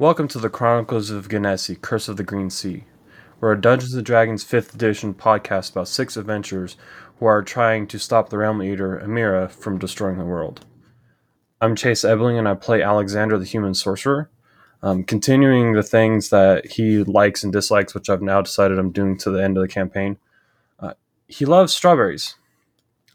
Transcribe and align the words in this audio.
Welcome 0.00 0.28
to 0.28 0.38
the 0.38 0.48
Chronicles 0.48 1.10
of 1.10 1.28
Genesi, 1.28 1.78
Curse 1.78 2.08
of 2.08 2.16
the 2.16 2.24
Green 2.24 2.48
Sea. 2.48 2.84
We're 3.38 3.52
a 3.52 3.60
Dungeons 3.60 4.00
& 4.00 4.02
Dragons 4.02 4.42
5th 4.42 4.74
edition 4.74 5.12
podcast 5.12 5.72
about 5.72 5.88
six 5.88 6.16
adventurers 6.16 6.78
who 7.18 7.26
are 7.26 7.42
trying 7.42 7.86
to 7.88 7.98
stop 7.98 8.30
the 8.30 8.38
Realm 8.38 8.62
Eater, 8.62 8.98
Amira, 9.04 9.50
from 9.50 9.76
destroying 9.76 10.16
the 10.16 10.24
world. 10.24 10.64
I'm 11.60 11.76
Chase 11.76 12.02
Ebling 12.02 12.38
and 12.38 12.48
I 12.48 12.54
play 12.54 12.80
Alexander 12.80 13.36
the 13.36 13.44
Human 13.44 13.74
Sorcerer. 13.74 14.30
Um, 14.82 15.04
continuing 15.04 15.74
the 15.74 15.82
things 15.82 16.30
that 16.30 16.64
he 16.64 17.04
likes 17.04 17.44
and 17.44 17.52
dislikes, 17.52 17.94
which 17.94 18.08
I've 18.08 18.22
now 18.22 18.40
decided 18.40 18.78
I'm 18.78 18.92
doing 18.92 19.18
to 19.18 19.30
the 19.30 19.44
end 19.44 19.58
of 19.58 19.60
the 19.60 19.68
campaign. 19.68 20.16
Uh, 20.78 20.94
he 21.28 21.44
loves 21.44 21.74
strawberries. 21.74 22.36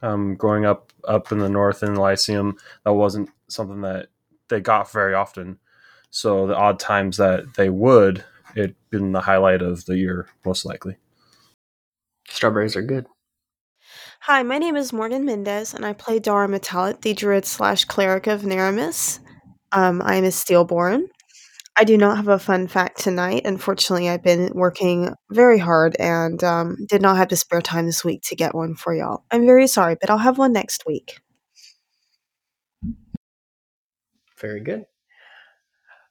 Um, 0.04 0.36
growing 0.36 0.65
up 0.67 0.93
up 1.07 1.31
in 1.31 1.39
the 1.39 1.49
north 1.49 1.81
in 1.81 1.95
Lyceum, 1.95 2.57
that 2.83 2.93
wasn't 2.93 3.31
something 3.47 3.81
that 3.81 4.09
they 4.49 4.59
got 4.59 4.91
very 4.91 5.15
often. 5.15 5.57
So 6.16 6.47
the 6.47 6.55
odd 6.55 6.79
times 6.79 7.18
that 7.18 7.55
they 7.55 7.70
would, 7.70 8.23
it'd 8.55 8.77
been 8.90 9.12
the 9.12 9.20
highlight 9.20 9.62
of 9.62 9.84
the 9.84 9.98
year, 9.98 10.30
most 10.45 10.63
likely. 10.63 10.95
Strawberries 12.30 12.77
are 12.77 12.81
good. 12.81 13.05
Hi, 14.21 14.41
my 14.41 14.57
name 14.57 14.77
is 14.77 14.93
Morgan 14.93 15.26
Mendez, 15.26 15.73
and 15.73 15.85
I 15.85 15.91
play 15.91 16.20
Dara 16.20 16.48
Metalit, 16.48 17.02
the 17.02 17.13
druid 17.13 17.43
slash 17.43 17.84
cleric 17.84 18.27
of 18.27 18.43
Naramis. 18.43 19.20
Um, 19.73 20.02
I 20.05 20.16
am 20.16 20.23
a 20.23 20.30
Steelborn. 20.30 21.09
I 21.76 21.84
do 21.84 21.98
not 21.98 22.16
have 22.16 22.29
a 22.29 22.40
fun 22.40 22.70
fact 22.70 23.02
tonight. 23.02 23.41
Unfortunately, 23.43 24.07
I've 24.07 24.23
been 24.23 24.54
working 24.55 25.13
very 25.32 25.59
hard 25.59 25.98
and 25.99 26.41
um, 26.45 26.77
did 26.88 27.02
not 27.02 27.18
have 27.18 27.27
the 27.27 27.35
spare 27.35 27.62
time 27.62 27.88
this 27.88 28.05
week 28.05 28.21
to 28.29 28.38
get 28.38 28.55
one 28.55 28.76
for 28.76 28.95
y'all. 28.95 29.26
I'm 29.32 29.45
very 29.45 29.68
sorry, 29.68 29.98
but 29.99 30.09
I'll 30.09 30.18
have 30.20 30.38
one 30.38 30.54
next 30.54 30.85
week. 30.88 31.20
Very 34.40 34.62
good. 34.62 34.85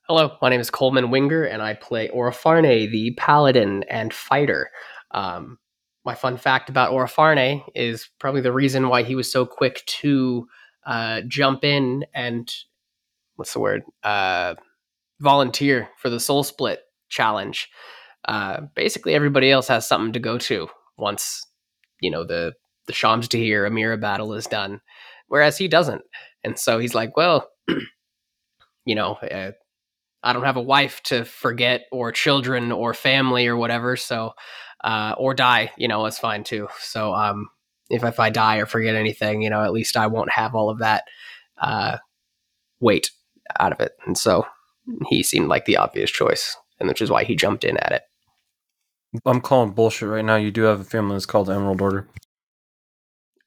Hello, 0.06 0.36
my 0.42 0.50
name 0.50 0.60
is 0.60 0.68
Coleman 0.68 1.10
Winger, 1.10 1.44
and 1.44 1.62
I 1.62 1.72
play 1.72 2.10
Orofarne, 2.10 2.90
the 2.90 3.14
paladin 3.16 3.84
and 3.84 4.12
fighter. 4.12 4.70
Um, 5.12 5.58
my 6.04 6.14
fun 6.14 6.36
fact 6.36 6.68
about 6.68 6.92
Orofarne 6.92 7.62
is 7.74 8.10
probably 8.18 8.42
the 8.42 8.52
reason 8.52 8.90
why 8.90 9.02
he 9.02 9.14
was 9.14 9.32
so 9.32 9.46
quick 9.46 9.82
to 9.86 10.46
uh, 10.84 11.22
jump 11.26 11.64
in 11.64 12.04
and 12.14 12.52
what's 13.36 13.54
the 13.54 13.60
word? 13.60 13.82
Uh, 14.02 14.56
volunteer 15.20 15.88
for 15.96 16.10
the 16.10 16.20
Soul 16.20 16.44
Split 16.44 16.80
challenge. 17.08 17.70
Uh, 18.26 18.60
basically, 18.74 19.14
everybody 19.14 19.50
else 19.50 19.68
has 19.68 19.88
something 19.88 20.12
to 20.12 20.20
go 20.20 20.36
to 20.36 20.68
once 20.98 21.46
you 22.00 22.10
know 22.10 22.24
the 22.24 22.52
the 22.88 22.92
Shamstahir 22.92 23.66
Amira 23.66 23.98
battle 23.98 24.34
is 24.34 24.46
done, 24.46 24.82
whereas 25.28 25.56
he 25.56 25.66
doesn't. 25.66 26.02
And 26.42 26.58
so 26.58 26.78
he's 26.78 26.94
like, 26.94 27.16
well, 27.16 27.48
you 28.84 28.94
know, 28.94 29.14
uh, 29.14 29.52
I 30.24 30.32
don't 30.32 30.44
have 30.44 30.56
a 30.56 30.62
wife 30.62 31.02
to 31.04 31.24
forget 31.24 31.82
or 31.92 32.10
children 32.10 32.72
or 32.72 32.94
family 32.94 33.46
or 33.46 33.56
whatever. 33.56 33.96
So, 33.96 34.32
uh, 34.82 35.14
or 35.18 35.34
die, 35.34 35.70
you 35.76 35.86
know, 35.86 36.02
that's 36.02 36.18
fine 36.18 36.44
too. 36.44 36.68
So, 36.80 37.14
um, 37.14 37.48
if, 37.90 38.02
if 38.02 38.18
I 38.18 38.30
die 38.30 38.56
or 38.56 38.66
forget 38.66 38.94
anything, 38.94 39.42
you 39.42 39.50
know, 39.50 39.62
at 39.62 39.72
least 39.72 39.96
I 39.96 40.06
won't 40.06 40.32
have 40.32 40.54
all 40.54 40.70
of 40.70 40.78
that, 40.78 41.04
uh, 41.60 41.98
weight 42.80 43.10
out 43.60 43.72
of 43.72 43.80
it. 43.80 43.92
And 44.06 44.16
so 44.16 44.46
he 45.08 45.22
seemed 45.22 45.48
like 45.48 45.66
the 45.66 45.76
obvious 45.76 46.10
choice 46.10 46.56
and 46.80 46.88
which 46.88 47.02
is 47.02 47.10
why 47.10 47.24
he 47.24 47.36
jumped 47.36 47.64
in 47.64 47.76
at 47.76 47.92
it. 47.92 48.02
I'm 49.26 49.40
calling 49.40 49.72
bullshit 49.72 50.08
right 50.08 50.24
now. 50.24 50.36
You 50.36 50.50
do 50.50 50.62
have 50.62 50.80
a 50.80 50.84
family 50.84 51.14
that's 51.14 51.26
called 51.26 51.48
Emerald 51.48 51.80
Order. 51.80 52.08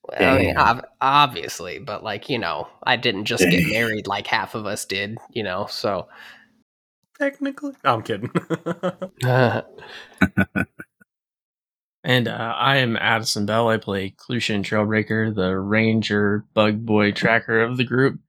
Well, 0.03 0.35
I 0.35 0.39
mean, 0.39 0.57
ob- 0.57 0.87
obviously, 1.01 1.79
but 1.79 2.03
like, 2.03 2.29
you 2.29 2.39
know, 2.39 2.67
I 2.83 2.95
didn't 2.95 3.25
just 3.25 3.43
get 3.43 3.67
married 3.71 4.07
like 4.07 4.27
half 4.27 4.55
of 4.55 4.65
us 4.65 4.85
did, 4.85 5.17
you 5.31 5.43
know, 5.43 5.65
so. 5.69 6.07
Technically. 7.19 7.73
No, 7.83 7.95
I'm 7.95 8.03
kidding. 8.03 8.31
And 12.07 12.29
uh, 12.29 12.53
I 12.57 12.77
am 12.77 12.95
Addison 12.95 13.45
Bell. 13.45 13.67
I 13.67 13.75
play 13.75 14.11
Clutian 14.11 14.63
Trailbreaker, 14.63 15.35
the 15.35 15.59
ranger 15.59 16.45
bug 16.53 16.85
boy 16.85 17.11
tracker 17.11 17.61
of 17.61 17.75
the 17.75 17.83
group. 17.83 18.19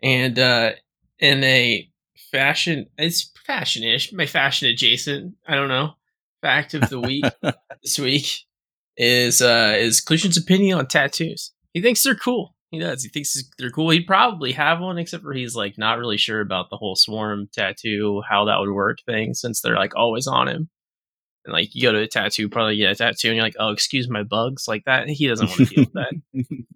And 0.00 0.38
uh, 0.38 0.72
in 1.18 1.42
a 1.42 1.90
fashion, 2.30 2.86
it's 2.96 3.32
fashion-ish, 3.44 4.12
my 4.12 4.26
fashion 4.26 4.68
adjacent, 4.68 5.34
I 5.46 5.56
don't 5.56 5.68
know, 5.68 5.94
fact 6.40 6.74
of 6.74 6.88
the 6.88 7.00
week 7.00 7.24
this 7.82 7.98
week 7.98 8.28
is 8.96 9.42
uh, 9.42 9.74
is 9.76 10.00
Clutian's 10.00 10.36
opinion 10.36 10.78
on 10.78 10.86
tattoos. 10.86 11.52
He 11.72 11.82
thinks 11.82 12.04
they're 12.04 12.14
cool. 12.14 12.54
He 12.70 12.80
does. 12.80 13.02
He 13.02 13.08
thinks 13.08 13.36
they're 13.58 13.70
cool. 13.70 13.90
He'd 13.90 14.06
probably 14.06 14.52
have 14.52 14.80
one, 14.80 14.98
except 14.98 15.22
for 15.22 15.32
he's 15.32 15.54
like 15.54 15.78
not 15.78 15.98
really 15.98 16.16
sure 16.16 16.40
about 16.40 16.68
the 16.68 16.76
whole 16.76 16.96
swarm 16.96 17.48
tattoo, 17.52 18.22
how 18.28 18.44
that 18.46 18.58
would 18.58 18.70
work 18.70 18.98
thing, 19.06 19.34
since 19.34 19.60
they're 19.60 19.76
like 19.76 19.94
always 19.94 20.26
on 20.26 20.48
him. 20.48 20.68
And 21.44 21.52
like 21.52 21.74
you 21.74 21.82
go 21.82 21.92
to 21.92 22.00
a 22.00 22.08
tattoo, 22.08 22.48
probably 22.48 22.76
get 22.76 22.90
a 22.90 22.94
tattoo, 22.96 23.28
and 23.28 23.36
you're 23.36 23.44
like, 23.44 23.56
oh, 23.60 23.70
excuse 23.70 24.08
my 24.08 24.24
bugs, 24.24 24.66
like 24.66 24.84
that. 24.84 25.08
He 25.08 25.28
doesn't 25.28 25.46
want 25.46 25.58
to 25.58 25.64
deal 25.66 25.84
with 25.84 25.92
that. 25.92 26.12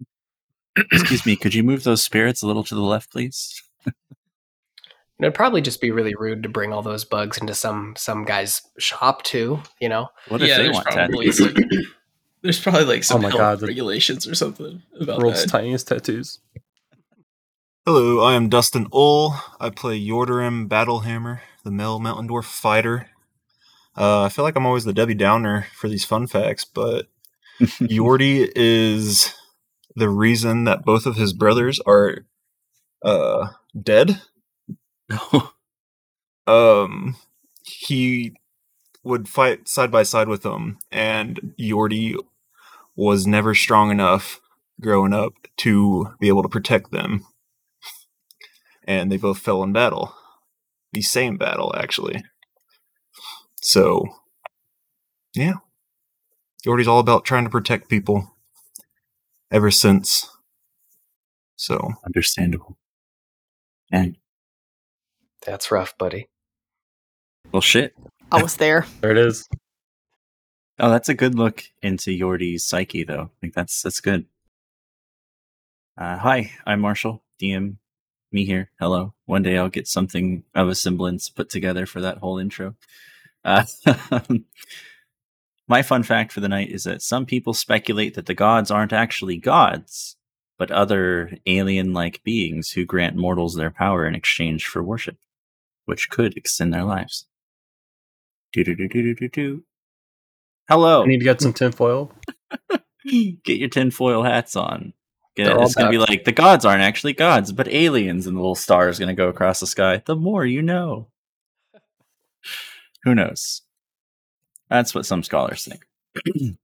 Excuse 0.93 1.25
me, 1.25 1.35
could 1.35 1.53
you 1.53 1.63
move 1.63 1.83
those 1.83 2.01
spirits 2.01 2.41
a 2.41 2.47
little 2.47 2.63
to 2.63 2.75
the 2.75 2.81
left, 2.81 3.11
please? 3.11 3.61
It'd 5.19 5.35
probably 5.35 5.61
just 5.61 5.81
be 5.81 5.91
really 5.91 6.15
rude 6.15 6.41
to 6.43 6.49
bring 6.49 6.73
all 6.73 6.81
those 6.81 7.05
bugs 7.05 7.37
into 7.37 7.53
some 7.53 7.93
some 7.95 8.25
guy's 8.25 8.61
shop 8.79 9.23
too, 9.23 9.61
you 9.79 9.87
know? 9.87 10.07
What 10.29 10.41
if 10.41 10.47
Yeah, 10.47 10.57
they 10.57 10.69
want 10.69 10.87
probably 10.87 11.27
tattoos? 11.27 11.53
some- 12.41 12.47
There's 12.47 12.59
probably 12.59 12.85
like 12.85 13.03
some 13.03 13.19
Oh 13.19 13.21
my 13.23 13.29
health 13.29 13.59
God, 13.59 13.61
regulations 13.67 14.27
or 14.27 14.35
something 14.35 14.81
about 14.99 15.19
World's 15.19 15.43
that. 15.43 15.49
tiniest 15.51 15.87
tattoos. 15.87 16.39
Hello, 17.85 18.19
I 18.19 18.33
am 18.33 18.49
Dustin 18.49 18.87
Ull. 18.93 19.35
I 19.59 19.69
play 19.71 19.99
Yordarim 19.99 20.67
Battlehammer, 20.67 21.39
the 21.63 21.71
male 21.71 21.99
mountain 21.99 22.27
dwarf 22.27 22.43
fighter. 22.45 23.07
Uh, 23.97 24.23
I 24.23 24.29
feel 24.29 24.45
like 24.45 24.55
I'm 24.55 24.65
always 24.65 24.83
the 24.85 24.93
Debbie 24.93 25.15
Downer 25.15 25.67
for 25.73 25.87
these 25.89 26.05
fun 26.05 26.27
facts, 26.27 26.63
but 26.63 27.07
Yordi 27.59 28.49
is 28.55 29.33
the 29.95 30.09
reason 30.09 30.63
that 30.65 30.85
both 30.85 31.05
of 31.05 31.15
his 31.15 31.33
brothers 31.33 31.79
are 31.85 32.25
uh, 33.03 33.47
dead. 33.81 34.21
Um, 36.47 37.15
he 37.63 38.33
would 39.03 39.29
fight 39.29 39.67
side 39.67 39.91
by 39.91 40.03
side 40.03 40.27
with 40.27 40.41
them, 40.41 40.79
and 40.91 41.53
Yordi 41.59 42.15
was 43.01 43.25
never 43.25 43.55
strong 43.55 43.89
enough 43.89 44.39
growing 44.79 45.11
up 45.11 45.33
to 45.57 46.13
be 46.19 46.27
able 46.27 46.43
to 46.43 46.49
protect 46.49 46.91
them. 46.91 47.25
And 48.83 49.11
they 49.11 49.17
both 49.17 49.39
fell 49.39 49.63
in 49.63 49.73
battle. 49.73 50.13
The 50.93 51.01
same 51.01 51.35
battle, 51.35 51.73
actually. 51.75 52.23
So, 53.59 54.05
yeah. 55.33 55.55
Yordi's 56.63 56.87
all 56.87 56.99
about 56.99 57.25
trying 57.25 57.43
to 57.43 57.49
protect 57.49 57.89
people 57.89 58.35
ever 59.51 59.71
since. 59.71 60.29
So, 61.55 61.93
Understandable. 62.05 62.77
And 63.91 64.17
That's 65.43 65.71
rough, 65.71 65.97
buddy. 65.97 66.29
well, 67.51 67.61
shit. 67.61 67.95
I 68.31 68.43
was 68.43 68.57
there. 68.57 68.85
There 69.01 69.11
it 69.11 69.17
is. 69.17 69.47
Oh, 70.83 70.89
that's 70.89 71.09
a 71.09 71.13
good 71.13 71.35
look 71.35 71.65
into 71.83 72.09
Yordi's 72.09 72.65
psyche, 72.65 73.03
though. 73.03 73.25
I 73.25 73.39
think 73.39 73.53
that's 73.53 73.83
that's 73.83 74.01
good. 74.01 74.25
Uh, 75.95 76.17
hi, 76.17 76.53
I'm 76.65 76.79
Marshall, 76.79 77.21
DM. 77.39 77.75
Me 78.31 78.45
here. 78.45 78.71
Hello. 78.79 79.13
One 79.27 79.43
day 79.43 79.59
I'll 79.59 79.69
get 79.69 79.87
something 79.87 80.43
of 80.55 80.69
a 80.69 80.73
semblance 80.73 81.29
put 81.29 81.49
together 81.49 81.85
for 81.85 82.01
that 82.01 82.17
whole 82.17 82.39
intro. 82.39 82.73
Uh, 83.45 83.65
my 85.67 85.83
fun 85.83 86.01
fact 86.01 86.31
for 86.31 86.39
the 86.39 86.49
night 86.49 86.69
is 86.69 86.85
that 86.85 87.03
some 87.03 87.27
people 87.27 87.53
speculate 87.53 88.15
that 88.15 88.25
the 88.25 88.33
gods 88.33 88.71
aren't 88.71 88.93
actually 88.93 89.37
gods, 89.37 90.15
but 90.57 90.71
other 90.71 91.37
alien-like 91.45 92.23
beings 92.23 92.71
who 92.71 92.85
grant 92.85 93.15
mortals 93.15 93.53
their 93.53 93.69
power 93.69 94.07
in 94.07 94.15
exchange 94.15 94.65
for 94.65 94.81
worship, 94.81 95.17
which 95.85 96.09
could 96.09 96.35
extend 96.35 96.73
their 96.73 96.85
lives. 96.85 97.27
Do 98.51 98.63
do 98.63 98.73
do 98.73 98.87
do 98.87 99.13
do 99.13 99.27
do. 99.29 99.63
Hello. 100.71 101.03
I 101.03 101.05
need 101.05 101.17
to 101.17 101.25
get 101.25 101.41
some 101.41 101.51
tinfoil. 101.51 102.13
Get 103.05 103.57
your 103.57 103.67
tinfoil 103.67 104.23
hats 104.23 104.55
on. 104.55 104.93
Get 105.35 105.47
it. 105.47 105.59
It's 105.59 105.75
gonna 105.75 105.89
be 105.89 105.97
like 105.97 106.23
the 106.23 106.31
gods 106.31 106.63
aren't 106.63 106.81
actually 106.81 107.11
gods, 107.11 107.51
but 107.51 107.67
aliens, 107.67 108.25
and 108.25 108.37
the 108.37 108.39
little 108.39 108.55
star 108.55 108.87
is 108.87 108.97
gonna 108.97 109.13
go 109.13 109.27
across 109.27 109.59
the 109.59 109.67
sky. 109.67 110.01
The 110.05 110.15
more 110.15 110.45
you 110.45 110.61
know. 110.61 111.09
Who 113.03 113.13
knows? 113.13 113.63
That's 114.69 114.95
what 114.95 115.05
some 115.05 115.23
scholars 115.23 115.65
think. 115.67 115.85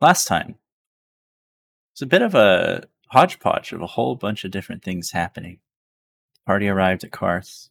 Last 0.00 0.26
time, 0.26 0.54
it's 1.94 2.02
a 2.02 2.06
bit 2.06 2.22
of 2.22 2.36
a 2.36 2.84
hodgepodge 3.08 3.72
of 3.72 3.82
a 3.82 3.86
whole 3.86 4.14
bunch 4.14 4.44
of 4.44 4.52
different 4.52 4.84
things 4.84 5.10
happening. 5.10 5.58
The 6.34 6.40
party 6.46 6.68
arrived 6.68 7.02
at 7.02 7.10
Karth, 7.10 7.70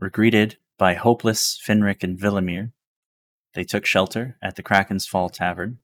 were 0.00 0.10
greeted 0.10 0.56
by 0.76 0.94
hopeless 0.94 1.60
Finric 1.64 2.02
and 2.02 2.18
Villamir. 2.18 2.72
They 3.54 3.64
took 3.64 3.84
shelter 3.84 4.36
at 4.42 4.56
the 4.56 4.62
Kraken's 4.62 5.06
Fall 5.06 5.28
Tavern, 5.28 5.78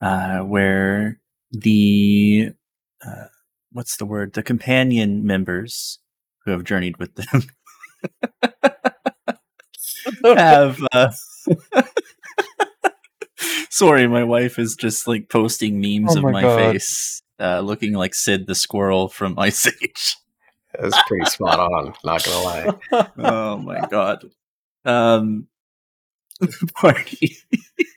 uh, 0.00 0.40
where 0.40 1.20
the 1.50 2.50
uh, 3.04 3.26
what's 3.70 3.96
the 3.96 4.06
word? 4.06 4.32
The 4.32 4.42
companion 4.42 5.24
members 5.24 5.98
who 6.44 6.50
have 6.50 6.64
journeyed 6.64 6.96
with 6.98 7.14
them 7.14 7.42
have. 10.36 10.80
Uh... 10.92 11.12
Sorry, 13.70 14.06
my 14.06 14.24
wife 14.24 14.58
is 14.58 14.76
just 14.76 15.08
like 15.08 15.28
posting 15.28 15.80
memes 15.80 16.14
Oh 16.14 16.18
of 16.18 16.24
my 16.24 16.42
my 16.42 16.42
face, 16.42 17.22
uh, 17.40 17.60
looking 17.60 17.94
like 17.94 18.14
Sid 18.14 18.46
the 18.46 18.54
squirrel 18.54 19.08
from 19.08 19.38
Ice 19.38 19.66
Age. 19.66 20.16
That's 20.78 21.00
pretty 21.06 21.26
spot 21.26 21.58
on. 21.58 21.94
Not 22.04 22.24
gonna 22.24 22.44
lie. 22.44 23.08
oh 23.18 23.58
my 23.58 23.86
god. 23.88 24.24
Um 24.84 25.48
the 26.50 26.70
party. 26.74 27.36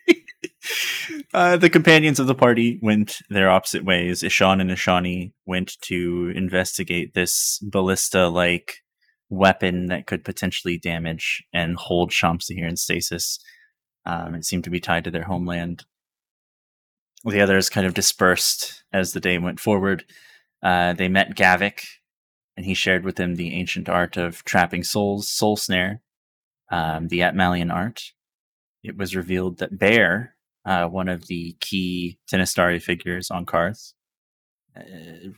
uh, 1.34 1.58
the 1.58 1.70
companions 1.70 2.20
of 2.20 2.28
the 2.28 2.36
party 2.36 2.80
went 2.82 3.18
their 3.30 3.50
opposite 3.50 3.86
ways. 3.86 4.24
Ishan 4.24 4.62
and 4.62 4.70
Ishani 4.70 5.34
went 5.46 5.80
to 5.82 6.32
investigate 6.36 7.14
this 7.14 7.60
ballista 7.62 8.28
like 8.28 8.82
weapon 9.30 9.88
that 9.88 10.08
could 10.08 10.24
potentially 10.24 10.78
damage 10.78 11.44
and 11.54 11.76
hold 11.76 12.12
Shamstahir 12.12 12.68
in 12.68 12.78
stasis. 12.78 13.40
Um, 14.06 14.36
it 14.36 14.46
seemed 14.46 14.64
to 14.66 14.70
be 14.70 14.80
tied 14.80 15.04
to 15.06 15.12
their 15.12 15.24
homeland. 15.24 15.86
The 17.24 17.42
others 17.42 17.70
kind 17.70 17.88
of 17.88 17.96
dispersed 17.96 18.84
as 18.94 19.14
the 19.14 19.20
day 19.20 19.40
went 19.40 19.60
forward. 19.60 20.06
Uh, 20.62 20.94
they 20.94 21.08
met 21.08 21.36
Gavik, 21.36 21.84
and 22.56 22.66
he 22.66 22.76
shared 22.76 23.04
with 23.04 23.16
them 23.16 23.36
the 23.36 23.54
ancient 23.56 23.90
art 23.90 24.16
of 24.16 24.44
trapping 24.44 24.84
souls, 24.84 25.28
soul 25.28 25.58
snare, 25.58 26.02
um, 26.72 27.08
the 27.08 27.20
Atmalian 27.20 27.74
art. 27.74 28.12
It 28.88 28.98
was 28.98 29.16
revealed 29.16 29.58
that 29.60 29.78
Bear, 29.78 30.36
uh, 30.66 30.88
one 30.88 31.10
of 31.10 31.28
the 31.28 31.56
key 31.60 32.20
Tenestari 32.32 32.82
figures 32.82 33.32
on 33.32 33.46
Karth, 33.46 33.94
uh, 34.78 35.30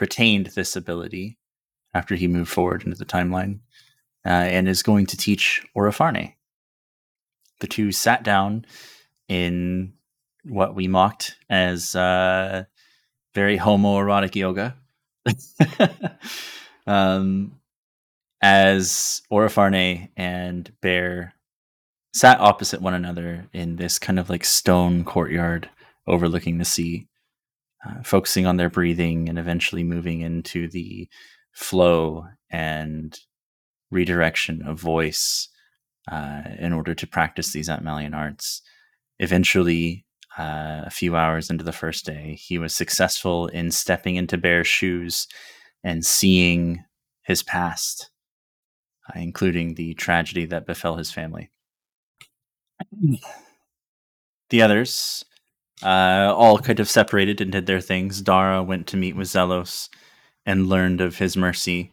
retained 0.00 0.46
this 0.48 0.76
ability 0.76 1.38
after 1.94 2.14
he 2.14 2.28
moved 2.28 2.50
forward 2.50 2.82
into 2.84 2.96
the 2.96 3.04
timeline 3.04 3.60
uh, 4.26 4.28
and 4.28 4.68
is 4.68 4.82
going 4.82 5.06
to 5.06 5.16
teach 5.16 5.64
Orofarne. 5.76 6.34
The 7.60 7.66
two 7.66 7.92
sat 7.92 8.22
down 8.22 8.66
in 9.28 9.94
what 10.44 10.74
we 10.74 10.88
mocked 10.88 11.36
as 11.48 11.94
uh, 11.94 12.64
very 13.34 13.58
homoerotic 13.58 14.34
yoga. 14.34 14.76
um, 16.86 17.52
as 18.42 19.22
Orofarne 19.32 20.10
and 20.16 20.70
Bear 20.80 21.34
sat 22.16 22.40
opposite 22.40 22.80
one 22.80 22.94
another 22.94 23.46
in 23.52 23.76
this 23.76 23.98
kind 23.98 24.18
of 24.18 24.30
like 24.30 24.42
stone 24.42 25.04
courtyard 25.04 25.68
overlooking 26.06 26.56
the 26.56 26.64
sea, 26.64 27.06
uh, 27.86 28.02
focusing 28.02 28.46
on 28.46 28.56
their 28.56 28.70
breathing 28.70 29.28
and 29.28 29.38
eventually 29.38 29.84
moving 29.84 30.22
into 30.22 30.66
the 30.66 31.06
flow 31.52 32.24
and 32.50 33.18
redirection 33.90 34.62
of 34.62 34.80
voice 34.80 35.50
uh, 36.10 36.40
in 36.58 36.72
order 36.72 36.94
to 36.94 37.06
practice 37.06 37.52
these 37.52 37.68
Atmalian 37.68 38.14
arts. 38.14 38.62
Eventually, 39.18 40.06
uh, 40.38 40.84
a 40.86 40.90
few 40.90 41.16
hours 41.16 41.50
into 41.50 41.64
the 41.64 41.72
first 41.72 42.06
day, 42.06 42.38
he 42.40 42.56
was 42.56 42.74
successful 42.74 43.46
in 43.48 43.70
stepping 43.70 44.16
into 44.16 44.38
Bear's 44.38 44.66
shoes 44.66 45.26
and 45.84 46.02
seeing 46.02 46.82
his 47.26 47.42
past, 47.42 48.10
uh, 49.06 49.18
including 49.20 49.74
the 49.74 49.92
tragedy 49.94 50.46
that 50.46 50.64
befell 50.64 50.96
his 50.96 51.12
family. 51.12 51.50
The 54.50 54.62
others 54.62 55.24
uh, 55.82 56.32
all 56.36 56.58
kind 56.58 56.80
of 56.80 56.88
separated 56.88 57.40
and 57.40 57.52
did 57.52 57.66
their 57.66 57.80
things. 57.80 58.22
Dara 58.22 58.62
went 58.62 58.86
to 58.88 58.96
meet 58.96 59.16
with 59.16 59.28
Zelos 59.28 59.88
and 60.44 60.68
learned 60.68 61.00
of 61.00 61.18
his 61.18 61.36
mercy. 61.36 61.92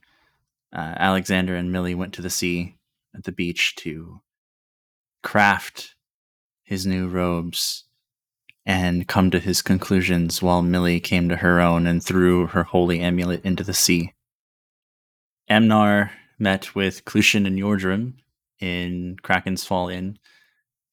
Uh, 0.72 0.94
Alexander 0.98 1.56
and 1.56 1.72
Millie 1.72 1.96
went 1.96 2.14
to 2.14 2.22
the 2.22 2.30
sea 2.30 2.78
at 3.16 3.24
the 3.24 3.32
beach 3.32 3.76
to 3.78 4.22
craft 5.22 5.96
his 6.64 6.86
new 6.86 7.08
robes 7.08 7.86
and 8.66 9.08
come 9.08 9.30
to 9.32 9.40
his 9.40 9.62
conclusions 9.62 10.42
while 10.42 10.62
Millie 10.62 11.00
came 11.00 11.28
to 11.30 11.38
her 11.38 11.60
own 11.60 11.86
and 11.86 12.04
threw 12.04 12.48
her 12.48 12.64
holy 12.64 13.02
amulet 13.02 13.44
into 13.44 13.64
the 13.64 13.74
sea. 13.74 14.14
Amnar 15.50 16.12
met 16.40 16.74
with 16.74 17.04
Clutian 17.04 17.46
and 17.46 17.60
Yordarim 17.60 18.14
in 18.60 19.18
Kraken's 19.22 19.66
Fall 19.66 19.90
Inn 19.90 20.18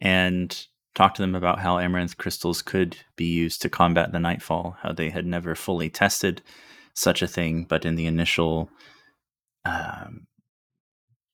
and 0.00 0.67
talked 0.94 1.17
to 1.17 1.23
them 1.23 1.35
about 1.35 1.61
how 1.61 1.79
amaranth 1.79 2.17
crystals 2.17 2.62
could 2.62 2.97
be 3.17 3.26
used 3.26 3.62
to 3.62 3.69
combat 3.69 4.12
the 4.12 4.19
nightfall, 4.19 4.76
how 4.82 4.93
they 4.93 5.11
had 5.11 5.26
never 5.26 5.55
fully 5.55 5.88
tested 5.88 6.43
such 6.94 7.23
a 7.23 7.29
thing, 7.29 7.64
but 7.69 7.85
in 7.85 7.94
the 7.94 8.06
initial 8.06 8.70
um, 9.64 10.26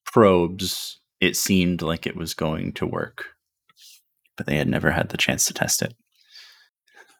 probes, 0.05 0.99
it 1.19 1.35
seemed 1.35 1.81
like 1.81 2.05
it 2.05 2.15
was 2.15 2.33
going 2.33 2.73
to 2.73 2.85
work, 2.85 3.25
but 4.35 4.45
they 4.45 4.57
had 4.57 4.67
never 4.67 4.91
had 4.91 5.09
the 5.09 5.17
chance 5.17 5.45
to 5.45 5.53
test 5.53 5.81
it. 5.81 5.95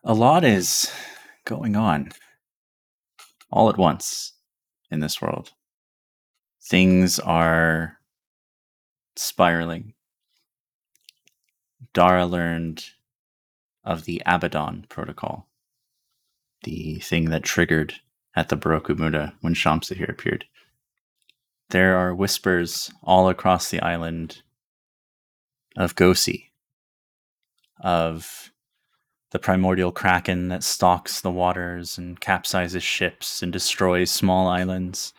A 0.04 0.14
lot 0.14 0.44
is 0.44 0.92
going 1.46 1.76
on 1.76 2.12
all 3.52 3.70
at 3.70 3.78
once 3.78 4.34
in 4.92 5.00
this 5.00 5.22
world. 5.22 5.52
Things 6.70 7.20
are 7.20 7.98
spiraling. 9.16 9.94
Dara 11.98 12.28
learned 12.28 12.92
of 13.84 14.06
the 14.06 14.22
Abaddon 14.24 14.86
protocol, 14.88 15.48
the 16.64 17.00
thing 17.00 17.32
that 17.32 17.42
triggered 17.42 17.96
at 18.36 18.50
the 18.50 18.56
Baroku 18.56 18.96
Muda 18.96 19.34
when 19.42 19.56
Shamstahir 19.56 20.08
appeared. 20.08 20.46
There 21.72 21.98
are 21.98 22.14
whispers 22.14 22.92
all 23.02 23.30
across 23.30 23.72
the 23.72 23.82
island 23.82 24.44
of 25.76 25.96
Gosi, 25.96 26.52
of 27.80 28.52
the 29.32 29.40
primordial 29.40 29.92
kraken 29.92 30.50
that 30.50 30.64
stalks 30.64 31.20
the 31.22 31.32
waters 31.32 31.98
and 31.98 32.22
capsizes 32.22 32.84
ships 32.84 33.42
and 33.42 33.52
destroys 33.52 34.12
small 34.12 34.48
islands. 34.48 35.14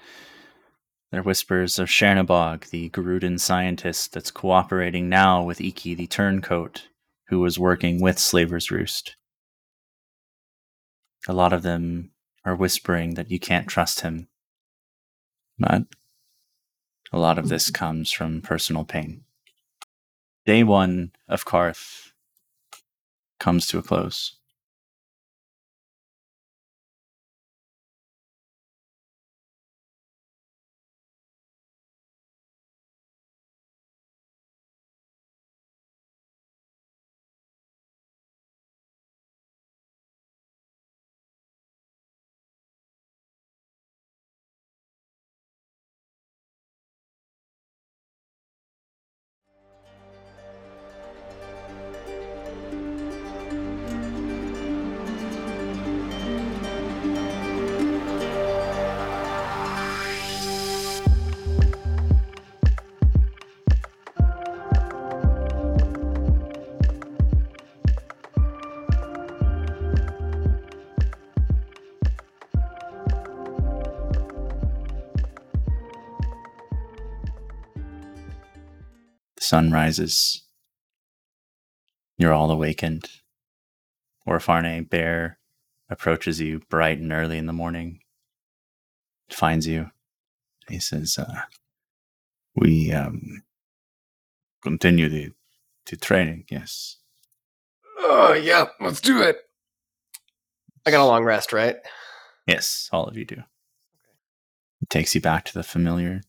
There 1.10 1.20
are 1.20 1.25
whispers 1.25 1.78
of 1.78 1.88
Chernabog, 1.88 2.69
the 2.69 2.90
Garudan 2.90 3.40
scientist 3.40 4.12
that's 4.12 4.31
cooperating 4.31 5.08
now 5.08 5.43
with 5.43 5.60
Iki, 5.60 5.94
the 5.94 6.06
turncoat, 6.06 6.88
who 7.28 7.40
was 7.40 7.58
working 7.58 8.00
with 8.00 8.19
Slaver's 8.19 8.70
Roost. 8.70 9.16
A 11.26 11.32
lot 11.32 11.55
of 11.55 11.62
them 11.62 12.10
are 12.44 12.55
whispering 12.55 13.14
that 13.14 13.31
you 13.31 13.38
can't 13.38 13.69
trust 13.69 14.00
him. 14.00 14.28
But 15.58 15.84
a 17.10 17.19
lot 17.19 17.38
of 17.38 17.49
this 17.49 17.70
comes 17.70 18.12
from 18.12 18.43
personal 18.43 18.84
pain. 18.84 19.24
Day 20.44 20.62
one 20.62 21.12
of 21.27 21.46
Karth 21.46 22.12
comes 23.41 23.67
to 23.69 23.79
a 23.79 23.82
close. 23.82 24.38
Sun 79.48 79.70
rises. 79.70 80.43
You're 82.19 82.34
all 82.34 82.50
awakened. 82.50 83.08
Orofarne 84.28 84.86
Bear 84.90 85.38
approaches 85.88 86.38
you 86.38 86.60
bright 86.69 86.98
and 86.98 87.10
early 87.14 87.38
in 87.38 87.46
the 87.46 87.55
morning, 87.55 88.00
finds 89.31 89.67
you. 89.67 89.90
He 90.69 90.78
says, 90.78 91.17
uh, 91.19 91.44
We 92.56 92.93
um, 92.93 93.43
continue 94.62 95.08
the, 95.08 95.32
the 95.86 95.96
training, 95.96 96.44
yes. 96.50 96.98
Oh 98.00 98.34
yeah, 98.34 98.67
let's 98.81 99.00
do 99.00 99.22
it. 99.22 99.38
I 100.84 100.90
got 100.90 101.02
a 101.02 101.06
long 101.06 101.24
rest, 101.24 101.55
right? 101.55 101.76
Yes, 102.46 102.90
all 102.93 103.06
of 103.06 103.17
you 103.17 103.24
do. 103.24 103.43
It 104.82 104.90
takes 104.90 105.14
you 105.14 105.22
back 105.22 105.46
to 105.46 105.55
the 105.55 105.62
familiar 105.62 106.20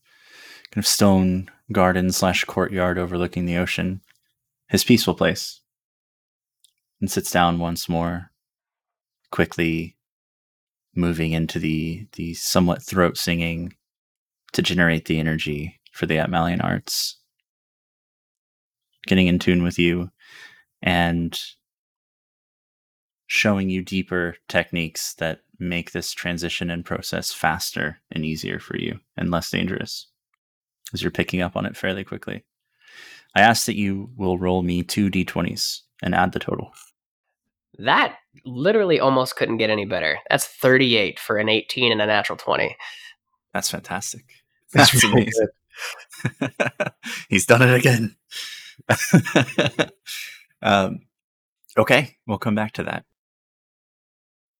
kind 0.70 0.82
of 0.82 0.86
stone 0.86 1.50
garden 1.72 2.10
slash 2.12 2.44
courtyard 2.44 2.98
overlooking 2.98 3.46
the 3.46 3.56
ocean, 3.56 4.00
his 4.68 4.84
peaceful 4.84 5.14
place, 5.14 5.60
and 7.00 7.10
sits 7.10 7.30
down 7.30 7.58
once 7.58 7.88
more, 7.88 8.30
quickly 9.30 9.96
moving 10.94 11.32
into 11.32 11.58
the 11.58 12.06
the 12.12 12.34
somewhat 12.34 12.82
throat 12.82 13.16
singing 13.16 13.74
to 14.52 14.62
generate 14.62 15.04
the 15.04 15.18
energy 15.18 15.80
for 15.92 16.06
the 16.06 16.16
Atmalian 16.16 16.62
arts. 16.62 17.16
Getting 19.06 19.28
in 19.28 19.38
tune 19.38 19.62
with 19.62 19.78
you 19.78 20.10
and 20.82 21.38
showing 23.26 23.70
you 23.70 23.82
deeper 23.82 24.34
techniques 24.48 25.14
that 25.14 25.40
make 25.58 25.92
this 25.92 26.12
transition 26.12 26.68
and 26.70 26.84
process 26.84 27.32
faster 27.32 28.00
and 28.10 28.24
easier 28.24 28.58
for 28.58 28.76
you 28.76 28.98
and 29.16 29.30
less 29.30 29.50
dangerous 29.50 30.09
as 30.92 31.02
you're 31.02 31.10
picking 31.10 31.40
up 31.40 31.56
on 31.56 31.66
it 31.66 31.76
fairly 31.76 32.04
quickly. 32.04 32.44
I 33.34 33.42
ask 33.42 33.66
that 33.66 33.76
you 33.76 34.10
will 34.16 34.38
roll 34.38 34.62
me 34.62 34.82
two 34.82 35.10
d20s 35.10 35.80
and 36.02 36.14
add 36.14 36.32
the 36.32 36.38
total. 36.38 36.72
That 37.78 38.16
literally 38.44 39.00
almost 39.00 39.36
couldn't 39.36 39.58
get 39.58 39.70
any 39.70 39.84
better. 39.84 40.18
That's 40.28 40.46
38 40.46 41.18
for 41.18 41.38
an 41.38 41.48
18 41.48 41.92
and 41.92 42.02
a 42.02 42.06
natural 42.06 42.36
20. 42.36 42.76
That's 43.54 43.70
fantastic. 43.70 44.24
That's 44.72 44.92
That's 44.92 45.04
really 45.04 45.22
amazing. 45.22 45.48
He's 47.28 47.46
done 47.46 47.62
it 47.62 47.74
again. 47.74 48.16
um, 50.62 51.00
okay, 51.76 52.16
we'll 52.26 52.38
come 52.38 52.54
back 52.54 52.72
to 52.72 52.82
that. 52.84 53.04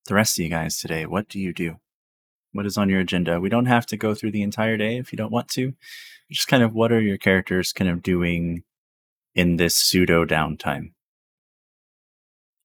The 0.06 0.14
rest 0.14 0.38
of 0.38 0.44
you 0.44 0.50
guys 0.50 0.78
today, 0.78 1.06
what 1.06 1.28
do 1.28 1.38
you 1.38 1.52
do? 1.52 1.76
What 2.52 2.66
is 2.66 2.76
on 2.76 2.88
your 2.88 3.00
agenda? 3.00 3.40
We 3.40 3.48
don't 3.48 3.66
have 3.66 3.86
to 3.86 3.96
go 3.96 4.14
through 4.14 4.32
the 4.32 4.42
entire 4.42 4.76
day 4.76 4.96
if 4.96 5.12
you 5.12 5.16
don't 5.16 5.32
want 5.32 5.48
to. 5.50 5.74
Just 6.30 6.48
kind 6.48 6.62
of 6.62 6.74
what 6.74 6.92
are 6.92 7.00
your 7.00 7.18
characters 7.18 7.72
kind 7.72 7.90
of 7.90 8.02
doing 8.02 8.62
in 9.34 9.56
this 9.56 9.74
pseudo 9.76 10.24
downtime? 10.24 10.86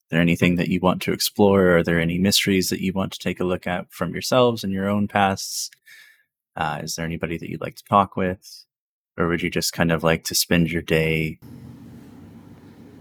Is 0.05 0.11
there 0.11 0.21
anything 0.21 0.55
that 0.55 0.67
you 0.67 0.79
want 0.79 1.01
to 1.03 1.13
explore? 1.13 1.77
Are 1.77 1.83
there 1.83 1.99
any 1.99 2.17
mysteries 2.17 2.69
that 2.69 2.81
you 2.81 2.93
want 2.93 3.11
to 3.13 3.19
take 3.19 3.39
a 3.39 3.43
look 3.43 3.65
at 3.65 3.91
from 3.91 4.13
yourselves 4.13 4.63
and 4.63 4.71
your 4.71 4.87
own 4.87 5.07
pasts? 5.07 5.71
Uh, 6.55 6.81
is 6.83 6.95
there 6.95 7.05
anybody 7.05 7.37
that 7.37 7.49
you'd 7.49 7.61
like 7.61 7.75
to 7.75 7.83
talk 7.83 8.15
with? 8.15 8.65
Or 9.17 9.27
would 9.27 9.41
you 9.41 9.49
just 9.49 9.73
kind 9.73 9.91
of 9.91 10.03
like 10.03 10.23
to 10.25 10.35
spend 10.35 10.71
your 10.71 10.81
day 10.81 11.39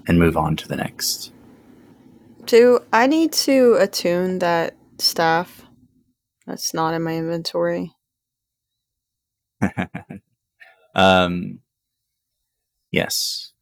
and 0.06 0.18
move 0.18 0.36
on 0.36 0.56
to 0.56 0.68
the 0.68 0.76
next? 0.76 1.32
Do 2.46 2.80
I 2.92 3.06
need 3.06 3.32
to 3.32 3.76
attune 3.80 4.38
that 4.40 4.74
staff 4.98 5.63
that's 6.46 6.74
not 6.74 6.94
in 6.94 7.02
my 7.02 7.16
inventory? 7.16 7.92
um, 10.94 11.60
yes. 12.92 13.52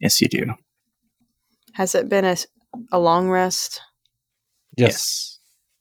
Yes, 0.00 0.20
you 0.20 0.28
do. 0.28 0.46
Has 1.74 1.94
it 1.94 2.08
been 2.08 2.24
a, 2.24 2.36
a 2.92 2.98
long 2.98 3.30
rest? 3.30 3.80
Yes. 4.76 5.06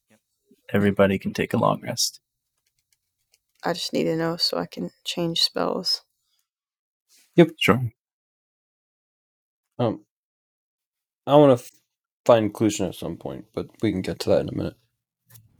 Yes. 0.09 0.19
Everybody 0.73 1.19
can 1.19 1.33
take 1.33 1.53
a 1.53 1.57
long 1.57 1.81
rest. 1.81 2.21
I 3.63 3.73
just 3.73 3.93
need 3.93 4.05
to 4.05 4.17
know 4.17 4.38
so 4.38 4.57
I 4.57 4.67
can 4.67 4.91
change 5.05 5.41
spells. 5.41 6.03
Yep. 7.35 7.51
Sure. 7.59 7.91
Um, 9.79 10.05
I 11.27 11.35
want 11.38 11.57
to 11.57 11.63
f- 11.65 11.71
find 12.25 12.53
Clutian 12.53 12.89
at 12.89 12.95
some 12.95 13.17
point, 13.17 13.45
but 13.55 13.67
we 13.81 13.91
can 13.91 14.01
get 14.01 14.19
to 14.21 14.29
that 14.29 14.41
in 14.41 14.50
a 14.50 14.55
minute. 14.55 14.75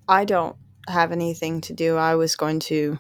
I 0.08 0.26
don't 0.26 0.56
have 0.88 1.12
anything 1.12 1.62
to 1.62 1.74
do. 1.74 1.96
I 1.96 2.16
was 2.16 2.36
going 2.36 2.60
to 2.62 3.00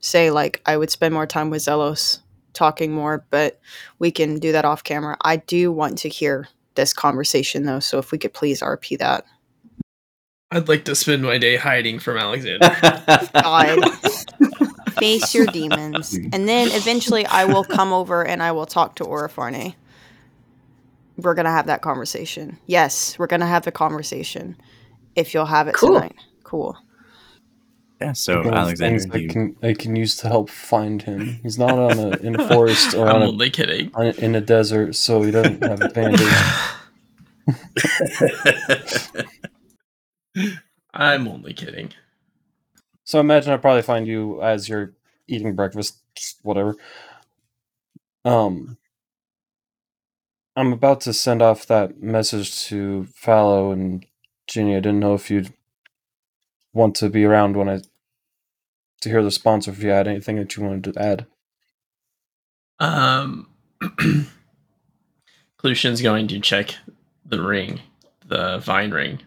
say 0.00 0.30
like 0.30 0.60
I 0.66 0.76
would 0.76 0.90
spend 0.90 1.14
more 1.14 1.26
time 1.26 1.50
with 1.50 1.62
Zelos 1.62 2.20
talking 2.52 2.92
more, 2.92 3.24
but 3.30 3.60
we 3.98 4.10
can 4.10 4.38
do 4.38 4.52
that 4.52 4.64
off 4.64 4.84
camera. 4.84 5.16
I 5.22 5.36
do 5.36 5.72
want 5.72 5.98
to 5.98 6.08
hear 6.08 6.48
this 6.74 6.92
conversation 6.92 7.64
though, 7.64 7.80
so 7.80 7.98
if 7.98 8.12
we 8.12 8.18
could 8.18 8.34
please 8.34 8.60
RP 8.60 8.98
that. 8.98 9.24
I'd 10.50 10.68
like 10.68 10.84
to 10.84 10.94
spend 10.94 11.22
my 11.22 11.38
day 11.38 11.56
hiding 11.56 11.98
from 11.98 12.18
Alexander. 12.18 12.76
God. 13.34 13.88
Face 14.90 15.34
your 15.34 15.46
demons. 15.46 16.14
And 16.32 16.46
then 16.46 16.68
eventually 16.72 17.24
I 17.24 17.46
will 17.46 17.64
come 17.64 17.92
over 17.92 18.24
and 18.26 18.42
I 18.42 18.52
will 18.52 18.66
talk 18.66 18.96
to 18.96 19.04
Orofarne. 19.04 19.74
We're 21.16 21.34
gonna 21.34 21.50
have 21.50 21.66
that 21.66 21.80
conversation. 21.80 22.58
Yes, 22.66 23.18
we're 23.18 23.26
gonna 23.28 23.46
have 23.46 23.64
the 23.64 23.72
conversation. 23.72 24.56
If 25.16 25.32
you'll 25.32 25.46
have 25.46 25.68
it 25.68 25.74
Cool. 25.74 25.94
tonight. 25.94 26.16
Cool. 26.52 26.76
yeah, 27.98 28.12
so 28.12 28.42
Those 28.42 28.52
Alexander, 28.52 28.98
things 29.00 29.10
I 29.10 29.26
can 29.32 29.56
I 29.62 29.72
can 29.72 29.96
use 29.96 30.16
to 30.18 30.28
help 30.28 30.50
find 30.50 31.00
him. 31.00 31.40
He's 31.42 31.58
not 31.58 31.78
on 31.78 31.98
a 31.98 32.10
in 32.18 32.36
a 32.36 32.38
forest 32.48 32.94
or 32.94 33.08
I'm 33.08 33.08
on 33.08 33.22
a, 33.22 33.28
only 33.28 33.48
kidding. 33.50 33.90
on 33.94 34.08
a 34.08 34.12
in 34.12 34.34
a 34.34 34.40
desert, 34.42 34.94
so 34.96 35.22
he 35.22 35.30
doesn't 35.30 35.62
have 35.62 35.80
advantage. 35.80 36.20
I'm 40.94 41.26
only 41.26 41.54
kidding. 41.54 41.94
So 43.04 43.18
imagine 43.18 43.54
I 43.54 43.56
probably 43.56 43.80
find 43.82 44.06
you 44.06 44.42
as 44.42 44.68
you're 44.68 44.92
eating 45.26 45.54
breakfast, 45.54 45.96
whatever. 46.42 46.76
Um, 48.26 48.76
I'm 50.54 50.74
about 50.74 51.00
to 51.02 51.14
send 51.14 51.40
off 51.40 51.66
that 51.66 52.02
message 52.02 52.66
to 52.66 53.06
Fallow 53.14 53.70
and 53.72 54.04
Ginny. 54.46 54.76
I 54.76 54.80
didn't 54.80 55.00
know 55.00 55.14
if 55.14 55.30
you'd 55.30 55.54
want 56.72 56.94
to 56.96 57.08
be 57.10 57.24
around 57.24 57.56
when 57.56 57.68
I 57.68 57.80
to 59.02 59.08
hear 59.08 59.22
the 59.22 59.30
sponsor 59.30 59.70
if 59.72 59.82
you 59.82 59.90
had 59.90 60.06
anything 60.08 60.36
that 60.36 60.56
you 60.56 60.62
wanted 60.62 60.94
to 60.94 61.02
add. 61.02 61.26
Um, 62.78 63.48
Clutian's 65.58 66.02
going 66.02 66.28
to 66.28 66.40
check 66.40 66.74
the 67.26 67.42
ring, 67.42 67.80
the 68.26 68.58
vine 68.58 68.90
ring. 68.90 69.20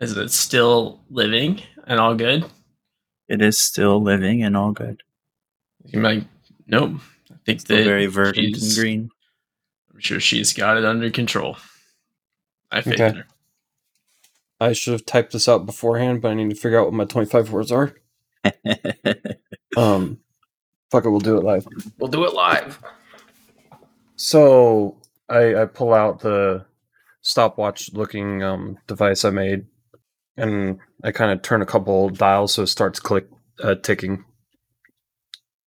Is 0.00 0.16
it 0.16 0.30
still 0.30 1.00
living 1.10 1.62
and 1.86 2.00
all 2.00 2.14
good? 2.14 2.44
it 3.28 3.42
is 3.42 3.58
still 3.58 4.00
living 4.00 4.44
and 4.44 4.56
all 4.56 4.70
good. 4.70 5.02
You 5.84 5.98
might. 6.00 6.24
Nope. 6.68 7.00
I 7.32 7.34
think 7.44 7.60
Still 7.60 7.78
that 7.78 7.84
very 7.84 8.06
verdant 8.06 8.56
and 8.56 8.74
green. 8.76 9.10
I'm 9.92 9.98
sure 10.00 10.20
she's 10.20 10.52
got 10.52 10.76
it 10.76 10.84
under 10.84 11.10
control. 11.10 11.56
I 12.70 12.82
faith 12.82 13.00
Okay. 13.00 13.18
her. 13.18 13.26
I 14.60 14.72
should 14.72 14.92
have 14.92 15.06
typed 15.06 15.32
this 15.32 15.48
out 15.48 15.66
beforehand, 15.66 16.22
but 16.22 16.30
I 16.30 16.34
need 16.34 16.50
to 16.50 16.56
figure 16.56 16.78
out 16.80 16.86
what 16.86 16.94
my 16.94 17.04
25 17.04 17.52
words 17.52 17.72
are. 17.72 17.94
Um, 19.76 20.20
fuck 20.90 21.04
it, 21.04 21.10
we'll 21.10 21.20
do 21.20 21.36
it 21.36 21.44
live. 21.44 21.68
We'll 21.98 22.10
do 22.10 22.24
it 22.24 22.32
live. 22.32 22.80
So 24.16 24.96
I, 25.28 25.54
I 25.54 25.64
pull 25.66 25.92
out 25.92 26.20
the 26.20 26.64
stopwatch 27.20 27.92
looking 27.92 28.42
um, 28.42 28.78
device 28.86 29.24
I 29.24 29.30
made, 29.30 29.66
and 30.36 30.78
I 31.04 31.12
kind 31.12 31.30
of 31.30 31.42
turn 31.42 31.60
a 31.60 31.66
couple 31.66 32.08
dials 32.08 32.54
so 32.54 32.62
it 32.62 32.68
starts 32.68 33.00
click 33.00 33.28
uh, 33.62 33.74
ticking. 33.74 34.24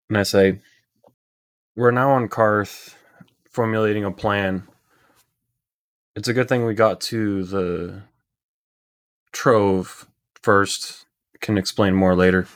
And 0.10 0.17
I 0.17 0.24
say, 0.24 0.60
"We're 1.75 1.91
now 1.91 2.12
on 2.12 2.27
Karth, 2.29 2.96
formulating 3.51 4.05
a 4.05 4.12
plan. 4.12 4.67
It's 6.15 6.27
a 6.27 6.34
good 6.34 6.50
thing 6.50 6.65
we 6.65 6.74
got 6.74 7.00
to 7.01 7.43
the 7.43 8.03
trove 9.32 10.08
first. 10.42 11.06
Can 11.42 11.58
explain 11.58 11.94
more 11.94 12.16
later. 12.16 12.48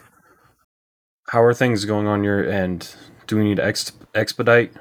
How 1.30 1.42
are 1.42 1.54
things 1.54 1.86
going 1.86 2.06
on 2.08 2.24
your 2.24 2.44
end? 2.50 2.96
Do 3.28 3.38
we 3.38 3.44
need 3.44 3.58
to 3.58 3.66
ex- 3.66 3.94
expedite?" 4.14 4.74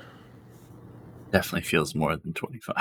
Definitely 1.30 1.62
feels 1.62 1.94
more 1.94 2.16
than 2.16 2.34
25. 2.34 2.74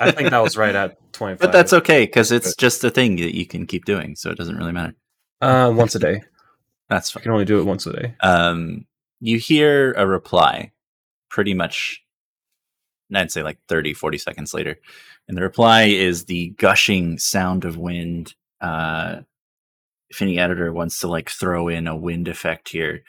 I 0.00 0.10
think 0.10 0.30
that 0.30 0.42
was 0.42 0.56
right 0.56 0.74
at 0.74 0.96
25. 1.12 1.38
But 1.40 1.52
that's 1.52 1.72
okay 1.72 2.04
because 2.04 2.30
it's 2.30 2.54
just 2.56 2.84
a 2.84 2.90
thing 2.90 3.16
that 3.16 3.34
you 3.34 3.46
can 3.46 3.66
keep 3.66 3.84
doing, 3.84 4.16
so 4.16 4.30
it 4.30 4.36
doesn't 4.36 4.56
really 4.56 4.72
matter. 4.72 4.94
Uh, 5.40 5.72
once 5.74 5.94
a 5.94 5.98
day. 5.98 6.22
That's 6.88 7.10
fine. 7.10 7.22
can 7.22 7.32
only 7.32 7.44
do 7.44 7.58
it 7.60 7.64
once 7.64 7.86
a 7.86 7.92
day. 7.92 8.14
Um, 8.20 8.86
you 9.20 9.38
hear 9.38 9.92
a 9.92 10.06
reply 10.06 10.72
pretty 11.30 11.54
much, 11.54 12.03
I'd 13.16 13.30
say 13.30 13.42
like 13.42 13.58
30, 13.68 13.94
40 13.94 14.18
seconds 14.18 14.54
later. 14.54 14.76
And 15.28 15.36
the 15.36 15.42
reply 15.42 15.84
is 15.84 16.24
the 16.24 16.48
gushing 16.50 17.18
sound 17.18 17.64
of 17.64 17.76
wind. 17.76 18.34
Uh, 18.60 19.20
if 20.10 20.20
any 20.22 20.38
editor 20.38 20.72
wants 20.72 21.00
to 21.00 21.08
like 21.08 21.30
throw 21.30 21.68
in 21.68 21.86
a 21.86 21.96
wind 21.96 22.28
effect 22.28 22.68
here, 22.68 23.02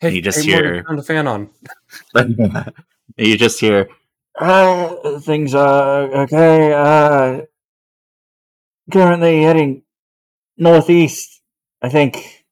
Hey, 0.00 0.14
You 0.16 0.22
just 0.22 0.44
hey, 0.44 0.50
hear- 0.50 0.82
turn 0.82 0.96
the 0.96 1.02
fan 1.04 1.28
on. 1.28 1.50
you 3.16 3.36
just 3.38 3.60
hear, 3.60 3.88
uh, 4.36 5.20
things 5.20 5.54
are 5.54 6.02
okay. 6.24 6.72
Uh, 6.72 7.42
currently 8.90 9.42
heading 9.42 9.82
northeast, 10.56 11.40
I 11.80 11.88
think. 11.88 12.44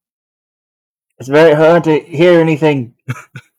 It's 1.18 1.28
very 1.28 1.54
hard 1.54 1.84
to 1.84 1.98
hear 1.98 2.40
anything. 2.40 2.94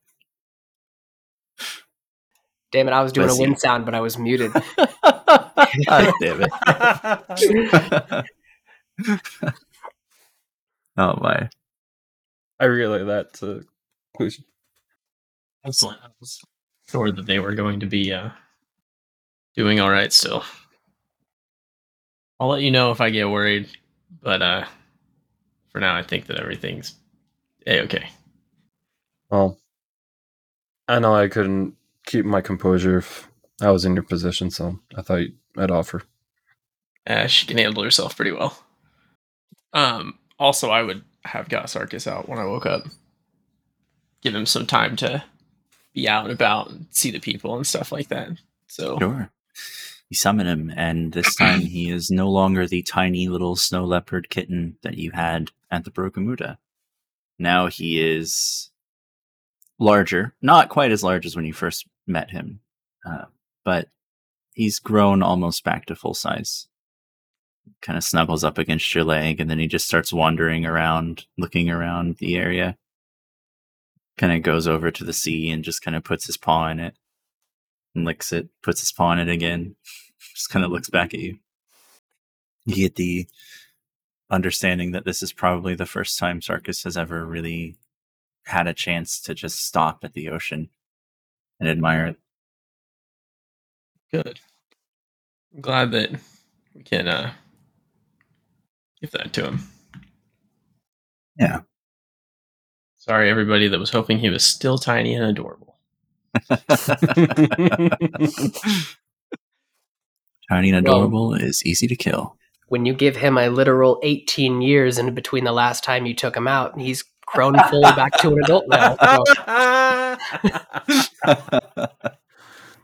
Damn 2.71 2.87
it, 2.87 2.91
I 2.91 3.03
was 3.03 3.11
doing 3.11 3.27
Bless 3.27 3.37
a 3.37 3.41
you. 3.41 3.47
wind 3.47 3.59
sound, 3.59 3.85
but 3.85 3.93
I 3.93 3.99
was 3.99 4.17
muted. 4.17 4.51
God 4.77 6.13
damn 6.21 6.41
it. 6.41 6.51
oh 10.97 11.19
my. 11.19 11.49
I 12.59 12.65
relay 12.65 13.03
that 13.03 13.33
to 13.35 13.65
Clutian. 14.17 14.45
Excellent. 15.65 15.99
I 16.03 16.07
was 16.19 16.41
sure 16.89 17.11
that 17.11 17.25
they 17.25 17.39
were 17.39 17.55
going 17.55 17.81
to 17.81 17.85
be 17.85 18.13
uh, 18.13 18.29
doing 19.55 19.79
all 19.79 19.89
right 19.89 20.13
still. 20.13 20.43
I'll 22.39 22.49
let 22.49 22.61
you 22.61 22.71
know 22.71 22.91
if 22.91 23.01
I 23.01 23.09
get 23.09 23.29
worried, 23.29 23.69
but 24.21 24.41
uh, 24.41 24.65
for 25.71 25.79
now, 25.79 25.95
I 25.95 26.03
think 26.03 26.27
that 26.27 26.39
everything's 26.39 26.95
a 27.67 27.81
okay. 27.81 28.09
Well, 29.29 29.57
I 30.87 30.99
know 30.99 31.13
I 31.15 31.27
couldn't 31.27 31.75
keep 32.11 32.25
my 32.25 32.41
composure 32.41 32.97
if 32.97 33.29
I 33.61 33.71
was 33.71 33.85
in 33.85 33.93
your 33.93 34.03
position, 34.03 34.51
so 34.51 34.79
I 34.97 35.01
thought 35.01 35.21
I'd 35.57 35.71
offer. 35.71 36.03
Uh, 37.07 37.27
she 37.27 37.47
can 37.47 37.57
handle 37.57 37.83
herself 37.83 38.15
pretty 38.15 38.31
well. 38.31 38.57
Um. 39.73 40.17
Also, 40.37 40.71
I 40.71 40.81
would 40.81 41.03
have 41.23 41.49
got 41.49 41.67
Sarkis 41.67 42.07
out 42.07 42.27
when 42.27 42.39
I 42.39 42.45
woke 42.45 42.65
up. 42.65 42.83
Give 44.21 44.33
him 44.33 44.47
some 44.47 44.65
time 44.65 44.95
to 44.97 45.23
be 45.93 46.09
out 46.09 46.23
and 46.23 46.33
about 46.33 46.71
and 46.71 46.87
see 46.89 47.11
the 47.11 47.19
people 47.19 47.55
and 47.55 47.65
stuff 47.65 47.91
like 47.91 48.07
that. 48.07 48.29
So 48.67 48.97
Sure. 48.99 49.29
You 50.09 50.15
summon 50.15 50.47
him, 50.47 50.73
and 50.75 51.13
this 51.13 51.35
time 51.39 51.61
he 51.61 51.89
is 51.91 52.09
no 52.11 52.29
longer 52.29 52.67
the 52.67 52.81
tiny 52.81 53.27
little 53.27 53.55
snow 53.55 53.85
leopard 53.85 54.29
kitten 54.29 54.77
that 54.81 54.97
you 54.97 55.11
had 55.11 55.51
at 55.69 55.85
the 55.85 55.91
Broken 55.91 56.25
Muda. 56.25 56.57
Now 57.39 57.67
he 57.67 58.01
is 58.01 58.71
larger, 59.79 60.33
not 60.41 60.69
quite 60.69 60.91
as 60.91 61.03
large 61.03 61.25
as 61.25 61.35
when 61.35 61.45
you 61.45 61.53
first 61.53 61.87
met 62.11 62.31
him, 62.31 62.59
uh, 63.05 63.25
but 63.63 63.87
he's 64.53 64.79
grown 64.79 65.23
almost 65.23 65.63
back 65.63 65.85
to 65.85 65.95
full 65.95 66.13
size. 66.13 66.67
Kind 67.81 67.97
of 67.97 68.03
snuggles 68.03 68.43
up 68.43 68.57
against 68.57 68.93
your 68.93 69.03
leg, 69.03 69.39
and 69.39 69.49
then 69.49 69.59
he 69.59 69.67
just 69.67 69.87
starts 69.87 70.13
wandering 70.13 70.65
around, 70.65 71.25
looking 71.37 71.69
around 71.69 72.17
the 72.17 72.35
area. 72.35 72.77
Kind 74.17 74.33
of 74.33 74.43
goes 74.43 74.67
over 74.67 74.91
to 74.91 75.03
the 75.03 75.13
sea 75.13 75.49
and 75.49 75.63
just 75.63 75.81
kind 75.81 75.95
of 75.95 76.03
puts 76.03 76.25
his 76.25 76.37
paw 76.37 76.67
in 76.67 76.79
it 76.79 76.95
and 77.95 78.05
licks 78.05 78.31
it, 78.31 78.49
puts 78.61 78.81
his 78.81 78.91
paw 78.91 79.11
in 79.13 79.19
it 79.19 79.29
again, 79.29 79.75
just 80.35 80.49
kind 80.49 80.65
of 80.65 80.71
looks 80.71 80.89
back 80.89 81.13
at 81.13 81.19
you. 81.19 81.37
You 82.65 82.75
get 82.75 82.95
the 82.95 83.27
understanding 84.29 84.91
that 84.91 85.05
this 85.05 85.21
is 85.21 85.33
probably 85.33 85.75
the 85.75 85.85
first 85.85 86.17
time 86.17 86.39
Sarkis 86.39 86.83
has 86.83 86.95
ever 86.95 87.25
really 87.25 87.77
had 88.45 88.67
a 88.67 88.73
chance 88.73 89.19
to 89.21 89.33
just 89.33 89.63
stop 89.63 90.03
at 90.03 90.13
the 90.13 90.29
ocean 90.29 90.69
and 91.61 91.69
admire 91.69 92.07
it. 92.07 92.17
good. 94.11 94.39
I'm 95.55 95.61
glad 95.61 95.91
that 95.91 96.11
we 96.75 96.83
can 96.83 97.07
uh, 97.07 97.31
give 98.99 99.11
that 99.11 99.31
to 99.33 99.45
him. 99.45 99.59
Yeah. 101.37 101.61
Sorry, 102.97 103.29
everybody 103.29 103.67
that 103.69 103.79
was 103.79 103.89
hoping 103.91 104.19
he 104.19 104.29
was 104.29 104.43
still 104.43 104.77
tiny 104.77 105.13
and 105.15 105.23
adorable. 105.25 105.77
Tiny 110.49 110.71
and 110.71 110.85
Well- 110.85 110.95
adorable 110.97 111.33
is 111.33 111.65
easy 111.65 111.87
to 111.87 111.95
kill. 111.95 112.37
When 112.67 112.85
you 112.85 112.93
give 112.93 113.17
him 113.17 113.37
a 113.37 113.49
literal 113.49 113.99
18 114.01 114.61
years 114.61 114.97
in 114.97 115.13
between 115.13 115.43
the 115.43 115.51
last 115.51 115.83
time 115.83 116.05
you 116.05 116.13
took 116.13 116.37
him 116.37 116.47
out, 116.47 116.79
he's 116.79 117.03
grown 117.33 117.57
fully 117.69 117.91
back 117.95 118.17
to 118.19 118.29
an 118.29 118.43
adult 118.43 118.65
now. 118.67 118.95
So, 118.97 119.23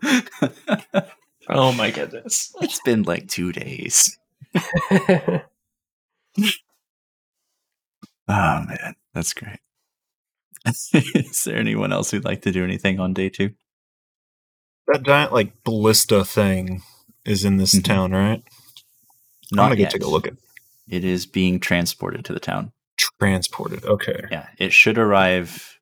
Oh 1.50 1.72
my 1.72 1.92
goodness. 1.92 2.54
it's 2.62 2.82
been 2.82 3.04
like 3.04 3.27
two 3.27 3.51
days. 3.51 4.18
Oh 8.30 8.62
man, 8.68 8.96
that's 9.13 9.32
great. 9.34 9.60
is 10.94 11.44
there 11.46 11.56
anyone 11.56 11.94
else 11.94 12.12
who'd 12.12 12.25
like 12.25 12.42
to 12.42 12.51
do 12.51 12.62
anything 12.62 13.00
on 13.00 13.13
day 13.13 13.30
two? 13.30 13.51
That 14.88 15.03
giant 15.03 15.31
like 15.31 15.64
ballista 15.64 16.25
thing 16.25 16.81
is 17.25 17.46
in 17.46 17.55
this 17.55 17.74
Mhm. 17.74 17.86
town, 17.86 18.12
right? 18.12 18.44
I'm 18.44 19.55
Not 19.55 19.64
gonna 19.68 19.75
go 19.77 19.81
yet. 19.83 19.92
take 19.92 20.03
a 20.03 20.10
look 20.10 20.27
at 20.27 20.33
It 20.90 21.05
is 21.05 21.25
being 21.25 21.62
transported 21.62 22.25
to 22.25 22.33
the 22.33 22.40
town. 22.42 22.74
Transported. 22.98 23.86
Okay. 23.86 24.25
Yeah, 24.31 24.48
it 24.57 24.74
should 24.74 24.98
arrive 24.98 25.79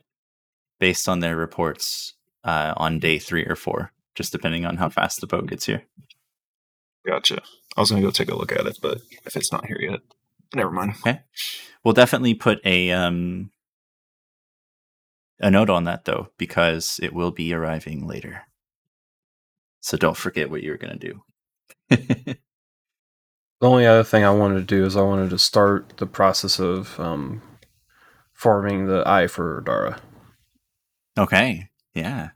based 0.79 1.07
on 1.07 1.19
their 1.19 1.35
reports 1.35 2.13
uh, 2.43 2.73
on 2.77 2.99
day 2.99 3.19
three 3.19 3.45
or 3.45 3.55
four, 3.55 3.91
just 4.13 4.31
depending 4.31 4.65
on 4.65 4.77
how 4.77 4.89
fast 4.89 5.21
the 5.21 5.27
boat 5.27 5.47
gets 5.47 5.65
here. 5.65 5.83
Gotcha. 7.05 7.41
I 7.77 7.81
was 7.81 7.89
gonna 7.91 8.01
go 8.01 8.11
take 8.11 8.31
a 8.31 8.35
look 8.35 8.51
at 8.51 8.65
it, 8.65 8.79
but 8.81 8.99
if 9.25 9.35
it's 9.35 9.51
not 9.51 9.65
here 9.65 9.79
yet, 9.79 9.99
never 10.53 10.71
mind. 10.71 10.93
Okay. 11.01 11.21
We'll 11.83 11.93
definitely 11.93 12.33
put 12.33 12.59
a 12.65 12.91
um 12.91 13.51
a 15.39 15.51
note 15.51 15.69
on 15.69 15.83
that 15.83 16.05
though, 16.05 16.29
because 16.37 16.99
it 17.03 17.13
will 17.13 17.31
be 17.31 17.53
arriving 17.53 18.07
later. 18.07 18.43
So 19.81 19.97
don't 19.97 20.17
forget 20.17 20.49
what 20.49 20.63
you're 20.63 20.77
gonna 20.77 20.97
do. 20.97 21.23
The 23.61 23.69
only 23.69 23.85
other 23.85 24.03
thing 24.03 24.23
I 24.23 24.31
wanted 24.31 24.55
to 24.55 24.75
do 24.75 24.85
is 24.85 24.97
I 24.97 25.01
wanted 25.01 25.29
to 25.29 25.39
start 25.39 25.97
the 25.97 26.05
process 26.05 26.59
of 26.59 26.99
um, 26.99 27.41
forming 28.33 28.87
the 28.87 29.03
eye 29.05 29.27
for 29.27 29.61
Dara. 29.61 29.99
okay. 31.17 31.69
Yeah. 31.93 32.29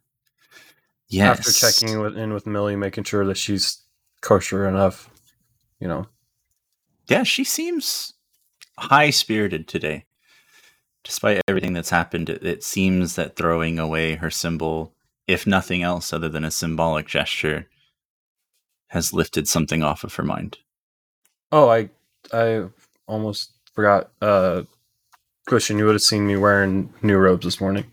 Yes. 1.09 1.39
After 1.39 1.51
checking 1.51 1.95
in 1.95 2.01
with, 2.01 2.17
in 2.17 2.33
with 2.33 2.47
Millie, 2.47 2.75
making 2.75 3.03
sure 3.03 3.25
that 3.25 3.37
she's 3.37 3.83
kosher 4.21 4.67
enough, 4.67 5.09
you 5.79 5.87
know. 5.87 6.05
Yeah, 7.07 7.23
she 7.23 7.43
seems 7.43 8.13
high 8.77 9.09
spirited 9.09 9.67
today. 9.67 10.05
Despite 11.03 11.41
everything 11.47 11.73
that's 11.73 11.89
happened, 11.89 12.29
it, 12.29 12.45
it 12.45 12.63
seems 12.63 13.15
that 13.15 13.35
throwing 13.35 13.79
away 13.79 14.15
her 14.15 14.29
symbol, 14.29 14.93
if 15.27 15.47
nothing 15.47 15.81
else 15.81 16.13
other 16.13 16.29
than 16.29 16.43
a 16.43 16.51
symbolic 16.51 17.07
gesture, 17.07 17.67
has 18.87 19.13
lifted 19.13 19.47
something 19.47 19.81
off 19.81 20.03
of 20.03 20.15
her 20.15 20.23
mind. 20.23 20.59
Oh, 21.51 21.69
I 21.69 21.89
I 22.31 22.65
almost 23.07 23.51
forgot. 23.73 24.11
Uh, 24.21 24.63
Christian, 25.47 25.79
you 25.79 25.85
would 25.85 25.95
have 25.95 26.01
seen 26.01 26.27
me 26.27 26.35
wearing 26.35 26.93
new 27.01 27.17
robes 27.17 27.45
this 27.45 27.59
morning. 27.59 27.91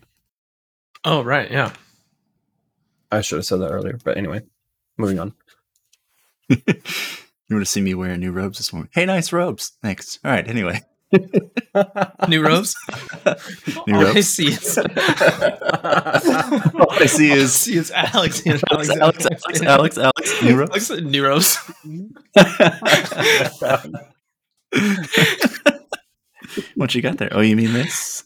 Oh 1.03 1.23
right, 1.23 1.49
yeah. 1.49 1.73
I 3.11 3.21
should 3.21 3.37
have 3.37 3.45
said 3.45 3.61
that 3.61 3.71
earlier, 3.71 3.97
but 4.03 4.17
anyway, 4.17 4.41
moving 4.97 5.19
on. 5.19 5.33
you 6.49 6.57
would 7.49 7.59
have 7.59 7.67
seen 7.67 7.85
me 7.85 7.93
wearing 7.93 8.19
new 8.19 8.31
robes 8.31 8.57
this 8.57 8.73
morning. 8.73 8.89
Hey, 8.93 9.05
nice 9.05 9.31
robes. 9.31 9.73
Thanks. 9.81 10.19
All 10.23 10.31
right. 10.31 10.47
Anyway, 10.47 10.81
New 12.27 12.41
robes. 12.43 12.75
new 13.87 13.95
All 13.95 14.07
I 14.07 14.19
see 14.21 14.47
is 14.47 14.77
All 14.77 14.85
I 16.91 17.05
see 17.07 17.31
is 17.31 17.53
see 17.53 17.77
is 17.77 17.91
Alex. 17.91 18.45
Alex, 18.45 18.63
Alex, 18.71 18.89
Alex, 18.89 19.29
Alex, 19.61 19.61
Alex, 19.61 19.97
Alex, 19.97 20.41
new 20.43 20.57
robes. 20.57 20.91
Alex, 20.91 21.01
new 21.03 21.25
robes. 21.25 21.57
what 26.75 26.93
you 26.95 27.01
got 27.01 27.17
there? 27.17 27.29
Oh, 27.31 27.41
you 27.41 27.55
mean 27.55 27.73
this? 27.73 28.23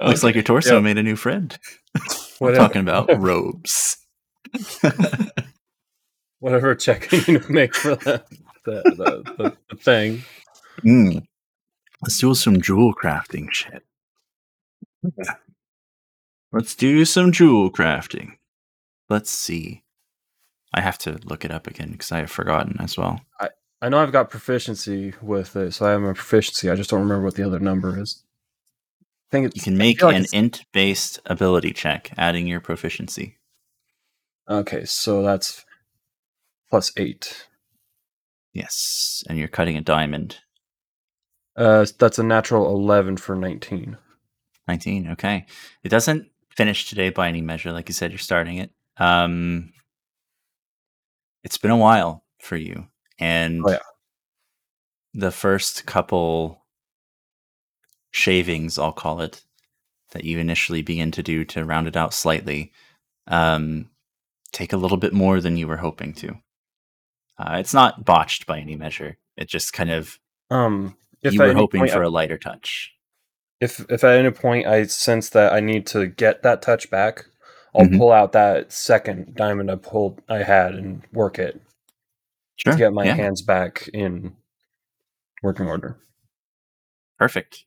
Looks 0.00 0.22
like 0.22 0.34
your 0.34 0.44
torso 0.44 0.74
Yep. 0.76 0.82
made 0.84 0.98
a 0.98 1.02
new 1.02 1.16
friend. 1.16 1.58
We're 2.40 2.48
whatever, 2.52 2.64
talking 2.64 2.82
about 2.82 3.10
robes. 3.18 3.96
whatever 6.38 6.74
check 6.76 7.10
you 7.10 7.18
need 7.34 7.42
to 7.42 7.52
make 7.52 7.74
for 7.74 7.96
the 7.96 8.22
the, 8.70 8.82
the, 8.96 9.32
the, 9.36 9.56
the 9.70 9.76
thing. 9.76 10.22
Mm. 10.84 11.24
Let's 12.02 12.18
do 12.18 12.34
some 12.34 12.60
jewel 12.60 12.94
crafting 12.94 13.50
shit. 13.52 13.82
Let's 16.52 16.74
do 16.74 17.04
some 17.04 17.32
jewel 17.32 17.70
crafting. 17.70 18.32
Let's 19.08 19.30
see. 19.30 19.82
I 20.74 20.80
have 20.80 20.98
to 20.98 21.18
look 21.24 21.44
it 21.44 21.50
up 21.50 21.66
again 21.66 21.92
because 21.92 22.12
I 22.12 22.18
have 22.18 22.30
forgotten 22.30 22.76
as 22.80 22.96
well. 22.96 23.20
I 23.40 23.50
I 23.80 23.88
know 23.88 23.98
I've 23.98 24.12
got 24.12 24.28
proficiency 24.30 25.14
with 25.22 25.54
it, 25.56 25.72
so 25.72 25.86
I 25.86 25.90
have 25.92 26.02
a 26.02 26.12
proficiency. 26.14 26.68
I 26.68 26.74
just 26.74 26.90
don't 26.90 27.00
remember 27.00 27.24
what 27.24 27.34
the 27.36 27.44
other 27.46 27.60
number 27.60 28.00
is. 28.00 28.24
I 29.00 29.30
think 29.30 29.46
it's, 29.46 29.56
You 29.56 29.62
can 29.62 29.76
make 29.76 30.02
like 30.02 30.16
an 30.16 30.26
int 30.32 30.64
based 30.72 31.20
ability 31.26 31.72
check, 31.74 32.10
adding 32.16 32.46
your 32.46 32.60
proficiency. 32.60 33.36
okay, 34.48 34.84
so 34.84 35.22
that's 35.22 35.64
plus 36.70 36.92
eight. 36.96 37.47
Yes, 38.52 39.22
and 39.28 39.38
you're 39.38 39.48
cutting 39.48 39.76
a 39.76 39.80
diamond. 39.80 40.38
Uh, 41.56 41.86
that's 41.98 42.18
a 42.18 42.22
natural 42.22 42.66
eleven 42.74 43.16
for 43.16 43.34
nineteen. 43.36 43.96
19, 44.68 45.08
okay. 45.12 45.46
It 45.82 45.88
doesn't 45.88 46.28
finish 46.54 46.90
today 46.90 47.08
by 47.08 47.26
any 47.28 47.40
measure. 47.40 47.72
Like 47.72 47.88
you 47.88 47.94
said, 47.94 48.10
you're 48.10 48.18
starting 48.18 48.58
it. 48.58 48.70
Um, 48.98 49.72
it's 51.42 51.56
been 51.56 51.70
a 51.70 51.76
while 51.76 52.22
for 52.42 52.56
you. 52.56 52.86
And 53.18 53.62
Oh, 53.64 53.70
yeah. 53.70 53.78
the 55.14 55.30
first 55.30 55.86
couple 55.86 56.66
shavings, 58.10 58.78
I'll 58.78 58.92
call 58.92 59.22
it, 59.22 59.42
that 60.10 60.24
you 60.24 60.38
initially 60.38 60.82
begin 60.82 61.10
to 61.12 61.22
do 61.22 61.46
to 61.46 61.64
round 61.64 61.88
it 61.88 61.96
out 61.96 62.12
slightly, 62.12 62.70
um, 63.26 63.88
take 64.52 64.74
a 64.74 64.76
little 64.78 64.98
bit 64.98 65.14
more 65.14 65.40
than 65.40 65.56
you 65.56 65.66
were 65.66 65.78
hoping 65.78 66.12
to. 66.14 66.36
Uh, 67.38 67.56
it's 67.58 67.74
not 67.74 68.04
botched 68.04 68.46
by 68.46 68.58
any 68.58 68.76
measure. 68.76 69.16
It 69.36 69.48
just 69.48 69.72
kind 69.72 69.90
of, 69.90 70.18
Um, 70.50 70.96
if 71.22 71.32
you 71.34 71.40
were 71.40 71.52
hoping 71.54 71.80
point 71.80 71.92
for 71.92 72.02
a 72.02 72.08
lighter 72.10 72.38
touch. 72.38 72.92
If 73.60 73.80
if 73.90 74.04
at 74.04 74.18
any 74.18 74.30
point 74.30 74.66
I 74.66 74.84
sense 74.84 75.30
that 75.30 75.52
I 75.52 75.60
need 75.60 75.86
to 75.88 76.06
get 76.06 76.42
that 76.42 76.62
touch 76.62 76.90
back, 76.90 77.26
I'll 77.74 77.86
Mhm. 77.86 77.98
pull 77.98 78.12
out 78.12 78.32
that 78.32 78.72
second 78.72 79.34
diamond 79.34 79.70
I 79.70 79.76
pulled 79.76 80.22
I 80.28 80.42
had 80.44 80.74
and 80.74 81.04
work 81.12 81.38
it 81.38 81.60
Sure. 82.56 82.72
to 82.72 82.78
get 82.78 82.92
my 82.92 83.04
yeah, 83.04 83.14
hands 83.14 83.42
back 83.42 83.88
in 83.92 84.36
working 85.42 85.66
order. 85.66 85.98
perfect. 87.18 87.64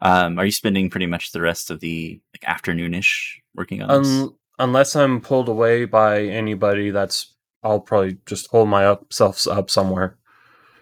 Um, 0.00 0.38
are 0.38 0.44
you 0.46 0.50
spending 0.50 0.88
pretty 0.90 1.06
much 1.06 1.30
the 1.32 1.40
rest 1.42 1.70
of 1.70 1.80
the 1.80 2.20
like, 2.34 2.42
afternoonish 2.42 3.40
working 3.54 3.82
on 3.82 4.02
this? 4.02 4.28
Unless 4.58 4.96
I'm 4.96 5.20
pulled 5.20 5.48
away 5.48 5.84
by 5.84 6.22
anybody, 6.22 6.90
that's 6.90 7.34
I'll 7.62 7.80
probably 7.80 8.18
just 8.26 8.48
hold 8.50 8.68
my 8.68 8.86
up 8.86 9.12
self 9.12 9.46
up 9.48 9.70
somewhere 9.70 10.16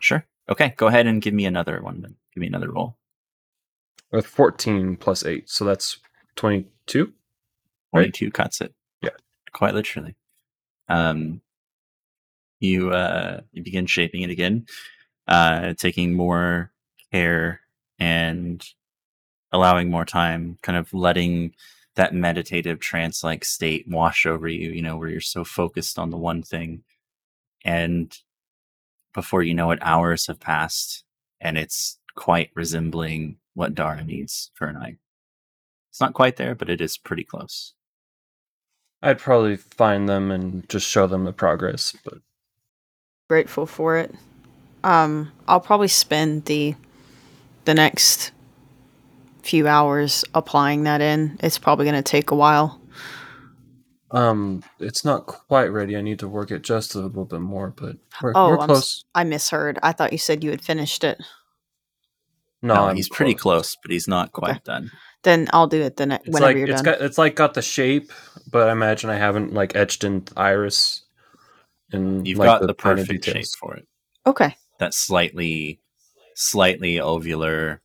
Sure. 0.00 0.24
Okay, 0.48 0.74
go 0.76 0.88
ahead 0.88 1.06
and 1.06 1.22
give 1.22 1.34
me 1.34 1.46
another 1.46 1.80
one. 1.82 2.00
Then 2.02 2.16
give 2.34 2.40
me 2.40 2.48
another 2.48 2.70
roll. 2.70 2.96
with 4.12 4.26
14 4.26 4.96
plus 4.96 5.24
8, 5.24 5.48
so 5.48 5.64
that's 5.64 5.98
22. 6.36 7.04
Right. 7.04 7.12
Twenty-two 7.92 8.30
cuts 8.32 8.60
it. 8.60 8.74
Yeah. 9.02 9.10
quite 9.52 9.74
literally. 9.74 10.16
Um, 10.88 11.40
you 12.60 12.90
uh, 12.92 13.40
you 13.52 13.62
begin 13.62 13.86
shaping 13.86 14.22
it 14.22 14.30
again, 14.30 14.66
uh, 15.28 15.74
taking 15.74 16.14
more 16.14 16.72
care 17.12 17.60
and 17.98 18.64
allowing 19.52 19.90
more 19.90 20.04
time, 20.04 20.58
kind 20.62 20.78
of 20.78 20.92
letting 20.94 21.54
that 21.96 22.14
meditative 22.14 22.80
trance-like 22.80 23.44
state 23.44 23.86
wash 23.88 24.26
over 24.26 24.48
you. 24.48 24.70
You 24.70 24.82
know, 24.82 24.96
where 24.96 25.08
you're 25.08 25.20
so 25.20 25.44
focused 25.44 25.98
on 25.98 26.10
the 26.10 26.16
one 26.16 26.42
thing, 26.42 26.82
and 27.64 28.16
before 29.14 29.42
you 29.42 29.54
know 29.54 29.70
it, 29.70 29.78
hours 29.82 30.26
have 30.26 30.40
passed, 30.40 31.04
and 31.40 31.58
it's 31.58 31.98
quite 32.14 32.50
resembling 32.54 33.36
what 33.54 33.74
Dara 33.74 34.04
needs 34.04 34.50
for 34.54 34.66
an 34.68 34.76
eye. 34.76 34.96
It's 35.90 36.00
not 36.00 36.14
quite 36.14 36.36
there, 36.36 36.54
but 36.54 36.70
it 36.70 36.80
is 36.80 36.96
pretty 36.96 37.24
close. 37.24 37.74
I'd 39.02 39.18
probably 39.18 39.56
find 39.56 40.08
them 40.08 40.30
and 40.30 40.68
just 40.68 40.86
show 40.86 41.06
them 41.06 41.24
the 41.24 41.32
progress, 41.32 41.96
but 42.04 42.18
Grateful 43.30 43.64
for 43.64 43.96
it. 43.96 44.12
Um, 44.82 45.30
I'll 45.46 45.60
probably 45.60 45.86
spend 45.86 46.46
the 46.46 46.74
the 47.64 47.74
next 47.74 48.32
few 49.50 49.68
hours 49.68 50.24
applying 50.34 50.84
that 50.84 51.00
in. 51.00 51.38
It's 51.42 51.58
probably 51.58 51.86
going 51.86 51.96
to 52.02 52.02
take 52.02 52.30
a 52.30 52.36
while. 52.36 52.80
um 54.12 54.62
it's 54.80 55.04
not 55.04 55.26
quite 55.26 55.68
ready. 55.68 55.96
I 55.96 56.02
need 56.02 56.18
to 56.20 56.28
work 56.28 56.50
it 56.50 56.62
just 56.62 56.94
a 56.94 57.00
little 57.00 57.24
bit 57.24 57.40
more, 57.40 57.70
but 57.76 57.96
we're, 58.20 58.32
Oh, 58.34 58.50
we're 58.50 58.58
I'm 58.58 58.68
close. 58.68 59.04
I 59.14 59.24
misheard. 59.24 59.78
I 59.82 59.92
thought 59.92 60.12
you 60.12 60.18
said 60.18 60.44
you 60.44 60.50
had 60.50 60.62
finished 60.64 61.04
it. 61.04 61.20
No, 62.62 62.74
No, 62.74 62.88
I'm 62.88 62.96
he's 62.96 63.08
pretty 63.08 63.34
close, 63.34 63.76
but 63.82 63.90
he's 63.92 64.08
not 64.08 64.32
quite 64.32 64.50
Okay. 64.52 64.60
done. 64.64 64.90
Then 65.22 65.48
I'll 65.52 65.66
do 65.68 65.82
it 65.82 65.96
the 65.96 66.06
next 66.06 66.26
It's 66.26 66.34
whenever 66.34 66.40
like 66.40 66.56
you're 66.58 66.66
it's 66.66 66.82
done. 66.82 66.84
got 66.84 67.00
it's 67.00 67.18
like 67.18 67.36
got 67.36 67.54
the 67.54 67.62
shape, 67.62 68.12
but 68.50 68.68
I 68.68 68.72
imagine 68.72 69.10
I 69.10 69.16
haven't 69.16 69.52
like 69.54 69.76
etched 69.76 70.04
in 70.04 70.24
iris 70.36 71.02
and 71.92 72.26
You've 72.26 72.38
like, 72.38 72.48
got 72.48 72.60
the, 72.60 72.74
finer 72.78 73.04
perfect 73.04 73.24
shape 73.24 73.46
for 73.58 73.76
it. 73.76 73.86
okay. 74.26 74.56
That 74.78 74.94
slightly, 74.94 75.80
slightly 76.34 76.96
ovular, 76.96 77.80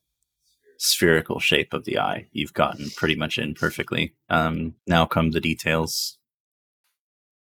spherical 0.77 1.39
shape 1.39 1.73
of 1.73 1.85
the 1.85 1.99
eye. 1.99 2.27
You've 2.31 2.53
gotten 2.53 2.89
pretty 2.91 3.15
much 3.15 3.37
in 3.37 3.53
perfectly. 3.53 4.13
Um, 4.29 4.75
now 4.87 5.05
come 5.05 5.31
the 5.31 5.41
details. 5.41 6.17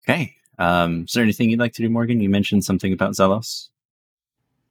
Okay. 0.04 0.34
Um, 0.58 1.04
is 1.04 1.12
there 1.12 1.22
anything 1.22 1.50
you'd 1.50 1.60
like 1.60 1.72
to 1.74 1.82
do, 1.82 1.88
Morgan? 1.88 2.20
You 2.20 2.28
mentioned 2.28 2.64
something 2.64 2.92
about 2.92 3.12
Zelos. 3.12 3.68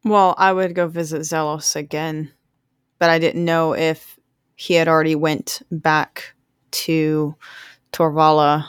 Well, 0.04 0.36
I 0.38 0.52
would 0.52 0.76
go 0.76 0.88
visit 0.88 1.22
Zelos 1.22 1.76
again, 1.76 2.32
but 3.00 3.10
I 3.10 3.20
didn't 3.20 3.46
know 3.46 3.74
if 3.74 4.20
he 4.56 4.76
had 4.76 4.88
already 4.88 5.16
went 5.16 5.62
back 5.72 6.34
to 6.72 7.36
Torvala 7.92 8.68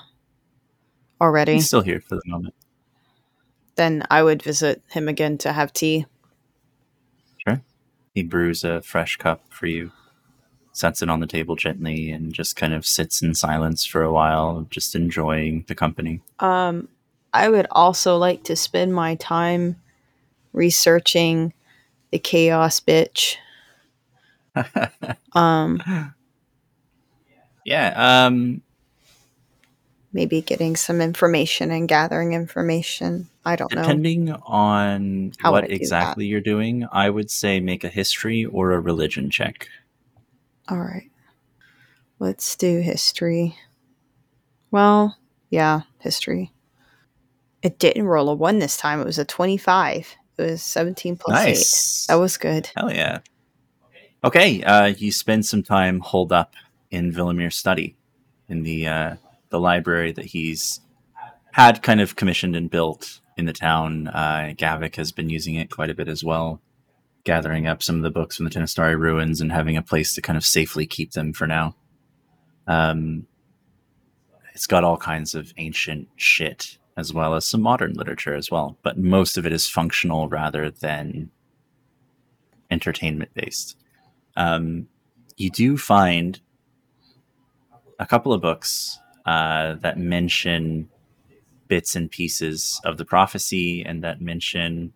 already. 1.21 1.55
He's 1.55 1.67
still 1.67 1.83
here 1.83 2.01
for 2.01 2.17
the 2.17 2.23
moment. 2.27 2.55
Then 3.77 4.05
I 4.11 4.23
would 4.23 4.43
visit 4.43 4.83
him 4.91 5.09
again 5.09 5.39
to 5.39 5.53
have 5.53 5.73
tea. 5.73 6.07
He 8.15 8.23
brews 8.23 8.65
a 8.65 8.83
fresh 8.83 9.17
cup 9.17 9.43
for 9.51 9.67
you, 9.67 9.93
sets 10.73 11.03
it 11.03 11.09
on 11.09 11.21
the 11.21 11.27
table 11.27 11.57
gently, 11.57 12.11
and 12.11 12.33
just 12.33 12.57
kind 12.57 12.75
of 12.75 12.85
sits 12.87 13.23
in 13.23 13.35
silence 13.35 13.85
for 13.85 14.03
a 14.03 14.13
while, 14.13 14.67
just 14.71 14.95
enjoying 14.95 15.65
the 15.69 15.75
company. 15.75 16.21
Um, 16.39 16.89
I 17.33 17.49
would 17.49 17.67
also 17.71 18.17
like 18.19 18.45
to 18.45 18.57
spend 18.57 18.95
my 18.95 19.15
time 19.15 19.77
researching 20.53 21.55
the 22.11 22.19
chaos 22.19 22.81
bitch. 22.81 23.37
Um, 25.35 25.81
yeah. 27.65 28.27
Um, 28.27 28.61
maybe 30.13 30.43
getting 30.43 30.77
some 30.77 31.01
information 31.01 31.71
and 31.71 31.89
gathering 31.89 32.35
information. 32.35 33.29
I 33.45 33.57
don't 33.57 33.73
know. 33.75 33.83
Depending 33.83 34.33
on 34.33 35.33
How 35.39 35.53
what 35.53 35.67
do 35.67 35.75
exactly 35.75 36.27
you're 36.27 36.41
doing, 36.41 36.87
I 36.93 37.11
would 37.11 37.31
say 37.31 37.61
make 37.61 37.85
a 37.85 37.89
history 37.89 38.45
or 38.45 38.73
a 38.73 38.81
religion 38.81 39.31
check. 39.31 39.69
All 40.69 40.81
right. 40.81 41.11
Let's 42.19 42.55
do 42.57 42.81
history. 42.81 43.57
Well, 44.71 45.17
yeah, 45.51 45.83
history. 45.99 46.53
It 47.63 47.79
didn't 47.79 48.05
roll 48.05 48.29
a 48.29 48.35
1 48.35 48.59
this 48.59 48.77
time. 48.77 49.01
It 49.01 49.07
was 49.07 49.19
a 49.19 49.25
25. 49.25 50.17
It 50.39 50.43
was 50.43 50.63
17 50.63 51.17
plus 51.17 51.41
8. 51.41 51.45
nice. 51.45 52.07
That 52.07 52.15
was 52.15 52.37
good. 52.37 52.71
Hell 52.77 52.93
yeah. 52.93 53.21
Okay, 54.25 54.63
uh, 54.63 54.87
you 54.87 55.11
spend 55.11 55.47
some 55.47 55.63
time 55.63 55.99
holed 55.99 56.33
up 56.33 56.55
in 56.91 57.13
Villamir's 57.13 57.57
study 57.57 57.97
in 58.49 58.63
the 58.63 58.87
uh, 58.87 59.17
the 59.53 59.61
library 59.61 60.11
that 60.11 60.25
he's 60.25 60.81
had 61.53 61.83
kind 61.83 62.01
of 62.01 62.17
commissioned 62.17 62.57
and 62.57 62.71
built 62.71 63.21
in 63.37 63.45
the 63.45 63.53
town. 63.53 64.09
Uh, 64.09 64.53
Gavik 64.57 64.97
has 64.97 65.13
been 65.13 65.31
using 65.31 65.55
it 65.55 65.71
quite 65.71 65.91
a 65.91 65.95
bit 65.95 66.09
as 66.09 66.25
well, 66.25 66.61
gathering 67.25 67.69
up 67.69 67.83
some 67.83 67.97
of 67.97 68.03
the 68.03 68.11
books 68.11 68.37
from 68.37 68.45
the 68.45 68.51
Tenestari 68.51 68.99
ruins 68.99 69.41
and 69.41 69.53
having 69.53 69.77
a 69.77 69.83
place 69.83 70.15
to 70.15 70.23
kind 70.23 70.37
of 70.37 70.45
safely 70.45 70.87
keep 70.87 71.13
them 71.13 71.33
for 71.33 71.47
now. 71.47 71.77
Um, 72.67 73.27
it's 74.55 74.67
got 74.67 74.85
all 74.85 74.97
kinds 74.97 75.35
of 75.35 75.53
ancient 75.57 76.09
shit 76.17 76.79
as 76.97 77.13
well 77.13 77.35
as 77.35 77.47
some 77.47 77.63
modern 77.63 77.95
literature 77.95 78.35
as 78.35 78.51
well, 78.51 78.77
but 78.83 78.99
most 78.99 79.39
of 79.39 79.47
it 79.47 79.53
is 79.53 79.69
functional 79.69 80.29
rather 80.29 80.71
than 80.71 81.31
entertainment 82.71 83.31
based. 83.35 83.77
Um, 84.37 84.89
you 85.37 85.51
do 85.51 85.77
find 85.77 86.41
a 87.99 88.07
couple 88.07 88.33
of 88.33 88.43
books 88.43 88.99
uh, 89.27 89.75
that 89.75 89.99
mention 89.99 90.89
bits 91.69 91.97
and 91.97 92.11
pieces 92.11 92.81
of 92.85 92.99
the 92.99 93.05
prophecy 93.05 93.83
and 93.83 94.05
that 94.05 94.21
mention 94.21 94.93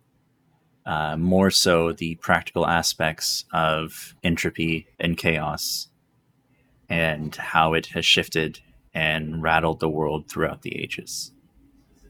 uh, 0.85 1.17
more 1.17 1.51
so 1.51 1.91
the 1.91 2.15
practical 2.15 2.65
aspects 2.65 3.45
of 3.51 4.15
entropy 4.23 4.87
and 4.99 5.17
chaos 5.17 5.89
and 6.89 7.35
how 7.35 7.73
it 7.73 7.87
has 7.87 8.05
shifted 8.05 8.59
and 8.93 9.43
rattled 9.43 9.79
the 9.79 9.89
world 9.89 10.29
throughout 10.29 10.61
the 10.61 10.81
ages. 10.81 11.31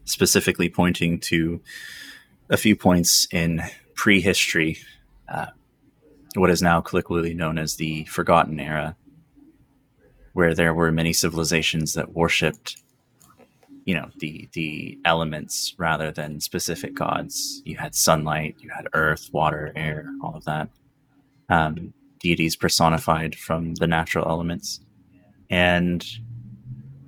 Specifically, 0.05 0.69
pointing 0.69 1.19
to 1.19 1.61
a 2.49 2.57
few 2.57 2.75
points 2.75 3.27
in 3.31 3.61
prehistory, 3.95 4.77
uh, 5.27 5.47
what 6.35 6.49
is 6.49 6.61
now 6.61 6.79
colloquially 6.79 7.33
known 7.33 7.57
as 7.57 7.75
the 7.75 8.05
Forgotten 8.05 8.59
Era, 8.59 8.95
where 10.37 10.53
there 10.53 10.75
were 10.75 10.91
many 10.91 11.13
civilizations 11.13 11.95
that 11.95 12.13
worshipped, 12.13 12.79
you 13.85 13.95
know, 13.95 14.07
the 14.19 14.47
the 14.53 14.95
elements 15.03 15.73
rather 15.79 16.11
than 16.11 16.39
specific 16.39 16.93
gods. 16.93 17.63
You 17.65 17.77
had 17.77 17.95
sunlight, 17.95 18.55
you 18.59 18.69
had 18.69 18.85
earth, 18.93 19.31
water, 19.33 19.73
air, 19.75 20.05
all 20.21 20.35
of 20.35 20.45
that. 20.45 20.69
Um, 21.49 21.91
deities 22.19 22.55
personified 22.55 23.33
from 23.33 23.73
the 23.73 23.87
natural 23.87 24.29
elements, 24.29 24.79
and 25.49 26.05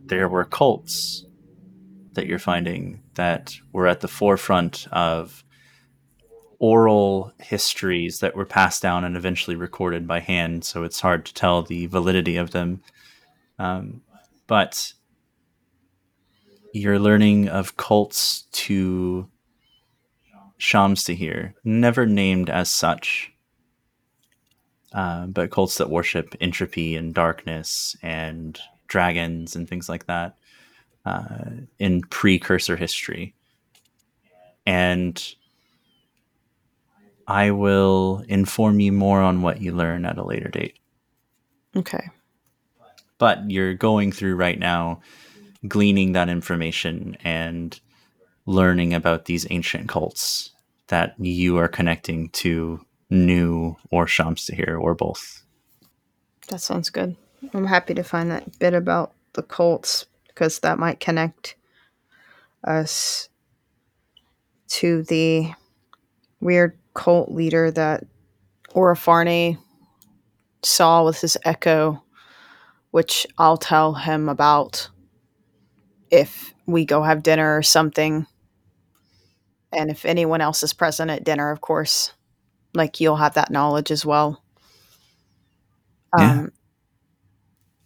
there 0.06 0.28
were 0.28 0.44
cults 0.44 1.24
that 2.13 2.26
you're 2.26 2.39
finding 2.39 3.00
that 3.13 3.56
were 3.74 3.86
at 3.86 4.00
the 4.00 4.08
forefront 4.08 4.88
of 4.92 5.44
oral 6.58 7.32
histories 7.38 8.22
that 8.22 8.36
were 8.36 8.46
passed 8.46 8.82
down 8.82 9.04
and 9.04 9.15
eventually 9.15 9.56
recorded 9.56 10.08
by 10.08 10.20
hand, 10.20 10.65
so 10.65 10.84
it's 10.84 11.02
hard 11.02 11.28
to 11.28 11.34
tell 11.36 11.62
the 11.62 11.86
validity 11.86 12.36
of 12.36 12.50
them. 12.50 12.82
Um, 13.60 14.02
but 14.48 14.93
you're 16.74 17.00
learning 17.00 17.50
of 17.50 17.78
cults 17.78 18.43
to 18.52 19.28
Shamstahir, 20.60 21.54
never 21.63 22.06
named 22.06 22.50
as 22.50 22.69
such, 22.69 23.32
uh, 24.93 25.28
but 25.28 25.52
cults 25.52 25.78
that 25.78 25.89
worship 25.89 26.36
entropy 26.41 26.95
and 26.95 27.13
darkness 27.13 27.95
and 28.02 28.60
dragons 28.88 29.56
and 29.56 29.67
things 29.67 29.88
like 29.88 30.08
that 30.08 30.36
uh, 31.06 31.45
in 31.78 32.02
precursor 32.02 32.76
history. 32.76 33.34
And 34.65 35.36
I 37.28 37.52
will 37.52 38.24
inform 38.28 38.80
you 38.80 38.91
more 38.91 39.22
on 39.22 39.41
what 39.41 39.62
you 39.62 39.72
learn 39.72 40.06
at 40.06 40.17
a 40.17 40.26
later 40.26 40.50
date. 40.50 40.78
Okay. 41.76 42.10
But 43.19 43.49
you're 43.51 43.75
going 43.75 44.12
through 44.12 44.36
right 44.36 44.58
now 44.58 44.99
gleaning 45.67 46.13
that 46.13 46.29
information 46.29 47.15
and 47.23 47.79
learning 48.45 48.93
about 48.93 49.25
these 49.25 49.45
ancient 49.51 49.88
cults 49.88 50.51
that 50.88 51.13
you 51.19 51.58
are 51.58 51.67
connecting 51.67 52.29
to 52.29 52.84
new 53.10 53.75
or 53.91 54.05
Shamstahir 54.05 54.79
or 54.79 54.95
both. 54.95 55.43
That 56.47 56.62
sounds 56.62 56.89
good. 56.89 57.15
I'm 57.53 57.67
happy 57.67 57.93
to 57.93 58.03
find 58.03 58.32
that 58.32 58.58
bit 58.58 58.73
about 58.73 59.13
the 59.34 59.43
cults 59.43 60.05
because 60.27 60.60
that 60.60 60.79
might 60.79 60.99
connect 60.99 61.55
us 62.63 63.29
to 64.67 65.03
the 65.03 65.51
weird 66.39 66.77
cult 66.93 67.32
leader 67.32 67.71
that 67.71 68.05
Orofarne 68.73 69.58
saw 70.63 71.05
with 71.05 71.21
his 71.21 71.38
echo, 71.43 72.03
which 72.91 73.28
I'll 73.38 73.58
tell 73.58 73.93
him 73.93 74.30
about 74.30 74.89
if 76.12 76.54
we 76.65 76.86
go 76.86 77.04
have 77.04 77.23
dinner 77.23 77.58
or 77.58 77.63
something. 77.63 78.25
And 79.71 79.91
if 79.91 80.06
anyone 80.06 80.41
else 80.41 80.63
is 80.63 80.73
present 80.73 81.12
at 81.12 81.23
dinner, 81.23 81.52
of 81.52 81.62
course, 81.62 82.13
like 82.73 82.99
you'll 82.99 83.17
have 83.17 83.36
that 83.36 83.52
knowledge 83.52 83.91
as 83.91 84.06
well. 84.06 84.41
Yeah. 86.17 86.32
Um, 86.32 86.52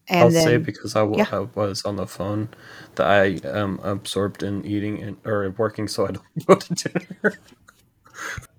and 0.08 0.24
I'll 0.24 0.30
then, 0.30 0.44
say 0.44 0.58
because 0.58 0.96
I, 0.96 1.00
w- 1.00 1.18
yeah. 1.18 1.28
I 1.32 1.40
was 1.40 1.84
on 1.86 1.96
the 1.96 2.08
phone 2.08 2.50
that 2.96 3.08
I 3.08 3.48
am 3.48 3.80
absorbed 3.80 4.44
in 4.44 4.66
eating 4.66 5.02
and, 5.02 5.18
or 5.26 5.50
working, 5.58 5.88
so 5.88 6.08
I 6.08 6.12
don't 6.12 6.26
go 6.46 6.56
to 6.56 6.74
dinner. 6.74 7.40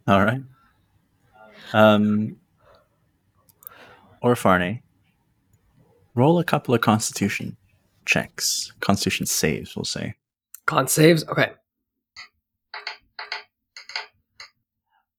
All 0.07 0.25
right. 0.25 0.43
Um, 1.73 2.37
or 4.23 4.37
Farney, 4.37 4.83
roll 6.15 6.39
a 6.39 6.45
couple 6.45 6.75
of 6.75 6.81
constitution 6.81 7.57
checks, 8.07 8.73
constitution 8.81 9.27
saves, 9.27 9.75
we'll 9.77 9.85
say. 9.85 10.15
Con 10.67 10.89
saves. 10.89 11.25
Okay. 11.29 11.53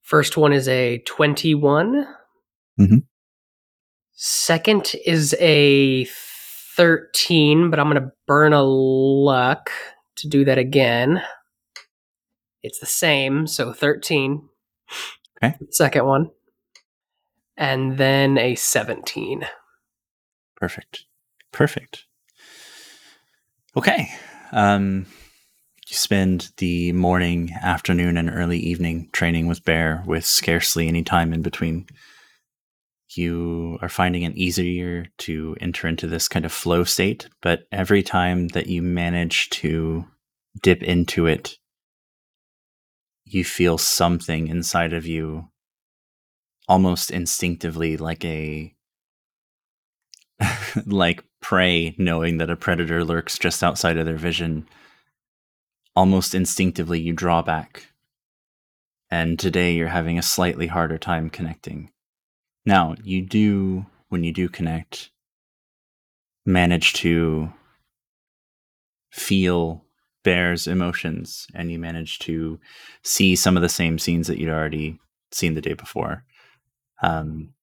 First 0.01 0.38
one 0.38 0.53
is 0.53 0.67
a 0.67 0.99
21. 0.99 2.08
Mhm. 2.79 3.03
Second 4.13 4.95
is 5.05 5.36
a 5.39 6.05
13, 6.75 7.69
but 7.69 7.79
I'm 7.79 7.89
going 7.89 8.01
to 8.01 8.12
burn 8.27 8.53
a 8.53 8.63
luck 8.63 9.71
to 10.17 10.27
do 10.27 10.45
that 10.45 10.58
again. 10.58 11.21
It's 12.63 12.79
the 12.79 12.86
same, 12.86 13.47
so 13.47 13.73
13. 13.73 14.47
Okay. 15.43 15.55
Second 15.71 16.05
one. 16.05 16.31
And 17.58 17.97
then 17.97 18.38
a 18.38 18.55
17. 18.55 19.45
Perfect. 20.55 21.05
Perfect. 21.51 22.05
Okay. 23.75 24.09
Um, 24.51 25.05
you 25.87 25.95
spend 25.95 26.51
the 26.57 26.93
morning, 26.93 27.51
afternoon, 27.61 28.17
and 28.17 28.29
early 28.29 28.57
evening 28.57 29.09
training 29.11 29.47
with 29.47 29.63
Bear 29.65 30.03
with 30.05 30.25
scarcely 30.25 30.87
any 30.87 31.03
time 31.03 31.33
in 31.33 31.41
between. 31.41 31.87
You 33.09 33.77
are 33.81 33.89
finding 33.89 34.23
it 34.23 34.35
easier 34.35 35.07
to 35.19 35.55
enter 35.61 35.87
into 35.87 36.07
this 36.07 36.27
kind 36.27 36.45
of 36.45 36.51
flow 36.51 36.83
state, 36.83 37.29
but 37.41 37.67
every 37.71 38.01
time 38.01 38.47
that 38.49 38.67
you 38.67 38.81
manage 38.81 39.49
to 39.51 40.05
dip 40.61 40.81
into 40.81 41.27
it, 41.27 41.57
you 43.25 43.43
feel 43.43 43.77
something 43.77 44.47
inside 44.47 44.93
of 44.93 45.05
you 45.05 45.49
almost 46.67 47.11
instinctively 47.11 47.97
like 47.97 48.25
a 48.25 48.74
like 50.86 51.24
prey 51.41 51.95
knowing 51.98 52.38
that 52.38 52.50
a 52.50 52.56
predator 52.56 53.04
lurks 53.04 53.38
just 53.38 53.63
outside 53.63 53.98
of 53.98 54.06
their 54.06 54.17
vision 54.17 54.67
almost 55.95 56.36
instinctively 56.36 57.00
you 57.00 57.13
draw 57.13 57.41
back. 57.41 57.88
And 59.10 59.39
today 59.39 59.74
you're 59.74 59.88
having 59.88 60.17
a 60.17 60.24
slightly 60.24 60.67
harder 60.67 60.98
time 60.98 61.30
connecting. 61.30 61.91
Now 62.65 62.95
you 63.04 63.21
do 63.21 63.86
when 64.10 64.24
you 64.24 64.34
do 64.34 64.50
connect 64.50 65.12
manage 66.45 66.93
to 66.93 67.52
feel 69.12 69.84
bear's 70.24 70.67
emotions 70.67 71.48
and 71.56 71.71
you 71.71 71.80
manage 71.80 72.19
to 72.19 72.60
see 73.04 73.36
some 73.36 73.56
of 73.56 73.63
the 73.63 73.69
same 73.69 73.98
scenes 73.98 74.28
that 74.28 74.38
you'd 74.38 74.50
already 74.50 75.00
seen 75.32 75.54
the 75.54 75.62
day 75.62 75.74
before. 75.74 76.24
Um, 77.02 77.54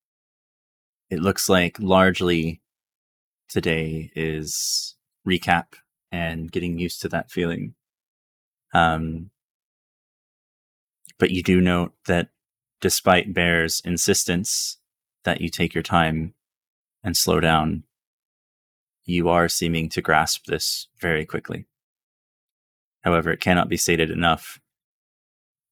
it 1.11 1.21
looks 1.21 1.49
like 1.49 1.79
largely 1.79 2.62
today 3.53 4.11
is 4.17 4.97
recap 5.29 5.75
and 6.11 6.51
getting 6.51 6.79
used 6.79 7.03
to 7.03 7.09
that 7.11 7.31
feeling. 7.31 7.75
Um, 8.73 9.31
but 11.19 11.31
you 11.31 11.43
do 11.43 11.61
note 11.61 11.93
that 12.07 12.29
despite 12.81 13.35
Bear's 13.35 13.83
insistence 13.85 14.79
that 15.25 15.41
you 15.41 15.49
take 15.49 15.75
your 15.75 15.83
time 15.83 16.35
and 17.05 17.17
slow 17.17 17.41
down, 17.41 17.85
you 19.05 19.29
are 19.29 19.49
seeming 19.49 19.89
to 19.91 20.01
grasp 20.01 20.47
this 20.47 20.89
very 20.99 21.27
quickly. 21.27 21.67
However, 23.03 23.31
it 23.31 23.41
cannot 23.41 23.69
be 23.69 23.77
stated 23.77 24.11
enough. 24.11 24.61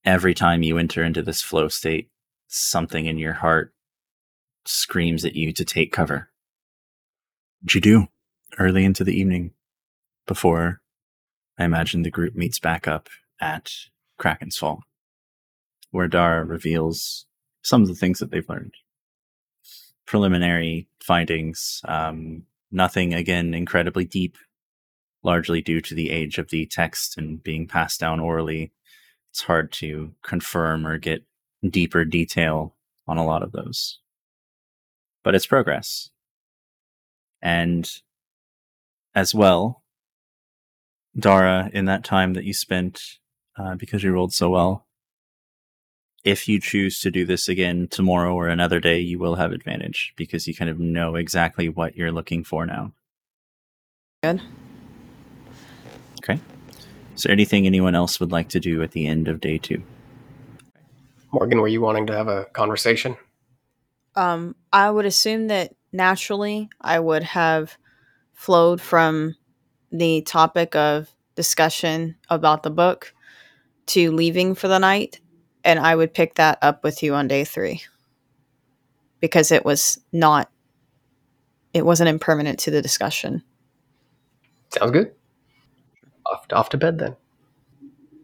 Every 0.05 0.35
time 0.35 0.63
you 0.63 0.79
enter 0.79 1.03
into 1.03 1.23
this 1.23 1.41
flow 1.41 1.69
state, 1.69 2.11
something 2.49 3.07
in 3.07 3.19
your 3.19 3.35
heart 3.35 3.73
screams 4.67 5.25
at 5.25 5.35
you 5.35 5.53
to 5.53 5.65
take 5.65 5.93
cover. 5.93 6.30
What 7.63 7.75
you 7.75 7.81
do 7.83 8.07
early 8.59 8.85
into 8.87 9.05
the 9.05 9.19
evening 9.19 9.53
before 10.27 10.81
I 11.59 11.65
imagine 11.65 12.03
the 12.03 12.11
group 12.11 12.35
meets 12.35 12.59
back 12.59 12.89
up 12.89 13.11
at 13.39 13.71
Kraken's 14.19 14.57
Fall, 14.57 14.83
where 15.91 16.09
Dara 16.09 16.43
reveals 16.43 17.27
some 17.63 17.83
of 17.83 17.89
the 17.89 17.95
things 17.95 18.19
that 18.19 18.31
they've 18.31 18.49
learned. 18.49 18.75
Preliminary 20.07 20.89
findings, 21.03 21.83
um, 21.85 22.45
nothing 22.73 23.13
again 23.13 23.53
incredibly 23.53 24.07
deep, 24.07 24.39
largely 25.23 25.61
due 25.61 25.83
to 25.83 25.95
the 25.95 26.11
age 26.11 26.39
of 26.39 26.49
the 26.49 26.65
text 26.65 27.19
and 27.19 27.43
being 27.43 27.67
passed 27.67 28.01
down 28.01 28.21
orally. 28.21 28.73
It's 29.31 29.43
hard 29.43 29.71
to 29.73 30.15
confirm 30.23 30.87
or 30.87 30.97
get 30.97 31.25
deeper 31.69 32.07
detail 32.07 32.75
on 33.07 33.19
a 33.19 33.27
lot 33.27 33.43
of 33.43 33.53
those. 33.53 33.99
But 35.23 35.35
it's 35.35 35.47
progress. 35.47 36.09
And 37.43 37.91
as 39.15 39.35
well, 39.35 39.83
Dara, 41.19 41.71
in 41.73 41.87
that 41.87 42.05
time 42.05 42.35
that 42.35 42.45
you 42.45 42.55
spent, 42.55 43.03
uh, 43.59 43.75
because 43.75 44.03
you 44.03 44.13
rolled 44.13 44.33
so 44.33 44.51
well, 44.51 44.87
if 46.23 46.49
you 46.49 46.61
choose 46.61 47.01
to 47.01 47.11
do 47.11 47.25
this 47.25 47.49
again 47.49 47.89
tomorrow 47.89 48.35
or 48.35 48.49
another 48.49 48.79
day, 48.79 49.01
you 49.01 49.19
will 49.19 49.37
have 49.37 49.53
advantage 49.53 50.13
because 50.17 50.47
you 50.47 50.55
kind 50.55 50.71
of 50.71 50.79
know 50.79 51.17
exactly 51.17 51.69
what 51.69 51.97
you're 51.97 52.13
looking 52.13 52.45
for 52.45 52.67
now. 52.67 52.93
Good. 54.23 54.41
Okay. 56.23 56.39
Is 57.17 57.23
there 57.23 57.33
anything 57.33 57.67
anyone 57.67 57.95
else 57.95 58.21
would 58.21 58.33
like 58.33 58.51
to 58.51 58.61
do 58.61 58.83
at 58.83 58.93
the 58.93 59.07
end 59.07 59.29
of 59.29 59.41
day 59.41 59.57
two? 59.59 59.83
Morgan, 61.33 61.61
were 61.61 61.69
you 61.69 61.81
wanting 61.81 62.07
to 62.09 62.13
have 62.17 62.29
a 62.29 62.45
conversation? 62.47 63.17
Um, 64.15 64.57
I 64.73 64.91
would 64.91 65.07
assume 65.07 65.49
that 65.49 65.75
naturally 65.93 66.71
I 66.81 66.99
would 66.99 67.23
have 67.23 67.77
flowed 68.33 68.81
from 68.81 69.37
the 69.93 70.23
topic 70.23 70.75
of 70.77 71.11
discussion 71.35 72.17
about 72.29 72.63
the 72.63 72.71
book 72.71 73.15
to 73.87 74.13
leaving 74.13 74.55
for 74.55 74.69
the 74.69 74.79
night, 74.79 75.21
and 75.65 75.79
I 75.79 75.97
would 75.97 76.15
pick 76.15 76.35
that 76.37 76.59
up 76.63 76.85
with 76.85 77.03
you 77.03 77.15
on 77.15 77.29
day 77.29 77.45
three 77.45 77.83
because 79.21 79.51
it 79.51 79.65
was 79.65 79.99
not, 80.13 80.51
it 81.75 81.85
wasn't 81.85 82.09
impermanent 82.09 82.59
to 82.61 82.71
the 82.71 82.83
discussion. 82.83 83.43
Sounds 84.71 84.93
good. 84.93 85.13
Off, 86.27 86.47
off 86.53 86.69
to 86.71 86.79
bed 86.79 86.99
then. 86.99 87.17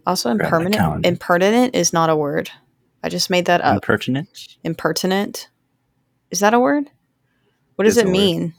Also, 0.06 0.34
Grab 0.34 0.46
impermanent. 0.46 1.06
Impertinent 1.06 1.74
is 1.74 1.92
not 1.92 2.10
a 2.10 2.16
word. 2.16 2.50
I 3.02 3.08
just 3.08 3.28
made 3.28 3.46
that 3.46 3.60
up. 3.60 3.74
Impertinent? 3.74 4.56
Impertinent. 4.62 5.48
Is 6.30 6.40
that 6.40 6.54
a 6.54 6.60
word? 6.60 6.90
What 7.76 7.84
does 7.84 7.98
it 7.98 8.08
mean? 8.08 8.54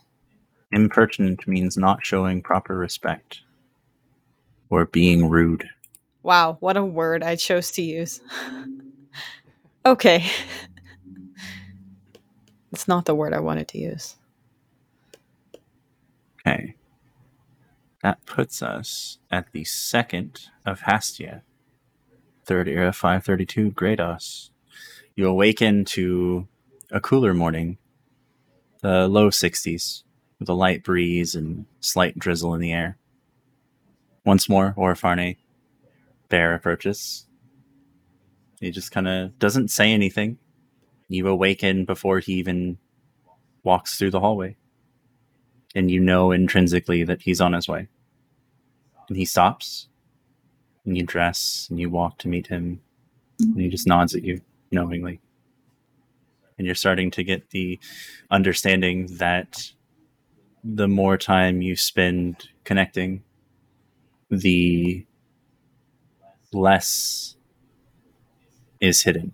Impertinent 0.72 1.48
means 1.48 1.78
not 1.78 2.06
showing 2.06 2.42
proper 2.42 2.78
respect 2.78 3.42
or 4.70 4.86
being 4.86 5.30
rude. 5.30 5.70
Wow, 6.24 6.58
what 6.60 6.78
a 6.78 6.84
word 6.86 7.24
I 7.24 7.36
chose 7.36 7.72
to 7.72 7.82
use. 7.82 8.22
okay. 9.86 10.26
It's 12.74 12.88
not 12.88 13.06
the 13.06 13.16
word 13.16 13.34
I 13.34 13.40
wanted 13.40 13.70
to 13.70 13.80
use. 13.80 14.18
Okay. 16.46 16.76
That 18.04 18.26
puts 18.26 18.62
us 18.62 19.18
at 19.32 19.52
the 19.54 19.64
second 19.64 20.42
of 20.66 20.82
Hastia. 20.82 21.42
Third 22.46 22.68
era 22.68 22.94
532, 22.94 23.72
Grados. 23.72 24.52
You 25.16 25.28
awaken 25.28 25.86
to 25.86 26.48
a 26.92 27.00
cooler 27.02 27.34
morning. 27.34 27.78
The 28.88 29.06
low 29.10 29.30
60s 29.30 30.04
with 30.40 30.48
a 30.48 30.54
light 30.54 30.82
breeze 30.82 31.36
and 31.36 31.66
slight 31.82 32.18
drizzle 32.18 32.54
in 32.54 32.62
the 32.62 32.72
air. 32.72 32.98
Once 34.26 34.48
more, 34.48 34.74
Orofarne 34.78 35.36
Bear 36.30 36.54
approaches. 36.54 37.26
He 38.62 38.72
just 38.72 38.92
kind 38.92 39.10
of 39.10 39.38
doesn't 39.40 39.72
say 39.72 39.92
anything. 39.92 40.38
You 41.10 41.28
awaken 41.28 41.84
before 41.84 42.20
he 42.20 42.36
even 42.36 42.78
walks 43.64 43.98
through 43.98 44.12
the 44.12 44.22
hallway. 44.22 44.56
And 45.76 45.92
you 45.92 46.00
know 46.00 46.32
intrinsically 46.32 47.04
that 47.04 47.22
he's 47.22 47.42
on 47.42 47.52
his 47.52 47.68
way. 47.68 47.90
And 49.10 49.18
he 49.18 49.26
stops, 49.26 49.90
and 50.86 50.98
you 50.98 51.04
dress, 51.04 51.68
and 51.70 51.78
you 51.78 51.90
walk 51.90 52.20
to 52.20 52.30
meet 52.30 52.48
him, 52.48 52.80
and 53.40 53.60
he 53.60 53.68
just 53.68 53.86
nods 53.86 54.16
at 54.16 54.24
you 54.24 54.40
knowingly. 54.72 55.20
And 56.58 56.66
you're 56.66 56.76
starting 56.76 57.12
to 57.12 57.24
get 57.24 57.52
the 57.52 57.80
understanding 58.32 59.08
that 59.18 59.72
the 60.64 60.88
more 60.88 61.18
time 61.18 61.62
you 61.62 61.76
spend 61.76 62.50
connecting, 62.64 63.24
the 64.30 65.06
less 66.52 67.36
is 68.80 69.04
hidden. 69.04 69.34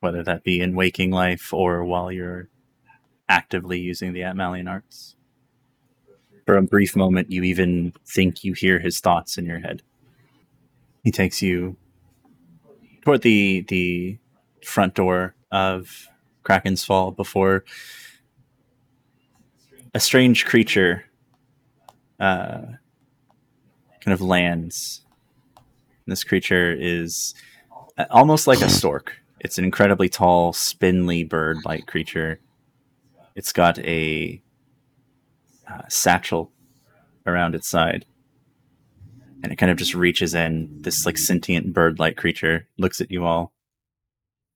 Whether 0.00 0.22
that 0.22 0.44
be 0.44 0.60
in 0.60 0.74
waking 0.74 1.10
life 1.10 1.52
or 1.52 1.84
while 1.84 2.10
you're 2.10 2.48
actively 3.28 3.78
using 3.78 4.12
the 4.12 4.20
Atmalian 4.20 4.68
arts. 4.68 5.14
For 6.46 6.56
a 6.56 6.62
brief 6.62 6.96
moment, 6.96 7.30
you 7.30 7.44
even 7.44 7.92
think 8.06 8.42
you 8.42 8.54
hear 8.54 8.80
his 8.80 9.00
thoughts 9.00 9.38
in 9.38 9.46
your 9.46 9.60
head. 9.60 9.82
He 11.04 11.12
takes 11.12 11.40
you 11.40 11.76
toward 13.02 13.22
the 13.22 13.60
the 13.68 14.18
front 14.64 14.94
door 14.94 15.34
of 15.50 16.08
Kraken's 16.42 16.84
Fall 16.84 17.10
before 17.10 17.64
a 19.94 20.00
strange 20.00 20.44
creature 20.44 21.04
uh, 22.18 22.62
kind 24.00 24.14
of 24.14 24.20
lands. 24.20 25.02
This 26.06 26.24
creature 26.24 26.74
is 26.78 27.34
uh, 27.98 28.06
almost 28.10 28.46
like 28.46 28.60
a 28.60 28.68
stork. 28.80 29.16
It's 29.40 29.58
an 29.58 29.64
incredibly 29.64 30.08
tall, 30.08 30.52
spindly 30.52 31.24
bird-like 31.24 31.86
creature. 31.86 32.40
It's 33.34 33.52
got 33.52 33.78
a 33.78 34.42
uh, 35.68 35.82
satchel 35.88 36.52
around 37.26 37.54
its 37.54 37.68
side, 37.68 38.04
and 39.42 39.52
it 39.52 39.56
kind 39.56 39.70
of 39.70 39.78
just 39.78 39.94
reaches 39.94 40.34
in. 40.34 40.82
This 40.82 41.06
like 41.06 41.16
sentient 41.16 41.72
bird-like 41.72 42.16
creature 42.16 42.68
looks 42.76 43.00
at 43.00 43.10
you 43.10 43.24
all, 43.24 43.52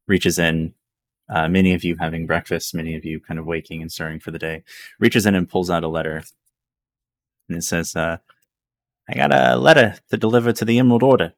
reaches 0.06 0.38
in. 0.38 0.74
Uh, 1.28 1.48
many 1.48 1.72
of 1.72 1.82
you 1.82 1.96
having 1.98 2.26
breakfast, 2.26 2.74
many 2.74 2.94
of 2.96 3.04
you 3.04 3.18
kind 3.18 3.40
of 3.40 3.46
waking 3.46 3.80
and 3.80 3.90
stirring 3.90 4.20
for 4.20 4.30
the 4.30 4.38
day, 4.38 4.62
reaches 4.98 5.24
in 5.24 5.34
and 5.34 5.48
pulls 5.48 5.70
out 5.70 5.82
a 5.82 5.88
letter, 5.88 6.22
and 7.48 7.56
it 7.56 7.62
says, 7.62 7.96
uh, 7.96 8.18
"I 9.08 9.14
got 9.14 9.32
a 9.32 9.56
letter 9.56 9.96
to 10.10 10.16
deliver 10.18 10.52
to 10.52 10.64
the 10.66 10.78
Emerald 10.78 11.02
Order, 11.02 11.32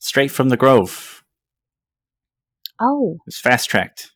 straight 0.00 0.32
from 0.32 0.48
the 0.48 0.56
Grove. 0.56 1.22
Oh, 2.80 3.18
It's 3.26 3.40
fast 3.40 3.70
tracked." 3.70 4.10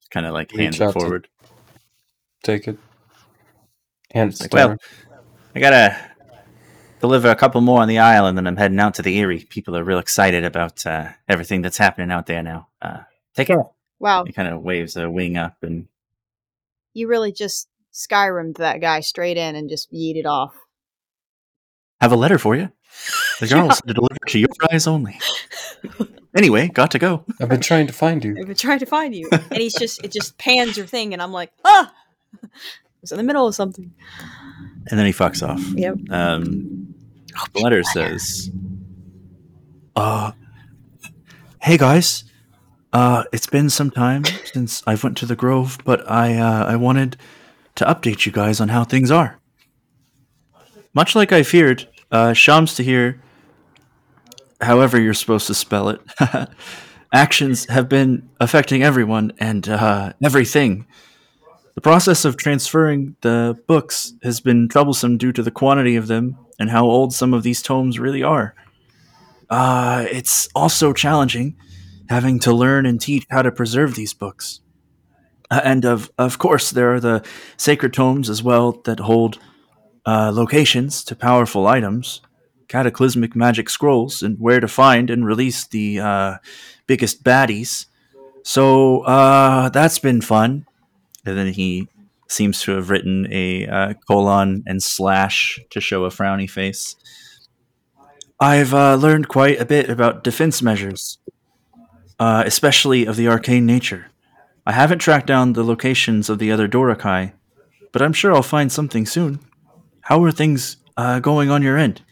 It's 0.00 0.08
Kind 0.08 0.26
of 0.26 0.34
like 0.34 0.52
Reach 0.52 0.76
hands 0.76 0.80
it 0.80 0.92
forward. 0.92 1.28
Take 2.42 2.68
it. 2.68 2.78
Hand 4.12 4.34
it 4.34 4.40
like, 4.42 4.52
well, 4.52 4.76
I 5.54 5.60
gotta 5.60 5.96
deliver 7.04 7.28
a 7.28 7.36
couple 7.36 7.60
more 7.60 7.82
on 7.82 7.88
the 7.88 7.98
island, 7.98 8.38
and 8.38 8.46
then 8.46 8.52
I'm 8.54 8.56
heading 8.56 8.80
out 8.80 8.94
to 8.94 9.02
the 9.02 9.14
Erie. 9.18 9.46
People 9.50 9.76
are 9.76 9.84
real 9.84 9.98
excited 9.98 10.42
about 10.42 10.86
uh, 10.86 11.08
everything 11.28 11.60
that's 11.60 11.76
happening 11.76 12.10
out 12.10 12.24
there 12.24 12.42
now. 12.42 12.68
Uh, 12.80 13.00
take 13.34 13.48
care. 13.48 13.62
wow. 13.98 14.24
He 14.24 14.32
kind 14.32 14.48
of 14.48 14.62
waves 14.62 14.96
a 14.96 15.10
wing 15.10 15.36
up, 15.36 15.58
and 15.62 15.86
You 16.94 17.08
really 17.08 17.30
just 17.30 17.68
Skyrimmed 17.92 18.56
that 18.56 18.80
guy 18.80 19.00
straight 19.00 19.36
in 19.36 19.54
and 19.54 19.68
just 19.68 19.92
yeeted 19.92 20.24
off. 20.24 20.54
have 22.00 22.10
a 22.10 22.16
letter 22.16 22.38
for 22.38 22.56
you. 22.56 22.70
The 23.40 23.48
Jarl 23.48 23.70
said 23.72 23.88
to 23.88 23.94
deliver 23.94 24.16
to 24.28 24.38
your 24.38 24.48
eyes 24.72 24.86
only. 24.86 25.18
Anyway, 26.36 26.66
got 26.66 26.90
to 26.90 26.98
go. 26.98 27.24
I've 27.40 27.48
been 27.48 27.60
trying 27.60 27.86
to 27.86 27.92
find 27.92 28.24
you. 28.24 28.34
I've 28.36 28.48
been 28.48 28.56
trying 28.56 28.80
to 28.80 28.86
find 28.86 29.14
you. 29.14 29.28
And 29.32 29.60
he's 29.60 29.74
just, 29.74 30.02
it 30.02 30.10
just 30.10 30.36
pans 30.36 30.76
your 30.76 30.86
thing, 30.86 31.12
and 31.12 31.22
I'm 31.22 31.30
like, 31.30 31.52
ah! 31.64 31.92
It's 33.02 33.12
in 33.12 33.18
the 33.18 33.22
middle 33.22 33.46
of 33.46 33.54
something. 33.54 33.92
And 34.88 34.98
then 34.98 35.06
he 35.06 35.12
fucks 35.12 35.46
off. 35.46 35.60
Yep. 35.76 35.96
Um, 36.10 36.93
the 37.52 37.60
letter 37.60 37.82
says, 37.82 38.50
"Uh, 39.96 40.32
hey 41.62 41.76
guys, 41.76 42.24
uh, 42.92 43.24
it's 43.32 43.46
been 43.46 43.70
some 43.70 43.90
time 43.90 44.24
since 44.52 44.82
I've 44.86 45.02
went 45.02 45.16
to 45.18 45.26
the 45.26 45.36
Grove, 45.36 45.78
but 45.84 46.08
I 46.10 46.36
uh, 46.36 46.64
I 46.66 46.76
wanted 46.76 47.16
to 47.76 47.84
update 47.84 48.26
you 48.26 48.32
guys 48.32 48.60
on 48.60 48.68
how 48.68 48.84
things 48.84 49.10
are. 49.10 49.38
Much 50.94 51.16
like 51.16 51.32
I 51.32 51.42
feared, 51.42 51.88
uh, 52.12 52.30
Shamstahir, 52.30 53.18
however 54.60 55.00
you're 55.00 55.14
supposed 55.14 55.48
to 55.48 55.54
spell 55.54 55.88
it, 55.88 56.00
actions 57.12 57.66
have 57.66 57.88
been 57.88 58.28
affecting 58.40 58.82
everyone 58.82 59.32
and 59.38 59.68
uh, 59.68 60.12
everything." 60.22 60.86
The 61.74 61.80
process 61.80 62.24
of 62.24 62.36
transferring 62.36 63.16
the 63.22 63.58
books 63.66 64.12
has 64.22 64.38
been 64.38 64.68
troublesome 64.68 65.18
due 65.18 65.32
to 65.32 65.42
the 65.42 65.50
quantity 65.50 65.96
of 65.96 66.06
them 66.06 66.38
and 66.58 66.70
how 66.70 66.84
old 66.84 67.12
some 67.12 67.34
of 67.34 67.42
these 67.42 67.62
tomes 67.62 67.98
really 67.98 68.22
are. 68.22 68.54
Uh, 69.50 70.06
it's 70.10 70.48
also 70.54 70.92
challenging 70.92 71.56
having 72.08 72.38
to 72.38 72.52
learn 72.52 72.86
and 72.86 73.00
teach 73.00 73.26
how 73.30 73.42
to 73.42 73.50
preserve 73.50 73.94
these 73.94 74.12
books. 74.12 74.60
Uh, 75.50 75.60
and 75.64 75.84
of, 75.84 76.10
of 76.18 76.38
course, 76.38 76.70
there 76.70 76.94
are 76.94 77.00
the 77.00 77.24
sacred 77.56 77.92
tomes 77.92 78.28
as 78.28 78.42
well 78.42 78.72
that 78.84 79.00
hold 79.00 79.38
uh, 80.06 80.30
locations 80.34 81.02
to 81.04 81.16
powerful 81.16 81.66
items, 81.66 82.20
cataclysmic 82.68 83.34
magic 83.34 83.70
scrolls, 83.70 84.22
and 84.22 84.38
where 84.38 84.60
to 84.60 84.68
find 84.68 85.10
and 85.10 85.24
release 85.24 85.66
the 85.66 86.00
uh, 86.00 86.36
biggest 86.86 87.24
baddies. 87.24 87.86
So 88.42 89.00
uh, 89.00 89.70
that's 89.70 89.98
been 89.98 90.20
fun 90.20 90.66
and 91.24 91.36
then 91.36 91.52
he 91.52 91.88
seems 92.28 92.62
to 92.62 92.72
have 92.72 92.90
written 92.90 93.26
a 93.30 93.66
uh, 93.66 93.94
colon 94.08 94.62
and 94.66 94.82
slash 94.82 95.60
to 95.70 95.80
show 95.80 96.04
a 96.04 96.10
frowny 96.10 96.48
face. 96.48 96.96
I've 98.40 98.74
uh, 98.74 98.96
learned 98.96 99.28
quite 99.28 99.60
a 99.60 99.64
bit 99.64 99.88
about 99.88 100.24
defense 100.24 100.60
measures, 100.60 101.18
uh, 102.18 102.42
especially 102.46 103.06
of 103.06 103.16
the 103.16 103.28
arcane 103.28 103.66
nature. 103.66 104.06
I 104.66 104.72
haven't 104.72 104.98
tracked 104.98 105.26
down 105.26 105.52
the 105.52 105.62
locations 105.62 106.28
of 106.28 106.38
the 106.38 106.50
other 106.50 106.66
Dorakai, 106.66 107.32
but 107.92 108.02
I'm 108.02 108.12
sure 108.12 108.34
I'll 108.34 108.42
find 108.42 108.72
something 108.72 109.06
soon. 109.06 109.40
How 110.02 110.22
are 110.24 110.32
things 110.32 110.78
uh, 110.96 111.20
going 111.20 111.50
on 111.50 111.62
your 111.62 111.76
end? 111.76 112.02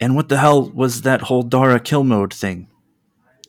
And 0.00 0.16
what 0.16 0.28
the 0.28 0.38
hell 0.38 0.70
was 0.70 1.02
that 1.02 1.22
whole 1.22 1.42
Dara 1.42 1.78
kill 1.78 2.04
mode 2.04 2.32
thing? 2.32 2.68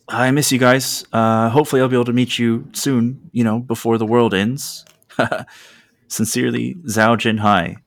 I 0.10 0.32
miss 0.32 0.52
you 0.52 0.60
guys. 0.60 1.06
Uh, 1.14 1.50
hopefully, 1.50 1.82
I'll 1.82 1.88
be 1.88 1.96
able 1.96 2.06
to 2.06 2.14
meet 2.14 2.38
you 2.38 2.68
soon, 2.74 3.30
you 3.32 3.46
know, 3.46 3.60
before 3.60 3.98
the 3.98 4.06
world 4.06 4.34
ends. 4.34 4.84
Sincerely, 6.12 6.76
Zhao 6.88 7.18
Jin 7.18 7.38
Hai. 7.38 7.78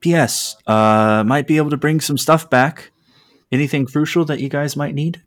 P.S. 0.00 0.56
Uh, 0.66 1.24
might 1.26 1.46
be 1.46 1.56
able 1.56 1.70
to 1.70 1.76
bring 1.76 2.00
some 2.00 2.18
stuff 2.18 2.50
back. 2.50 2.90
Anything 3.50 3.86
crucial 3.86 4.24
that 4.26 4.40
you 4.40 4.48
guys 4.48 4.76
might 4.76 4.94
need? 4.94 5.22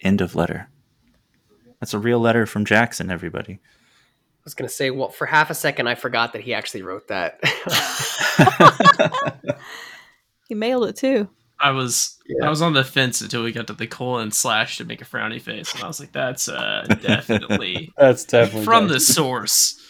End 0.00 0.20
of 0.20 0.34
letter. 0.34 0.68
That's 1.80 1.94
a 1.94 1.98
real 1.98 2.20
letter 2.20 2.46
from 2.46 2.64
Jackson, 2.64 3.10
everybody. 3.10 3.54
I 3.54 4.44
was 4.44 4.54
gonna 4.54 4.68
say, 4.68 4.90
well, 4.90 5.08
for 5.08 5.26
half 5.26 5.50
a 5.50 5.54
second, 5.54 5.88
I 5.88 5.96
forgot 5.96 6.32
that 6.34 6.42
he 6.42 6.54
actually 6.54 6.82
wrote 6.82 7.08
that. 7.08 7.40
He 10.48 10.54
mailed 10.54 10.86
it 10.88 10.96
too. 10.96 11.28
I 11.58 11.70
was 11.70 12.18
Yeah. 12.26 12.46
I 12.46 12.50
was 12.50 12.62
on 12.62 12.74
the 12.74 12.84
fence 12.84 13.20
until 13.20 13.42
we 13.42 13.52
got 13.52 13.66
to 13.68 13.72
the 13.72 13.86
colon 13.86 14.30
slash 14.30 14.78
to 14.78 14.84
make 14.84 15.00
a 15.00 15.04
frowny 15.04 15.40
face, 15.40 15.74
and 15.74 15.82
I 15.82 15.86
was 15.86 15.98
like, 15.98 16.12
"That's 16.12 16.48
uh, 16.48 16.86
definitely 17.02 17.92
That's 17.96 18.24
definitely 18.24 18.64
from 18.64 18.88
the 18.88 19.00
source." 19.00 19.82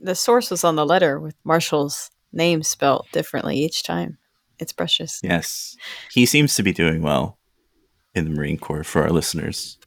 The 0.00 0.14
source 0.14 0.50
was 0.50 0.64
on 0.64 0.76
the 0.76 0.84
letter 0.86 1.20
with 1.20 1.34
Marshall's 1.44 2.10
name 2.32 2.62
spelled 2.62 3.06
differently 3.12 3.56
each 3.56 3.82
time. 3.84 4.18
It's 4.58 4.72
precious. 4.72 5.20
yes. 5.22 5.76
He 6.12 6.26
seems 6.26 6.54
to 6.56 6.62
be 6.62 6.72
doing 6.72 7.02
well 7.02 7.38
in 8.14 8.24
the 8.24 8.30
Marine 8.30 8.58
Corps 8.58 8.84
for 8.84 9.02
our 9.02 9.10
listeners. 9.10 9.78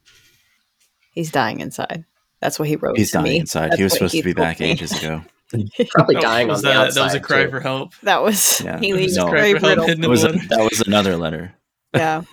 He's 1.12 1.32
dying 1.32 1.60
inside. 1.60 2.06
That's 2.42 2.60
what 2.60 2.68
he 2.68 2.76
wrote. 2.76 2.98
He's 2.98 3.12
to 3.12 3.18
dying 3.20 3.26
me. 3.34 3.40
inside. 3.40 3.72
That's 3.72 3.78
he 3.78 3.84
was 3.84 3.94
what 3.94 3.98
supposed 3.98 4.16
to 4.16 4.24
be 4.24 4.34
back 4.34 4.60
me. 4.60 4.72
ages 4.72 4.92
ago. 4.98 5.22
Probably 5.92 6.16
dying 6.22 6.48
was 6.50 6.60
on 6.60 6.64
the 6.64 6.70
that, 6.70 6.88
outside. 6.88 7.00
That 7.02 7.04
was 7.06 7.14
a 7.16 7.20
cry 7.22 7.44
too. 7.46 7.52
for 7.52 7.60
help. 7.62 7.94
That 8.04 8.22
was 8.22 8.62
Yeah. 8.62 8.80
he 8.82 8.94
leaves 8.94 9.16
No. 9.16 9.28
very 9.30 9.52
Cry 9.54 9.60
for 9.76 9.82
help 9.86 10.00
That 10.00 10.10
was, 10.10 10.24
a, 10.24 10.32
that 10.34 10.68
was 10.70 10.82
another 10.86 11.16
letter. 11.18 11.54
Yeah, 11.94 12.24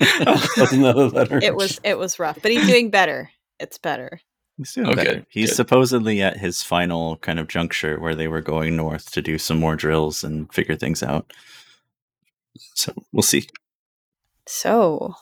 That's 0.57 0.73
another 0.73 1.09
letter. 1.09 1.39
it 1.41 1.55
was 1.55 1.81
it 1.85 1.97
was 1.97 2.19
rough, 2.19 2.39
but 2.43 2.51
he's 2.51 2.67
doing 2.67 2.91
better. 2.91 3.31
It's 3.61 3.79
better. 3.79 4.21
He's 4.57 4.73
doing 4.73 4.89
Oh, 4.89 4.95
better. 4.95 5.27
He's 5.29 5.51
good. 5.51 5.57
supposedly 5.57 6.23
at 6.23 6.37
his 6.37 6.63
final 6.63 7.17
kind 7.19 7.39
of 7.39 7.49
juncture 7.49 7.99
where 7.99 8.15
they 8.15 8.29
were 8.29 8.43
going 8.43 8.77
north 8.77 9.11
to 9.13 9.23
do 9.23 9.39
some 9.39 9.59
more 9.59 9.77
drills 9.77 10.23
and 10.23 10.53
figure 10.53 10.77
things 10.77 11.03
out. 11.03 11.33
So 12.75 12.93
we'll 13.13 13.23
see. 13.23 13.49
So, 14.47 15.15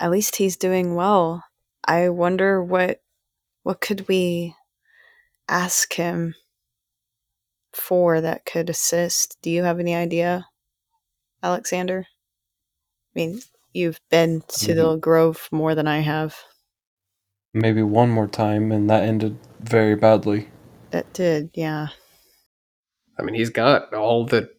at 0.00 0.10
least 0.10 0.36
he's 0.36 0.56
doing 0.56 0.94
well. 0.94 1.44
I 1.86 2.08
wonder 2.08 2.62
what 2.62 3.00
what 3.62 3.80
could 3.80 4.08
we 4.08 4.54
ask 5.48 5.94
him 5.94 6.34
for 7.72 8.20
that 8.20 8.44
could 8.44 8.70
assist. 8.70 9.36
Do 9.42 9.50
you 9.50 9.62
have 9.62 9.80
any 9.80 9.94
idea, 9.94 10.46
Alexander? 11.42 12.06
I 13.14 13.18
mean, 13.18 13.40
you've 13.72 14.00
been 14.10 14.42
to 14.48 14.74
the 14.74 14.82
mm-hmm. 14.82 15.00
grove 15.00 15.48
more 15.52 15.74
than 15.74 15.86
I 15.86 16.00
have. 16.00 16.36
Maybe 17.54 17.82
one 17.82 18.10
more 18.10 18.26
time, 18.26 18.72
and 18.72 18.90
that 18.90 19.04
ended 19.04 19.38
very 19.60 19.94
badly. 19.94 20.48
That 20.90 21.12
did, 21.12 21.50
yeah. 21.54 21.88
I 23.18 23.22
mean, 23.22 23.36
he's 23.36 23.50
got 23.50 23.94
all 23.94 24.26
the 24.26 24.50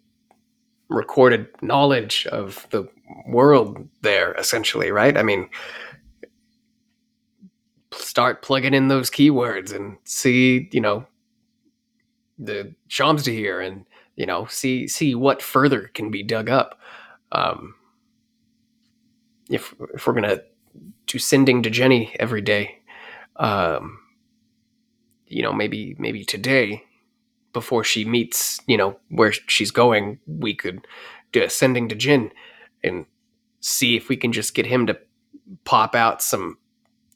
recorded 0.89 1.47
knowledge 1.61 2.25
of 2.27 2.65
the 2.71 2.87
world 3.27 3.87
there, 4.01 4.33
essentially, 4.35 4.91
right? 4.91 5.17
I 5.17 5.23
mean, 5.23 5.49
start 7.91 8.41
plugging 8.41 8.73
in 8.73 8.87
those 8.87 9.09
keywords 9.09 9.73
and 9.73 9.97
see, 10.05 10.69
you 10.71 10.81
know, 10.81 11.05
the 12.39 12.73
Shamstahir 12.89 13.65
and, 13.65 13.85
you 14.15 14.25
know, 14.25 14.45
see 14.45 14.87
see 14.87 15.15
what 15.15 15.41
further 15.41 15.89
can 15.93 16.11
be 16.11 16.23
dug 16.23 16.49
up. 16.49 16.79
Um, 17.31 17.75
if 19.49 19.75
if 19.93 20.07
we're 20.07 20.13
gonna 20.13 20.39
do 21.07 21.19
sending 21.19 21.63
to 21.63 21.69
Jenny 21.69 22.15
every 22.19 22.41
day, 22.41 22.79
um, 23.37 23.99
you 25.27 25.41
know, 25.41 25.53
maybe 25.53 25.95
maybe 25.99 26.23
today 26.23 26.83
before 27.53 27.83
she 27.83 28.05
meets, 28.05 28.59
you 28.67 28.77
know, 28.77 28.97
where 29.09 29.31
she's 29.31 29.71
going, 29.71 30.19
we 30.27 30.53
could 30.53 30.85
do 31.31 31.43
a 31.43 31.49
sending 31.49 31.89
to 31.89 31.95
Jin 31.95 32.31
and 32.83 33.05
see 33.61 33.95
if 33.95 34.09
we 34.09 34.17
can 34.17 34.31
just 34.31 34.53
get 34.53 34.65
him 34.65 34.85
to 34.87 34.97
pop 35.63 35.95
out 35.95 36.21
some 36.21 36.57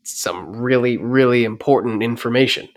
some 0.04 0.56
really 0.56 0.98
really 0.98 1.44
important 1.44 2.02
information 2.02 2.68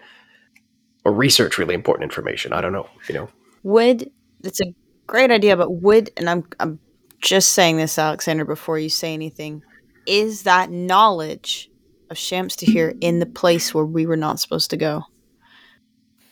or 1.05 1.12
research 1.12 1.59
really 1.59 1.74
important 1.74 2.05
information. 2.05 2.53
I 2.53 2.61
don't 2.61 2.72
know, 2.72 2.88
you 3.09 3.14
know. 3.14 3.28
Would 3.62 4.11
it's 4.45 4.61
a 4.61 4.74
great 5.07 5.30
idea, 5.30 5.57
but 5.57 5.70
would 5.70 6.11
and 6.16 6.28
I'm 6.28 6.45
I'm 6.61 6.78
just 7.20 7.53
saying 7.53 7.76
this, 7.76 7.99
Alexander, 7.99 8.45
before 8.45 8.78
you 8.78 8.88
say 8.88 9.14
anything, 9.14 9.62
is 10.07 10.43
that 10.43 10.70
knowledge 10.70 11.70
of 12.12 12.16
Shamstahir 12.18 12.96
in 13.00 13.18
the 13.18 13.26
place 13.26 13.74
where 13.74 13.84
we 13.84 14.06
were 14.06 14.16
not 14.16 14.38
supposed 14.38 14.70
to 14.70 14.76
go? 14.76 15.04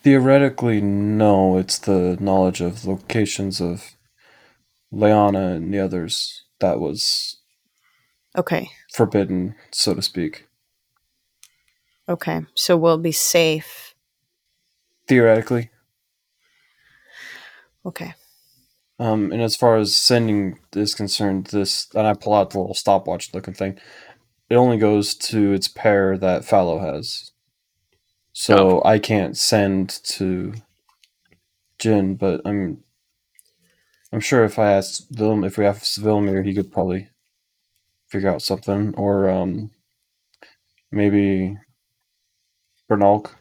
Theoretically, 0.02 0.80
no. 0.80 1.58
It's 1.58 1.78
the 1.78 2.16
knowledge 2.20 2.60
of 2.60 2.86
locations 2.86 3.60
of 3.60 3.96
Leanna 4.92 5.54
and 5.54 5.74
the 5.74 5.80
others 5.80 6.44
that 6.60 6.78
was 6.78 7.38
Okay. 8.36 8.70
forbidden, 8.94 9.56
so 9.72 9.94
to 9.94 10.02
speak. 10.02 10.46
Okay. 12.08 12.42
So 12.54 12.76
we'll 12.76 12.98
be 12.98 13.12
safe. 13.12 13.94
Theoretically. 15.08 15.70
Okay. 17.84 18.14
Um, 18.98 19.32
and 19.32 19.40
as 19.40 19.56
far 19.56 19.76
as 19.78 19.96
sending 19.96 20.58
is 20.74 20.94
concerned, 20.94 21.46
this 21.46 21.88
and 21.94 22.06
I 22.06 22.12
pull 22.14 22.34
out 22.34 22.50
the 22.50 22.60
little 22.60 22.74
stopwatch 22.74 23.32
looking 23.32 23.54
thing. 23.54 23.78
It 24.50 24.56
only 24.56 24.78
goes 24.78 25.14
to 25.14 25.52
its 25.52 25.68
pair 25.68 26.18
that 26.18 26.44
Fallow 26.44 26.80
has. 26.80 27.30
So 28.32 28.82
I 28.84 28.98
can't 28.98 29.36
send 29.36 29.88
to 30.04 30.54
Jin, 31.78 32.16
but 32.16 32.40
I'm 32.44 32.82
I'm 34.12 34.20
sure 34.20 34.44
if 34.44 34.58
I 34.58 34.72
asked 34.72 35.12
Vilm 35.12 35.46
if 35.46 35.56
we 35.56 35.64
asked 35.66 36.02
Vilmir, 36.02 36.44
he 36.44 36.54
could 36.54 36.72
probably 36.72 37.08
figure 38.08 38.28
out 38.28 38.42
something. 38.42 38.94
Or 38.96 39.30
um 39.30 39.70
maybe 40.90 41.56
Bernalk. 42.88 43.36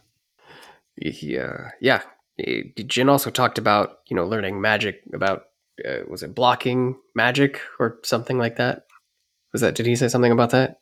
Yeah, 0.95 1.71
yeah. 1.81 2.01
Eh, 2.37 2.63
Jin 2.85 3.09
also 3.09 3.31
talked 3.31 3.57
about 3.57 3.99
you 4.09 4.15
know 4.15 4.25
learning 4.25 4.61
magic 4.61 5.01
about 5.13 5.45
uh, 5.87 5.99
was 6.07 6.23
it 6.23 6.35
blocking 6.35 6.97
magic 7.15 7.61
or 7.79 7.99
something 8.03 8.37
like 8.37 8.57
that. 8.57 8.85
Was 9.53 9.61
that 9.61 9.75
did 9.75 9.85
he 9.87 9.95
say 9.95 10.07
something 10.07 10.31
about 10.31 10.51
that? 10.51 10.79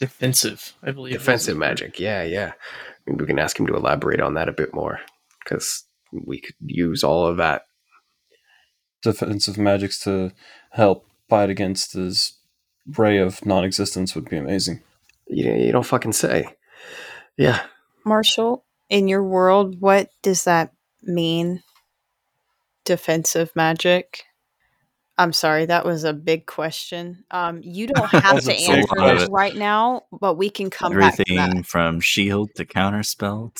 Defensive, 0.00 0.74
I 0.82 0.90
believe. 0.90 1.14
Defensive 1.14 1.56
magic. 1.56 2.00
Yeah, 2.00 2.22
yeah. 2.22 2.52
Maybe 3.06 3.22
we 3.22 3.26
can 3.26 3.38
ask 3.38 3.58
him 3.58 3.66
to 3.66 3.76
elaborate 3.76 4.20
on 4.20 4.34
that 4.34 4.48
a 4.48 4.52
bit 4.52 4.74
more 4.74 5.00
because 5.42 5.84
we 6.12 6.40
could 6.40 6.56
use 6.64 7.04
all 7.04 7.26
of 7.26 7.36
that. 7.36 7.62
Defensive 9.02 9.58
magics 9.58 9.98
to 10.00 10.32
help 10.70 11.06
fight 11.28 11.50
against 11.50 11.92
his 11.92 12.38
ray 12.96 13.18
of 13.18 13.44
non 13.44 13.64
existence 13.64 14.14
would 14.14 14.28
be 14.28 14.36
amazing. 14.36 14.82
You, 15.26 15.52
you 15.52 15.72
don't 15.72 15.86
fucking 15.86 16.12
say. 16.12 16.48
Yeah. 17.36 17.62
Marshall, 18.04 18.64
in 18.88 19.08
your 19.08 19.22
world, 19.22 19.80
what 19.80 20.08
does 20.22 20.44
that 20.44 20.72
mean? 21.02 21.62
Defensive 22.84 23.50
magic? 23.54 24.24
I'm 25.16 25.32
sorry, 25.32 25.66
that 25.66 25.84
was 25.84 26.02
a 26.04 26.12
big 26.12 26.46
question. 26.46 27.24
Um, 27.30 27.60
you 27.62 27.86
don't 27.86 28.06
have 28.10 28.42
to 28.42 28.50
a 28.50 28.54
answer 28.54 28.94
lot 28.98 29.14
those 29.14 29.22
it. 29.24 29.30
right 29.30 29.54
now, 29.54 30.02
but 30.10 30.34
we 30.34 30.50
can 30.50 30.70
come 30.70 30.96
back 30.98 31.20
Everything 31.20 31.62
from 31.62 32.00
shield 32.00 32.54
to 32.56 32.64
counterspell. 32.64 33.52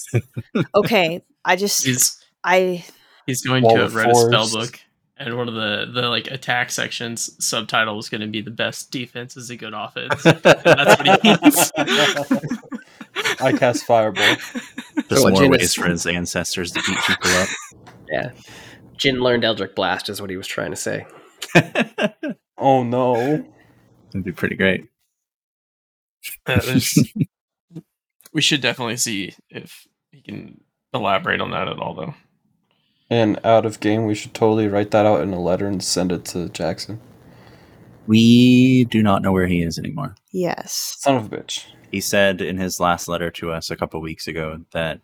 Okay, 0.74 1.22
I 1.44 1.56
just 1.56 1.84
He's 1.86 2.24
I 2.42 2.84
he's 3.26 3.42
going 3.42 3.62
Wall 3.62 3.76
to 3.76 3.84
of 3.84 3.92
have 3.92 4.04
read 4.04 4.10
a 4.10 4.14
spell 4.16 4.50
book, 4.50 4.80
and 5.16 5.36
one 5.36 5.46
of 5.48 5.54
the 5.54 5.90
the 5.94 6.08
like 6.08 6.26
attack 6.26 6.70
sections 6.72 7.30
subtitle 7.44 7.98
is 8.00 8.08
going 8.08 8.20
to 8.22 8.26
be 8.26 8.40
the 8.40 8.50
best 8.50 8.90
defense 8.90 9.36
is 9.36 9.48
a 9.50 9.56
good 9.56 9.74
offense. 9.74 10.24
And 10.26 10.38
that's 10.42 10.98
what 10.98 11.20
he 11.22 11.30
means. 11.40 11.72
I 13.40 13.52
cast 13.52 13.84
Fireball. 13.84 14.36
Just 15.08 15.22
So, 15.22 15.28
more 15.30 15.48
ways 15.48 15.62
is- 15.62 15.74
for 15.74 15.86
his 15.86 16.04
ancestors 16.06 16.72
to 16.72 16.82
beat 16.86 16.98
people 17.06 17.30
up. 17.32 17.48
Yeah. 18.10 18.32
Jin 18.96 19.20
learned 19.20 19.44
Eldritch 19.44 19.74
Blast 19.74 20.08
is 20.08 20.20
what 20.20 20.30
he 20.30 20.36
was 20.36 20.46
trying 20.46 20.70
to 20.70 20.76
say. 20.76 21.06
That'd 21.54 22.36
Oh 22.58 22.82
be 24.22 24.32
pretty 24.32 24.56
great. 24.56 24.88
Uh, 26.46 26.60
we 28.32 28.40
should 28.40 28.60
definitely 28.60 28.96
see 28.96 29.34
if 29.50 29.86
he 30.10 30.20
can 30.22 30.60
elaborate 30.92 31.40
on 31.40 31.50
that 31.50 31.68
at 31.68 31.78
all, 31.78 31.94
though. 31.94 32.14
And 33.10 33.38
out 33.44 33.66
of 33.66 33.80
game, 33.80 34.06
we 34.06 34.14
should 34.14 34.34
totally 34.34 34.68
write 34.68 34.90
that 34.92 35.06
out 35.06 35.20
in 35.20 35.32
a 35.32 35.40
letter 35.40 35.66
and 35.66 35.82
send 35.82 36.10
it 36.12 36.24
to 36.26 36.48
Jackson. 36.48 37.00
We 38.06 38.84
do 38.84 39.02
not 39.02 39.22
know 39.22 39.32
where 39.32 39.46
he 39.46 39.62
is 39.62 39.78
anymore. 39.78 40.14
yes. 40.32 40.96
Son 40.98 41.16
of 41.16 41.32
a 41.32 41.36
bitch. 41.36 41.64
He 41.90 42.00
said 42.00 42.40
in 42.40 42.58
his 42.58 42.80
last 42.80 43.08
letter 43.08 43.30
to 43.32 43.52
us 43.52 43.70
a 43.70 43.76
couple 43.76 44.00
weeks 44.00 44.26
ago 44.26 44.60
that 44.72 45.00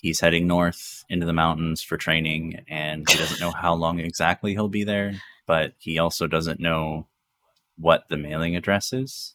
he's 0.00 0.20
heading 0.20 0.46
north 0.46 1.04
into 1.08 1.26
the 1.26 1.32
mountains 1.32 1.82
for 1.82 1.96
training 1.96 2.64
and 2.68 3.08
he 3.08 3.18
doesn't 3.18 3.40
know 3.40 3.50
how 3.50 3.74
long 3.74 4.00
exactly 4.00 4.52
he'll 4.52 4.68
be 4.68 4.84
there, 4.84 5.12
but 5.46 5.72
he 5.78 5.98
also 5.98 6.26
doesn't 6.26 6.60
know 6.60 7.06
what 7.78 8.08
the 8.08 8.16
mailing 8.16 8.56
address 8.56 8.92
is. 8.92 9.34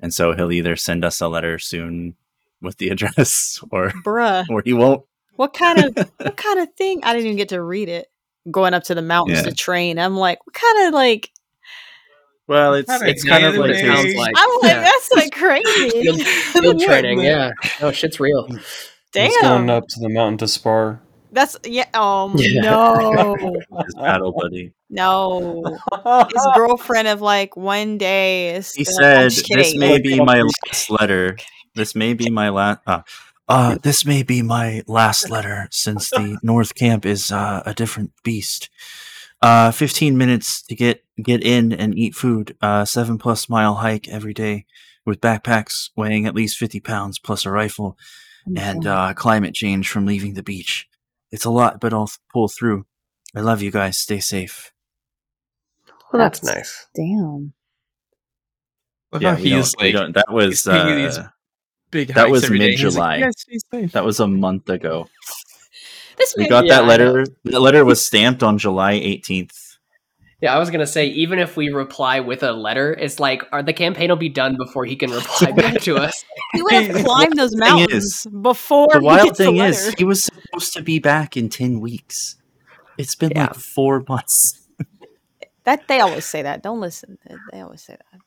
And 0.00 0.12
so 0.12 0.34
he'll 0.34 0.52
either 0.52 0.74
send 0.76 1.04
us 1.04 1.20
a 1.20 1.28
letter 1.28 1.58
soon 1.58 2.14
with 2.60 2.78
the 2.78 2.88
address 2.90 3.62
or 3.70 3.90
Bruh. 4.04 4.44
or 4.50 4.62
he 4.64 4.72
won't. 4.72 5.04
What 5.36 5.54
kind 5.54 5.78
of 5.84 6.10
what 6.18 6.36
kind 6.36 6.60
of 6.60 6.72
thing? 6.74 7.00
I 7.04 7.12
didn't 7.12 7.26
even 7.26 7.36
get 7.36 7.48
to 7.50 7.62
read 7.62 7.88
it. 7.88 8.08
Going 8.50 8.74
up 8.74 8.82
to 8.84 8.94
the 8.94 9.02
mountains 9.02 9.38
Yeah. 9.38 9.50
to 9.50 9.54
train. 9.54 9.98
I'm 9.98 10.16
like, 10.16 10.44
what 10.46 10.54
kind 10.54 10.88
of 10.88 10.94
like 10.94 11.30
Well, 12.48 12.74
it's 12.74 12.90
Kinda 12.90 13.08
it's 13.08 13.22
kind 13.24 13.44
of 13.44 13.56
what 13.56 13.70
like 13.70 13.78
it 13.78 13.86
sounds 13.86 14.14
like. 14.16 14.34
I'm 14.36 14.50
like, 14.62 14.72
Yeah. 14.72 14.80
that's 14.82 15.12
like 15.12 15.32
crazy. 15.32 15.90
Field, 15.90 16.20
field 16.26 16.80
training, 16.80 17.20
yeah. 17.20 17.52
Oh, 17.80 17.92
shit's 17.92 18.18
real. 18.18 18.48
He's 19.14 19.36
going 19.42 19.70
up 19.70 19.86
to 19.88 20.00
the 20.00 20.08
mountain 20.08 20.38
to 20.38 20.48
spar. 20.48 21.00
That's 21.32 21.56
yeah. 21.64 21.86
Oh 21.94 22.32
Yeah. 22.36 22.60
no, 22.60 23.34
his 23.84 23.94
battle 23.94 24.32
buddy. 24.32 24.72
no. 24.90 25.62
His 26.30 26.46
girlfriend 26.54 27.08
of 27.08 27.20
like 27.22 27.56
one 27.56 27.96
day 27.98 28.54
is. 28.54 28.72
He 28.74 28.82
I'm 29.00 29.30
said, 29.30 29.32
"This 29.50 29.74
may 29.76 29.98
be 30.00 30.20
my 30.20 30.42
last 30.42 30.90
letter. 30.90 31.38
This 31.74 31.94
may 31.94 32.12
be 32.14 32.28
my 32.30 32.50
last. 32.50 32.80
Uh, 32.86 33.02
uh, 33.48 33.78
this 33.82 34.04
may 34.04 34.22
be 34.22 34.42
my 34.42 34.82
last 34.86 35.30
letter 35.30 35.68
since 35.70 36.10
the 36.10 36.38
North 36.42 36.74
Camp 36.74 37.04
is 37.06 37.32
uh, 37.32 37.62
a 37.66 37.72
different 37.74 38.12
beast. 38.22 38.68
Uh, 39.40 39.70
fifteen 39.70 40.18
minutes 40.18 40.62
to 40.62 40.74
get 40.74 41.02
get 41.22 41.42
in 41.42 41.72
and 41.72 41.96
eat 41.98 42.14
food. 42.14 42.56
Uh, 42.60 42.84
seven 42.84 43.16
plus 43.18 43.48
mile 43.48 43.76
hike 43.76 44.06
every 44.08 44.34
day 44.34 44.66
with 45.06 45.20
backpacks 45.20 45.88
weighing 45.96 46.26
at 46.26 46.34
least 46.34 46.58
fifty 46.58 46.78
pounds 46.78 47.18
plus 47.18 47.46
a 47.46 47.50
rifle 47.50 47.96
and 48.56 48.86
uh, 48.86 49.14
climate 49.14 49.54
change 49.54 49.88
from 49.88 50.04
leaving 50.04 50.34
the 50.34 50.42
beach. 50.42 50.86
It's 51.32 51.44
a 51.46 51.50
lot, 51.50 51.80
but 51.80 51.92
I'll 51.92 52.10
pull 52.32 52.46
through. 52.48 52.86
I 53.34 53.40
love 53.40 53.62
you 53.62 53.70
guys. 53.72 53.98
Stay 53.98 54.20
safe. 54.20 54.72
Well, 56.12 56.20
that's 56.22 56.42
nice. 56.44 56.86
Damn. 56.94 57.54
Look 59.12 59.22
Yeah, 59.22 59.30
how 59.30 59.36
we 59.36 59.42
he 59.44 59.50
don't- 59.50 59.58
is 59.60 59.74
we 59.80 59.92
like 59.94 60.14
that 60.14 60.30
was 60.30 60.46
he's 60.50 60.64
these 60.64 61.18
uh, 61.18 61.28
big. 61.90 62.14
that 62.14 62.30
was 62.30 62.44
every 62.44 62.58
day. 62.58 62.70
He's 62.72 62.82
mid-July. 62.84 63.06
Like, 63.08 63.18
"You 63.18 63.24
guys 63.24 63.40
stay 63.40 63.58
safe." 63.72 63.92
that 63.92 64.04
was 64.04 64.20
a 64.20 64.26
month 64.28 64.68
ago. 64.68 65.08
This 66.18 66.34
We 66.36 66.46
got 66.46 66.66
Yeah, 66.66 66.74
that 66.76 66.84
I 66.84 66.86
letter. 66.86 67.26
The 67.44 67.58
letter 67.58 67.86
was 67.86 68.04
stamped 68.04 68.42
on 68.42 68.58
July 68.58 68.94
18th. 69.00 69.71
Yeah, 70.42 70.54
I 70.54 70.58
was 70.58 70.70
gonna 70.70 70.86
say 70.88 71.06
even 71.06 71.38
if 71.38 71.56
we 71.56 71.70
reply 71.70 72.18
with 72.20 72.42
a 72.42 72.52
letter, 72.52 72.92
it's 72.92 73.20
like 73.20 73.44
are 73.52 73.62
the 73.62 73.72
campaign 73.72 74.08
will 74.10 74.16
be 74.16 74.28
done 74.28 74.56
before 74.56 74.84
he 74.84 74.96
can 74.96 75.10
reply 75.20 75.52
back 75.52 75.80
to 75.82 75.96
us. 75.96 76.24
He 76.52 76.62
would 76.62 76.72
have 76.72 77.04
climbed 77.04 77.38
those 77.38 77.54
mountains 77.56 77.92
is- 78.04 78.26
before. 78.42 78.88
the 78.92 78.98
he 79.00 79.04
wild 79.06 79.24
gets 79.28 79.38
the 79.38 79.44
thing 79.44 79.56
is, 79.58 79.94
he 79.96 80.04
was 80.04 80.24
supposed 80.24 80.72
to 80.74 80.82
be 80.82 80.98
back 80.98 81.36
in 81.36 81.48
10 81.48 81.78
weeks. 81.80 82.36
It's 82.98 83.14
been 83.14 83.30
Yeah. 83.34 83.46
like 83.46 83.54
four 83.54 84.04
months. 84.08 84.66
that 85.64 85.86
they 85.88 86.00
always 86.00 86.26
say 86.26 86.42
that. 86.42 86.62
Don't 86.62 86.80
listen. 86.80 87.18
They, 87.26 87.36
they 87.52 87.60
always 87.60 87.82
say 87.82 87.94
that. 87.94 88.20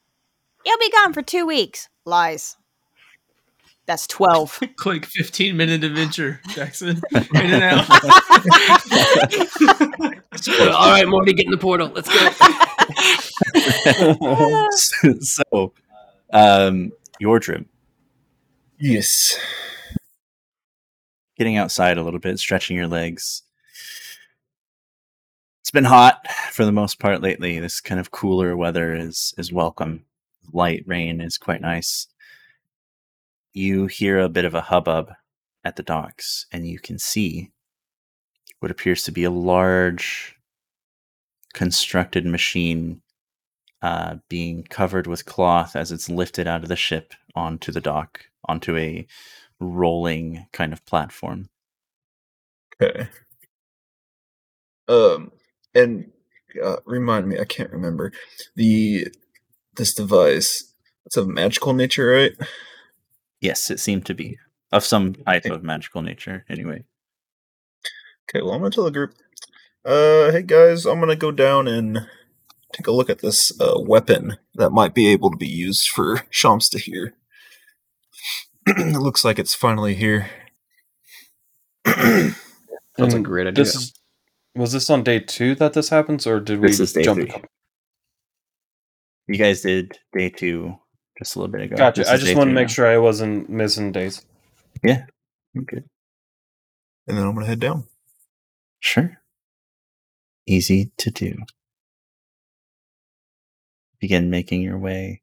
You'll 0.66 0.80
be 0.80 0.90
gone 0.92 1.12
for 1.14 1.22
two 1.22 1.46
weeks. 1.46 1.90
Lies. 2.06 2.56
That's 3.88 4.08
twelve. 4.08 4.60
Quick 4.80 5.06
15 5.06 5.56
minute 5.56 5.84
adventure, 5.84 6.42
Jackson. 6.50 7.02
In 7.14 7.28
and 7.36 7.64
out. 7.64 7.90
All 10.74 10.90
right, 10.92 11.08
Morty, 11.08 11.34
get 11.34 11.46
in 11.46 11.52
the 11.52 11.58
portal. 11.58 11.92
Let's 11.94 12.10
go. 12.10 12.30
so, 15.22 15.74
um, 16.34 16.92
Yordarim, 17.22 17.66
Yes. 18.80 19.38
getting 21.38 21.58
outside 21.58 21.98
a 21.98 22.04
little 22.04 22.20
bit, 22.20 22.40
stretching 22.40 22.76
your 22.76 22.88
legs. 22.88 23.44
It's 25.62 25.72
been 25.72 25.84
hot 25.86 26.28
for 26.52 26.66
the 26.66 26.72
most 26.72 27.00
part 27.00 27.22
lately. 27.22 27.60
This 27.60 27.82
kind 27.82 28.00
of 28.00 28.12
cooler 28.12 28.56
weather 28.58 28.94
is 28.96 29.34
is 29.38 29.52
welcome. 29.54 30.06
Light 30.54 30.84
rain 30.86 31.22
is 31.22 31.38
quite 31.38 31.62
nice. 31.62 32.08
You 33.56 33.88
hear 33.88 34.20
a 34.20 34.28
bit 34.28 34.44
of 34.44 34.54
a 34.54 34.60
hubbub 34.60 35.14
at 35.64 35.78
the 35.78 35.82
docks, 35.82 36.46
and 36.52 36.68
you 36.68 36.78
can 36.78 37.00
see 37.00 37.52
what 38.60 38.70
appears 38.70 39.04
to 39.04 39.14
be 39.14 39.24
a 39.24 39.32
large 39.32 40.36
constructed 41.54 42.26
machine 42.26 43.02
uh, 43.82 44.16
being 44.28 44.64
covered 44.64 45.08
with 45.08 45.26
cloth 45.26 45.74
as 45.74 45.94
it's 45.94 46.10
lifted 46.10 46.48
out 46.48 46.64
of 46.64 46.70
the 46.70 46.76
ship 46.76 47.14
onto 47.34 47.72
the 47.72 47.80
dock, 47.80 48.26
onto 48.44 48.76
a 48.76 49.08
rolling 49.62 50.48
kind 50.52 50.74
of 50.74 50.86
platform. 50.86 51.48
Okay. 52.82 53.08
Um, 54.90 55.32
and 55.74 56.12
uh, 56.62 56.78
remind 56.86 57.30
me, 57.30 57.40
I 57.40 57.46
can't 57.46 57.72
remember 57.72 58.12
the 58.58 59.08
this 59.78 59.94
device. 59.94 60.74
It's 61.06 61.16
of 61.16 61.30
magical 61.30 61.72
nature, 61.72 62.08
right? 62.08 62.32
Yes, 63.42 63.70
it 63.70 63.80
seemed 63.80 64.06
to 64.08 64.14
be 64.14 64.38
of 64.72 64.84
some 64.84 65.14
type 65.14 65.46
of 65.46 65.64
magical 65.64 66.02
nature. 66.02 66.46
Anyway, 66.50 66.84
Okay, 68.30 68.42
well, 68.44 68.54
I'm 68.54 68.62
gonna 68.62 68.72
tell 68.72 68.86
the 68.86 68.92
group. 68.92 69.14
Uh, 69.86 70.32
hey 70.32 70.42
guys, 70.42 70.86
I'm 70.86 71.00
gonna 71.00 71.16
go 71.16 71.32
down 71.32 71.68
and 71.68 72.08
take 72.74 72.88
a 72.88 72.92
look 72.92 73.10
at 73.10 73.20
this 73.20 73.52
uh, 73.62 73.80
weapon 73.80 74.38
that 74.56 74.72
might 74.72 74.96
be 74.96 75.08
able 75.08 75.30
to 75.32 75.38
be 75.38 75.48
used 75.48 75.90
for 75.90 76.18
Shamstahir. 76.32 77.12
it 78.68 78.98
looks 79.00 79.24
like 79.24 79.38
it's 79.38 79.54
finally 79.54 79.94
here. 79.94 80.28
That's 81.86 82.34
a 83.14 83.20
great 83.20 83.46
idea. 83.48 83.64
This 83.64 83.94
was 84.56 84.72
this 84.72 84.90
on 84.90 85.04
day 85.04 85.20
two 85.20 85.54
that 85.56 85.74
this 85.74 85.90
happens, 85.90 86.26
or 86.26 86.40
did 86.40 86.60
we 86.62 86.68
This 86.70 86.80
is 86.80 86.94
day 86.94 87.04
jump? 87.04 87.20
three. 87.20 87.44
you 89.28 89.38
guys 89.38 89.62
did 89.62 90.00
day 90.18 90.30
two 90.30 90.78
just 91.18 91.36
a 91.36 91.40
little 91.40 91.52
bit 91.52 91.62
ago. 91.62 91.76
Gotcha. 91.76 92.02
This 92.02 92.10
I 92.10 92.18
just 92.18 92.36
want 92.36 92.50
to 92.50 92.54
make 92.54 92.68
now. 92.68 92.74
sure 92.74 92.88
I 92.88 92.98
wasn't 92.98 93.50
missing 93.50 93.92
days. 93.92 94.26
Yeah. 94.84 95.06
Okay, 95.58 95.84
and 97.08 97.18
then 97.18 97.26
I'm 97.26 97.34
gonna 97.34 97.46
head 97.46 97.60
down. 97.60 97.86
sure. 98.80 99.18
Easy 100.48 100.92
to 100.98 101.10
do. 101.10 101.38
Begin 104.00 104.30
making 104.30 104.62
your 104.62 104.78
way 104.78 105.22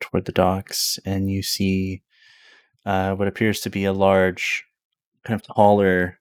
toward 0.00 0.26
the 0.26 0.32
docks, 0.32 0.98
and 1.04 1.30
you 1.30 1.42
see 1.42 2.02
uh, 2.86 3.14
what 3.14 3.26
appears 3.28 3.60
to 3.62 3.70
be 3.70 3.84
a 3.84 3.92
large, 3.92 4.64
kind 5.24 5.40
of 5.40 5.46
taller, 5.54 6.18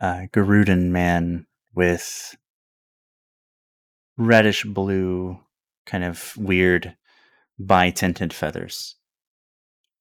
uh, 0.00 0.26
Garudan 0.32 0.90
man 0.90 1.46
with 1.74 2.34
reddish 4.16 4.64
blue, 4.64 5.38
kind 5.86 6.04
of 6.04 6.36
weird, 6.36 6.96
bi 7.58 7.90
tinted 7.90 8.32
feathers. 8.32 8.96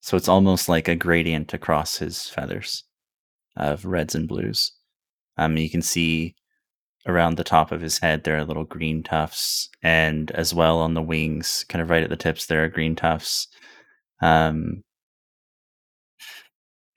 So 0.01 0.18
it's 0.18 0.28
almost 0.28 0.68
like 0.68 0.88
a 0.88 0.95
gradient 0.95 1.54
across 1.54 1.97
his 1.97 2.28
feathers 2.28 2.84
of 3.56 3.86
reds 3.86 4.16
and 4.16 4.28
blues. 4.28 4.74
Um, 5.38 5.58
you 5.58 5.70
can 5.70 5.82
see 5.82 6.36
around 7.08 7.38
the 7.38 7.43
top 7.43 7.72
of 7.72 7.82
his 7.82 7.99
head 7.99 8.24
there 8.24 8.38
are 8.38 8.45
little 8.45 8.64
green 8.66 9.04
tufts, 9.04 9.70
and 9.82 10.32
as 10.32 10.54
well 10.54 10.80
on 10.80 10.93
the 10.93 11.01
wings, 11.01 11.66
kind 11.70 11.82
of 11.82 11.89
right 11.89 12.04
at 12.04 12.10
the 12.10 12.16
tips, 12.16 12.45
there 12.45 12.64
are 12.64 12.70
green 12.70 12.95
tufts. 12.95 13.47
Um, 14.22 14.84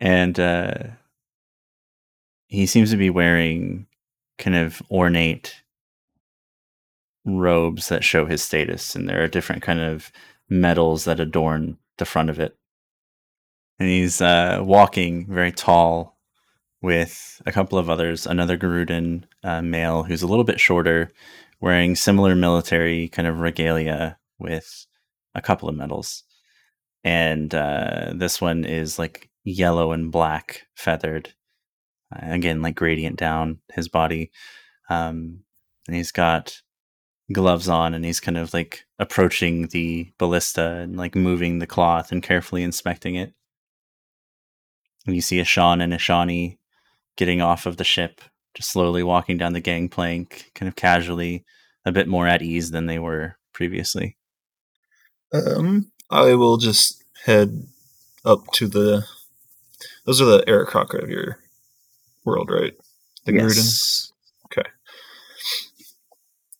and 0.00 0.38
uh, 0.38 0.74
he 2.46 2.66
seems 2.66 2.90
to 2.90 2.96
be 2.96 3.10
wearing 3.10 3.86
kind 4.38 4.56
of 4.56 4.82
ornate 4.90 5.62
robes 7.24 7.88
that 7.88 8.04
show 8.04 8.26
his 8.26 8.42
status, 8.42 8.94
and 8.94 9.08
there 9.08 9.22
are 9.22 9.28
different 9.28 9.62
kind 9.62 9.80
of 9.80 10.12
medals 10.48 11.04
that 11.04 11.20
adorn 11.20 11.78
the 11.98 12.04
front 12.04 12.30
of 12.30 12.38
it. 12.38 12.56
And 13.78 13.88
he's 13.88 14.20
uh, 14.20 14.60
walking 14.62 15.26
very 15.26 15.52
tall 15.52 16.16
with 16.80 17.42
a 17.46 17.52
couple 17.52 17.78
of 17.78 17.90
others, 17.90 18.26
another 18.26 18.56
Garudan 18.56 19.24
uh, 19.42 19.62
male 19.62 20.04
who's 20.04 20.22
a 20.22 20.26
little 20.26 20.44
bit 20.44 20.60
shorter, 20.60 21.10
wearing 21.60 21.96
similar 21.96 22.34
military 22.34 23.08
kind 23.08 23.26
of 23.26 23.40
regalia 23.40 24.18
with 24.38 24.86
a 25.34 25.42
couple 25.42 25.68
of 25.68 25.74
medals. 25.74 26.24
And 27.04 27.54
uh, 27.54 28.12
this 28.14 28.40
one 28.40 28.64
is 28.64 28.98
like 28.98 29.30
yellow 29.44 29.92
and 29.92 30.10
black 30.10 30.62
feathered, 30.74 31.34
uh, 32.14 32.32
again, 32.32 32.62
like 32.62 32.74
gradient 32.74 33.16
down 33.16 33.58
his 33.72 33.88
body. 33.88 34.30
Um, 34.88 35.40
and 35.86 35.96
he's 35.96 36.12
got 36.12 36.62
gloves 37.32 37.68
on 37.68 37.94
and 37.94 38.04
he's 38.04 38.20
kind 38.20 38.36
of 38.36 38.54
like 38.54 38.84
approaching 38.98 39.66
the 39.68 40.12
ballista 40.18 40.76
and 40.76 40.96
like 40.96 41.14
moving 41.14 41.58
the 41.58 41.66
cloth 41.66 42.12
and 42.12 42.22
carefully 42.22 42.62
inspecting 42.62 43.16
it. 43.16 43.32
And 45.06 45.14
you 45.14 45.20
see 45.20 45.40
a 45.40 45.44
Sean 45.44 45.80
and 45.80 45.94
a 45.94 45.98
Shawnee 45.98 46.58
getting 47.16 47.40
off 47.40 47.66
of 47.66 47.76
the 47.76 47.84
ship, 47.84 48.20
just 48.54 48.70
slowly 48.70 49.02
walking 49.02 49.38
down 49.38 49.52
the 49.52 49.60
gangplank, 49.60 50.50
kind 50.54 50.68
of 50.68 50.76
casually, 50.76 51.44
a 51.84 51.92
bit 51.92 52.08
more 52.08 52.26
at 52.26 52.42
ease 52.42 52.70
than 52.70 52.86
they 52.86 52.98
were 52.98 53.36
previously. 53.52 54.16
Um, 55.32 55.90
I 56.10 56.34
will 56.34 56.56
just 56.56 57.02
head 57.24 57.66
up 58.24 58.46
to 58.54 58.66
the. 58.66 59.04
Those 60.04 60.20
are 60.20 60.24
the 60.24 60.44
Aarakocra 60.46 61.02
of 61.02 61.10
your 61.10 61.38
world, 62.24 62.50
right? 62.50 62.74
The 63.24 63.32
Garudan. 63.32 63.56
Yes. 63.56 64.12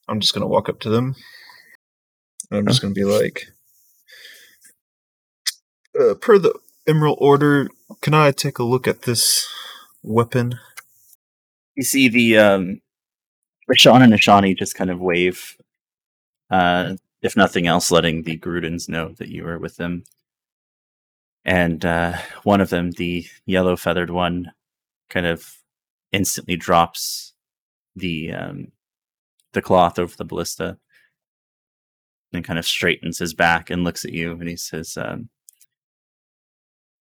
I'm 0.09 0.20
just 0.20 0.34
gonna 0.34 0.46
walk 0.46 0.68
up 0.68 0.80
to 0.80 0.90
them. 0.90 1.16
And 2.50 2.61
I'm 2.61 2.66
just 2.66 2.80
gonna 2.80 2.94
be 2.94 3.04
like, 3.04 3.48
uh, 5.98 6.14
per 6.14 6.38
the 6.38 6.54
Emerald 6.86 7.18
Order, 7.20 7.68
can 8.00 8.14
I 8.14 8.30
take 8.30 8.59
a 8.59 8.64
look 8.64 8.86
at 8.86 9.02
this 9.02 9.48
weapon? 10.02 10.59
You 11.74 11.82
see 11.82 12.09
the 12.09 12.38
um 12.38 12.80
Rashawn 13.70 14.02
and 14.02 14.12
Ashani 14.12 14.57
just 14.57 14.76
kind 14.76 14.90
of 14.90 15.00
wave. 15.00 15.57
Uh 16.50 16.96
if 17.22 17.36
nothing 17.36 17.66
else, 17.66 17.90
letting 17.90 18.22
the 18.22 18.38
Garudans 18.38 18.88
know 18.88 19.09
that 19.18 19.28
you 19.28 19.46
are 19.48 19.59
with 19.59 19.76
them. 19.76 20.04
And 21.44 21.84
uh 21.84 22.18
one 22.44 22.61
of 22.61 22.70
them, 22.70 22.92
the 22.92 23.26
yellow 23.46 23.76
feathered 23.76 24.11
one, 24.11 24.52
kind 25.11 25.26
of 25.26 25.57
instantly 26.12 26.57
drops 26.57 27.32
the 27.96 28.32
um 28.32 28.72
the 29.57 29.62
cloth 29.62 29.98
over 29.98 30.14
the 30.14 30.24
ballista 30.24 30.76
and 32.32 32.44
kind 32.44 32.59
of 32.59 32.66
straightens 32.66 33.18
his 33.18 33.32
back 33.32 33.70
and 33.70 33.84
looks 33.84 34.04
at 34.04 34.12
you 34.12 34.32
and 34.32 34.48
he 34.48 34.57
says, 34.57 34.98
um, 34.98 35.30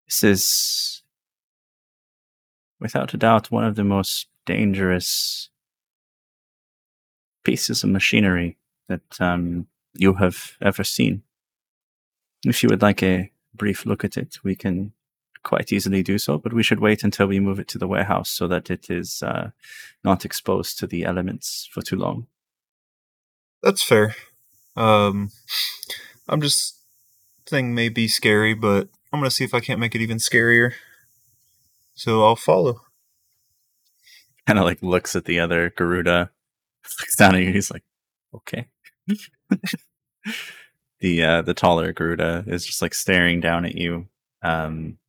This 0.07 0.23
is 0.23 1.03
without 2.79 3.13
a 3.13 3.17
doubt 3.17 3.51
one 3.51 3.65
of 3.65 3.75
the 3.75 3.83
most 3.83 4.27
dangerous 4.45 5.49
pieces 7.43 7.83
of 7.83 7.89
machinery 7.89 8.57
that 8.87 9.19
um, 9.19 9.67
you 9.93 10.13
have 10.13 10.53
ever 10.61 10.85
seen. 10.85 11.23
If 12.45 12.63
you 12.63 12.69
would 12.69 12.81
like 12.81 13.03
a 13.03 13.31
brief 13.53 13.85
look 13.85 14.05
at 14.05 14.15
it, 14.15 14.37
we 14.43 14.55
can 14.55 14.93
quite 15.43 15.73
easily 15.73 16.03
do 16.03 16.17
so, 16.17 16.37
but 16.37 16.53
we 16.53 16.63
should 16.63 16.79
wait 16.79 17.03
until 17.03 17.27
we 17.27 17.39
move 17.41 17.59
it 17.59 17.67
to 17.67 17.77
the 17.77 17.87
warehouse 17.87 18.29
so 18.29 18.47
that 18.47 18.71
it 18.71 18.89
is 18.89 19.21
uh, 19.23 19.49
not 20.05 20.23
exposed 20.23 20.79
to 20.79 20.87
the 20.87 21.03
elements 21.03 21.67
for 21.69 21.81
too 21.81 21.97
long. 21.97 22.27
That's 23.66 23.84
fair. 23.84 24.16
Um, 24.78 25.32
I'm 26.30 26.39
just 26.39 26.80
thing 27.47 27.74
may 27.74 27.89
be 27.89 28.07
scary, 28.07 28.53
but 28.53 28.89
I'm 29.11 29.20
gonna 29.20 29.32
see 29.32 29.43
if 29.43 29.55
I 29.55 29.59
can't 29.59 29.80
make 29.80 29.95
it 29.95 30.01
even 30.01 30.18
scarier. 30.18 30.74
So 31.95 32.24
I'll 32.24 32.36
follow. 32.36 32.82
Kind 34.45 34.59
of 34.59 34.66
like 34.66 34.84
looks 34.84 35.16
at 35.16 35.26
the 35.26 35.39
other 35.39 35.72
Garuda, 35.72 36.30
looks 37.01 37.16
down 37.16 37.34
at 37.34 37.41
you. 37.41 37.51
He's 37.51 37.72
like, 37.72 37.84
Okay. 38.36 38.68
the 40.99 41.24
uh, 41.24 41.41
the 41.41 41.55
taller 41.55 41.91
Garuda 41.91 42.43
is 42.45 42.68
just 42.68 42.84
like 42.84 42.93
staring 42.93 43.39
down 43.41 43.66
at 43.66 43.74
you, 43.74 44.07
um, 44.43 44.99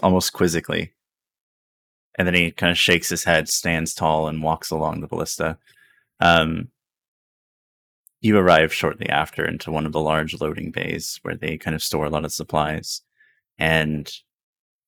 almost 0.00 0.32
quizzically, 0.32 0.92
and 2.16 2.28
then 2.28 2.34
he 2.34 2.52
kind 2.52 2.70
of 2.70 2.78
shakes 2.78 3.08
his 3.08 3.24
head, 3.24 3.48
stands 3.48 3.94
tall, 3.94 4.28
and 4.28 4.44
walks 4.44 4.70
along 4.70 5.00
the 5.00 5.08
ballista. 5.08 5.58
Um, 6.20 6.68
you 8.20 8.36
arrive 8.36 8.72
shortly 8.72 9.08
after 9.08 9.44
into 9.44 9.70
one 9.70 9.86
of 9.86 9.92
the 9.92 10.00
large 10.00 10.40
loading 10.40 10.70
bays 10.70 11.18
where 11.22 11.36
they 11.36 11.56
kind 11.58 11.74
of 11.74 11.82
store 11.82 12.06
a 12.06 12.10
lot 12.10 12.24
of 12.24 12.32
supplies, 12.32 13.02
and 13.58 14.10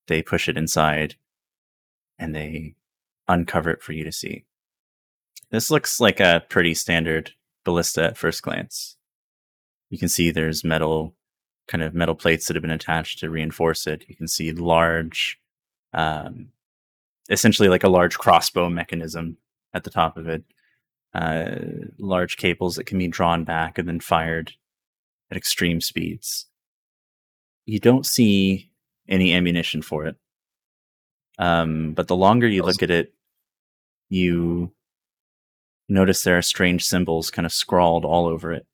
they 0.07 0.23
push 0.23 0.49
it 0.49 0.57
inside, 0.57 1.17
and 2.19 2.35
they 2.35 2.75
uncover 3.29 3.71
it 3.71 3.83
for 3.83 3.93
you 3.93 4.05
to 4.05 4.13
see. 4.13 4.45
This 5.51 5.71
looks 5.71 6.01
like 6.01 6.21
a 6.21 6.45
pretty 6.49 6.75
standard 6.75 7.33
ballista 7.65 8.05
at 8.05 8.19
first 8.19 8.43
glance. 8.43 8.97
You 9.91 9.99
can 9.99 10.09
see 10.09 10.31
there's 10.31 10.65
metal, 10.65 11.15
kind 11.67 11.83
of 11.83 11.95
metal 11.95 12.15
plates 12.15 12.47
that 12.47 12.57
have 12.57 12.63
been 12.63 12.71
attached 12.71 13.19
to 13.21 13.31
reinforce 13.31 13.87
it. 13.87 14.05
You 14.09 14.17
can 14.17 14.29
see 14.29 14.53
large, 14.53 15.39
um, 15.93 16.49
essentially 17.31 17.69
like 17.69 17.85
a 17.85 17.89
large 17.89 18.19
crossbow 18.19 18.69
mechanism 18.69 19.39
at 19.73 19.85
the 19.85 19.91
top 19.91 20.17
of 20.17 20.29
it. 20.29 20.45
Uh, 21.19 21.59
large 21.99 22.37
cables 22.37 22.77
that 22.77 22.85
can 22.85 22.97
be 22.97 23.09
drawn 23.09 23.43
back 23.43 23.77
and 23.77 23.89
then 23.89 23.99
fired 23.99 24.53
at 25.33 25.37
extreme 25.37 25.81
speeds. 25.81 26.47
You 27.67 27.81
don't 27.81 28.07
see 28.07 28.71
any 29.09 29.35
ammunition 29.35 29.83
for 29.83 30.07
it. 30.07 30.15
Um, 31.37 31.93
but 31.95 32.07
the 32.07 32.15
longer 32.15 32.47
you 32.47 32.63
look 32.63 32.85
at 32.85 32.93
it, 32.93 33.15
you 34.09 34.71
notice 35.89 36.23
there 36.23 36.39
are 36.39 36.43
strange 36.43 36.85
symbols 36.85 37.33
kind 37.33 37.47
of 37.47 37.53
scrawled 37.53 38.05
all 38.05 38.27
over 38.27 38.53
it. 38.53 38.65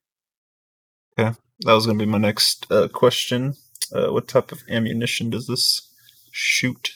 Yeah, 1.17 1.35
that 1.61 1.73
was 1.73 1.87
going 1.87 1.99
to 1.99 2.05
be 2.05 2.11
my 2.11 2.19
next 2.19 2.71
uh, 2.71 2.89
question. 2.89 3.55
Uh, 3.91 4.13
what 4.13 4.29
type 4.29 4.53
of 4.53 4.63
ammunition 4.69 5.31
does 5.31 5.47
this 5.47 5.91
shoot? 6.31 6.91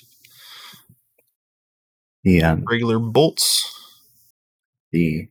The 2.22 2.42
um, 2.42 2.64
Regular 2.68 2.98
bolts? 2.98 3.74
the 4.90 5.28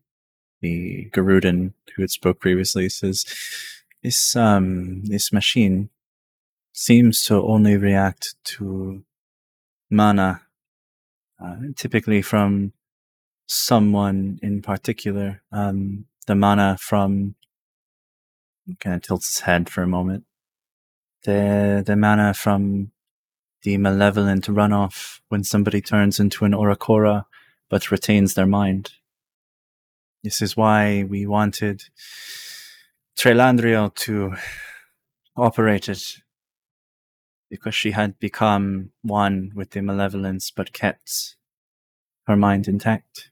the 0.61 1.09
Garudan 1.11 1.73
who 1.95 2.03
had 2.03 2.09
spoke 2.09 2.39
previously 2.39 2.89
says 2.89 3.25
this 4.03 4.35
um 4.35 5.03
this 5.05 5.31
machine 5.31 5.89
seems 6.73 7.23
to 7.23 7.41
only 7.41 7.75
react 7.75 8.35
to 8.43 9.03
mana, 9.89 10.41
uh, 11.43 11.55
typically 11.75 12.21
from 12.21 12.73
someone 13.47 14.39
in 14.43 14.61
particular. 14.61 15.41
Um, 15.51 16.05
the 16.27 16.35
mana 16.35 16.77
from 16.79 17.35
kind 18.79 18.95
of 18.95 19.01
tilts 19.01 19.27
his 19.33 19.39
head 19.41 19.69
for 19.69 19.81
a 19.81 19.87
moment. 19.87 20.25
The 21.23 21.83
the 21.85 21.95
mana 21.95 22.33
from 22.33 22.91
the 23.63 23.77
malevolent 23.77 24.45
runoff 24.45 25.19
when 25.29 25.43
somebody 25.43 25.81
turns 25.81 26.19
into 26.19 26.45
an 26.45 26.51
Oracora 26.51 27.25
but 27.69 27.91
retains 27.91 28.33
their 28.33 28.45
mind. 28.45 28.91
This 30.23 30.41
is 30.41 30.57
why 30.57 31.03
we 31.03 31.25
wanted 31.25 31.83
Trelandrio 33.17 33.93
to 33.95 34.35
operate 35.35 35.89
it. 35.89 36.03
Because 37.49 37.75
she 37.75 37.91
had 37.91 38.19
become 38.19 38.91
one 39.01 39.51
with 39.55 39.71
the 39.71 39.81
malevolence 39.81 40.51
but 40.51 40.73
kept 40.73 41.35
her 42.25 42.35
mind 42.35 42.67
intact. 42.67 43.31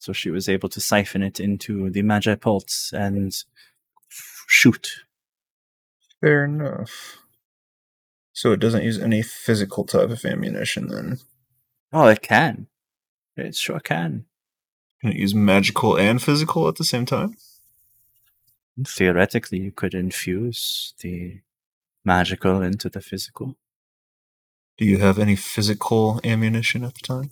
So 0.00 0.12
she 0.12 0.30
was 0.30 0.48
able 0.48 0.68
to 0.70 0.80
siphon 0.80 1.22
it 1.22 1.38
into 1.38 1.88
the 1.90 2.02
Magi 2.02 2.34
Pulse 2.34 2.92
and 2.92 3.32
shoot. 4.48 4.88
Fair 6.20 6.44
enough. 6.44 7.18
So 8.32 8.52
it 8.52 8.60
doesn't 8.60 8.82
use 8.82 8.98
any 8.98 9.22
physical 9.22 9.84
type 9.84 10.10
of 10.10 10.24
ammunition 10.24 10.88
then. 10.88 11.18
Oh, 11.92 12.08
it 12.08 12.22
can. 12.22 12.66
It 13.36 13.54
sure 13.54 13.78
can. 13.78 14.24
Can 15.02 15.10
it 15.10 15.16
use 15.16 15.34
magical 15.34 15.98
and 15.98 16.22
physical 16.22 16.68
at 16.68 16.76
the 16.76 16.84
same 16.84 17.04
time? 17.04 17.36
Theoretically, 18.86 19.58
you 19.58 19.72
could 19.72 19.94
infuse 19.94 20.94
the 21.00 21.40
magical 22.04 22.62
into 22.62 22.88
the 22.88 23.00
physical. 23.00 23.56
Do 24.78 24.84
you 24.84 24.98
have 24.98 25.18
any 25.18 25.34
physical 25.34 26.20
ammunition 26.22 26.84
at 26.84 26.94
the 26.94 27.00
time? 27.00 27.30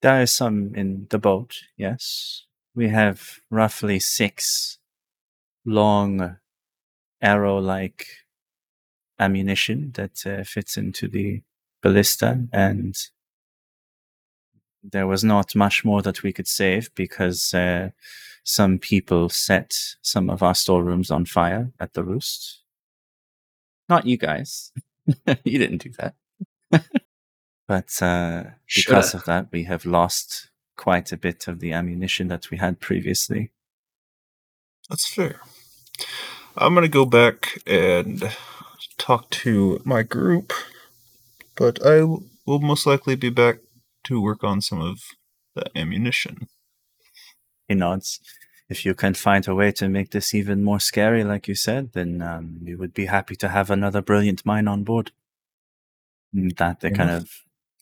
There 0.00 0.22
is 0.22 0.32
some 0.32 0.74
in 0.74 1.06
the 1.10 1.18
boat, 1.18 1.56
yes. 1.76 2.44
We 2.74 2.88
have 2.88 3.40
roughly 3.50 4.00
six 4.00 4.78
long 5.64 6.38
arrow 7.20 7.58
like 7.58 8.06
ammunition 9.18 9.92
that 9.94 10.26
uh, 10.26 10.44
fits 10.44 10.78
into 10.78 11.06
the 11.06 11.42
ballista, 11.82 12.46
and 12.50 12.94
there 14.92 15.06
was 15.06 15.24
not 15.24 15.54
much 15.54 15.84
more 15.84 16.02
that 16.02 16.22
we 16.22 16.32
could 16.32 16.48
save 16.48 16.94
because 16.94 17.54
uh, 17.54 17.90
some 18.44 18.78
people 18.78 19.28
set 19.28 19.76
some 20.02 20.30
of 20.30 20.42
our 20.42 20.54
storerooms 20.54 21.10
on 21.10 21.24
fire 21.24 21.72
at 21.80 21.94
the 21.94 22.04
roost. 22.04 22.60
Not 23.88 24.06
you 24.06 24.16
guys. 24.16 24.72
you 25.44 25.58
didn't 25.58 25.82
do 25.82 25.92
that. 25.98 26.14
but 27.68 28.02
uh, 28.02 28.44
because 28.74 29.10
Shoulda. 29.10 29.16
of 29.16 29.24
that, 29.24 29.48
we 29.52 29.64
have 29.64 29.84
lost 29.84 30.50
quite 30.76 31.12
a 31.12 31.16
bit 31.16 31.48
of 31.48 31.60
the 31.60 31.72
ammunition 31.72 32.28
that 32.28 32.50
we 32.50 32.58
had 32.58 32.80
previously. 32.80 33.50
That's 34.88 35.08
fair. 35.08 35.40
I'm 36.56 36.74
gonna 36.74 36.88
go 36.88 37.04
back 37.04 37.60
and 37.66 38.22
talk 38.98 39.30
to 39.30 39.80
my 39.84 40.02
group, 40.02 40.52
but 41.56 41.84
I 41.84 42.02
will 42.02 42.60
most 42.60 42.86
likely 42.86 43.16
be 43.16 43.30
back 43.30 43.58
to 44.06 44.20
work 44.20 44.42
on 44.44 44.60
some 44.60 44.80
of 44.80 45.00
the 45.54 45.64
ammunition. 45.76 46.48
He 47.68 47.74
nods. 47.74 48.20
If 48.68 48.84
you 48.84 48.94
can 48.94 49.14
find 49.14 49.46
a 49.46 49.54
way 49.54 49.70
to 49.72 49.88
make 49.88 50.10
this 50.10 50.34
even 50.34 50.64
more 50.64 50.80
scary, 50.80 51.22
like 51.22 51.46
you 51.46 51.54
said, 51.54 51.92
then 51.92 52.20
um, 52.20 52.58
we 52.64 52.74
would 52.74 52.92
be 52.92 53.06
happy 53.06 53.36
to 53.36 53.48
have 53.48 53.70
another 53.70 54.02
brilliant 54.02 54.44
mind 54.44 54.68
on 54.68 54.82
board. 54.82 55.12
And 56.34 56.50
that 56.56 56.80
they 56.80 56.90
kind 56.90 57.10
of 57.10 57.30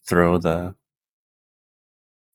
throw 0.07 0.37
the 0.39 0.75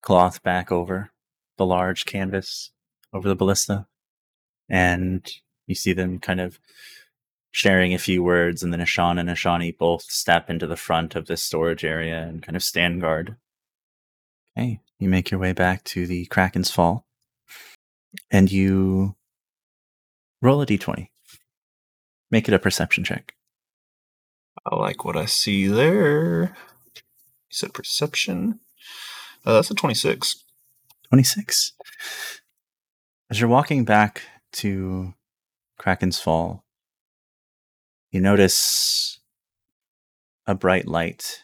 cloth 0.02 0.42
back 0.42 0.72
over 0.72 1.12
the 1.58 1.66
large 1.66 2.06
canvas 2.06 2.72
over 3.14 3.28
the 3.28 3.36
ballista, 3.36 3.86
and 4.68 5.30
you 5.68 5.76
see 5.76 5.94
them 5.94 6.20
kind 6.20 6.40
of 6.40 6.60
sharing 7.52 7.94
a 7.94 8.00
few 8.00 8.24
words, 8.24 8.64
and 8.64 8.72
then 8.72 8.80
Ashan 8.80 9.20
and 9.20 9.30
Ashani 9.30 9.78
both 9.78 10.04
step 10.04 10.50
into 10.50 10.68
the 10.68 10.78
front 10.78 11.16
of 11.16 11.28
this 11.28 11.44
storage 11.44 11.84
area 11.84 12.22
and 12.22 12.42
kind 12.42 12.56
of 12.56 12.64
stand 12.64 13.02
guard. 13.02 13.36
Okay, 14.60 14.82
you 15.00 15.08
make 15.08 15.32
your 15.32 15.40
way 15.40 15.54
back 15.54 15.86
to 15.86 16.06
the 16.06 16.26
Kraken's 16.26 16.70
Fall, 16.70 17.08
and 18.30 18.52
you 18.52 19.16
roll 20.42 20.62
a 20.62 20.66
d20. 20.66 21.08
Make 22.30 22.50
it 22.50 22.54
a 22.54 22.60
perception 22.60 23.06
check. 23.06 23.36
I 24.70 24.76
like 24.76 25.06
what 25.06 25.16
I 25.16 25.28
see 25.28 25.68
there. 25.68 26.58
You 26.94 27.52
said 27.52 27.74
perception. 27.74 28.60
Uh, 29.46 29.54
that's 29.54 29.72
a 29.72 29.76
26. 29.76 30.44
26. 31.08 31.72
As 33.32 33.40
you're 33.40 33.50
walking 33.50 33.86
back 33.86 34.24
to 34.54 35.14
Kraken's 35.78 36.20
Fall, 36.20 36.66
you 38.12 38.20
notice 38.20 39.20
a 40.46 40.54
bright 40.54 40.86
light 40.86 41.44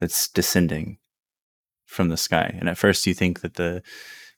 that's 0.00 0.28
descending 0.28 0.96
from 1.94 2.10
the 2.10 2.18
sky. 2.18 2.54
And 2.58 2.68
at 2.68 2.78
first 2.78 3.06
you 3.06 3.14
think 3.14 3.42
that 3.42 3.54
the 3.54 3.82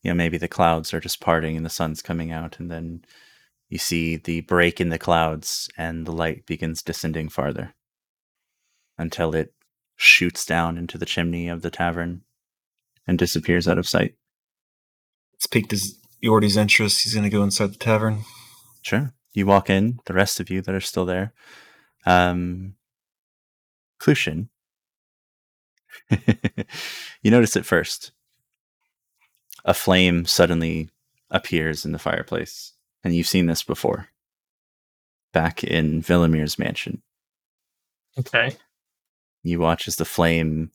you 0.02 0.10
know 0.10 0.14
maybe 0.14 0.38
the 0.38 0.48
clouds 0.48 0.94
are 0.94 1.00
just 1.00 1.20
parting 1.20 1.56
and 1.56 1.66
the 1.66 1.70
sun's 1.70 2.02
coming 2.02 2.32
out 2.32 2.60
and 2.60 2.70
then 2.70 3.02
you 3.70 3.78
see 3.78 4.16
the 4.16 4.42
break 4.42 4.80
in 4.80 4.90
the 4.90 4.98
clouds 4.98 5.68
and 5.78 6.06
the 6.06 6.12
light 6.12 6.46
begins 6.46 6.82
descending 6.82 7.28
farther 7.28 7.74
until 8.98 9.34
it 9.34 9.54
shoots 9.96 10.46
down 10.46 10.78
into 10.78 10.98
the 10.98 11.06
chimney 11.06 11.48
of 11.48 11.62
the 11.62 11.70
tavern 11.70 12.22
and 13.06 13.18
disappears 13.18 13.68
out 13.68 13.78
of 13.78 13.88
sight. 13.88 14.14
It's 15.34 15.46
piqued 15.46 15.72
his 15.72 15.98
Yordi's 16.22 16.56
interest. 16.56 17.02
He's 17.04 17.14
gonna 17.14 17.30
go 17.30 17.42
inside 17.44 17.72
the 17.72 17.78
tavern. 17.78 18.22
Sure. 18.82 19.12
You 19.34 19.46
walk 19.46 19.70
in, 19.70 20.00
the 20.06 20.14
rest 20.14 20.40
of 20.40 20.50
you 20.50 20.62
that 20.62 20.74
are 20.74 20.80
still 20.80 21.06
there. 21.06 21.32
Um 22.06 22.74
Clutian. 24.00 24.48
you 27.26 27.32
notice 27.32 27.56
it 27.56 27.66
first. 27.66 28.12
A 29.64 29.74
flame 29.74 30.26
suddenly 30.26 30.90
appears 31.28 31.84
in 31.84 31.90
the 31.90 31.98
fireplace. 31.98 32.72
And 33.02 33.16
you've 33.16 33.26
seen 33.26 33.46
this 33.46 33.64
before. 33.64 34.10
Back 35.32 35.64
in 35.64 36.02
Villamir's 36.02 36.56
mansion. 36.56 37.02
Okay. 38.16 38.56
You 39.42 39.58
watch 39.58 39.88
as 39.88 39.96
the 39.96 40.04
flame 40.04 40.70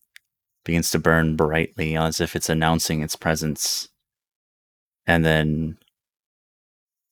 begins 0.65 0.91
to 0.91 0.99
burn 0.99 1.37
brightly 1.37 1.95
as 1.95 2.19
if 2.19 2.35
it's 2.35 2.49
announcing 2.49 3.01
its 3.01 3.15
presence. 3.15 3.87
and 5.07 5.23
then 5.23 5.77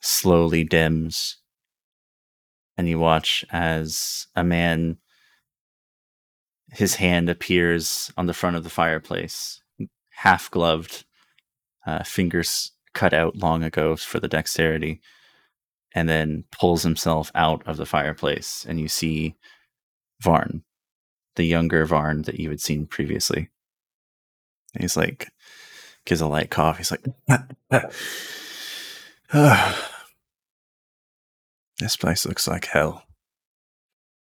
slowly 0.02 0.66
dims. 0.66 1.38
And 2.78 2.90
you 2.90 3.00
watch 3.00 3.46
as 3.52 4.28
a 4.36 4.44
man, 4.44 4.98
his 6.72 6.96
hand 6.96 7.30
appears 7.30 8.12
on 8.18 8.26
the 8.28 8.34
front 8.34 8.56
of 8.56 8.64
the 8.64 8.70
fireplace, 8.70 9.62
half 10.12 10.52
gloved, 10.52 11.06
uh, 11.86 12.04
fingers 12.04 12.72
cut 12.94 13.14
out 13.14 13.36
long 13.36 13.64
ago 13.64 13.96
for 13.96 14.20
the 14.20 14.28
dexterity, 14.28 15.02
and 15.94 16.08
then 16.08 16.44
pulls 16.52 16.84
himself 16.84 17.32
out 17.34 17.64
of 17.66 17.78
the 17.78 17.86
fireplace. 17.86 18.66
And 18.68 18.80
you 18.80 18.88
see 18.88 19.36
Varn, 20.22 20.64
the 21.36 21.46
younger 21.46 21.86
Varn 21.86 22.24
that 22.24 22.40
you 22.40 22.50
had 22.50 22.62
seen 22.62 22.86
previously. 22.86 23.50
And 24.74 24.84
he's 24.84 24.98
like, 24.98 25.30
gives 26.06 26.22
a 26.22 26.28
light 26.28 26.50
cough. 26.52 26.78
He's 26.78 26.92
like, 26.92 27.06
this 31.80 31.98
place 31.98 32.26
looks 32.26 32.48
like 32.48 32.66
hell, 32.66 33.04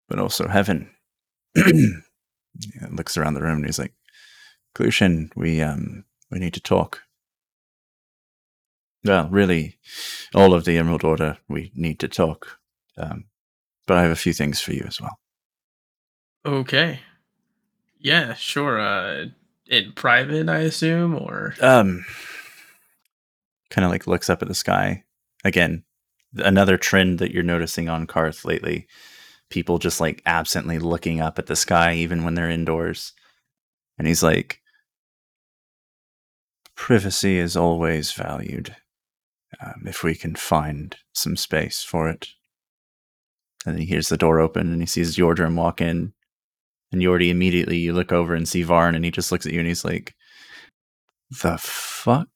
but 0.08 0.18
also 0.18 0.48
heaven. 0.48 0.90
Looks 2.90 3.16
around 3.16 3.34
the 3.34 3.42
room 3.42 3.58
and 3.58 3.66
he's 3.66 3.78
like, 3.78 3.94
Clutian, 4.74 5.30
we 5.36 5.60
um 5.62 6.04
we 6.30 6.38
need 6.38 6.54
to 6.54 6.60
talk. 6.60 7.02
Well, 9.04 9.28
really, 9.30 9.78
all 10.34 10.52
of 10.52 10.64
the 10.64 10.76
Emerald 10.76 11.04
Order, 11.04 11.38
we 11.48 11.72
need 11.74 11.98
to 12.00 12.08
talk. 12.08 12.58
Um, 12.98 13.24
but 13.86 13.96
I 13.96 14.02
have 14.02 14.10
a 14.10 14.16
few 14.16 14.34
things 14.34 14.60
for 14.60 14.72
you 14.72 14.84
as 14.86 15.00
well. 15.00 15.18
Okay. 16.44 17.00
Yeah, 17.98 18.34
sure. 18.34 18.78
Uh, 18.78 19.26
in 19.66 19.92
private, 19.92 20.48
I 20.48 20.58
assume, 20.58 21.14
or 21.16 21.54
um 21.60 22.04
kind 23.70 23.84
of 23.84 23.90
like 23.90 24.06
looks 24.06 24.28
up 24.28 24.42
at 24.42 24.48
the 24.48 24.54
sky 24.54 25.04
again 25.44 25.84
another 26.36 26.76
trend 26.76 27.18
that 27.20 27.30
you're 27.30 27.42
noticing 27.42 27.88
on 27.88 28.06
Karth 28.06 28.44
lately 28.44 28.86
people 29.50 29.78
just 29.78 30.00
like 30.00 30.22
absently 30.24 30.78
looking 30.78 31.20
up 31.20 31.38
at 31.38 31.46
the 31.46 31.56
sky 31.56 31.94
even 31.94 32.24
when 32.24 32.34
they're 32.34 32.50
indoors. 32.50 33.12
And 33.98 34.06
he's 34.06 34.22
like 34.22 34.60
privacy 36.76 37.36
is 37.36 37.56
always 37.56 38.10
valued 38.12 38.74
um, 39.62 39.82
if 39.84 40.02
we 40.02 40.14
can 40.14 40.34
find 40.34 40.96
some 41.12 41.36
space 41.36 41.82
for 41.82 42.08
it. 42.08 42.28
And 43.66 43.78
he 43.78 43.84
hears 43.84 44.08
the 44.08 44.16
door 44.16 44.40
open 44.40 44.72
and 44.72 44.80
he 44.80 44.86
sees 44.86 45.16
Yordarim 45.16 45.56
walk 45.56 45.82
in. 45.82 46.14
And 46.90 47.02
Yordi 47.02 47.28
immediately 47.28 47.76
you 47.76 47.92
look 47.92 48.12
over 48.12 48.34
and 48.34 48.48
see 48.48 48.62
Varn 48.62 48.94
and 48.94 49.04
he 49.04 49.10
just 49.10 49.30
looks 49.30 49.44
at 49.44 49.52
you 49.52 49.58
and 49.58 49.68
he's 49.68 49.84
like, 49.84 50.14
The 51.42 51.58
fuck 51.58 52.28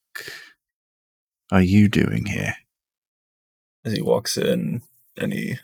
are 1.51 1.63
you 1.63 1.89
doing 1.89 2.27
here? 2.27 2.55
As 3.85 3.95
he 3.95 4.03
walks 4.03 4.37
in 4.37 4.83
and 5.17 5.33
he 5.33 5.57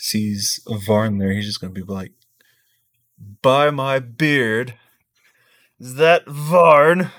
sees 0.00 0.60
Varn 0.66 1.18
there, 1.18 1.32
he's 1.32 1.46
just 1.46 1.60
gonna 1.60 1.72
be 1.72 1.82
like, 1.82 2.12
By 3.42 3.70
my 3.70 3.98
beard, 3.98 4.74
is 5.78 5.94
that 5.96 6.26
Varn? 6.26 7.10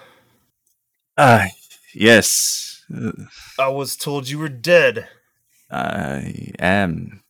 Ah, 1.17 1.47
yes. 1.93 2.83
I 3.59 3.69
was 3.69 3.95
told 3.95 4.29
you 4.29 4.39
were 4.39 4.49
dead. 4.49 5.07
I 5.69 6.51
am. 6.59 7.23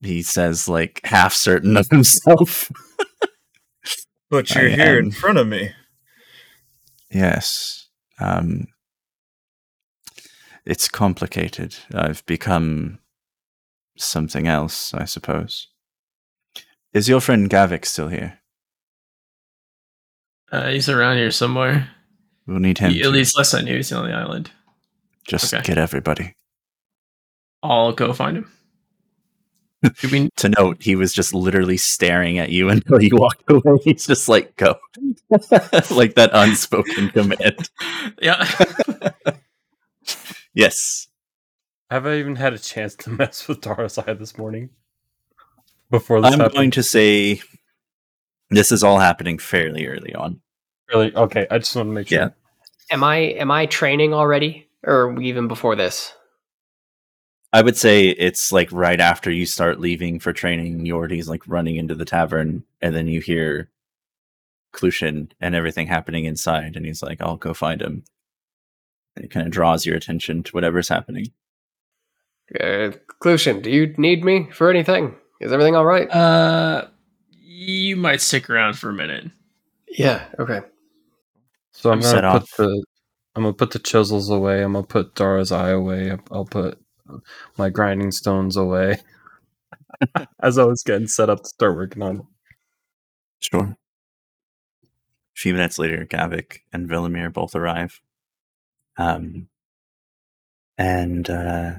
He 0.00 0.22
says, 0.22 0.68
like, 0.68 1.00
half 1.04 1.32
certain 1.34 1.76
of 1.76 1.88
himself. 1.88 2.70
But 4.28 4.52
you're 4.54 4.66
I 4.66 4.70
here 4.70 4.98
in 4.98 5.12
front 5.12 5.38
of 5.38 5.46
me. 5.46 5.70
Yes. 7.12 7.88
Um, 8.18 8.66
it's 10.64 10.88
complicated. 10.88 11.76
I've 11.94 12.26
become 12.26 12.98
something 13.96 14.46
else, 14.46 14.92
I 14.94 15.04
suppose. 15.04 15.68
Is 16.92 17.08
your 17.08 17.20
friend 17.20 17.48
Gavik 17.50 17.84
still 17.84 18.08
here? 18.08 18.38
uh, 20.52 20.68
he's 20.68 20.88
around 20.88 21.16
here 21.18 21.30
somewhere. 21.30 21.90
We'll 22.46 22.60
need 22.60 22.78
him 22.78 22.92
At 22.92 23.10
least 23.10 23.36
last 23.36 23.54
I 23.54 23.62
knew, 23.62 23.74
he's 23.76 23.92
on 23.92 24.06
the 24.08 24.14
island. 24.14 24.50
just 25.28 25.52
okay. 25.52 25.62
get 25.64 25.78
everybody. 25.78 26.32
I'll 27.62 27.92
go 27.92 28.12
find 28.12 28.36
him. 28.38 28.52
We? 30.10 30.30
To 30.36 30.48
note, 30.48 30.82
he 30.82 30.94
was 30.96 31.12
just 31.12 31.34
literally 31.34 31.76
staring 31.76 32.38
at 32.38 32.50
you 32.50 32.68
until 32.70 33.02
you 33.02 33.16
walked 33.16 33.44
away. 33.50 33.78
He's 33.84 34.06
just 34.06 34.28
like, 34.28 34.54
go. 34.56 34.76
like 35.90 36.14
that 36.14 36.30
unspoken 36.32 37.10
command. 37.10 37.68
Yeah. 38.22 38.48
Yes. 40.54 41.08
Have 41.90 42.06
I 42.06 42.16
even 42.16 42.36
had 42.36 42.52
a 42.52 42.58
chance 42.58 42.94
to 42.96 43.10
mess 43.18 43.46
with 43.48 43.60
Dara's 43.60 43.98
eye 43.98 44.14
this 44.14 44.36
morning? 44.38 44.70
Before 45.90 46.20
this 46.20 46.32
I'm 46.32 46.40
happened? 46.40 46.54
going 46.54 46.70
to 46.72 46.82
say 46.82 47.40
this 48.50 48.72
is 48.72 48.82
all 48.82 48.98
happening 48.98 49.38
fairly 49.38 49.86
early 49.86 50.14
on. 50.14 50.40
Really? 50.92 51.14
Okay, 51.14 51.46
I 51.50 51.58
just 51.58 51.74
want 51.76 51.88
to 51.88 51.92
make 51.92 52.08
sure. 52.08 52.18
Yeah. 52.18 52.28
Am 52.90 53.02
I 53.04 53.16
am 53.16 53.50
I 53.50 53.66
training 53.66 54.14
already, 54.14 54.68
or 54.84 55.20
even 55.20 55.48
before 55.48 55.76
this? 55.76 56.12
I 57.52 57.62
would 57.62 57.76
say 57.76 58.08
it's 58.08 58.52
like 58.52 58.70
right 58.72 59.00
after 59.00 59.30
you 59.30 59.46
start 59.46 59.80
leaving 59.80 60.18
for 60.20 60.32
training, 60.32 60.84
Yordi's 60.84 61.28
like 61.28 61.42
running 61.46 61.76
into 61.76 61.94
the 61.94 62.04
tavern, 62.04 62.64
and 62.80 62.94
then 62.94 63.06
you 63.06 63.20
hear 63.20 63.70
Clutian 64.72 65.30
and 65.40 65.54
everything 65.54 65.86
happening 65.86 66.24
inside, 66.24 66.76
and 66.76 66.84
he's 66.84 67.02
like, 67.02 67.20
I'll 67.20 67.36
go 67.36 67.54
find 67.54 67.80
him. 67.80 68.04
And 69.14 69.24
it 69.24 69.30
kind 69.30 69.46
of 69.46 69.52
draws 69.52 69.86
your 69.86 69.96
attention 69.96 70.42
to 70.44 70.52
whatever's 70.52 70.88
happening. 70.88 71.32
Uh, 72.54 72.92
Clutian, 73.20 73.62
do 73.62 73.70
you 73.70 73.94
need 73.96 74.24
me 74.24 74.48
for 74.52 74.70
anything? 74.70 75.16
Is 75.40 75.52
everything 75.52 75.76
all 75.76 75.84
right? 75.84 76.08
Uh, 76.10 76.88
you 77.30 77.96
might 77.96 78.20
stick 78.20 78.48
around 78.48 78.74
for 78.78 78.90
a 78.90 78.94
minute. 78.94 79.30
yeah. 79.88 80.26
Okay. 80.38 80.60
So 81.72 81.90
I'm 81.90 81.98
I'm 81.98 82.02
gonna 82.02 82.14
put 82.14 82.24
off. 82.24 82.56
the 82.56 82.84
I'm 83.34 83.42
gonna 83.42 83.52
put 83.52 83.72
the 83.72 83.78
chisels 83.78 84.30
away. 84.30 84.62
I'm 84.62 84.72
gonna 84.72 84.86
put 84.86 85.14
Dara's 85.14 85.52
eye 85.52 85.70
away. 85.70 86.16
I'll 86.30 86.46
put 86.46 86.78
my 87.58 87.68
grinding 87.68 88.10
stones 88.12 88.56
away. 88.56 88.98
As 90.40 90.58
I 90.58 90.64
was 90.64 90.82
getting 90.82 91.06
set 91.08 91.28
up 91.30 91.42
to 91.42 91.48
start 91.48 91.76
working 91.76 92.02
on 92.02 92.16
it. 92.16 92.24
Sure. 93.40 93.76
A 94.84 95.36
few 95.36 95.52
minutes 95.52 95.78
later, 95.78 96.06
Gavik 96.06 96.60
and 96.72 96.88
Villamir 96.88 97.32
both 97.32 97.54
arrive. 97.54 98.00
Um, 98.96 99.48
and 100.78 101.28
uh, 101.28 101.74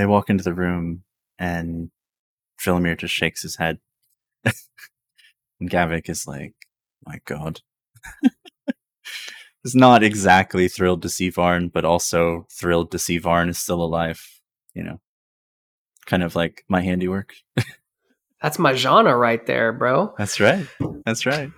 they 0.00 0.06
walk 0.06 0.30
into 0.30 0.42
the 0.42 0.54
room, 0.54 1.02
and 1.38 1.90
Villamir 2.58 2.96
just 2.96 3.12
shakes 3.12 3.42
his 3.42 3.56
head. 3.56 3.78
and 4.44 5.68
Gavik 5.70 6.08
is 6.08 6.26
like, 6.26 6.54
my 7.06 7.20
God. 7.26 7.60
is 9.64 9.74
not 9.74 10.02
exactly 10.02 10.68
thrilled 10.68 11.02
to 11.02 11.10
see 11.10 11.28
Varn, 11.28 11.68
but 11.68 11.84
also 11.84 12.46
thrilled 12.50 12.90
to 12.92 12.98
see 12.98 13.18
Varn 13.18 13.50
is 13.50 13.58
still 13.58 13.82
alive. 13.82 14.26
You 14.72 14.84
know, 14.84 15.00
kind 16.06 16.22
of 16.22 16.34
like 16.34 16.64
my 16.66 16.80
handiwork. 16.80 17.34
That's 18.42 18.58
my 18.58 18.72
genre 18.72 19.14
right 19.14 19.44
there, 19.44 19.70
bro. 19.70 20.14
That's 20.16 20.40
right. 20.40 20.66
That's 21.04 21.26
right. 21.26 21.50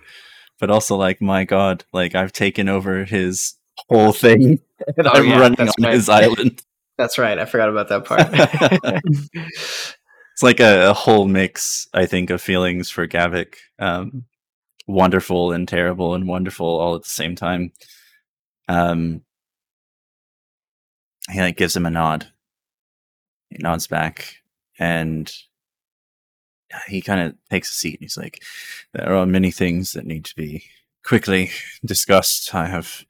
But 0.59 0.69
also, 0.69 0.97
like, 0.97 1.21
my 1.21 1.45
God, 1.45 1.85
like 1.93 2.13
I've 2.13 2.33
taken 2.33 2.67
over 2.67 3.05
his 3.05 3.55
whole 3.87 4.11
thing, 4.11 4.59
and 4.97 5.07
Oh, 5.07 5.11
I'm 5.13 5.29
yeah, 5.29 5.39
running 5.39 5.61
on 5.61 5.69
right. 5.81 5.93
his 5.93 6.09
island. 6.09 6.61
That's 6.97 7.17
right. 7.17 7.37
I 7.39 7.45
forgot 7.45 7.69
about 7.69 7.89
that 7.89 8.05
part. 8.05 9.01
It's 10.33 10.41
like 10.41 10.59
a, 10.59 10.89
a 10.89 10.93
whole 10.93 11.27
mix, 11.27 11.87
I 11.93 12.07
think, 12.07 12.29
of 12.31 12.41
feelings 12.41 12.89
for 12.89 13.07
Gavik. 13.07 13.55
Um, 13.77 14.25
wonderful 14.87 15.51
and 15.53 15.67
terrible, 15.67 16.15
and 16.15 16.27
wonderful 16.27 16.67
all 16.67 16.95
at 16.95 17.03
the 17.03 17.09
same 17.09 17.35
time. 17.35 17.73
Um, 18.69 19.23
he 21.31 21.39
like 21.41 21.57
gives 21.57 21.75
him 21.75 21.85
a 21.85 21.89
nod. 21.89 22.31
He 23.49 23.57
nods 23.59 23.87
back, 23.87 24.43
and 24.77 25.31
he 26.87 27.01
kind 27.01 27.21
of 27.21 27.35
takes 27.49 27.69
a 27.69 27.73
seat. 27.73 27.99
He's 28.01 28.17
like, 28.17 28.41
"There 28.93 29.15
are 29.15 29.25
many 29.25 29.51
things 29.51 29.93
that 29.93 30.05
need 30.05 30.25
to 30.25 30.35
be 30.35 30.65
quickly 31.03 31.51
discussed. 31.85 32.53
I 32.55 32.67
have 32.67 33.05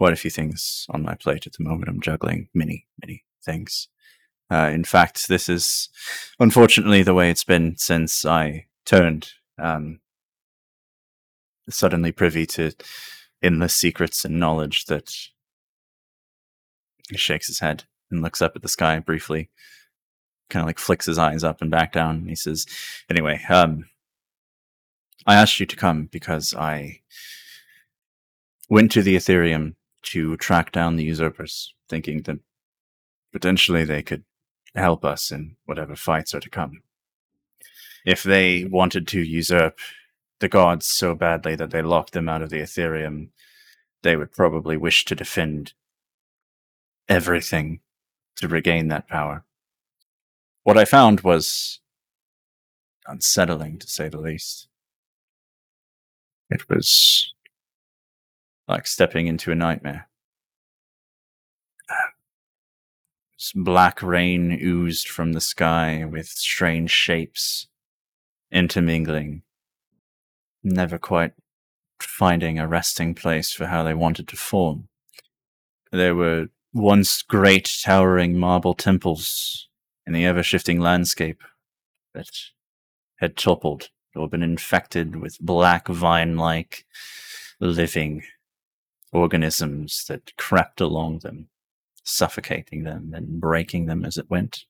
quite 0.00 0.14
a 0.14 0.16
few 0.16 0.30
things 0.30 0.86
on 0.88 1.02
my 1.02 1.14
plate 1.14 1.46
at 1.46 1.52
the 1.52 1.62
moment. 1.62 1.86
I'm 1.86 2.00
juggling 2.00 2.48
many, 2.54 2.86
many 3.04 3.22
things. 3.44 3.88
Uh, 4.50 4.70
in 4.72 4.82
fact, 4.82 5.28
this 5.28 5.46
is 5.46 5.90
unfortunately 6.38 7.02
the 7.02 7.12
way 7.12 7.30
it's 7.30 7.44
been 7.44 7.76
since 7.76 8.24
I 8.24 8.64
turned. 8.86 9.32
Um, 9.58 10.00
suddenly 11.68 12.12
privy 12.12 12.46
to 12.46 12.72
endless 13.42 13.76
secrets 13.76 14.24
and 14.24 14.40
knowledge 14.40 14.86
that 14.86 15.14
he 17.10 17.18
shakes 17.18 17.48
his 17.48 17.60
head 17.60 17.84
and 18.10 18.22
looks 18.22 18.40
up 18.40 18.56
at 18.56 18.62
the 18.62 18.68
sky 18.68 18.98
briefly, 19.00 19.50
kind 20.48 20.62
of 20.62 20.66
like 20.66 20.78
flicks 20.78 21.04
his 21.04 21.18
eyes 21.18 21.44
up 21.44 21.60
and 21.60 21.70
back 21.70 21.92
down. 21.92 22.16
And 22.16 22.28
he 22.30 22.36
says, 22.36 22.64
Anyway, 23.10 23.42
um, 23.50 23.84
I 25.26 25.34
asked 25.34 25.60
you 25.60 25.66
to 25.66 25.76
come 25.76 26.08
because 26.10 26.54
I 26.54 27.00
went 28.70 28.92
to 28.92 29.02
the 29.02 29.14
Ethereum 29.14 29.74
to 30.02 30.36
track 30.36 30.72
down 30.72 30.96
the 30.96 31.04
usurpers, 31.04 31.74
thinking 31.88 32.22
that 32.22 32.38
potentially 33.32 33.84
they 33.84 34.02
could 34.02 34.24
help 34.74 35.04
us 35.04 35.30
in 35.30 35.56
whatever 35.64 35.96
fights 35.96 36.34
are 36.34 36.40
to 36.40 36.50
come. 36.50 36.82
If 38.04 38.22
they 38.22 38.64
wanted 38.64 39.06
to 39.08 39.20
usurp 39.20 39.78
the 40.38 40.48
gods 40.48 40.86
so 40.86 41.14
badly 41.14 41.54
that 41.56 41.70
they 41.70 41.82
locked 41.82 42.12
them 42.12 42.28
out 42.28 42.42
of 42.42 42.50
the 42.50 42.60
Ethereum, 42.60 43.28
they 44.02 44.16
would 44.16 44.32
probably 44.32 44.76
wish 44.76 45.04
to 45.04 45.14
defend 45.14 45.74
everything 47.08 47.80
to 48.36 48.48
regain 48.48 48.88
that 48.88 49.08
power. 49.08 49.44
What 50.62 50.78
I 50.78 50.84
found 50.84 51.20
was 51.20 51.80
unsettling, 53.06 53.78
to 53.78 53.86
say 53.86 54.08
the 54.08 54.20
least. 54.20 54.68
It 56.48 56.68
was 56.68 57.34
like 58.70 58.86
stepping 58.86 59.26
into 59.26 59.50
a 59.50 59.56
nightmare. 59.56 60.08
Black 63.54 64.00
rain 64.02 64.52
oozed 64.62 65.08
from 65.08 65.32
the 65.32 65.40
sky 65.40 66.04
with 66.04 66.28
strange 66.28 66.90
shapes 66.90 67.66
intermingling, 68.52 69.42
never 70.62 70.98
quite 70.98 71.32
finding 72.00 72.58
a 72.58 72.68
resting 72.68 73.14
place 73.14 73.50
for 73.52 73.66
how 73.66 73.82
they 73.82 73.94
wanted 73.94 74.28
to 74.28 74.36
form. 74.36 74.88
There 75.90 76.14
were 76.14 76.48
once 76.72 77.22
great 77.22 77.68
towering 77.82 78.38
marble 78.38 78.74
temples 78.74 79.68
in 80.06 80.12
the 80.12 80.24
ever 80.24 80.44
shifting 80.44 80.78
landscape 80.78 81.42
that 82.14 82.30
had 83.16 83.36
toppled 83.36 83.88
or 84.14 84.28
been 84.28 84.42
infected 84.42 85.16
with 85.16 85.40
black 85.40 85.88
vine 85.88 86.36
like 86.36 86.84
living 87.58 88.22
organisms 89.12 90.04
that 90.08 90.36
crept 90.36 90.80
along 90.80 91.20
them, 91.20 91.48
suffocating 92.04 92.84
them 92.84 93.12
and 93.14 93.40
breaking 93.40 93.86
them 93.86 94.04
as 94.04 94.16
it 94.16 94.30
went. 94.30 94.64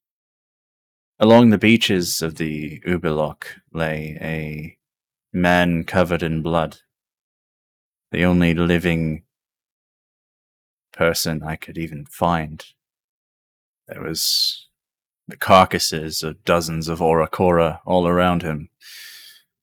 Along 1.19 1.51
the 1.51 1.59
beaches 1.59 2.23
of 2.23 2.37
the 2.37 2.81
Uberloch 2.87 3.45
lay 3.73 4.17
a 4.21 4.79
man 5.33 5.85
covered 5.85 6.23
in 6.23 6.43
blood, 6.43 6.79
the 8.11 8.25
only 8.25 8.55
living 8.55 9.25
person 10.93 11.43
I 11.43 11.57
could 11.57 11.79
even 11.79 12.07
find. 12.07 12.65
There 13.87 14.03
was 14.03 14.69
the 15.29 15.37
carcasses 15.37 16.23
of 16.23 16.45
dozens 16.45 16.89
of 16.89 17.01
Oracora 17.01 17.81
all 17.85 18.07
around 18.07 18.43
him, 18.43 18.71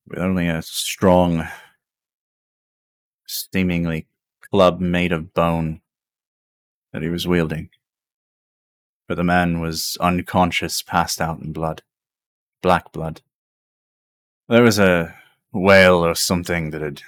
with 0.07 0.19
only 0.19 0.47
a 0.47 0.61
strong, 0.61 1.47
seemingly 3.28 4.07
club 4.52 4.80
made 4.80 5.12
of 5.12 5.34
bone 5.34 5.82
that 6.93 7.02
he 7.02 7.10
was 7.10 7.28
wielding. 7.28 7.70
But 9.08 9.16
the 9.16 9.24
man 9.24 9.60
was 9.60 9.98
unconscious, 10.00 10.82
passed 10.82 11.22
out 11.22 11.39
in 11.39 11.54
blood. 11.54 11.82
Black 12.62 12.91
blood. 12.91 13.22
There 14.50 14.64
was 14.64 14.80
a 14.80 15.16
whale 15.52 16.06
or 16.06 16.16
something 16.16 16.72
that 16.72 16.82
had 16.82 17.02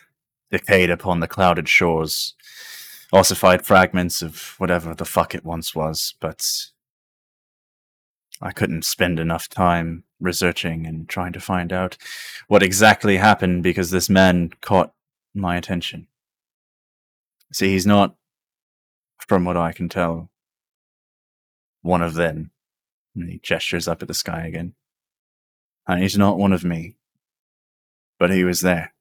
decayed 0.52 0.90
upon 0.90 1.20
the 1.20 1.28
clouded 1.28 1.68
shores, 1.70 2.36
ossified 3.12 3.66
fragments 3.66 4.22
of 4.22 4.56
whatever 4.58 4.94
the 4.94 5.06
fuck 5.06 5.36
it 5.36 5.46
once 5.46 5.76
was, 5.76 6.16
but 6.20 6.46
I 8.42 8.52
couldn't 8.52 8.86
spend 8.86 9.20
enough 9.20 9.50
time 9.50 10.04
researching 10.20 10.86
and 10.86 11.08
trying 11.08 11.34
to 11.34 11.40
find 11.40 11.72
out 11.74 11.98
what 12.48 12.64
exactly 12.64 13.18
happened 13.18 13.64
because 13.64 13.92
this 13.92 14.10
man 14.10 14.52
caught 14.62 14.94
my 15.34 15.58
attention. 15.58 16.08
See, 17.52 17.70
he's 17.70 17.86
not, 17.86 18.16
from 19.28 19.46
what 19.46 19.58
I 19.58 19.72
can 19.72 19.90
tell, 19.90 20.30
one 21.82 22.02
of 22.02 22.14
them. 22.14 22.52
And 23.16 23.30
he 23.30 23.40
gestures 23.40 23.88
up 23.88 24.02
at 24.02 24.08
the 24.08 24.14
sky 24.14 24.46
again. 24.46 24.76
And 25.88 26.02
he's 26.02 26.18
not 26.18 26.38
one 26.38 26.54
of 26.54 26.64
me. 26.64 26.96
But 28.20 28.32
he 28.32 28.44
was 28.44 28.62
there. 28.62 28.94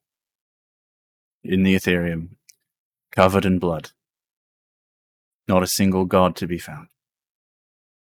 In 1.43 1.63
the 1.63 1.75
Ethereum, 1.75 2.29
covered 3.11 3.45
in 3.45 3.59
blood. 3.59 3.91
Not 5.47 5.63
a 5.63 5.67
single 5.67 6.05
god 6.05 6.35
to 6.37 6.47
be 6.47 6.57
found. 6.57 6.87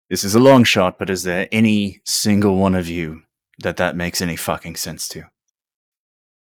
This 0.09 0.25
is 0.25 0.35
a 0.35 0.41
long 0.41 0.63
shot, 0.63 0.99
but 0.99 1.11
is 1.11 1.25
there 1.25 1.49
any 1.51 2.01
single 2.05 2.57
one 2.57 2.75
of 2.75 2.89
you 2.89 3.23
that 3.59 3.77
that 3.79 3.97
makes 3.97 4.21
any 4.21 4.37
fucking 4.37 4.77
sense 4.77 5.09
to? 5.09 5.25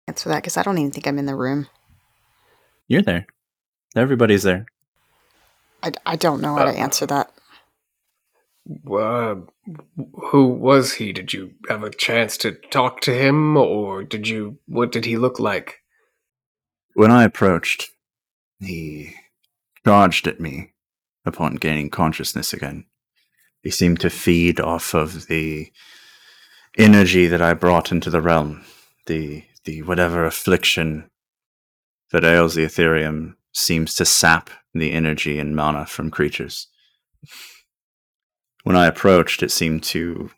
Answer 0.08 0.30
that 0.30 0.38
because 0.38 0.56
I 0.56 0.64
don't 0.64 0.78
even 0.78 0.92
think 0.92 1.06
I'm 1.06 1.20
in 1.20 1.26
the 1.26 1.36
room. 1.36 1.68
You're 2.88 3.02
there. 3.02 3.28
Everybody's 3.96 4.44
there. 4.44 4.66
I, 5.84 5.92
I 6.06 6.16
don't 6.16 6.42
know 6.42 6.56
how 6.56 6.66
to 6.66 6.72
Uh, 6.72 6.74
answer 6.74 7.06
that. 7.08 7.32
Uh, 8.90 9.36
who 10.32 10.48
was 10.48 10.94
he? 10.94 11.12
Did 11.14 11.34
you 11.34 11.54
have 11.70 11.84
a 11.84 11.90
chance 11.90 12.38
to 12.38 12.52
talk 12.52 13.02
to 13.02 13.14
him, 13.14 13.58
or 13.58 14.04
did 14.04 14.28
you? 14.28 14.60
What 14.68 14.92
did 14.92 15.06
he 15.06 15.18
look 15.18 15.40
like? 15.40 15.80
When 16.94 17.12
I 17.12 17.24
approached, 17.24 17.90
he 18.60 19.16
charged 19.86 20.28
at 20.28 20.40
me 20.40 20.74
upon 21.26 21.56
gaining 21.56 21.90
consciousness 21.90 22.54
again. 22.54 22.86
He 23.64 23.72
seemed 23.72 24.00
to 24.02 24.10
feed 24.10 24.60
off 24.60 24.94
of 24.94 25.28
the 25.28 25.72
energy 26.78 27.26
that 27.28 27.42
I 27.42 27.54
brought 27.54 27.92
into 27.92 28.10
the 28.10 28.22
realm, 28.22 28.64
the 29.08 29.44
the 29.66 29.82
whatever 29.82 30.26
affliction 30.26 31.10
that 32.12 32.24
ails 32.24 32.56
the 32.56 32.66
Ethereum 32.66 33.36
seems 33.52 33.96
to 33.96 34.06
sap 34.06 34.50
the 34.74 34.92
energy 34.92 35.40
and 35.40 35.56
mana 35.56 35.86
from 35.86 36.12
creatures. 36.12 36.68
When 38.64 38.76
I 38.76 38.88
approached, 38.88 39.42
it 39.42 39.52
seemed 39.52 39.84
to 39.84 40.32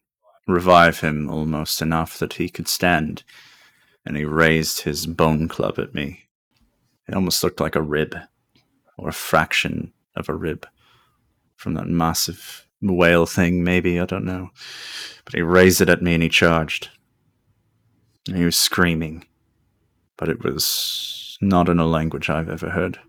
revive 0.47 0.99
him 0.99 1.29
almost 1.29 1.81
enough 1.81 2.17
that 2.19 2.33
he 2.33 2.49
could 2.49 2.67
stand, 2.67 3.23
and 4.05 4.15
he 4.15 4.25
raised 4.25 4.81
his 4.81 5.05
bone 5.05 5.47
club 5.47 5.79
at 5.79 5.93
me. 5.93 6.29
It 7.07 7.15
almost 7.15 7.43
looked 7.43 7.59
like 7.59 7.75
a 7.75 7.81
rib, 7.81 8.15
or 8.97 9.09
a 9.09 9.13
fraction 9.13 9.93
of 10.15 10.29
a 10.29 10.35
rib, 10.35 10.67
from 11.55 11.73
that 11.75 11.87
massive 11.87 12.67
whale 12.81 13.25
thing, 13.25 13.63
maybe, 13.63 13.99
I 13.99 14.05
don't 14.05 14.25
know. 14.25 14.49
But 15.25 15.35
he 15.35 15.41
raised 15.41 15.81
it 15.81 15.89
at 15.89 16.01
me 16.01 16.13
and 16.13 16.23
he 16.23 16.29
charged. 16.29 16.89
And 18.27 18.37
he 18.37 18.45
was 18.45 18.55
screaming, 18.55 19.25
but 20.17 20.29
it 20.29 20.43
was 20.43 21.30
not 21.41 21.67
in 21.67 21.79
a 21.79 21.85
language 21.85 22.29
I've 22.29 22.49
ever 22.49 22.69
heard. 22.69 22.99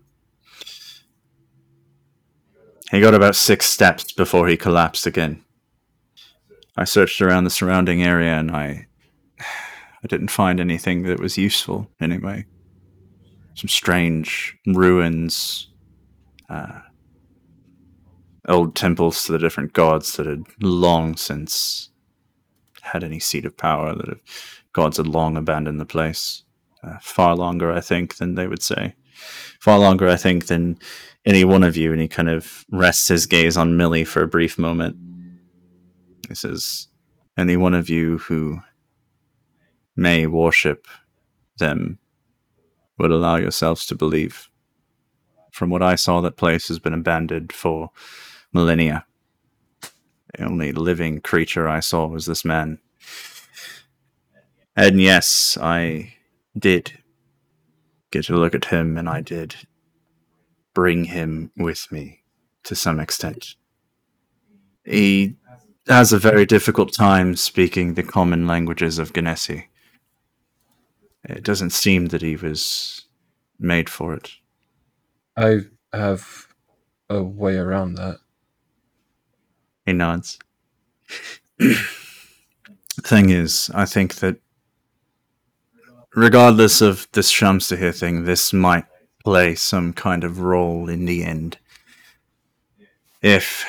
He 2.91 2.99
got 2.99 3.13
about 3.13 3.35
six 3.35 3.67
steps 3.67 4.11
before 4.11 4.47
he 4.47 4.57
collapsed 4.57 5.07
again. 5.07 5.43
I 6.75 6.83
searched 6.83 7.21
around 7.21 7.43
the 7.43 7.49
surrounding 7.49 8.03
area 8.03 8.33
and 8.33 8.51
I 8.51 8.87
I 9.39 10.07
didn't 10.07 10.31
find 10.31 10.59
anything 10.59 11.03
that 11.03 11.19
was 11.19 11.37
useful 11.37 11.89
anyway. 12.01 12.45
Some 13.55 13.69
strange 13.69 14.57
ruins, 14.65 15.69
uh, 16.49 16.81
old 18.47 18.75
temples 18.75 19.23
to 19.23 19.31
the 19.31 19.37
different 19.37 19.71
gods 19.71 20.17
that 20.17 20.25
had 20.25 20.43
long 20.61 21.15
since 21.15 21.89
had 22.81 23.03
any 23.03 23.19
seat 23.19 23.45
of 23.45 23.55
power, 23.55 23.95
that 23.95 24.07
have, 24.07 24.19
gods 24.73 24.97
had 24.97 25.07
long 25.07 25.37
abandoned 25.37 25.79
the 25.79 25.85
place. 25.85 26.42
Uh, 26.83 26.97
far 27.01 27.35
longer, 27.35 27.71
I 27.71 27.79
think, 27.79 28.17
than 28.17 28.35
they 28.35 28.47
would 28.47 28.61
say. 28.61 28.95
Far 29.59 29.79
longer, 29.79 30.09
I 30.09 30.17
think, 30.17 30.47
than 30.47 30.77
any 31.25 31.45
one 31.45 31.63
of 31.63 31.77
you. 31.77 31.91
And 31.93 32.01
he 32.01 32.07
kind 32.07 32.29
of 32.29 32.65
rests 32.69 33.07
his 33.07 33.25
gaze 33.25 33.55
on 33.55 33.77
Millie 33.77 34.03
for 34.03 34.21
a 34.21 34.27
brief 34.27 34.57
moment. 34.57 34.97
He 36.27 36.35
says, 36.35 36.87
Any 37.37 37.55
one 37.55 37.73
of 37.73 37.89
you 37.89 38.17
who 38.17 38.59
may 39.95 40.27
worship 40.27 40.87
them 41.57 41.99
would 42.97 43.11
allow 43.11 43.37
yourselves 43.37 43.85
to 43.85 43.95
believe. 43.95 44.49
From 45.51 45.69
what 45.69 45.83
I 45.83 45.95
saw, 45.95 46.19
that 46.21 46.35
place 46.35 46.67
has 46.67 46.79
been 46.79 46.93
abandoned 46.93 47.53
for 47.53 47.91
millennia. 48.51 49.05
The 50.35 50.45
only 50.45 50.71
living 50.71 51.21
creature 51.21 51.69
I 51.69 51.79
saw 51.79 52.07
was 52.07 52.25
this 52.25 52.43
man. 52.43 52.79
And 54.75 54.99
yes, 54.99 55.57
I 55.61 56.15
did 56.57 56.93
get 58.11 58.25
to 58.25 58.35
look 58.35 58.55
at 58.55 58.65
him, 58.65 58.97
and 58.97 59.09
I 59.09 59.21
did 59.21 59.55
bring 60.73 61.05
him 61.05 61.51
with 61.57 61.91
me 61.91 62.23
to 62.63 62.75
some 62.75 62.99
extent. 62.99 63.55
He 64.85 65.35
has 65.87 66.13
a 66.13 66.19
very 66.19 66.45
difficult 66.45 66.93
time 66.93 67.35
speaking 67.35 67.93
the 67.93 68.03
common 68.03 68.47
languages 68.47 68.99
of 68.99 69.13
Genesi. 69.13 69.65
It 71.25 71.43
doesn't 71.43 71.71
seem 71.71 72.07
that 72.07 72.21
he 72.21 72.35
was 72.35 73.05
made 73.59 73.89
for 73.89 74.13
it. 74.13 74.31
I 75.37 75.61
have 75.91 76.47
a 77.09 77.23
way 77.23 77.57
around 77.57 77.95
that. 77.95 78.17
He 79.85 79.93
nods. 79.93 80.39
Thing 83.01 83.29
is, 83.29 83.71
I 83.73 83.85
think 83.85 84.15
that 84.15 84.37
regardless 86.15 86.81
of 86.81 87.07
this 87.13 87.31
Shamstahir 87.31 87.97
thing, 87.97 88.25
this 88.25 88.53
might 88.53 88.85
play 89.23 89.55
some 89.55 89.93
kind 89.93 90.23
of 90.23 90.39
role 90.39 90.89
in 90.89 91.05
the 91.05 91.23
end. 91.23 91.57
If 93.21 93.65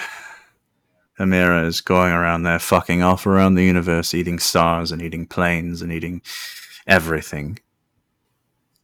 Amira 1.18 1.64
is 1.66 1.80
going 1.80 2.12
around 2.12 2.42
there 2.42 2.58
fucking 2.58 3.02
off 3.02 3.26
around 3.26 3.54
the 3.54 3.64
universe, 3.64 4.14
eating 4.14 4.38
stars 4.38 4.90
and 4.90 5.00
eating 5.00 5.26
planes 5.26 5.80
and 5.80 5.92
eating 5.92 6.22
everything. 6.86 7.58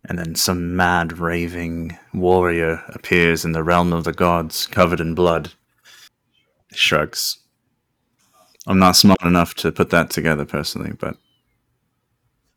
And 0.05 0.19
then 0.19 0.35
some 0.35 0.77
mad 0.77 1.19
raving 1.19 1.99
warrior 2.15 2.83
appears 2.89 3.45
in 3.45 3.53
the 3.53 3.65
realm 3.65 3.93
of 3.93 4.05
the 4.05 4.13
gods, 4.13 4.67
covered 4.67 5.01
in 5.01 5.15
blood. 5.15 5.53
Shrugs. 6.73 7.39
I'm 8.67 8.79
not 8.79 8.97
smart 8.97 9.23
enough 9.23 9.55
to 9.57 9.73
put 9.73 9.91
that 9.91 10.11
together 10.11 10.45
personally, 10.45 10.93
but 10.99 11.17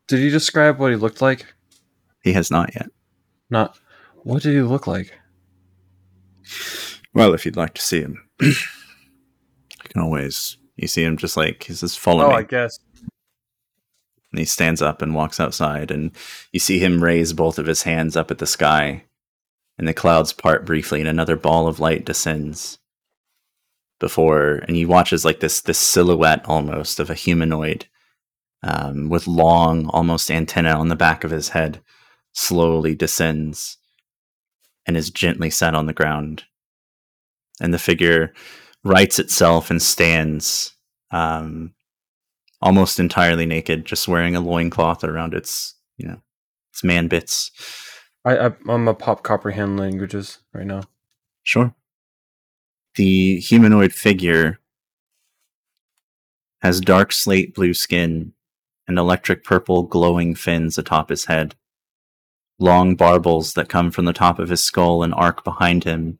Did 0.08 0.20
you 0.20 0.30
describe 0.30 0.78
what 0.78 0.90
he 0.90 0.96
looked 0.96 1.20
like? 1.22 1.46
he 2.22 2.32
has 2.32 2.50
not 2.50 2.74
yet. 2.74 2.88
Not. 3.50 3.78
What 4.22 4.42
did 4.42 4.54
he 4.54 4.62
look 4.62 4.86
like? 4.86 5.12
Well, 7.12 7.34
if 7.34 7.44
you'd 7.44 7.56
like 7.56 7.74
to 7.74 7.82
see 7.82 8.00
him, 8.00 8.22
you 8.40 8.54
can 9.84 10.00
always. 10.02 10.56
You 10.76 10.88
see 10.88 11.04
him 11.04 11.16
just 11.16 11.36
like 11.36 11.62
he 11.64 11.72
says, 11.74 11.96
"Follow 11.96 12.24
Oh, 12.24 12.28
me." 12.30 12.34
I 12.36 12.42
guess. 12.42 12.78
And 14.32 14.38
he 14.40 14.44
stands 14.44 14.82
up 14.82 15.00
and 15.02 15.14
walks 15.14 15.38
outside, 15.38 15.90
and 15.92 16.10
you 16.52 16.58
see 16.58 16.78
him 16.80 17.04
raise 17.04 17.32
both 17.32 17.58
of 17.58 17.66
his 17.66 17.84
hands 17.84 18.16
up 18.16 18.30
at 18.32 18.38
the 18.38 18.46
sky, 18.46 19.04
and 19.78 19.86
the 19.86 19.94
clouds 19.94 20.32
part 20.32 20.66
briefly, 20.66 20.98
and 21.00 21.08
another 21.08 21.36
ball 21.36 21.68
of 21.68 21.78
light 21.78 22.04
descends. 22.04 22.78
Before, 24.00 24.56
and 24.66 24.74
he 24.76 24.84
watches 24.84 25.24
like 25.24 25.38
this 25.40 25.60
this 25.60 25.78
silhouette 25.78 26.44
almost 26.46 26.98
of 26.98 27.10
a 27.10 27.14
humanoid, 27.14 27.86
um, 28.64 29.10
with 29.10 29.26
long, 29.26 29.86
almost 29.88 30.30
antenna 30.30 30.70
on 30.70 30.88
the 30.88 30.96
back 30.96 31.22
of 31.22 31.30
his 31.30 31.50
head, 31.50 31.80
slowly 32.32 32.94
descends, 32.94 33.76
and 34.86 34.96
is 34.96 35.10
gently 35.10 35.50
set 35.50 35.74
on 35.74 35.86
the 35.86 35.92
ground. 35.92 36.44
And 37.60 37.72
the 37.72 37.78
figure 37.78 38.32
rights 38.82 39.18
itself 39.18 39.70
and 39.70 39.80
stands, 39.80 40.74
um, 41.10 41.74
almost 42.62 42.98
entirely 42.98 43.44
naked, 43.44 43.84
just 43.84 44.08
wearing 44.08 44.34
a 44.34 44.40
loincloth 44.40 45.04
around 45.04 45.34
its, 45.34 45.74
you 45.98 46.08
know, 46.08 46.20
its 46.72 46.82
man 46.82 47.06
bits. 47.06 47.50
I, 48.24 48.46
I 48.46 48.52
I'm 48.66 48.88
a 48.88 48.94
pop 48.94 49.22
comprehend 49.22 49.78
languages 49.78 50.38
right 50.54 50.66
now. 50.66 50.84
Sure. 51.42 51.74
The 52.94 53.40
humanoid 53.40 53.92
figure 53.92 54.58
has 56.62 56.80
dark 56.80 57.12
slate 57.12 57.54
blue 57.54 57.74
skin 57.74 58.32
and 58.86 58.98
electric 58.98 59.44
purple 59.44 59.82
glowing 59.82 60.34
fins 60.34 60.78
atop 60.78 61.08
his 61.08 61.26
head. 61.26 61.54
Long 62.58 62.96
barbels 62.96 63.54
that 63.54 63.68
come 63.68 63.90
from 63.90 64.04
the 64.04 64.12
top 64.12 64.38
of 64.38 64.48
his 64.48 64.62
skull 64.62 65.02
and 65.02 65.14
arc 65.14 65.42
behind 65.42 65.84
him, 65.84 66.18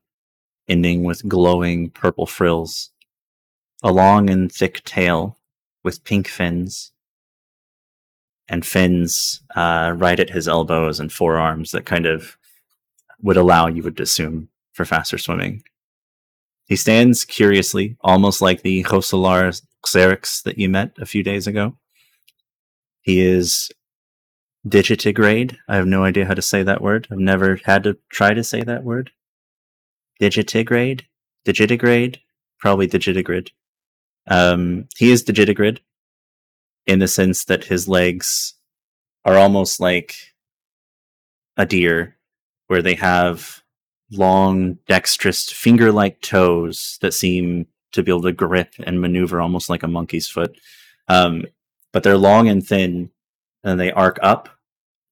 ending 0.69 1.05
with 1.05 1.29
glowing 1.29 1.91
purple 1.91 2.27
frills. 2.27 2.91
A 3.83 3.93
long 3.93 4.31
and 4.31 4.51
thick 4.51 4.83
tail 4.85 5.39
with 5.83 6.05
pink 6.05 6.27
fins, 6.27 6.93
and 8.49 8.65
fins 8.65 9.43
uh, 9.55 9.93
right 9.97 10.19
at 10.21 10.31
his 10.31 10.49
elbows 10.49 11.01
and 11.01 11.13
forearms 11.13 11.71
that 11.71 11.87
kind 11.87 12.07
of 12.07 12.37
would 13.23 13.37
allow, 13.37 13.67
you 13.67 13.83
would 13.83 14.01
assume, 14.01 14.49
for 14.73 14.85
faster 14.85 15.19
swimming. 15.19 15.63
He 16.67 16.77
stands 16.77 17.25
curiously, 17.25 17.97
almost 18.01 18.41
like 18.41 18.63
the 18.63 18.85
Hosolar 18.85 19.61
Xerix 19.87 20.43
that 20.43 20.59
you 20.59 20.69
met 20.69 20.93
a 20.99 21.07
few 21.07 21.23
days 21.23 21.47
ago. 21.47 21.77
He 23.05 23.21
is 23.21 23.71
digitigrade. 24.67 25.59
I 25.69 25.77
have 25.77 25.87
no 25.87 26.05
idea 26.05 26.25
how 26.25 26.33
to 26.33 26.41
say 26.41 26.63
that 26.63 26.81
word. 26.81 27.07
I've 27.11 27.19
never 27.19 27.61
had 27.65 27.85
to 27.85 27.99
try 28.09 28.33
to 28.33 28.43
say 28.43 28.63
that 28.63 28.83
word. 28.83 29.11
Digitigrade? 30.21 31.03
Digitigrade? 31.47 32.17
Probably 32.59 32.89
digitigrade. 32.89 33.51
Um, 34.27 34.89
he 34.97 35.13
is 35.13 35.23
digitigrade 35.23 35.81
in 36.87 36.99
the 36.99 37.09
sense 37.09 37.45
that 37.45 37.65
his 37.65 37.87
legs 37.87 38.55
are 39.27 39.37
almost 39.37 39.81
like 39.81 40.15
a 41.59 41.67
deer, 41.67 42.17
where 42.69 42.81
they 42.81 42.95
have 42.95 43.63
long, 44.11 44.79
dexterous, 44.89 45.53
finger 45.53 45.93
like 45.93 46.23
toes 46.23 46.99
that 47.03 47.13
seem 47.13 47.67
to 47.93 48.03
be 48.03 48.11
able 48.11 48.23
to 48.23 48.33
grip 48.33 48.73
and 48.83 48.99
maneuver 48.99 49.43
almost 49.43 49.69
like 49.69 49.83
a 49.83 49.89
monkey's 49.89 50.29
foot. 50.29 50.59
Um, 51.09 51.45
but 51.95 52.03
they're 52.03 52.19
long 52.19 52.49
and 52.49 52.67
thin, 52.67 53.09
and 53.63 53.79
they 53.79 53.93
arc 53.93 54.19
up, 54.21 54.49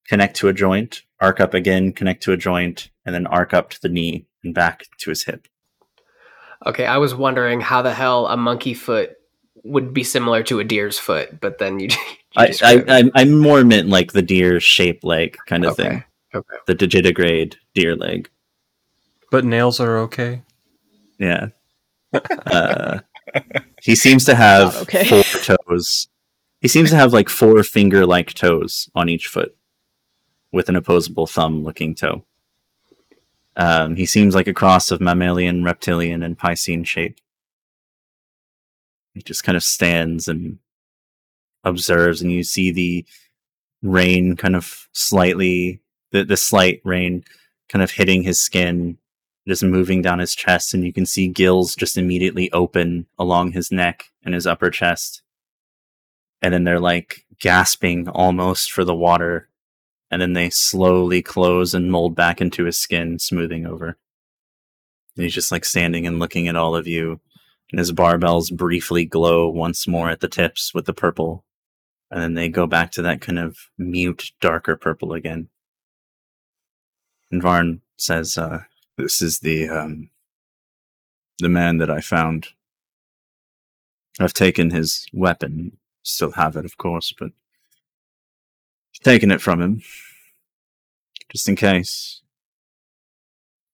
connect 0.09 0.37
to 0.37 0.49
a 0.49 0.53
joint, 0.53 1.03
arc 1.20 1.39
up 1.39 1.55
again, 1.55 1.93
connect 1.93 2.24
to 2.24 2.33
a 2.33 2.37
joint, 2.37 2.91
and 3.07 3.14
then 3.14 3.24
arc 3.28 3.55
up 3.55 3.70
to 3.70 3.80
the 3.80 3.89
knee 3.89 4.26
and 4.43 4.53
back 4.53 4.83
to 4.99 5.11
his 5.11 5.22
hip. 5.22 5.47
Okay, 6.66 6.85
I 6.85 6.99
was 6.99 7.14
wondering 7.14 7.61
how 7.61 7.83
the 7.83 7.95
hell 7.95 8.26
a 8.26 8.37
monkey 8.37 8.74
foot 8.74 9.16
would 9.62 9.95
be 9.95 10.03
similar 10.03 10.43
to 10.43 10.59
a 10.59 10.64
deer's 10.64 10.99
foot, 10.99 11.41
but 11.41 11.59
then 11.59 11.78
you. 11.78 11.87
you 11.91 11.97
I, 12.37 12.43
I, 12.43 12.47
described- 12.49 12.91
I, 12.91 13.03
I 13.14 13.24
more 13.26 13.62
meant 13.62 13.89
like 13.89 14.12
the 14.12 14.22
deer 14.22 14.59
shape 14.59 15.05
leg 15.05 15.37
kind 15.47 15.64
of 15.64 15.78
Okay. 15.78 15.89
thing. 15.89 16.05
Okay. 16.35 16.57
The 16.66 16.74
digitigrade 16.74 17.55
deer 17.74 17.95
leg. 17.95 18.28
But 19.30 19.45
nails 19.45 19.78
are 19.78 19.99
okay. 19.99 20.43
Yeah. 21.18 21.49
Uh, 22.47 22.99
he 23.80 23.95
seems 23.95 24.26
to 24.26 24.35
have 24.35 24.76
okay. 24.83 25.05
four 25.05 25.22
toes. 25.22 26.09
He 26.63 26.69
seems 26.69 26.91
to 26.91 26.97
have 26.97 27.13
like 27.13 27.29
four 27.29 27.65
finger 27.65 28.07
like 28.07 28.35
toes 28.35 28.89
on 28.95 29.09
each 29.09 29.27
foot 29.27 29.57
with 30.53 30.69
an 30.69 30.77
opposable 30.77 31.27
thumb 31.27 31.65
looking 31.65 31.97
toe. 31.97 32.25
Um, 33.57 33.97
he 33.97 34.07
seems 34.07 34.33
like 34.33 34.47
a 34.47 34.55
cross 34.55 34.93
of 34.93 35.01
mammalian, 35.01 35.65
reptilian, 35.65 36.23
and 36.23 36.39
piscine 36.39 36.87
shape. 36.87 37.19
He 39.13 39.23
just 39.23 39.43
kind 39.43 39.57
of 39.57 39.65
stands 39.65 40.29
and 40.29 40.59
observes, 41.65 42.23
and 42.23 42.31
you 42.31 42.45
see 42.45 42.71
the 42.71 43.05
rain 43.83 44.37
kind 44.37 44.55
of 44.55 44.89
slightly, 44.93 45.81
the, 46.13 46.25
the 46.25 46.37
slight 46.37 46.81
rain 46.85 47.25
kind 47.69 47.83
of 47.83 47.91
hitting 47.91 48.23
his 48.23 48.41
skin 48.41 48.99
just 49.49 49.65
moving 49.65 50.01
down 50.01 50.21
his 50.21 50.37
chest, 50.37 50.73
and 50.73 50.85
you 50.85 50.93
can 50.93 51.07
see 51.07 51.27
gills 51.27 51.75
just 51.75 51.99
immediately 51.99 52.53
open 52.53 53.07
along 53.19 53.51
his 53.51 53.73
neck 53.73 54.13
and 54.25 54.33
his 54.33 54.47
upper 54.47 54.71
chest. 54.71 55.23
And 56.43 56.53
then 56.53 56.64
they're 56.64 56.80
like 56.80 57.24
gasping 57.40 58.09
almost 58.09 58.72
for 58.72 58.84
the 58.84 58.95
water, 58.95 59.49
and 60.11 60.20
then 60.20 60.32
they 60.32 60.51
slowly 60.51 61.22
close 61.22 61.72
and 61.72 61.90
mold 61.90 62.14
back 62.14 62.40
into 62.40 62.64
his 62.64 62.78
skin, 62.78 63.18
smoothing 63.18 63.66
over. 63.66 63.97
And 65.16 65.24
he's 65.24 65.34
just 65.34 65.53
like 65.53 65.64
standing 65.64 66.07
and 66.07 66.18
looking 66.18 66.49
at 66.49 66.57
all 66.57 66.74
of 66.74 66.86
you, 66.86 67.20
and 67.70 67.78
his 67.78 67.93
barbels 67.93 68.51
briefly 68.51 69.05
glow 69.05 69.49
once 69.49 69.86
more 69.86 70.11
at 70.11 70.20
the 70.20 70.28
tips 70.28 70.74
with 70.74 70.86
the 70.86 70.93
purple, 70.93 71.45
and 72.11 72.20
then 72.20 72.34
they 72.34 72.49
go 72.49 72.66
back 72.66 72.90
to 72.93 73.03
that 73.03 73.20
kind 73.20 73.38
of 73.38 73.57
mute, 73.78 74.32
darker 74.40 74.76
purple 74.76 75.12
again. 75.12 75.49
And 77.30 77.40
Varn 77.40 77.80
says, 77.97 78.36
uh, 78.36 78.64
this 78.99 79.22
is 79.22 79.40
the 79.40 79.68
um 79.68 80.11
the 81.38 81.49
man 81.49 81.78
that 81.78 81.90
I 81.90 82.01
found. 82.01 82.49
I've 84.20 84.34
taken 84.34 84.70
his 84.70 85.07
weapon, 85.12 85.78
still 86.03 86.33
have 86.33 86.57
it, 86.57 86.65
of 86.65 86.77
course, 86.79 87.13
but 87.19 87.31
taken 89.03 89.31
it 89.31 89.41
from 89.41 89.61
him 89.61 89.83
just 91.33 91.49
in 91.49 91.57
case. 91.57 92.21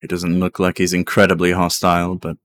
It 0.01 0.09
doesn't 0.09 0.39
look 0.39 0.61
like 0.61 0.79
he's 0.79 0.93
incredibly 0.93 1.53
hostile, 1.53 2.15
but 2.15 2.37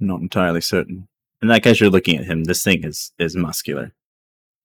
not 0.00 0.20
entirely 0.20 0.60
certain. 0.60 1.06
And 1.40 1.48
like 1.48 1.66
as 1.66 1.80
you're 1.80 1.90
looking 1.90 2.18
at 2.18 2.24
him, 2.24 2.44
this 2.44 2.64
thing 2.64 2.84
is 2.84 3.12
is 3.18 3.36
muscular. 3.36 3.92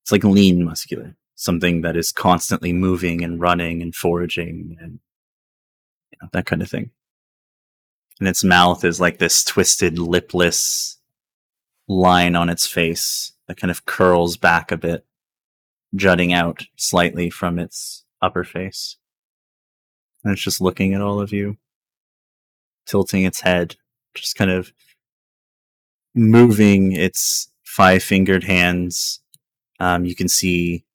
It's 0.02 0.12
like 0.12 0.24
lean 0.24 0.66
muscular, 0.66 1.16
something 1.36 1.82
that 1.82 1.96
is 1.96 2.12
constantly 2.12 2.74
moving 2.74 3.24
and 3.24 3.40
running 3.40 3.82
and 3.84 3.94
foraging 3.94 4.78
and 4.82 5.00
you 6.12 6.18
know, 6.22 6.30
that 6.34 6.48
kind 6.48 6.62
of 6.62 6.70
thing. 6.70 6.90
And 8.20 8.28
its 8.28 8.44
mouth 8.44 8.84
is 8.84 9.00
like 9.00 9.20
this 9.20 9.44
twisted, 9.44 10.00
lipless 10.00 10.98
line 11.88 12.36
on 12.36 12.50
its 12.50 12.66
face 12.66 13.34
that 13.50 13.58
kind 13.58 13.72
of 13.72 13.88
curls 13.88 14.38
back 14.38 14.72
a 14.72 14.78
bit, 14.78 15.08
jutting 15.96 16.32
out 16.32 16.68
slightly 16.76 17.32
from 17.32 17.58
its 17.58 18.06
upper 18.22 18.44
face. 18.44 18.98
And 20.24 20.32
it's 20.32 20.42
just 20.44 20.62
looking 20.62 20.94
at 20.94 21.02
all 21.02 21.20
of 21.20 21.34
you, 21.34 21.58
tilting 22.86 23.24
its 23.24 23.42
head, 23.42 23.76
just 24.14 24.36
kind 24.36 24.52
of 24.52 24.72
moving 26.14 26.92
its 26.92 27.50
five 27.64 28.04
fingered 28.04 28.44
hands. 28.44 29.20
Um, 29.80 30.06
you 30.06 30.14
can 30.14 30.28
see 30.28 30.86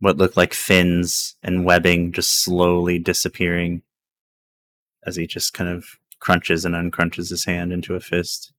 what 0.00 0.18
look 0.18 0.36
like 0.36 0.54
fins 0.54 1.36
and 1.40 1.64
webbing 1.64 2.10
just 2.10 2.42
slowly 2.42 2.98
disappearing 2.98 3.82
as 5.06 5.14
he 5.14 5.28
just 5.28 5.54
kind 5.54 5.70
of 5.70 5.86
crunches 6.18 6.64
and 6.64 6.74
uncrunches 6.74 7.30
his 7.30 7.44
hand 7.44 7.72
into 7.72 7.94
a 7.94 8.00
fist. 8.00 8.52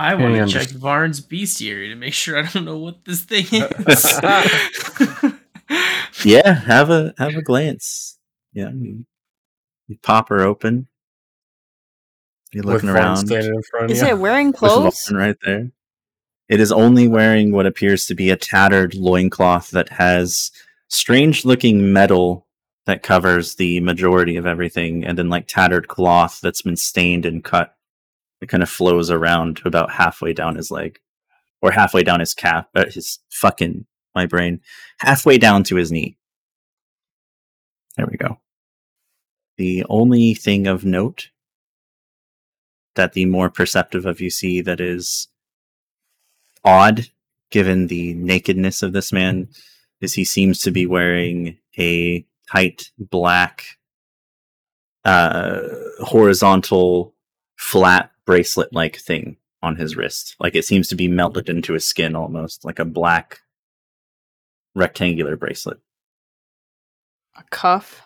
I 0.00 0.14
want 0.14 0.34
Hang 0.34 0.46
to 0.46 0.52
check 0.52 0.68
Varn's 0.70 1.20
bestiary 1.20 1.90
to 1.90 1.94
make 1.94 2.14
sure 2.14 2.38
I 2.38 2.46
don't 2.46 2.64
know 2.64 2.78
what 2.78 3.04
this 3.04 3.22
thing 3.24 3.44
is. 3.52 5.34
Yeah, 6.24 6.52
have 6.52 6.90
a 6.90 7.14
have 7.16 7.36
a 7.36 7.42
glance. 7.42 8.18
Yeah, 8.52 8.70
you 8.70 9.06
You 9.88 9.96
pop 10.02 10.28
her 10.30 10.40
open. 10.40 10.88
You're 12.52 12.64
looking 12.64 12.88
Vaughn 12.88 12.96
around. 12.96 13.16
standing 13.18 13.54
in 13.54 13.62
front 13.70 13.84
of 13.86 13.90
Is 13.92 14.02
you. 14.02 14.08
it 14.08 14.18
wearing 14.18 14.52
clothes? 14.52 15.10
Right 15.12 15.36
there. 15.44 15.70
It 16.48 16.58
is 16.60 16.72
only 16.72 17.06
wearing 17.06 17.52
what 17.52 17.66
appears 17.66 18.06
to 18.06 18.14
be 18.14 18.30
a 18.30 18.36
tattered 18.36 18.94
loincloth 18.94 19.70
that 19.70 19.88
has 19.90 20.50
strange 20.88 21.44
looking 21.44 21.92
metal 21.92 22.46
that 22.86 23.02
covers 23.04 23.54
the 23.54 23.78
majority 23.80 24.36
of 24.36 24.46
everything, 24.46 25.04
and 25.04 25.16
then 25.16 25.28
like 25.28 25.46
tattered 25.46 25.86
cloth 25.88 26.40
that's 26.42 26.62
been 26.62 26.76
stained 26.76 27.24
and 27.24 27.44
cut. 27.44 27.76
It 28.40 28.48
kind 28.48 28.62
of 28.62 28.70
flows 28.70 29.10
around 29.10 29.58
to 29.58 29.68
about 29.68 29.92
halfway 29.92 30.32
down 30.32 30.56
his 30.56 30.70
leg, 30.70 30.98
or 31.60 31.70
halfway 31.72 32.02
down 32.02 32.20
his 32.20 32.34
calf, 32.34 32.66
uh, 32.74 32.86
his 32.86 33.18
fucking 33.30 33.86
my 34.14 34.26
brain, 34.26 34.60
halfway 34.98 35.38
down 35.38 35.62
to 35.64 35.76
his 35.76 35.92
knee. 35.92 36.16
There 37.96 38.06
we 38.06 38.16
go. 38.16 38.38
The 39.56 39.84
only 39.88 40.34
thing 40.34 40.66
of 40.66 40.84
note 40.84 41.28
that 42.94 43.12
the 43.12 43.26
more 43.26 43.50
perceptive 43.50 44.06
of 44.06 44.20
you 44.20 44.30
see 44.30 44.60
that 44.62 44.80
is 44.80 45.28
odd 46.64 47.08
given 47.50 47.86
the 47.86 48.14
nakedness 48.14 48.82
of 48.82 48.92
this 48.92 49.12
man 49.12 49.48
is 50.00 50.14
he 50.14 50.24
seems 50.24 50.60
to 50.60 50.70
be 50.70 50.86
wearing 50.86 51.58
a 51.78 52.24
tight 52.50 52.90
black 52.98 53.64
uh 55.04 55.60
horizontal 56.00 57.14
flat 57.56 58.10
bracelet 58.30 58.72
like 58.72 58.96
thing 58.96 59.36
on 59.60 59.74
his 59.74 59.96
wrist 59.96 60.36
like 60.38 60.54
it 60.54 60.64
seems 60.64 60.86
to 60.86 60.94
be 60.94 61.08
melted 61.08 61.48
into 61.48 61.72
his 61.72 61.84
skin 61.84 62.14
almost 62.14 62.64
like 62.64 62.78
a 62.78 62.84
black 62.84 63.40
rectangular 64.76 65.34
bracelet 65.36 65.78
A 67.36 67.42
cuff. 67.50 68.02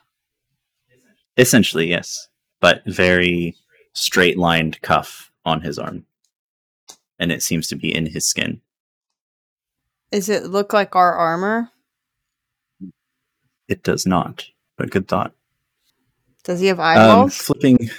essentially 1.36 1.86
yes 1.90 2.28
but 2.62 2.82
very 2.86 3.54
straight 3.92 4.38
lined 4.38 4.80
cuff 4.80 5.30
on 5.44 5.60
his 5.60 5.78
arm 5.78 6.06
and 7.18 7.30
it 7.30 7.42
seems 7.42 7.68
to 7.68 7.76
be 7.76 7.94
in 7.94 8.06
his 8.06 8.26
skin 8.26 8.62
Does 10.10 10.30
it 10.30 10.44
look 10.46 10.72
like 10.72 10.96
our 10.96 11.12
armor? 11.12 11.68
it 13.68 13.82
does 13.82 14.06
not 14.06 14.46
but 14.78 14.88
good 14.90 15.06
thought 15.06 15.34
Does 16.44 16.60
he 16.60 16.68
have 16.68 16.80
Um, 16.80 16.86
eyeballs? 16.86 17.36
flipping. 17.36 17.90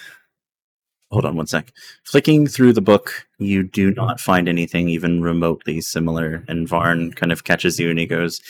Hold 1.15 1.23
on 1.23 1.37
one 1.37 1.47
sec. 1.47 1.71
Flicking 2.03 2.45
through 2.45 2.73
the 2.73 2.81
book, 2.81 3.25
you 3.39 3.63
do 3.63 3.89
not 3.91 4.19
find 4.19 4.49
anything 4.49 4.89
even 4.89 5.21
remotely 5.21 5.79
similar. 5.79 6.43
And 6.49 6.67
Varn 6.67 7.13
kind 7.13 7.31
of 7.31 7.45
catches 7.45 7.79
you 7.79 7.89
and 7.89 7.97
he 7.97 8.05
goes, 8.05 8.41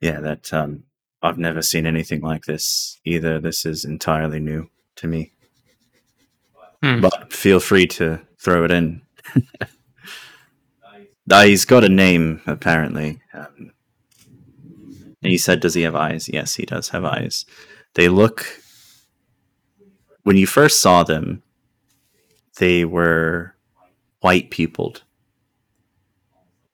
"Yeah, 0.00 0.18
that 0.20 0.50
um, 0.54 0.84
I've 1.20 1.36
never 1.36 1.60
seen 1.60 1.84
anything 1.84 2.22
like 2.22 2.46
this 2.46 2.98
either. 3.04 3.38
This 3.38 3.66
is 3.66 3.84
entirely 3.84 4.40
new 4.40 4.70
to 4.96 5.06
me. 5.06 5.32
Hmm. 6.82 7.02
But 7.02 7.30
feel 7.30 7.60
free 7.60 7.86
to 7.88 8.22
throw 8.40 8.64
it 8.64 8.70
in." 8.70 9.02
Uh, 11.30 11.42
he's 11.44 11.66
got 11.66 11.84
a 11.84 11.90
name 11.90 12.40
apparently. 12.46 13.20
Um, 13.34 13.72
and 15.22 15.30
he 15.30 15.36
said, 15.36 15.60
"Does 15.60 15.74
he 15.74 15.82
have 15.82 15.94
eyes?" 15.94 16.26
Yes, 16.26 16.54
he 16.54 16.64
does 16.64 16.88
have 16.88 17.04
eyes. 17.04 17.44
They 17.96 18.08
look 18.08 18.46
when 20.22 20.38
you 20.38 20.46
first 20.46 20.80
saw 20.80 21.02
them, 21.04 21.42
they 22.58 22.84
were 22.84 23.54
white 24.20 24.50
pupiled, 24.50 25.02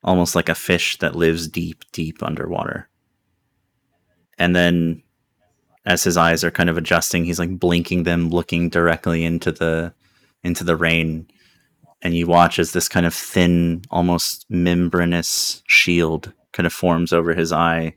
almost 0.02 0.34
like 0.34 0.48
a 0.48 0.54
fish 0.54 0.98
that 0.98 1.14
lives 1.14 1.48
deep, 1.48 1.84
deep 1.92 2.22
underwater. 2.22 2.88
And 4.38 4.56
then, 4.56 5.02
as 5.86 6.02
his 6.02 6.16
eyes 6.16 6.42
are 6.42 6.50
kind 6.50 6.68
of 6.68 6.76
adjusting, 6.76 7.24
he's 7.24 7.38
like 7.38 7.58
blinking 7.58 8.02
them, 8.02 8.30
looking 8.30 8.68
directly 8.68 9.24
into 9.24 9.52
the 9.52 9.94
into 10.42 10.64
the 10.64 10.76
rain, 10.76 11.26
and 12.02 12.14
you 12.14 12.26
watch 12.26 12.58
as 12.58 12.72
this 12.72 12.88
kind 12.88 13.06
of 13.06 13.14
thin, 13.14 13.82
almost 13.90 14.44
membranous 14.50 15.62
shield 15.66 16.32
kind 16.52 16.66
of 16.66 16.72
forms 16.72 17.12
over 17.12 17.34
his 17.34 17.52
eye, 17.52 17.94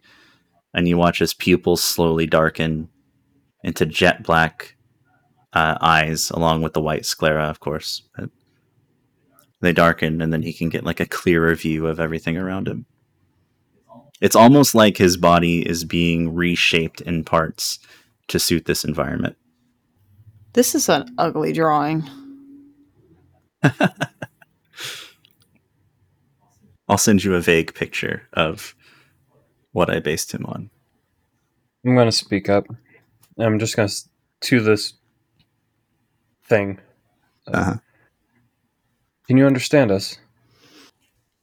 and 0.73 0.87
you 0.87 0.97
watch 0.97 1.19
his 1.19 1.33
pupils 1.33 1.83
slowly 1.83 2.25
darken 2.25 2.89
into 3.63 3.85
jet 3.85 4.23
black 4.23 4.76
uh, 5.53 5.77
eyes, 5.81 6.29
along 6.31 6.61
with 6.61 6.73
the 6.73 6.81
white 6.81 7.05
sclera, 7.05 7.45
of 7.45 7.59
course. 7.59 8.03
But 8.15 8.29
they 9.61 9.73
darken, 9.73 10.21
and 10.21 10.31
then 10.31 10.41
he 10.43 10.53
can 10.53 10.69
get 10.69 10.83
like 10.83 10.99
a 10.99 11.05
clearer 11.05 11.55
view 11.55 11.87
of 11.87 11.99
everything 11.99 12.37
around 12.37 12.67
him. 12.67 12.85
It's 14.19 14.35
almost 14.35 14.73
like 14.73 14.97
his 14.97 15.15
body 15.17 15.67
is 15.67 15.83
being 15.83 16.33
reshaped 16.33 17.01
in 17.01 17.23
parts 17.23 17.79
to 18.29 18.39
suit 18.39 18.65
this 18.65 18.83
environment. 18.83 19.37
This 20.53 20.73
is 20.73 20.89
an 20.89 21.13
ugly 21.17 21.53
drawing. 21.53 22.03
I'll 26.89 26.97
send 26.97 27.23
you 27.23 27.35
a 27.35 27.41
vague 27.41 27.75
picture 27.75 28.23
of 28.33 28.73
what 29.71 29.89
I 29.89 29.99
based 29.99 30.33
him 30.33 30.45
on. 30.45 30.69
I'm 31.85 31.95
going 31.95 32.07
to 32.07 32.11
speak 32.11 32.49
up. 32.49 32.65
I'm 33.37 33.59
just 33.59 33.75
going 33.75 33.87
to 33.87 33.95
to 34.39 34.61
this 34.61 34.93
thing. 36.47 36.79
Uh, 37.47 37.57
Uh-huh. 37.57 37.75
Can 39.27 39.37
you 39.37 39.45
understand 39.45 39.91
us? 39.91 40.17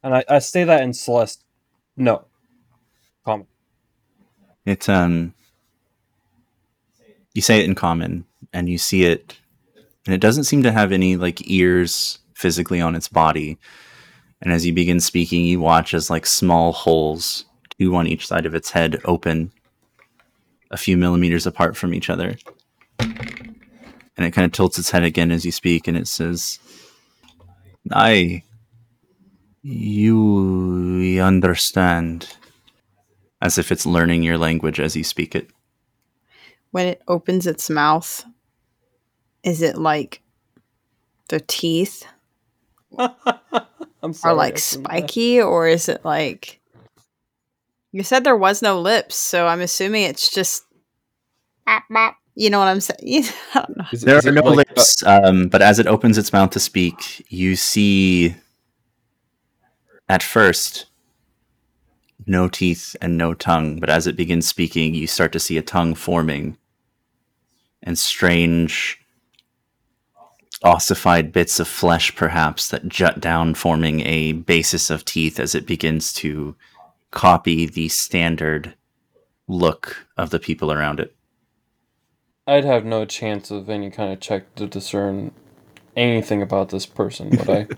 And 0.02 0.14
I, 0.14 0.24
I 0.28 0.38
say 0.38 0.64
that 0.64 0.82
in 0.82 0.92
Celeste. 0.92 1.44
No. 1.96 2.24
Common. 3.24 3.46
It 4.66 4.88
um 4.88 5.34
you 7.34 7.42
say 7.42 7.60
it 7.60 7.66
in 7.66 7.74
common 7.74 8.24
and 8.52 8.68
you 8.68 8.78
see 8.78 9.04
it 9.04 9.36
and 10.06 10.14
it 10.14 10.20
doesn't 10.20 10.44
seem 10.44 10.62
to 10.62 10.72
have 10.72 10.92
any 10.92 11.16
like 11.16 11.48
ears 11.50 12.18
physically 12.34 12.80
on 12.80 12.94
its 12.94 13.08
body. 13.08 13.58
And 14.40 14.52
as 14.52 14.66
you 14.66 14.72
begin 14.72 15.00
speaking, 15.00 15.44
you 15.44 15.60
watch 15.60 15.94
as 15.94 16.10
like 16.10 16.26
small 16.26 16.72
holes, 16.72 17.44
two 17.78 17.94
on 17.96 18.06
each 18.06 18.26
side 18.26 18.46
of 18.46 18.54
its 18.54 18.70
head, 18.70 19.00
open 19.04 19.52
a 20.70 20.76
few 20.76 20.96
millimeters 20.96 21.46
apart 21.46 21.76
from 21.76 21.94
each 21.94 22.10
other. 22.10 22.36
And 24.16 24.26
it 24.26 24.30
kind 24.30 24.44
of 24.44 24.52
tilts 24.52 24.78
its 24.78 24.90
head 24.90 25.02
again 25.02 25.30
as 25.30 25.44
you 25.44 25.52
speak, 25.52 25.88
and 25.88 25.96
it 25.96 26.06
says, 26.06 26.58
I 27.92 28.42
you 29.62 31.20
understand 31.22 32.36
as 33.40 33.58
if 33.58 33.72
it's 33.72 33.86
learning 33.86 34.22
your 34.22 34.38
language 34.38 34.78
as 34.78 34.94
you 34.94 35.02
speak 35.02 35.34
it. 35.34 35.48
When 36.70 36.86
it 36.86 37.02
opens 37.08 37.46
its 37.46 37.70
mouth, 37.70 38.24
is 39.42 39.62
it 39.62 39.78
like 39.78 40.20
the 41.28 41.40
teeth 41.40 42.06
I'm 42.98 44.12
sorry. 44.12 44.32
are 44.32 44.36
like 44.36 44.54
I 44.54 44.58
shouldn't 44.58 44.86
spiky, 44.86 45.40
or 45.40 45.66
is 45.66 45.88
it 45.88 46.04
like 46.04 46.60
you 47.92 48.02
said 48.02 48.24
there 48.24 48.36
was 48.36 48.62
no 48.62 48.80
lips, 48.80 49.16
so 49.16 49.46
I'm 49.46 49.60
assuming 49.60 50.04
it's 50.04 50.30
just 50.30 50.64
you 52.34 52.50
know 52.50 52.58
what 52.58 52.68
I'm 52.68 52.80
saying? 52.80 53.24
I 53.54 53.60
don't 53.60 53.76
know. 53.76 53.84
Is 53.92 54.02
There 54.02 54.18
is 54.18 54.26
are 54.26 54.32
no 54.32 54.42
like, 54.42 54.68
uh, 54.70 54.72
lips, 54.74 55.02
um, 55.04 55.48
but 55.48 55.62
as 55.62 55.78
it 55.78 55.86
opens 55.86 56.18
its 56.18 56.32
mouth 56.32 56.50
to 56.50 56.60
speak, 56.60 57.24
you 57.30 57.56
see 57.56 58.34
at 60.08 60.22
first 60.22 60.86
no 62.26 62.48
teeth 62.48 62.96
and 63.00 63.18
no 63.18 63.34
tongue, 63.34 63.78
but 63.78 63.90
as 63.90 64.06
it 64.06 64.16
begins 64.16 64.48
speaking, 64.48 64.94
you 64.94 65.06
start 65.06 65.32
to 65.32 65.40
see 65.40 65.58
a 65.58 65.62
tongue 65.62 65.94
forming 65.94 66.56
and 67.82 67.98
strange 67.98 68.98
ossified 70.62 71.30
bits 71.30 71.60
of 71.60 71.68
flesh 71.68 72.14
perhaps 72.16 72.68
that 72.68 72.88
jut 72.88 73.20
down 73.20 73.54
forming 73.54 74.00
a 74.00 74.32
basis 74.32 74.88
of 74.88 75.04
teeth 75.04 75.38
as 75.38 75.54
it 75.54 75.66
begins 75.66 76.12
to 76.12 76.56
copy 77.10 77.66
the 77.66 77.88
standard 77.88 78.74
look 79.46 80.06
of 80.16 80.30
the 80.30 80.38
people 80.38 80.72
around 80.72 80.98
it. 81.00 81.14
I'd 82.46 82.64
have 82.64 82.84
no 82.84 83.04
chance 83.04 83.50
of 83.50 83.70
any 83.70 83.90
kind 83.90 84.12
of 84.12 84.20
check 84.20 84.54
to 84.56 84.66
discern 84.66 85.32
anything 85.96 86.42
about 86.42 86.68
this 86.68 86.86
person, 86.86 87.30
would 87.30 87.50
I? 87.50 87.66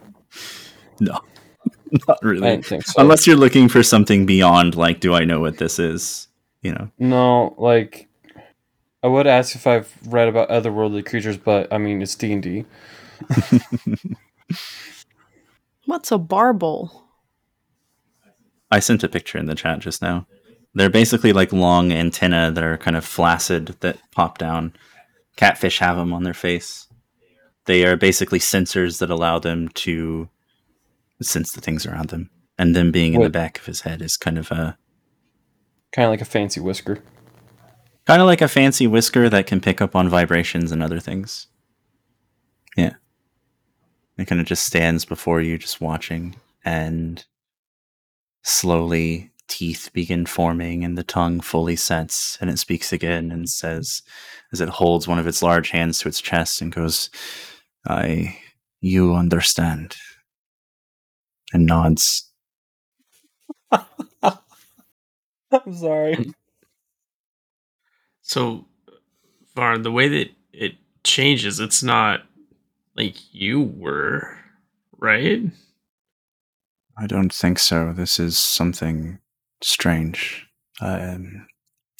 No. 0.99 1.21
Not 2.09 2.19
really. 2.23 2.39
I 2.39 2.41
really. 2.41 2.51
didn't 2.57 2.65
think 2.67 2.85
so. 2.85 3.03
Unless 3.03 3.27
you're 3.27 3.37
looking 3.37 3.69
for 3.69 3.83
something 3.83 4.25
beyond, 4.25 4.77
like, 4.77 5.01
do 5.01 5.13
I 5.15 5.25
know 5.25 5.41
what 5.41 5.59
this 5.59 5.79
is? 5.79 6.29
You 6.63 6.73
know, 6.73 6.91
No, 6.99 7.55
like 7.59 8.09
I 9.03 9.09
would 9.09 9.27
ask 9.27 9.55
if 9.55 9.67
I've 9.67 9.93
read 10.07 10.27
about 10.27 10.49
otherworldly 10.49 11.07
creatures, 11.07 11.37
but 11.37 11.73
I 11.73 11.79
mean 11.79 12.03
it's 12.03 12.15
D 12.17 12.33
and 12.33 12.43
D. 12.43 12.65
What's 15.85 16.11
a 16.11 16.19
barbel? 16.19 17.05
I 18.71 18.81
sent 18.81 19.05
a 19.05 19.09
picture 19.09 19.39
in 19.39 19.47
the 19.47 19.55
chat 19.55 19.79
just 19.79 20.03
now. 20.03 20.27
They're 20.77 20.91
basically 20.91 21.33
like 21.33 21.55
long 21.55 21.91
antennae 21.91 22.51
that 22.51 22.63
are 22.63 22.77
kind 22.77 22.99
of 22.99 23.05
flaccid 23.05 23.77
that 23.81 23.99
pop 24.13 24.37
down. 24.37 24.75
Catfish 25.37 25.79
have 25.79 25.97
them 25.97 26.13
on 26.13 26.23
their 26.23 26.35
face. 26.35 26.87
They 27.65 27.87
are 27.87 27.97
basically 27.97 28.39
sensors 28.39 28.99
that 28.99 29.11
allow 29.11 29.39
them 29.39 29.69
to 29.71 30.29
sense 31.23 31.53
the 31.53 31.63
things 31.63 31.87
around 31.87 32.11
them. 32.11 32.29
And 32.59 32.77
them 32.77 32.93
being 32.93 33.15
in 33.15 33.23
the 33.23 33.31
back 33.31 33.59
of 33.59 33.65
his 33.65 33.81
head 33.81 34.03
is 34.03 34.19
kind 34.19 34.37
of 34.37 34.51
a 34.51 34.77
Kind 35.93 36.05
of 36.05 36.11
like 36.11 36.21
a 36.21 36.27
fancy 36.27 36.61
whisker. 36.61 37.03
Kind 38.05 38.21
of 38.21 38.27
like 38.27 38.43
a 38.43 38.49
fancy 38.49 38.87
whisker 38.87 39.31
that 39.31 39.47
can 39.47 39.63
pick 39.63 39.81
up 39.81 39.97
on 39.97 40.11
vibrations 40.11 40.71
and 40.73 40.83
other 40.83 41.01
things. 41.01 41.47
Yeah. 42.77 42.97
It 44.19 44.27
kind 44.27 44.43
of 44.43 44.47
just 44.47 44.67
stands 44.67 45.07
before 45.07 45.41
you, 45.41 45.57
just 45.57 45.81
watching, 45.81 46.37
and 46.67 47.25
slowly 48.43 49.33
teeth 49.49 49.91
begin 49.93 50.27
forming 50.27 50.85
and 50.85 50.97
the 50.97 51.03
tongue 51.03 51.41
fully 51.41 51.77
sets, 51.77 52.39
and 52.41 52.51
it 52.51 52.59
speaks 52.59 52.93
again 52.93 53.31
and 53.31 53.49
says, 53.49 54.03
as 54.53 54.61
it 54.61 54.69
holds 54.69 55.09
one 55.09 55.19
of 55.19 55.27
its 55.27 55.43
large 55.43 55.71
hands 55.71 55.99
to 55.99 56.09
its 56.09 56.21
chest 56.21 56.61
and 56.61 56.73
goes, 56.73 57.11
I, 57.87 58.39
you 58.81 59.15
understand, 59.15 59.97
and 61.53 61.67
nods. 61.67 62.31
I'm 63.73 64.39
sorry. 65.75 66.33
So, 68.23 68.67
Varn, 69.55 69.83
the 69.83 69.93
way 69.93 70.09
that 70.09 70.31
it 70.53 70.75
changes, 71.05 71.61
it's 71.61 71.83
not 71.83 72.23
like 72.97 73.17
you 73.33 73.63
were, 73.63 74.37
right? 74.99 75.43
I 76.99 77.07
don't 77.07 77.33
think 77.33 77.59
so. 77.59 77.93
This 77.93 78.19
is 78.19 78.39
something 78.39 79.19
strange. 79.63 80.47
Um, 80.81 81.47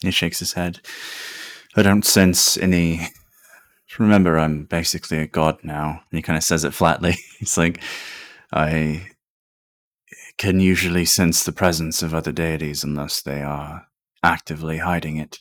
he 0.03 0.11
shakes 0.11 0.39
his 0.39 0.53
head. 0.55 0.81
I 1.77 1.83
don't 1.83 2.05
sense 2.05 2.57
any. 2.57 3.09
Remember, 3.99 4.39
I'm 4.39 4.65
basically 4.65 5.19
a 5.19 5.27
god 5.27 5.59
now. 5.63 6.03
And 6.11 6.19
he 6.19 6.23
kind 6.23 6.37
of 6.37 6.43
says 6.43 6.65
it 6.65 6.75
flatly. 6.75 7.17
He's 7.39 7.57
like, 7.57 7.81
I 8.53 9.09
can 10.39 10.61
usually 10.61 11.05
sense 11.05 11.45
the 11.45 11.53
presence 11.53 12.03
of 12.03 12.13
other 12.13 12.33
deities 12.33 12.85
unless 12.85 13.23
they 13.23 13.43
are 13.43 13.87
actively 14.23 14.79
hiding 14.79 15.17
it. 15.17 15.39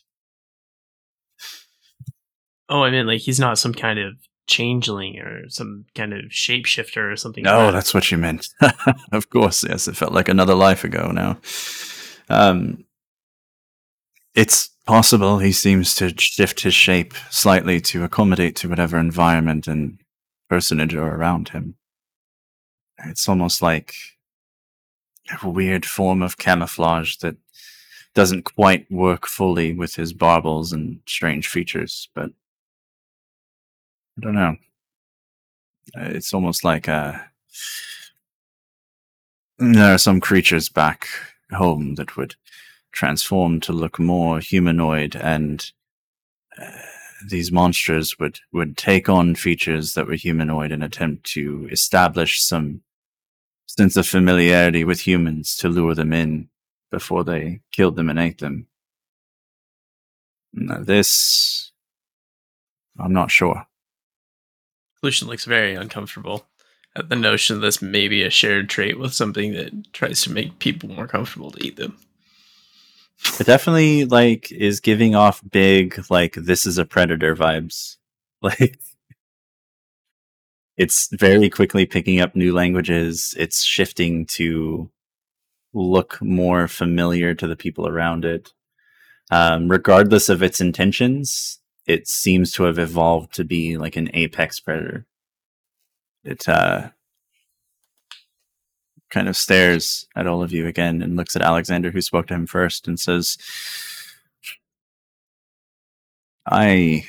Oh, 2.70 2.84
I 2.84 2.92
mean, 2.92 3.06
like 3.06 3.22
he's 3.22 3.40
not 3.40 3.60
some 3.60 3.74
kind 3.74 4.00
of 4.00 4.14
changeling 4.48 5.20
or 5.20 5.50
some 5.50 5.86
kind 5.96 6.14
of 6.14 6.26
shapeshifter 6.32 7.12
or 7.12 7.16
something. 7.16 7.44
No, 7.44 7.58
like 7.58 7.68
that. 7.68 7.72
that's 7.74 7.94
what 7.94 8.12
you 8.12 8.18
meant. 8.18 8.50
of 9.12 9.30
course, 9.30 9.64
yes. 9.64 9.88
It 9.88 9.98
felt 9.98 10.14
like 10.14 10.30
another 10.30 10.56
life 10.56 10.84
ago 10.84 11.12
now. 11.12 11.38
Um, 12.30 12.86
it's 14.34 14.70
possible 14.86 15.40
he 15.40 15.52
seems 15.52 15.96
to 15.96 16.14
shift 16.18 16.62
his 16.62 16.74
shape 16.74 17.14
slightly 17.30 17.82
to 17.82 18.04
accommodate 18.04 18.56
to 18.58 18.70
whatever 18.70 18.98
environment 18.98 19.68
and 19.68 20.00
personage 20.50 20.94
are 20.94 21.16
around 21.16 21.50
him. 21.50 21.76
It's 23.06 23.28
almost 23.28 23.62
like 23.62 23.94
a 25.42 25.50
weird 25.50 25.86
form 25.86 26.22
of 26.22 26.38
camouflage 26.38 27.18
that 27.18 27.36
doesn't 28.14 28.44
quite 28.44 28.90
work 28.92 29.28
fully 29.28 29.74
with 29.74 29.96
his 29.96 30.14
baubles 30.14 30.72
and 30.72 31.00
strange 31.06 31.48
features, 31.48 32.10
but 32.16 32.32
I 34.18 34.22
don't 34.22 34.36
know. 34.36 34.56
It's 35.96 36.34
almost 36.34 36.64
like 36.64 36.88
uh, 36.88 37.20
there 39.60 39.94
are 39.94 39.98
some 39.98 40.22
creatures 40.22 40.70
back 40.70 41.08
home 41.52 41.96
that 41.96 42.18
would 42.18 42.36
transform 42.92 43.60
to 43.62 43.74
look 43.74 44.00
more 44.00 44.40
humanoid, 44.40 45.16
and 45.16 45.72
uh, 46.60 46.72
these 47.30 47.52
monsters 47.52 48.18
would 48.20 48.40
would 48.52 48.78
take 48.78 49.10
on 49.10 49.36
features 49.36 49.94
that 49.94 50.08
were 50.08 50.16
humanoid 50.16 50.72
and 50.72 50.84
attempt 50.84 51.26
to 51.32 51.68
establish 51.72 52.42
some 52.42 52.82
sense 53.66 53.98
of 53.98 54.08
familiarity 54.08 54.84
with 54.84 55.02
humans 55.02 55.56
to 55.58 55.70
lure 55.70 55.96
them 55.96 56.14
in 56.14 56.50
before 56.92 57.24
they 57.24 57.60
killed 57.72 57.96
them 57.96 58.10
and 58.10 58.20
ate 58.20 58.38
them. 58.38 58.68
Now, 60.54 60.82
this, 60.82 61.72
I'm 62.98 63.12
not 63.12 63.32
sure. 63.32 63.68
Lucian 65.04 65.28
looks 65.28 65.44
very 65.44 65.76
uncomfortable 65.76 66.48
at 66.96 67.10
the 67.10 67.16
notion 67.16 67.62
this 67.62 67.82
may 67.82 68.08
be 68.08 68.24
a 68.24 68.30
shared 68.30 68.70
trait 68.70 68.98
with 68.98 69.14
something 69.14 69.54
that 69.54 69.94
tries 69.94 70.22
to 70.24 70.32
make 70.32 70.60
people 70.60 70.90
more 70.90 71.08
comfortable 71.08 71.52
to 71.52 71.66
eat 71.66 71.76
them. 71.76 71.98
It 73.40 73.46
definitely 73.46 74.06
like 74.06 74.52
is 74.52 74.80
giving 74.80 75.16
off 75.16 75.42
big 75.50 76.04
like 76.10 76.34
this 76.34 76.66
is 76.66 76.78
a 76.78 76.86
predator 76.86 77.36
vibes. 77.36 77.98
Like 78.42 78.78
it's 80.78 81.08
very 81.12 81.50
quickly 81.50 81.86
picking 81.86 82.20
up 82.20 82.36
new 82.36 82.54
languages. 82.54 83.34
It's 83.40 83.64
shifting 83.64 84.26
to 84.28 84.92
look 85.74 86.22
more 86.22 86.68
familiar 86.68 87.34
to 87.34 87.48
the 87.48 87.56
people 87.56 87.88
around 87.88 88.26
it. 88.26 88.54
Um, 89.32 89.68
regardless 89.70 90.30
of 90.30 90.44
its 90.44 90.62
intentions, 90.62 91.60
it 91.88 92.08
seems 92.08 92.52
to 92.54 92.64
have 92.64 92.78
evolved 92.78 93.34
to 93.36 93.44
be 93.44 93.78
like 93.78 93.96
an 93.96 94.10
apex 94.14 94.60
predator. 94.60 95.08
It 96.26 96.50
uh, 96.50 96.90
kind 99.12 99.30
of 99.30 99.38
stares 99.38 100.08
at 100.16 100.26
all 100.28 100.42
of 100.42 100.52
you 100.52 100.66
again 100.68 101.02
and 101.02 101.16
looks 101.16 101.36
at 101.36 101.42
Alexander, 101.44 101.92
who 101.92 102.02
spoke 102.02 102.28
to 102.28 102.34
him 102.34 102.48
first, 102.48 102.88
and 102.88 103.00
says, 103.00 103.38
I 106.50 107.06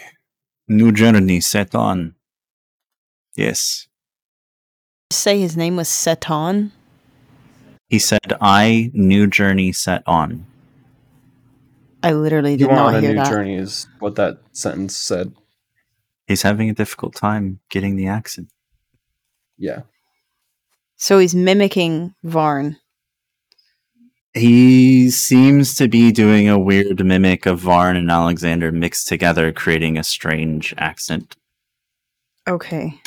new 0.69 0.93
journey 0.93 1.41
set 1.41 1.75
on. 1.75 2.15
Yes. 3.35 3.89
Say 5.11 5.41
his 5.41 5.57
name 5.57 5.77
was 5.77 5.89
Seton. 5.89 6.73
He 7.89 7.99
said, 7.99 8.21
I 8.41 8.91
new 8.93 9.27
journey 9.27 9.73
set 9.73 10.03
on. 10.07 10.47
I 12.03 12.13
literally 12.13 12.53
You 12.53 12.59
did 12.59 12.69
want 12.69 12.93
not 12.93 12.95
a 12.97 13.01
hear 13.01 13.11
new 13.11 13.17
that. 13.17 13.29
journey 13.31 13.57
is 13.57 13.87
what 13.99 14.17
that 14.17 14.39
sentence 14.53 14.95
said. 14.97 15.33
He's 16.27 16.43
having 16.43 16.69
a 16.69 16.75
difficult 16.75 17.15
time 17.15 17.61
getting 17.71 17.97
the 17.97 18.07
accent. 18.09 18.49
Yeah. 19.59 19.83
So 20.97 21.19
he's 21.19 21.35
mimicking 21.35 22.15
Varn. 22.23 22.79
He 24.35 25.11
seems 25.11 25.77
to 25.77 25.89
be 25.89 26.13
doing 26.13 26.49
a 26.49 26.59
weird 26.59 27.05
mimic 27.05 27.47
of 27.47 27.61
Varn 27.61 27.97
and 27.97 28.11
Alexander 28.11 28.71
mixed 28.71 29.09
together, 29.09 29.51
creating 29.53 29.97
a 29.97 30.05
strange 30.05 30.75
accent. 30.77 31.37
Okay. 32.47 33.01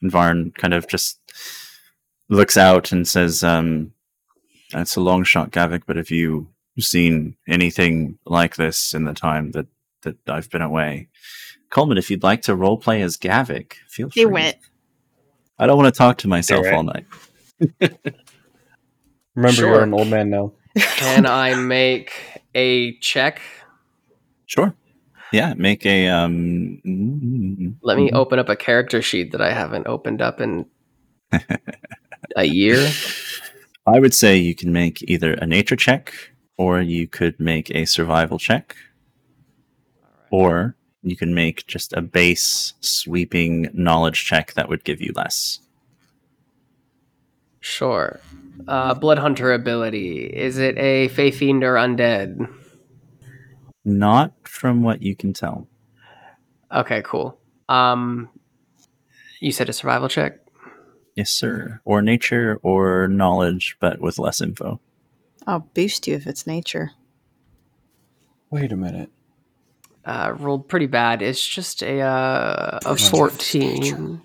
And 0.00 0.10
Varn 0.10 0.52
kind 0.56 0.74
of 0.74 0.86
just 0.86 1.18
looks 2.28 2.56
out 2.56 2.92
and 2.92 3.06
says, 3.06 3.42
um, 3.42 3.92
That's 4.72 4.96
a 4.96 5.00
long 5.00 5.24
shot, 5.24 5.50
Gavik, 5.50 5.82
but 5.86 5.96
have 5.96 6.10
you 6.10 6.48
seen 6.78 7.36
anything 7.48 8.18
like 8.26 8.56
this 8.56 8.94
in 8.94 9.04
the 9.04 9.14
time 9.14 9.52
that, 9.52 9.66
that 10.02 10.16
I've 10.28 10.50
been 10.50 10.62
away? 10.62 11.08
Coleman, 11.70 11.98
if 11.98 12.10
you'd 12.10 12.22
like 12.22 12.42
to 12.42 12.56
roleplay 12.56 13.00
as 13.00 13.16
Gavik, 13.16 13.74
feel 13.88 14.08
free. 14.10 14.22
He 14.22 14.26
went. 14.26 14.56
I 15.58 15.66
don't 15.66 15.76
want 15.76 15.92
to 15.92 15.96
talk 15.98 16.18
to 16.18 16.28
myself 16.28 16.66
Alright. 16.66 16.74
all 16.74 16.82
night. 16.82 17.06
Remember, 19.34 19.52
Sure. 19.52 19.68
you're 19.70 19.82
an 19.82 19.94
old 19.94 20.08
man 20.08 20.30
now. 20.30 20.52
Can 20.76 21.26
I 21.26 21.54
make 21.54 22.12
a 22.54 22.96
check? 22.98 23.40
Sure. 24.46 24.74
Yeah, 25.32 25.54
make 25.54 25.84
a 25.84 26.08
um 26.08 26.80
Let 27.82 27.96
me 27.98 28.10
mhm. 28.10 28.14
open 28.14 28.38
up 28.38 28.48
a 28.48 28.56
character 28.56 29.02
sheet 29.02 29.32
that 29.32 29.40
I 29.40 29.52
haven't 29.52 29.86
opened 29.86 30.22
up 30.22 30.40
in 30.40 30.66
a 32.36 32.44
year. 32.44 32.88
I 33.86 33.98
would 34.00 34.14
say 34.14 34.36
you 34.36 34.54
can 34.54 34.72
make 34.72 35.02
either 35.02 35.34
a 35.34 35.46
nature 35.46 35.76
check 35.76 36.12
or 36.58 36.80
you 36.80 37.06
could 37.06 37.38
make 37.40 37.70
a 37.70 37.84
survival 37.84 38.38
check 38.38 38.76
or 40.30 40.76
you 41.06 41.16
can 41.16 41.34
make 41.34 41.66
just 41.66 41.92
a 41.92 42.02
base 42.02 42.74
sweeping 42.80 43.68
knowledge 43.72 44.24
check 44.24 44.54
that 44.54 44.68
would 44.68 44.84
give 44.84 45.00
you 45.00 45.12
less. 45.14 45.60
Sure. 47.60 48.20
Uh, 48.66 48.94
Blood 48.94 49.18
Hunter 49.18 49.52
ability. 49.52 50.24
Is 50.26 50.58
it 50.58 50.76
a 50.78 51.08
Fey 51.08 51.30
Fiend 51.30 51.62
or 51.62 51.74
Undead? 51.74 52.52
Not 53.84 54.32
from 54.42 54.82
what 54.82 55.02
you 55.02 55.14
can 55.14 55.32
tell. 55.32 55.68
Okay, 56.72 57.02
cool. 57.04 57.38
Um, 57.68 58.28
you 59.40 59.52
said 59.52 59.68
a 59.68 59.72
survival 59.72 60.08
check? 60.08 60.40
Yes, 61.14 61.30
sir. 61.30 61.80
Or 61.84 62.02
nature 62.02 62.58
or 62.62 63.08
knowledge, 63.08 63.76
but 63.80 64.00
with 64.00 64.18
less 64.18 64.40
info. 64.40 64.80
I'll 65.46 65.68
boost 65.74 66.08
you 66.08 66.14
if 66.16 66.26
it's 66.26 66.46
nature. 66.46 66.92
Wait 68.50 68.72
a 68.72 68.76
minute. 68.76 69.10
Uh, 70.06 70.34
rolled 70.38 70.68
pretty 70.68 70.86
bad. 70.86 71.20
It's 71.20 71.44
just 71.44 71.82
a 71.82 72.00
uh, 72.00 72.78
a 72.86 72.96
fourteen. 72.96 74.22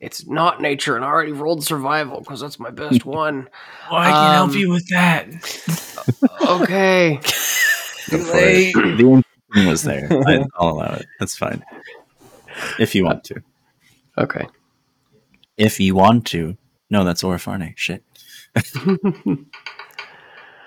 It's 0.00 0.26
not 0.26 0.60
nature, 0.60 0.96
and 0.96 1.04
I 1.04 1.08
already 1.08 1.32
rolled 1.32 1.64
survival 1.64 2.20
because 2.20 2.40
that's 2.40 2.58
my 2.60 2.70
best 2.70 3.04
one. 3.06 3.48
Well, 3.90 4.00
I 4.00 4.10
can 4.10 4.14
Um, 4.42 4.50
help 4.50 4.54
you 4.58 4.70
with 4.70 4.88
that. 4.88 5.28
Okay. 6.48 7.20
Go 8.10 8.18
for 8.18 8.36
it. 8.36 8.72
The 8.74 9.06
intention 9.06 9.68
was 9.70 9.82
there. 9.84 10.08
I, 10.26 10.44
I'll 10.56 10.70
allow 10.70 10.94
it. 10.94 11.06
That's 11.20 11.36
fine. 11.36 11.64
If 12.80 12.94
you 12.96 13.04
want 13.04 13.22
to. 13.24 13.40
Okay. 14.18 14.46
If 15.56 15.78
you 15.78 15.94
want 15.94 16.26
to. 16.28 16.56
No, 16.90 17.04
that's 17.04 17.22
Orofarne. 17.22 17.72
Shit. 17.76 18.02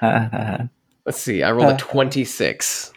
Let's 0.02 1.20
see. 1.20 1.44
I 1.44 1.52
rolled 1.52 1.74
a 1.74 1.78
twenty-six. 1.78 2.92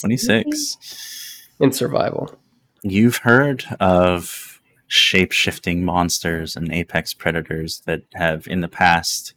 26. 0.00 1.48
in 1.60 1.72
survival. 1.72 2.34
You've 2.82 3.18
heard 3.18 3.64
of 3.80 4.60
shape 4.88 5.32
shifting 5.32 5.84
monsters 5.84 6.56
and 6.56 6.72
apex 6.72 7.14
predators 7.14 7.80
that 7.86 8.02
have 8.14 8.46
in 8.46 8.60
the 8.60 8.68
past 8.68 9.32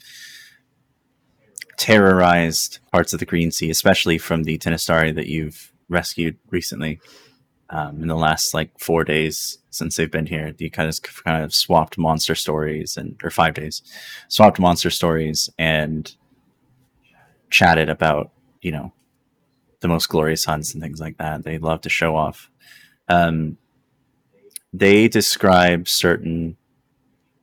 terrorized 1.77 2.79
parts 2.91 3.13
of 3.13 3.19
the 3.19 3.25
Green 3.25 3.51
Sea, 3.51 3.69
especially 3.69 4.17
from 4.17 4.43
the 4.43 4.57
Tenestari 4.57 5.13
that 5.15 5.27
you've 5.27 5.71
rescued 5.87 6.37
recently. 6.49 6.99
Um, 7.69 8.01
in 8.01 8.07
the 8.07 8.15
last 8.15 8.53
like 8.53 8.77
four 8.79 9.03
days 9.03 9.57
since 9.71 9.95
they've 9.95 10.11
been 10.11 10.27
here, 10.27 10.53
you 10.59 10.69
kind 10.69 10.87
of 10.87 11.01
kind 11.23 11.43
of 11.43 11.53
swapped 11.53 11.97
monster 11.97 12.35
stories 12.35 12.95
and 12.95 13.19
or 13.23 13.31
five 13.31 13.55
days, 13.55 13.81
swapped 14.27 14.59
monster 14.59 14.89
stories 14.89 15.49
and 15.57 16.15
chatted 17.49 17.89
about 17.89 18.31
you 18.61 18.71
know 18.71 18.93
the 19.81 19.87
most 19.87 20.07
glorious 20.07 20.45
hunts 20.45 20.73
and 20.73 20.81
things 20.81 20.99
like 20.99 21.17
that. 21.17 21.43
They 21.43 21.57
love 21.57 21.81
to 21.81 21.89
show 21.89 22.15
off. 22.15 22.49
Um, 23.07 23.57
they 24.73 25.07
describe 25.07 25.87
certain 25.87 26.57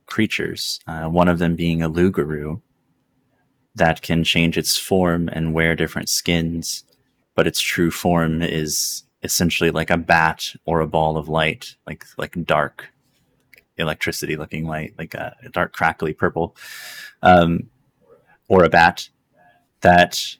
creatures, 0.05 0.79
uh, 0.87 1.05
one 1.05 1.27
of 1.27 1.39
them 1.39 1.55
being 1.55 1.81
a 1.81 1.89
Lugaroo 1.89 2.61
that 3.75 4.01
can 4.01 4.23
change 4.23 4.57
its 4.57 4.77
form 4.77 5.29
and 5.31 5.53
wear 5.53 5.75
different 5.75 6.09
skins, 6.09 6.83
but 7.35 7.47
its 7.47 7.59
true 7.59 7.89
form 7.89 8.41
is 8.41 9.03
essentially 9.23 9.71
like 9.71 9.89
a 9.89 9.97
bat 9.97 10.53
or 10.65 10.81
a 10.81 10.87
ball 10.87 11.17
of 11.17 11.27
light, 11.27 11.75
like 11.87 12.05
like 12.17 12.45
dark 12.45 12.89
electricity 13.77 14.35
looking 14.35 14.67
light, 14.67 14.93
like 14.97 15.13
a 15.15 15.35
dark 15.51 15.73
crackly 15.73 16.13
purple, 16.13 16.55
um, 17.23 17.69
or 18.47 18.63
a 18.63 18.69
bat 18.69 19.09
that 19.81 20.35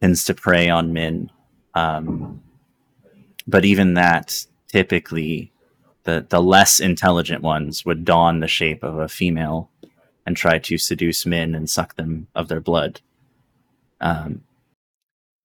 tends 0.00 0.24
to 0.24 0.34
prey 0.34 0.68
on 0.68 0.92
men. 0.92 1.30
Um, 1.74 2.42
but 3.46 3.64
even 3.64 3.94
that, 3.94 4.46
typically, 4.68 5.52
the 6.04 6.26
the 6.28 6.42
less 6.42 6.80
intelligent 6.80 7.42
ones 7.42 7.84
would 7.84 8.04
don 8.04 8.40
the 8.40 8.48
shape 8.48 8.82
of 8.82 8.98
a 8.98 9.08
female 9.08 9.70
and 10.24 10.36
try 10.36 10.58
to 10.58 10.78
seduce 10.78 11.26
men 11.26 11.54
and 11.54 11.70
suck 11.70 11.96
them 11.96 12.26
of 12.34 12.48
their 12.48 12.60
blood. 12.60 13.00
Um, 14.00 14.42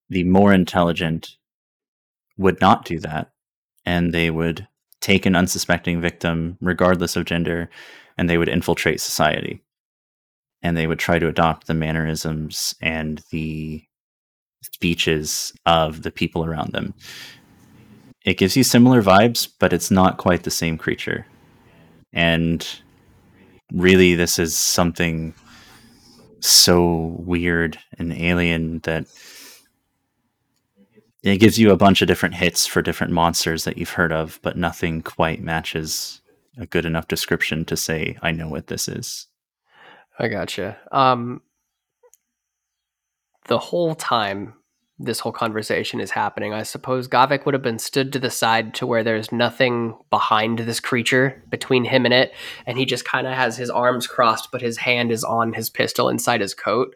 the 0.10 0.24
more 0.24 0.54
intelligent 0.54 1.38
would 2.38 2.60
not 2.60 2.86
do 2.86 3.00
that, 3.00 3.32
and 3.86 4.14
they 4.14 4.30
would 4.30 4.68
take 5.00 5.26
an 5.26 5.36
unsuspecting 5.36 6.02
victim, 6.02 6.58
regardless 6.62 7.16
of 7.16 7.26
gender, 7.26 7.70
and 8.18 8.30
they 8.30 8.38
would 8.38 8.50
infiltrate 8.50 9.02
society. 9.02 9.62
And 10.62 10.78
they 10.78 10.86
would 10.86 11.00
try 11.00 11.18
to 11.18 11.28
adopt 11.28 11.66
the 11.66 11.74
mannerisms 11.74 12.76
and 12.82 13.24
the 13.32 13.84
speeches 14.62 15.54
of 15.66 16.04
the 16.04 16.12
people 16.12 16.46
around 16.46 16.72
them. 16.74 16.94
It 18.24 18.38
gives 18.38 18.56
you 18.56 18.64
similar 18.64 19.02
vibes, 19.02 19.48
but 19.60 19.74
it's 19.74 19.92
not 19.92 20.18
quite 20.18 20.44
the 20.44 20.52
same 20.52 20.78
creature. 20.78 21.26
And 22.14 22.68
really, 23.74 24.16
this 24.16 24.38
is 24.38 24.56
something 24.56 25.34
so 26.40 27.16
weird 27.20 27.80
and 27.98 28.14
alien 28.14 28.80
that 28.80 29.06
it 31.24 31.38
gives 31.38 31.60
you 31.60 31.72
a 31.72 31.78
bunch 31.78 32.02
of 32.02 32.08
different 32.08 32.36
hits 32.36 32.66
for 32.66 32.82
different 32.82 33.14
monsters 33.14 33.64
that 33.64 33.78
you've 33.78 33.92
heard 33.92 34.12
of, 34.12 34.40
but 34.42 34.58
nothing 34.58 35.02
quite 35.02 35.42
matches 35.42 36.22
a 36.58 36.66
good 36.66 36.86
enough 36.86 37.08
description 37.08 37.64
to 37.66 37.78
say, 37.78 38.18
I 38.22 38.32
know 38.32 38.48
what 38.48 38.68
this 38.68 38.88
is. 38.88 39.28
I 40.20 40.28
gotcha. 40.28 40.78
Um, 40.92 41.42
the 43.46 43.60
whole 43.60 43.96
time 43.96 44.54
this 45.04 45.20
whole 45.20 45.32
conversation 45.32 46.00
is 46.00 46.12
happening, 46.12 46.54
I 46.54 46.64
suppose 46.64 47.08
Gavik 47.08 47.46
would 47.46 47.54
have 47.54 47.64
been 47.64 47.80
stood 47.80 48.14
to 48.14 48.20
the 48.20 48.30
side 48.30 48.74
to 48.76 48.88
where 48.88 49.04
there's 49.04 49.32
nothing 49.32 49.98
behind 50.10 50.60
this 50.60 50.80
creature 50.80 51.44
between 51.50 51.86
him 51.86 52.06
and 52.06 52.14
it, 52.14 52.34
and 52.66 52.78
he 52.78 52.86
just 52.86 53.06
kind 53.06 53.28
of 53.28 53.34
has 53.34 53.58
his 53.58 53.70
arms 53.70 54.08
crossed, 54.08 54.52
but 54.52 54.62
his 54.62 54.78
hand 54.78 55.12
is 55.12 55.24
on 55.24 55.54
his 55.54 55.70
pistol 55.70 56.10
inside 56.10 56.42
his 56.42 56.54
coat, 56.54 56.96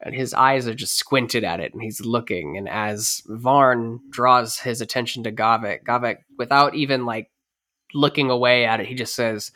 and 0.00 0.14
his 0.14 0.32
eyes 0.32 0.66
are 0.66 0.74
just 0.74 0.96
squinted 0.96 1.44
at 1.44 1.60
it, 1.60 1.72
and 1.72 1.82
he's 1.82 2.00
looking. 2.00 2.56
And 2.56 2.68
as 2.68 3.22
Varn 3.26 4.00
draws 4.10 4.58
his 4.58 4.80
attention 4.80 5.24
to 5.24 5.32
Gavik, 5.32 5.84
Gavik, 5.84 6.18
without 6.38 6.74
even 6.74 7.04
like 7.04 7.30
looking 7.94 8.30
away 8.30 8.64
at 8.64 8.80
it, 8.80 8.86
he 8.86 8.94
just 8.94 9.14
says, 9.14 9.52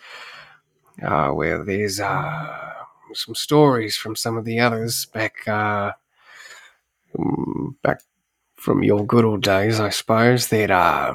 "Ah, 1.02 1.32
well, 1.32 1.64
these 1.64 2.00
are 2.00 2.86
some 3.12 3.34
stories 3.34 3.96
from 3.96 4.16
some 4.16 4.36
of 4.36 4.44
the 4.44 4.58
others 4.58 5.06
back." 5.06 5.46
Uh, 5.46 5.92
back 7.82 8.00
from 8.56 8.82
your 8.82 9.04
good 9.04 9.24
old 9.24 9.42
days, 9.42 9.80
I 9.80 9.90
suppose, 9.90 10.48
that 10.48 10.70
uh, 10.70 11.14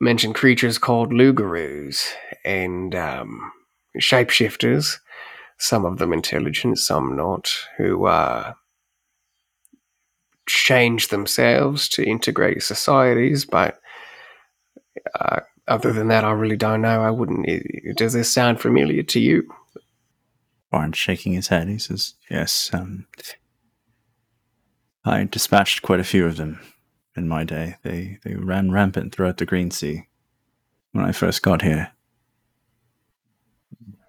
mentioned 0.00 0.34
creatures 0.34 0.78
called 0.78 1.12
Lugaroos 1.12 2.12
and 2.44 2.94
um, 2.94 3.52
shapeshifters, 3.98 4.98
some 5.58 5.84
of 5.84 5.98
them 5.98 6.12
intelligent, 6.12 6.78
some 6.78 7.16
not, 7.16 7.52
who 7.76 8.06
uh, 8.06 8.52
change 10.46 11.08
themselves 11.08 11.88
to 11.90 12.04
integrate 12.04 12.62
societies, 12.62 13.44
but 13.44 13.78
uh, 15.18 15.40
other 15.66 15.92
than 15.92 16.08
that, 16.08 16.24
I 16.24 16.32
really 16.32 16.56
don't 16.56 16.80
know. 16.80 17.02
I 17.02 17.10
wouldn't. 17.10 17.46
Does 17.96 18.14
this 18.14 18.32
sound 18.32 18.60
familiar 18.60 19.02
to 19.02 19.20
you? 19.20 19.48
Varn's 20.70 20.96
shaking 20.96 21.32
his 21.34 21.48
head. 21.48 21.68
He 21.68 21.78
says, 21.78 22.14
Yes, 22.30 22.70
um, 22.72 23.06
I 25.04 25.24
dispatched 25.24 25.82
quite 25.82 26.00
a 26.00 26.04
few 26.04 26.26
of 26.26 26.36
them 26.36 26.60
in 27.16 27.28
my 27.28 27.44
day. 27.44 27.76
They 27.82 28.18
they 28.24 28.34
ran 28.34 28.70
rampant 28.70 29.14
throughout 29.14 29.38
the 29.38 29.46
Green 29.46 29.70
Sea 29.70 30.06
when 30.92 31.04
I 31.04 31.12
first 31.12 31.42
got 31.42 31.62
here. 31.62 31.92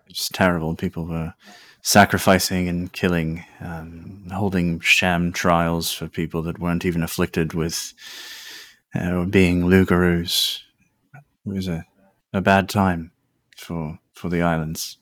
It's 0.07 0.29
terrible. 0.29 0.75
People 0.75 1.05
were 1.05 1.33
sacrificing 1.81 2.67
and 2.67 2.91
killing, 2.91 3.45
um, 3.61 4.27
holding 4.31 4.79
sham 4.79 5.31
trials 5.31 5.91
for 5.91 6.07
people 6.07 6.41
that 6.43 6.59
weren't 6.59 6.85
even 6.85 7.03
afflicted 7.03 7.53
with 7.53 7.93
uh, 8.95 9.25
being 9.25 9.63
Lugaroos. 9.63 10.59
It 11.13 11.23
was 11.49 11.67
a, 11.67 11.85
a 12.33 12.41
bad 12.41 12.69
time 12.69 13.11
for 13.55 13.99
for 14.13 14.29
the 14.29 14.41
islands. 14.41 14.98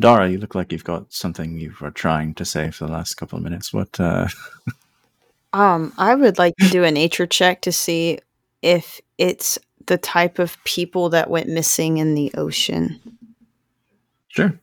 Dara, 0.00 0.28
you 0.28 0.38
look 0.38 0.54
like 0.54 0.72
you've 0.72 0.84
got 0.84 1.12
something 1.12 1.56
you 1.58 1.72
were 1.80 1.90
trying 1.90 2.34
to 2.34 2.44
say 2.44 2.70
for 2.70 2.86
the 2.86 2.92
last 2.92 3.14
couple 3.14 3.38
of 3.38 3.44
minutes. 3.44 3.72
What? 3.72 3.98
Uh... 4.00 4.28
Um, 5.52 5.92
I 5.98 6.16
would 6.16 6.36
like 6.36 6.56
to 6.56 6.68
do 6.68 6.82
a 6.82 6.90
nature 6.90 7.26
check 7.26 7.60
to 7.62 7.70
see 7.70 8.18
if 8.60 9.00
it's 9.18 9.56
the 9.86 9.96
type 9.96 10.40
of 10.40 10.56
people 10.64 11.10
that 11.10 11.30
went 11.30 11.48
missing 11.48 11.98
in 11.98 12.16
the 12.16 12.32
ocean, 12.36 13.00
Sure. 14.26 14.58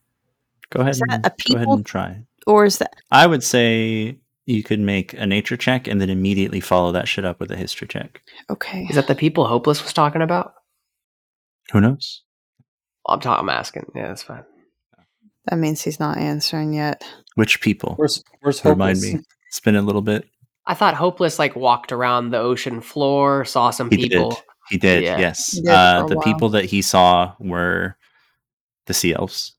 Go 0.69 0.81
ahead. 0.81 0.91
Is 0.95 0.99
that 0.99 1.13
And, 1.13 1.25
a 1.25 1.29
go 1.47 1.55
ahead 1.55 1.67
and 1.69 1.85
try. 1.85 2.23
or 2.45 2.65
is 2.65 2.79
that 2.79 2.93
I 3.09 3.25
would 3.25 3.41
say 3.41 4.17
you 4.45 4.63
could 4.63 4.81
make 4.81 5.13
a 5.13 5.25
nature 5.25 5.55
check 5.55 5.87
and 5.87 6.01
then 6.01 6.09
immediately 6.09 6.59
follow 6.59 6.91
that 6.91 7.07
shit 7.07 7.23
up 7.23 7.39
with 7.39 7.51
a 7.51 7.55
history 7.55 7.87
check. 7.87 8.21
okay? 8.49 8.85
Is 8.89 8.97
that 8.97 9.07
the 9.07 9.15
people 9.15 9.47
Hopeless 9.47 9.81
was 9.81 9.93
talking 9.93 10.21
about? 10.21 10.55
Who 11.71 11.79
knows? 11.79 12.21
I'm 13.07 13.21
talking. 13.21 13.39
I'm 13.47 13.49
asking. 13.49 13.85
Yeah, 13.95 14.09
that's 14.09 14.23
fine. 14.23 14.43
That 15.49 15.57
means 15.57 15.81
he's 15.81 15.99
not 15.99 16.17
answering 16.17 16.73
yet. 16.73 17.03
Which 17.35 17.61
people? 17.61 17.95
Where's 17.95 18.23
where's 18.41 18.63
Remind 18.63 18.97
hopeless? 18.97 19.13
me. 19.13 19.19
Spin 19.49 19.75
a 19.75 19.81
little 19.81 20.01
bit. 20.01 20.27
I 20.65 20.73
thought 20.75 20.93
Hopeless 20.93 21.39
like 21.39 21.55
walked 21.55 21.91
around 21.91 22.29
the 22.29 22.37
ocean 22.37 22.81
floor, 22.81 23.43
saw 23.45 23.71
some 23.71 23.89
He 23.89 23.97
people. 23.97 24.29
did. 24.31 24.39
He 24.69 24.77
did. 24.77 25.03
Yeah. 25.03 25.19
Yes. 25.19 25.53
He 25.53 25.61
did 25.61 25.69
uh, 25.71 26.05
the 26.05 26.15
while. 26.15 26.23
people 26.23 26.49
that 26.49 26.65
he 26.65 26.81
saw 26.81 27.33
were 27.39 27.97
the 28.85 28.93
sea 28.93 29.13
elves, 29.13 29.53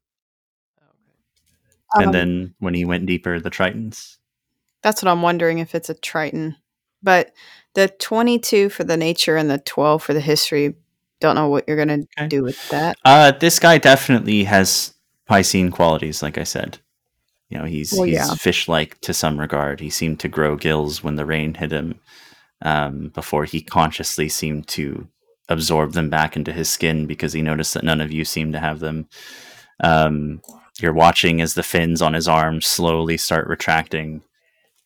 Um, 1.94 2.04
and 2.04 2.14
then 2.14 2.54
when 2.60 2.74
he 2.74 2.84
went 2.84 3.06
deeper, 3.06 3.38
the 3.40 3.50
tritons. 3.50 4.16
that's 4.82 5.02
what 5.02 5.10
I'm 5.10 5.22
wondering 5.22 5.58
if 5.58 5.74
it's 5.74 5.90
a 5.90 5.94
Triton. 5.94 6.56
But 7.02 7.32
the 7.74 7.88
22 7.88 8.68
for 8.70 8.84
the 8.84 8.96
nature 8.96 9.36
and 9.36 9.50
the 9.50 9.58
12 9.58 10.02
for 10.02 10.14
the 10.14 10.20
history. 10.20 10.74
Don't 11.20 11.34
know 11.36 11.48
what 11.48 11.64
you're 11.68 11.76
gonna 11.76 12.04
Okay. 12.18 12.28
do 12.28 12.42
with 12.42 12.68
that. 12.70 12.96
Uh, 13.04 13.32
this 13.32 13.58
guy 13.58 13.78
definitely 13.78 14.44
has 14.44 14.91
Piscean 15.32 15.72
qualities, 15.72 16.22
like 16.22 16.38
I 16.38 16.44
said. 16.44 16.78
You 17.48 17.58
know, 17.58 17.64
he's 17.64 17.92
Well, 17.92 18.04
he's 18.04 18.14
yeah. 18.14 18.34
fish-like 18.34 19.00
to 19.02 19.14
some 19.14 19.38
regard. 19.38 19.80
He 19.80 19.90
seemed 19.90 20.20
to 20.20 20.28
grow 20.28 20.56
gills 20.56 21.02
when 21.02 21.16
the 21.16 21.26
rain 21.26 21.54
hit 21.54 21.72
him, 21.72 22.00
um, 22.62 23.08
before 23.08 23.44
he 23.44 23.60
consciously 23.60 24.28
seemed 24.28 24.66
to 24.68 25.08
absorb 25.48 25.92
them 25.92 26.08
back 26.08 26.36
into 26.36 26.52
his 26.52 26.70
skin 26.70 27.06
because 27.06 27.32
he 27.32 27.42
noticed 27.42 27.74
that 27.74 27.84
none 27.84 28.00
of 28.00 28.12
you 28.12 28.24
seemed 28.24 28.52
to 28.54 28.60
have 28.60 28.80
them. 28.80 29.08
Um, 29.82 30.40
you're 30.80 30.92
watching 30.94 31.40
as 31.40 31.54
the 31.54 31.62
fins 31.62 32.00
on 32.00 32.14
his 32.14 32.28
arms 32.28 32.66
slowly 32.66 33.16
start 33.16 33.46
retracting, 33.48 34.22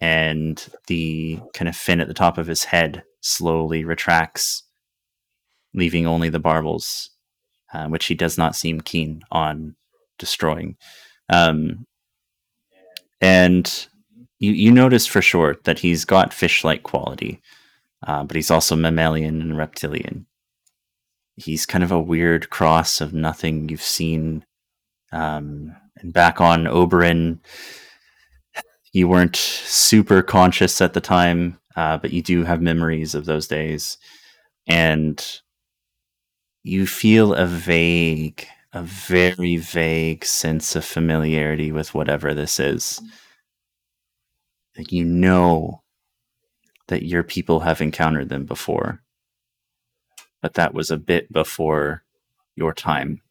and 0.01 0.67
the 0.89 1.39
kind 1.55 1.69
of 1.69 1.77
fin 1.77 2.01
at 2.01 2.09
the 2.09 2.15
top 2.15 2.39
of 2.39 2.47
his 2.47 2.65
head 2.65 3.05
slowly 3.21 3.85
retracts, 3.85 4.65
leaving 5.73 6.07
only 6.07 6.29
the 6.29 6.41
barbels 6.41 7.11
uh, 7.73 7.87
which 7.89 8.07
he 8.07 8.15
does 8.15 8.39
not 8.39 8.57
seem 8.57 8.81
keen 8.81 9.23
on 9.31 9.77
destroying. 10.19 10.77
Um, 11.29 11.87
and 13.21 13.89
you 14.39 14.53
you 14.53 14.71
notice 14.71 15.07
for 15.07 15.23
sure 15.23 15.57
that 15.65 15.79
he's 15.79 16.05
got 16.05 16.35
fish-like 16.35 16.83
quality, 16.83 17.41
uh, 18.07 18.25
but 18.25 18.37
he's 18.37 18.51
also 18.51 18.77
mammalian 18.77 19.41
and 19.41 19.57
reptilian. 19.57 20.27
He's 21.37 21.67
kind 21.67 21.85
of 21.85 21.93
a 21.93 22.01
weird 22.01 22.51
cross 22.51 23.01
of 23.01 23.13
nothing 23.13 23.69
you've 23.69 23.83
seen. 23.83 24.45
Um, 25.13 25.75
and 25.97 26.13
back 26.13 26.41
on 26.41 26.67
Oberon, 26.67 27.41
you 28.93 29.09
weren't 29.09 29.37
super 29.37 30.23
conscious 30.23 30.81
at 30.81 30.95
the 30.95 31.01
time, 31.01 31.59
uh, 31.75 31.97
but 31.99 32.13
you 32.13 32.23
do 32.23 32.45
have 32.45 32.61
memories 32.63 33.15
of 33.15 33.25
those 33.25 33.47
days, 33.49 33.99
and 34.67 35.41
you 36.63 36.87
feel 36.87 37.35
a 37.35 37.47
vague, 37.47 38.47
a 38.77 38.83
very 38.83 39.57
vague 39.57 40.23
sense 40.23 40.77
of 40.77 40.85
familiarity 40.85 41.73
with 41.73 41.95
whatever 41.95 42.35
this 42.35 42.61
is. 42.61 43.01
Like 44.77 44.93
you 44.93 45.03
know 45.03 45.83
that 46.89 47.03
your 47.03 47.23
people 47.23 47.61
have 47.61 47.81
encountered 47.81 48.29
them 48.29 48.45
before, 48.45 49.01
but 50.43 50.55
that 50.55 50.75
was 50.75 50.91
a 50.91 50.99
bit 50.99 51.33
before 51.33 52.05
your 52.55 52.75
time 52.75 53.23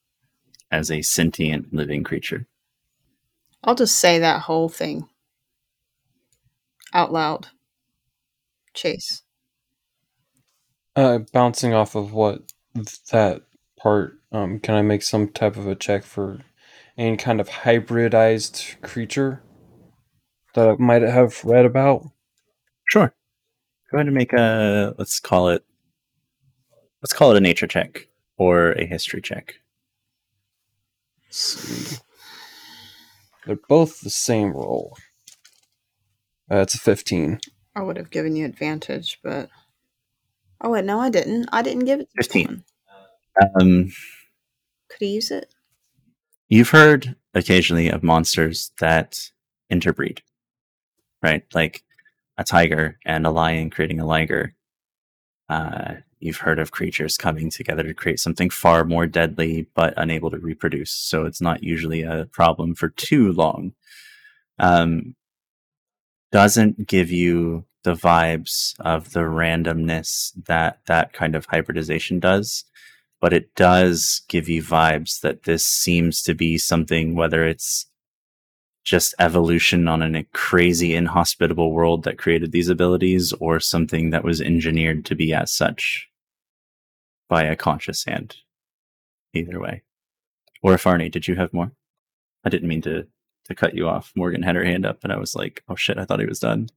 as 0.71 0.89
a 0.89 1.03
sentient 1.03 1.71
living 1.71 2.03
creature. 2.03 2.47
I'll 3.63 3.75
just 3.75 3.99
say 3.99 4.17
that 4.17 4.41
whole 4.41 4.67
thing 4.67 5.07
out 6.91 7.13
loud. 7.13 7.49
Chase. 8.73 9.21
Uh, 10.95 11.19
bouncing 11.31 11.75
off 11.75 11.93
of 11.93 12.13
what 12.13 12.51
that 13.11 13.43
part, 13.77 14.17
um, 14.35 14.59
can 14.59 14.75
I 14.75 14.81
make 14.81 15.01
some 15.01 15.29
type 15.29 15.55
of 15.55 15.65
a 15.65 15.75
check 15.75 16.03
for 16.03 16.39
any 16.97 17.15
kind 17.15 17.39
of 17.39 17.47
hybridized 17.47 18.81
creature 18.81 19.41
that 20.55 20.67
I 20.67 20.75
might 20.77 21.03
have 21.03 21.43
read 21.45 21.65
about? 21.65 22.11
Sure. 22.89 23.13
Go 23.89 23.97
ahead 23.97 24.07
and 24.07 24.15
make 24.15 24.33
a 24.33 24.93
let's 24.97 25.21
call 25.21 25.47
it 25.47 25.63
let's 27.01 27.13
call 27.13 27.31
it 27.31 27.37
a 27.37 27.39
nature 27.39 27.65
check 27.65 28.09
or 28.37 28.73
a 28.73 28.85
history 28.85 29.21
check. 29.21 29.55
Let's 31.27 31.39
see. 31.39 31.97
They're 33.45 33.57
both 33.69 34.01
the 34.01 34.09
same 34.09 34.51
roll. 34.51 34.97
Uh, 36.51 36.57
it's 36.57 36.75
a 36.75 36.79
15. 36.79 37.39
I 37.75 37.81
would 37.81 37.95
have 37.95 38.09
given 38.09 38.35
you 38.35 38.45
advantage, 38.45 39.19
but 39.23 39.49
oh 40.59 40.71
wait, 40.71 40.83
no, 40.83 40.99
I 40.99 41.09
didn't. 41.09 41.47
I 41.53 41.61
didn't 41.61 41.85
give 41.85 42.01
it 42.01 42.09
to 42.17 42.23
15. 42.23 42.45
someone. 42.45 42.63
Um, 43.61 43.91
Could 44.95 45.05
he 45.05 45.13
use 45.15 45.29
it? 45.29 45.53
you've 46.49 46.69
heard 46.69 47.15
occasionally 47.33 47.89
of 47.89 48.03
monsters 48.03 48.71
that 48.79 49.31
interbreed, 49.69 50.21
right? 51.21 51.43
Like 51.53 51.83
a 52.37 52.43
tiger 52.43 52.99
and 53.05 53.25
a 53.25 53.31
lion 53.31 53.69
creating 53.69 53.99
a 53.99 54.05
liger. 54.05 54.53
Uh, 55.49 55.95
you've 56.19 56.37
heard 56.37 56.59
of 56.59 56.71
creatures 56.71 57.17
coming 57.17 57.49
together 57.49 57.83
to 57.83 57.93
create 57.93 58.19
something 58.19 58.49
far 58.49 58.83
more 58.83 59.05
deadly 59.05 59.67
but 59.75 59.93
unable 59.97 60.31
to 60.31 60.37
reproduce. 60.37 60.91
So 60.91 61.25
it's 61.25 61.41
not 61.41 61.63
usually 61.63 62.03
a 62.03 62.25
problem 62.31 62.75
for 62.75 62.89
too 62.89 63.31
long. 63.31 63.73
Um, 64.57 65.15
doesn't 66.31 66.87
give 66.87 67.11
you 67.11 67.65
the 67.83 67.93
vibes 67.93 68.73
of 68.79 69.13
the 69.13 69.21
randomness 69.21 70.31
that 70.47 70.79
that 70.87 71.13
kind 71.13 71.35
of 71.35 71.45
hybridization 71.45 72.19
does 72.19 72.65
but 73.21 73.33
it 73.33 73.53
does 73.55 74.21
give 74.27 74.47
you 74.49 74.61
vibes 74.61 75.21
that 75.21 75.43
this 75.43 75.65
seems 75.65 76.21
to 76.23 76.33
be 76.33 76.57
something, 76.57 77.15
whether 77.15 77.45
it's 77.45 77.87
just 78.83 79.15
evolution 79.17 79.87
on 79.87 80.03
a 80.15 80.23
crazy 80.25 80.93
inhospitable 80.95 81.71
world 81.71 82.03
that 82.03 82.19
created 82.19 82.51
these 82.51 82.69
abilities, 82.69 83.33
or 83.33 83.59
something 83.59 84.11
that 84.11 84.23
was 84.23 84.41
engineered 84.41 85.05
to 85.05 85.15
be 85.15 85.33
as 85.33 85.51
such 85.51 86.07
by 87.27 87.43
a 87.43 87.55
conscious 87.55 88.05
hand. 88.05 88.37
Either 89.33 89.59
way. 89.59 89.81
Orofarne, 90.63 91.11
did 91.11 91.27
you 91.27 91.35
have 91.35 91.51
more? 91.53 91.71
I 92.43 92.49
didn't 92.49 92.69
mean 92.69 92.81
to 92.83 93.07
to 93.45 93.55
cut 93.55 93.75
you 93.75 93.87
off. 93.87 94.11
Morgan 94.15 94.41
had 94.43 94.55
her 94.55 94.63
hand 94.63 94.85
up, 94.85 95.03
and 95.03 95.11
I 95.13 95.17
was 95.17 95.35
like, 95.35 95.63
"Oh 95.67 95.75
shit! 95.75 95.97
I 95.97 96.05
thought 96.05 96.19
he 96.19 96.25
was 96.25 96.39
done." 96.39 96.69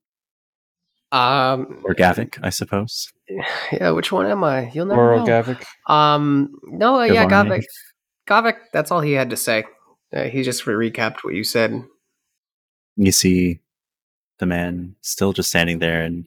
Um, 1.12 1.80
Or 1.84 1.94
Gavik, 1.94 2.38
I 2.42 2.50
suppose. 2.50 3.10
yeah, 3.72 3.90
which 3.90 4.12
one 4.12 4.26
am 4.26 4.44
I? 4.44 4.70
You'll 4.70 4.86
never 4.86 5.00
Moral 5.00 5.26
know. 5.26 5.42
Gavik. 5.42 5.64
Um, 5.92 6.54
no, 6.64 7.00
uh, 7.00 7.04
yeah, 7.04 7.26
Gavik. 7.26 7.64
Gavik, 8.28 8.56
that's 8.72 8.90
all 8.90 9.00
he 9.00 9.12
had 9.12 9.30
to 9.30 9.36
say. 9.36 9.64
Uh, 10.14 10.24
he 10.24 10.42
just 10.42 10.66
re- 10.66 10.90
recapped 10.90 11.18
what 11.22 11.34
you 11.34 11.44
said. 11.44 11.84
you 12.96 13.12
see 13.12 13.60
the 14.38 14.46
man 14.46 14.94
still 15.02 15.32
just 15.32 15.50
standing 15.50 15.78
there 15.78 16.02
and 16.02 16.26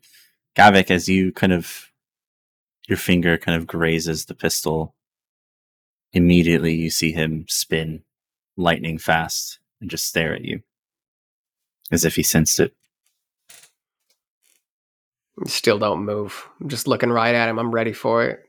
Gavik 0.56 0.91
as 0.91 1.07
you 1.07 1.32
kind 1.32 1.53
of 1.53 1.91
your 2.88 2.98
finger 2.98 3.38
kind 3.38 3.57
of 3.57 3.68
grazes 3.68 4.26
the 4.26 4.36
pistol 4.36 4.95
immediately 6.14 6.73
you 6.73 6.90
see 6.90 7.11
him 7.11 7.45
spin 7.48 8.03
lightning 8.57 8.98
fast 8.98 9.60
and 9.80 9.90
just 9.90 10.06
stare 10.06 10.34
at 10.34 10.44
you 10.44 10.61
as 11.91 12.06
if 12.06 12.15
he 12.15 12.23
sensed 12.23 12.60
it 12.60 12.73
Still 15.48 15.80
don't 15.80 16.06
move. 16.06 16.48
I'm 16.60 16.70
just 16.70 16.88
looking 16.88 17.10
right 17.10 17.34
at 17.36 17.49
him. 17.49 17.60
I'm 17.60 17.72
ready 17.72 17.94
for 17.94 18.24
it. 18.26 18.45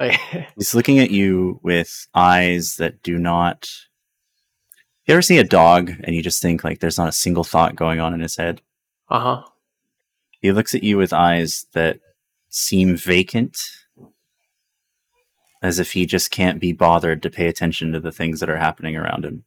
he's 0.56 0.74
looking 0.74 0.98
at 0.98 1.10
you 1.10 1.60
with 1.62 2.08
eyes 2.14 2.76
that 2.76 3.02
do 3.02 3.18
not 3.18 3.70
you 5.06 5.14
ever 5.14 5.22
see 5.22 5.38
a 5.38 5.44
dog 5.44 5.92
and 6.02 6.16
you 6.16 6.22
just 6.22 6.42
think 6.42 6.64
like 6.64 6.80
there's 6.80 6.98
not 6.98 7.08
a 7.08 7.12
single 7.12 7.44
thought 7.44 7.76
going 7.76 8.00
on 8.00 8.12
in 8.14 8.20
his 8.20 8.36
head 8.36 8.60
Uh 9.08 9.20
huh. 9.20 9.42
He 10.40 10.50
looks 10.50 10.74
at 10.74 10.82
you 10.82 10.96
with 10.98 11.12
eyes 11.12 11.66
that 11.72 12.00
seem 12.48 12.96
vacant, 12.96 13.58
as 15.62 15.78
if 15.78 15.92
he 15.92 16.04
just 16.04 16.32
can't 16.32 16.60
be 16.60 16.72
bothered 16.72 17.22
to 17.22 17.30
pay 17.30 17.46
attention 17.46 17.92
to 17.92 18.00
the 18.00 18.10
things 18.12 18.40
that 18.40 18.50
are 18.50 18.56
happening 18.56 18.96
around 18.96 19.24
him. 19.24 19.44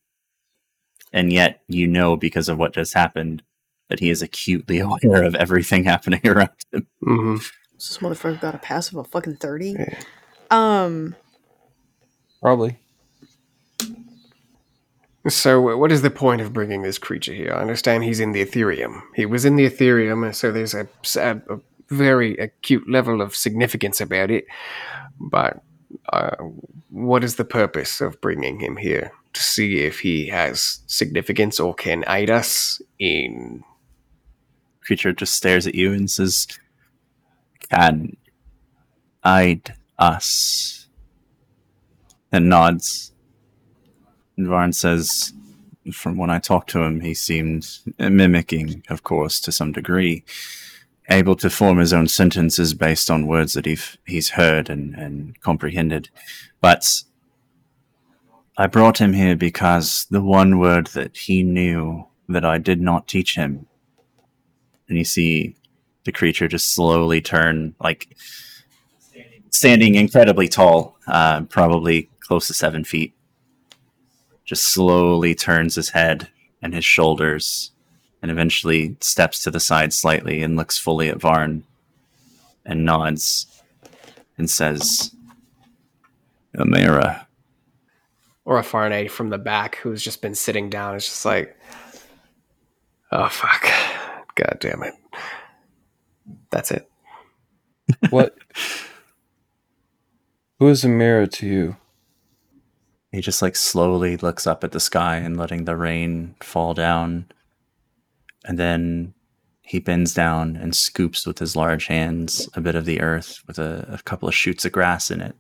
And 1.11 1.34
yet, 1.34 1.61
you 1.68 1.85
know, 1.88 2.15
because 2.15 2.47
of 2.47 2.57
what 2.57 2.73
just 2.73 2.93
happened, 2.93 3.43
that 3.89 3.99
he 3.99 4.09
is 4.09 4.21
acutely 4.21 4.79
aware 4.79 5.23
of 5.23 5.35
everything 5.35 5.83
happening 5.83 6.21
around 6.27 6.49
him. 6.71 6.87
hmm 7.01 7.35
This 7.73 7.97
motherfucker 7.99 8.39
got 8.41 8.55
a 8.55 8.59
pass 8.59 8.89
of 8.91 8.97
a 8.97 9.03
fucking 9.03 9.37
thirty. 9.37 9.75
Yeah. 9.77 9.99
Um, 10.51 11.15
Probably. 12.41 12.77
So, 15.27 15.75
what 15.75 15.91
is 15.91 16.03
the 16.03 16.11
point 16.11 16.41
of 16.41 16.53
bringing 16.53 16.83
this 16.83 16.99
creature 16.99 17.33
here? 17.33 17.51
I 17.51 17.61
understand 17.61 18.03
he's 18.03 18.19
in 18.19 18.31
the 18.31 18.45
Ethereum. 18.45 19.01
He 19.15 19.25
was 19.25 19.43
in 19.43 19.55
the 19.55 19.67
Ethereum, 19.67 20.33
so 20.35 20.51
there's 20.51 20.75
a, 20.75 20.87
a, 21.17 21.41
a 21.49 21.59
very 21.89 22.37
acute 22.37 22.87
level 22.87 23.21
of 23.21 23.35
significance 23.35 23.99
about 23.99 24.29
it. 24.29 24.45
But 25.19 25.63
uh, 26.13 26.35
what 26.91 27.23
is 27.23 27.35
the 27.35 27.45
purpose 27.45 28.01
of 28.01 28.21
bringing 28.21 28.59
him 28.59 28.77
here? 28.77 29.11
To 29.33 29.41
see 29.43 29.79
if 29.79 29.99
he 29.99 30.27
has 30.27 30.79
significance 30.85 31.59
or 31.59 31.73
can 31.73 32.05
aid 32.07 32.29
us 32.29 32.79
in. 32.99 33.63
Creature 34.85 35.13
just 35.13 35.33
stares 35.33 35.65
at 35.65 35.75
you 35.75 35.93
and 35.93 36.09
says, 36.09 36.47
Can 37.69 38.17
aid 39.25 39.73
us. 39.97 40.87
And 42.31 42.49
nods. 42.49 43.11
And 44.37 44.47
Varn 44.47 44.73
says, 44.73 45.33
From 45.91 46.17
when 46.17 46.29
I 46.29 46.39
talked 46.39 46.69
to 46.71 46.81
him, 46.81 46.99
he 46.99 47.13
seemed 47.13 47.67
mimicking, 47.97 48.83
of 48.89 49.03
course, 49.03 49.39
to 49.41 49.51
some 49.51 49.71
degree, 49.71 50.23
able 51.09 51.35
to 51.37 51.49
form 51.49 51.77
his 51.77 51.93
own 51.93 52.07
sentences 52.07 52.73
based 52.73 53.09
on 53.09 53.27
words 53.27 53.53
that 53.53 53.65
he've, 53.65 53.97
he's 54.05 54.31
heard 54.31 54.69
and, 54.69 54.93
and 54.95 55.39
comprehended. 55.41 56.09
But 56.61 57.03
I 58.57 58.67
brought 58.67 58.99
him 58.99 59.13
here 59.13 59.35
because 59.35 60.05
the 60.09 60.21
one 60.21 60.59
word 60.59 60.87
that 60.87 61.15
he 61.17 61.43
knew 61.43 62.07
that 62.27 62.45
I 62.45 62.57
did 62.57 62.81
not 62.81 63.07
teach 63.07 63.35
him 63.35 63.67
and 64.87 64.97
you 64.97 65.03
see 65.03 65.55
the 66.03 66.11
creature 66.11 66.47
just 66.47 66.73
slowly 66.73 67.21
turn, 67.21 67.75
like 67.79 68.15
standing 69.49 69.95
incredibly 69.95 70.47
tall, 70.47 70.97
uh, 71.07 71.41
probably 71.43 72.09
close 72.19 72.47
to 72.47 72.53
seven 72.53 72.83
feet. 72.83 73.13
Just 74.43 74.65
slowly 74.65 75.33
turns 75.33 75.75
his 75.75 75.89
head 75.89 76.29
and 76.61 76.73
his 76.73 76.85
shoulders, 76.85 77.71
and 78.21 78.29
eventually 78.29 78.95
steps 79.01 79.39
to 79.43 79.51
the 79.51 79.59
side 79.59 79.93
slightly 79.93 80.43
and 80.43 80.55
looks 80.55 80.77
fully 80.77 81.09
at 81.09 81.19
Varn, 81.19 81.63
and 82.65 82.85
nods, 82.85 83.47
and 84.37 84.49
says, 84.49 85.15
"Amira." 86.55 87.25
Orofarne 88.45 89.09
from 89.09 89.29
the 89.29 89.39
back 89.39 89.77
who's 89.77 90.03
just 90.03 90.21
been 90.21 90.35
sitting 90.35 90.69
down. 90.69 90.95
It's 90.95 91.05
just 91.05 91.25
like, 91.25 91.57
oh, 93.11 93.27
fuck. 93.29 93.67
God 94.35 94.57
damn 94.59 94.83
it. 94.83 94.93
That's 96.51 96.71
it. 96.71 96.89
What? 98.09 98.35
Who 100.59 100.69
is 100.69 100.83
a 100.83 100.89
mirror 100.89 101.27
to 101.27 101.47
you? 101.47 101.77
He 103.11 103.21
just 103.21 103.41
like 103.41 103.55
slowly 103.55 104.17
looks 104.17 104.47
up 104.47 104.63
at 104.63 104.71
the 104.71 104.79
sky 104.79 105.17
and 105.17 105.37
letting 105.37 105.65
the 105.65 105.75
rain 105.75 106.35
fall 106.41 106.73
down. 106.73 107.27
And 108.43 108.57
then 108.57 109.13
he 109.61 109.79
bends 109.79 110.13
down 110.13 110.55
and 110.55 110.75
scoops 110.75 111.25
with 111.25 111.39
his 111.39 111.55
large 111.55 111.87
hands 111.87 112.49
a 112.53 112.61
bit 112.61 112.75
of 112.75 112.85
the 112.85 113.01
earth 113.01 113.41
with 113.47 113.59
a, 113.59 113.85
a 113.89 114.03
couple 114.03 114.27
of 114.27 114.35
shoots 114.35 114.65
of 114.65 114.71
grass 114.71 115.09
in 115.11 115.21
it. 115.21 115.35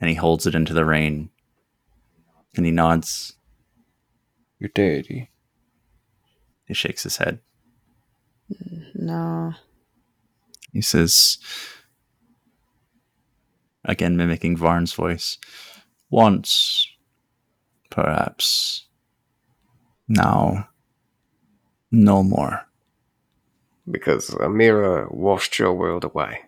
And 0.00 0.08
he 0.08 0.16
holds 0.16 0.46
it 0.46 0.54
into 0.54 0.72
the 0.72 0.84
rain. 0.84 1.30
And 2.56 2.66
he 2.66 2.72
nods. 2.72 3.34
Your 4.58 4.70
deity. 4.74 5.30
He 6.66 6.74
shakes 6.74 7.02
his 7.02 7.18
head. 7.18 7.40
No. 8.94 9.54
He 10.72 10.80
says, 10.82 11.38
again 13.84 14.16
mimicking 14.16 14.56
Varn's 14.56 14.92
voice, 14.92 15.38
once, 16.10 16.86
perhaps. 17.90 18.86
Now, 20.08 20.68
no 21.90 22.22
more. 22.22 22.66
Because 23.90 24.28
Amira 24.30 25.12
washed 25.12 25.58
your 25.58 25.72
world 25.72 26.04
away. 26.04 26.40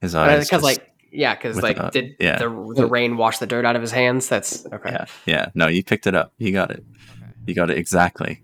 His 0.00 0.14
eyes. 0.14 0.46
Because, 0.46 0.48
just- 0.48 0.64
like, 0.64 0.90
yeah, 1.12 1.34
because, 1.34 1.62
like, 1.62 1.78
uh, 1.78 1.90
did 1.90 2.16
yeah. 2.18 2.38
the, 2.38 2.72
the 2.74 2.86
rain 2.86 3.16
wash 3.16 3.38
the 3.38 3.46
dirt 3.46 3.64
out 3.66 3.76
of 3.76 3.82
his 3.82 3.92
hands? 3.92 4.28
That's 4.28 4.64
okay. 4.66 4.90
yeah, 4.90 5.04
yeah. 5.26 5.46
No, 5.54 5.68
you 5.68 5.84
picked 5.84 6.06
it 6.06 6.14
up. 6.14 6.32
You 6.38 6.52
got 6.52 6.70
it. 6.70 6.84
You 7.46 7.54
got 7.54 7.70
it 7.70 7.76
exactly. 7.76 8.42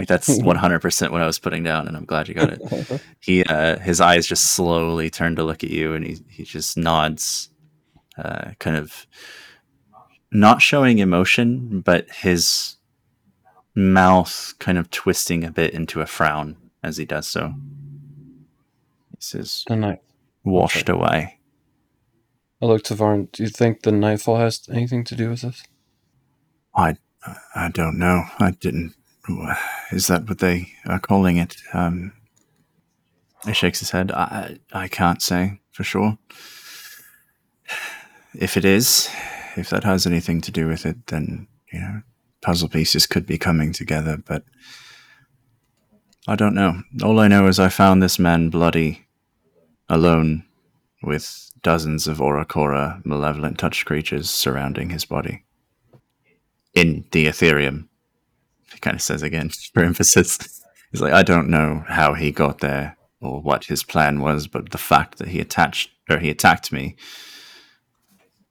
Like 0.00 0.08
that's 0.08 0.28
100% 0.38 1.10
what 1.10 1.20
I 1.20 1.26
was 1.26 1.38
putting 1.38 1.62
down, 1.62 1.86
and 1.86 1.94
I'm 1.94 2.06
glad 2.06 2.26
you 2.26 2.34
got 2.34 2.50
it. 2.54 3.02
he 3.20 3.44
uh 3.44 3.78
his 3.78 4.00
eyes 4.00 4.26
just 4.26 4.54
slowly 4.54 5.10
turn 5.10 5.36
to 5.36 5.44
look 5.44 5.62
at 5.62 5.68
you 5.70 5.92
and 5.94 6.06
he 6.06 6.16
he 6.28 6.44
just 6.44 6.78
nods 6.78 7.50
uh 8.16 8.52
kind 8.58 8.76
of 8.78 9.06
not 10.32 10.62
showing 10.62 10.98
emotion 11.00 11.80
but 11.82 12.08
his 12.10 12.76
mouth 13.74 14.54
kind 14.58 14.78
of 14.78 14.90
twisting 14.90 15.44
a 15.44 15.50
bit 15.50 15.74
into 15.74 16.00
a 16.00 16.06
frown 16.06 16.56
as 16.82 16.96
he 16.96 17.04
does 17.04 17.26
so 17.26 17.52
he 19.10 19.16
says 19.20 19.64
The 19.68 19.76
night. 19.76 20.00
washed 20.44 20.88
away 20.88 21.38
I 22.62 22.66
look 22.66 22.84
to 22.84 22.94
Varn. 22.94 23.28
Do 23.32 23.42
you 23.42 23.48
think 23.48 23.82
the 23.82 23.92
nightfall 23.92 24.36
has 24.36 24.68
anything 24.70 25.04
to 25.04 25.14
do 25.14 25.28
with 25.30 25.42
this? 25.42 25.62
i 26.74 26.96
i 27.54 27.68
don't 27.68 27.98
know 27.98 28.24
i 28.38 28.50
didn't 28.52 28.94
is 29.92 30.06
that 30.06 30.28
what 30.28 30.38
they 30.38 30.72
are 30.86 31.00
calling 31.00 31.36
it? 31.36 31.56
Um 31.72 32.12
he 33.46 33.54
shakes 33.54 33.80
his 33.80 33.90
head. 33.90 34.12
I 34.12 34.58
i 34.72 34.88
can't 34.88 35.22
say 35.22 35.60
for 35.72 35.84
sure. 35.84 36.18
If 38.34 38.56
it 38.56 38.64
is 38.64 39.08
if 39.56 39.70
that 39.70 39.84
has 39.84 40.06
anything 40.06 40.40
to 40.42 40.52
do 40.52 40.66
with 40.68 40.86
it 40.86 41.06
then 41.08 41.48
you 41.72 41.80
know 41.80 42.02
puzzle 42.42 42.68
pieces 42.68 43.06
could 43.06 43.26
be 43.26 43.36
coming 43.36 43.72
together 43.72 44.16
but 44.16 44.44
i 46.26 46.34
don't 46.36 46.54
know. 46.54 46.82
All 47.02 47.20
i 47.20 47.28
know 47.28 47.46
is 47.46 47.58
i 47.58 47.68
found 47.68 48.02
this 48.02 48.18
man 48.18 48.50
bloody 48.50 49.06
alone 49.88 50.44
with 51.02 51.50
dozens 51.62 52.06
of 52.06 52.18
Aarakocra 52.18 53.04
malevolent 53.04 53.58
touch 53.58 53.84
creatures 53.84 54.30
surrounding 54.30 54.90
his 54.90 55.04
body. 55.04 55.44
In 56.74 57.04
the 57.10 57.26
Ethereum. 57.26 57.88
He 58.72 58.78
kind 58.78 58.94
of 58.94 59.02
says 59.02 59.22
again 59.22 59.50
for 59.74 59.82
emphasis. 59.82 60.62
He's 60.90 61.00
like, 61.00 61.12
I 61.12 61.22
don't 61.22 61.48
know 61.48 61.84
how 61.88 62.14
he 62.14 62.32
got 62.32 62.58
there 62.58 62.96
or 63.20 63.40
what 63.40 63.64
his 63.64 63.84
plan 63.84 64.20
was, 64.20 64.46
but 64.46 64.70
the 64.70 64.78
fact 64.78 65.18
that 65.18 65.28
he 65.28 65.40
attached 65.40 65.90
or 66.08 66.18
he 66.18 66.30
attacked 66.30 66.72
me 66.72 66.96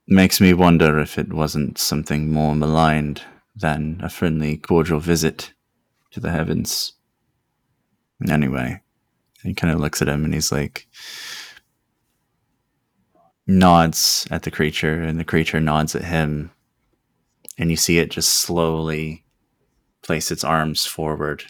makes 0.07 0.39
me 0.39 0.53
wonder 0.53 0.99
if 0.99 1.17
it 1.17 1.33
wasn't 1.33 1.77
something 1.77 2.31
more 2.31 2.55
maligned 2.55 3.21
than 3.55 3.99
a 4.01 4.09
friendly, 4.09 4.57
cordial 4.57 4.99
visit 4.99 5.53
to 6.11 6.19
the 6.19 6.31
heavens. 6.31 6.93
Anyway, 8.27 8.81
he 9.43 9.53
kind 9.53 9.73
of 9.73 9.79
looks 9.79 10.01
at 10.01 10.07
him 10.07 10.23
and 10.23 10.33
he's 10.33 10.51
like, 10.51 10.87
nods 13.49 14.27
at 14.29 14.43
the 14.43 14.51
creature, 14.51 15.01
and 15.01 15.19
the 15.19 15.25
creature 15.25 15.59
nods 15.59 15.95
at 15.95 16.03
him, 16.03 16.51
and 17.57 17.69
you 17.69 17.75
see 17.75 17.97
it 17.97 18.11
just 18.11 18.29
slowly 18.29 19.25
place 20.09 20.31
its 20.31 20.43
arms 20.43 20.87
forward 20.87 21.43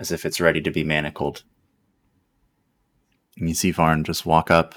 as 0.00 0.10
if 0.10 0.26
it's 0.26 0.40
ready 0.40 0.60
to 0.60 0.72
be 0.72 0.82
manacled. 0.82 1.44
And 3.36 3.48
you 3.48 3.54
see 3.54 3.70
Varn 3.70 4.02
just 4.02 4.26
walk 4.26 4.50
up 4.50 4.74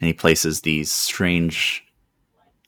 and 0.00 0.06
he 0.06 0.14
places 0.14 0.62
these 0.62 0.90
strange 0.90 1.84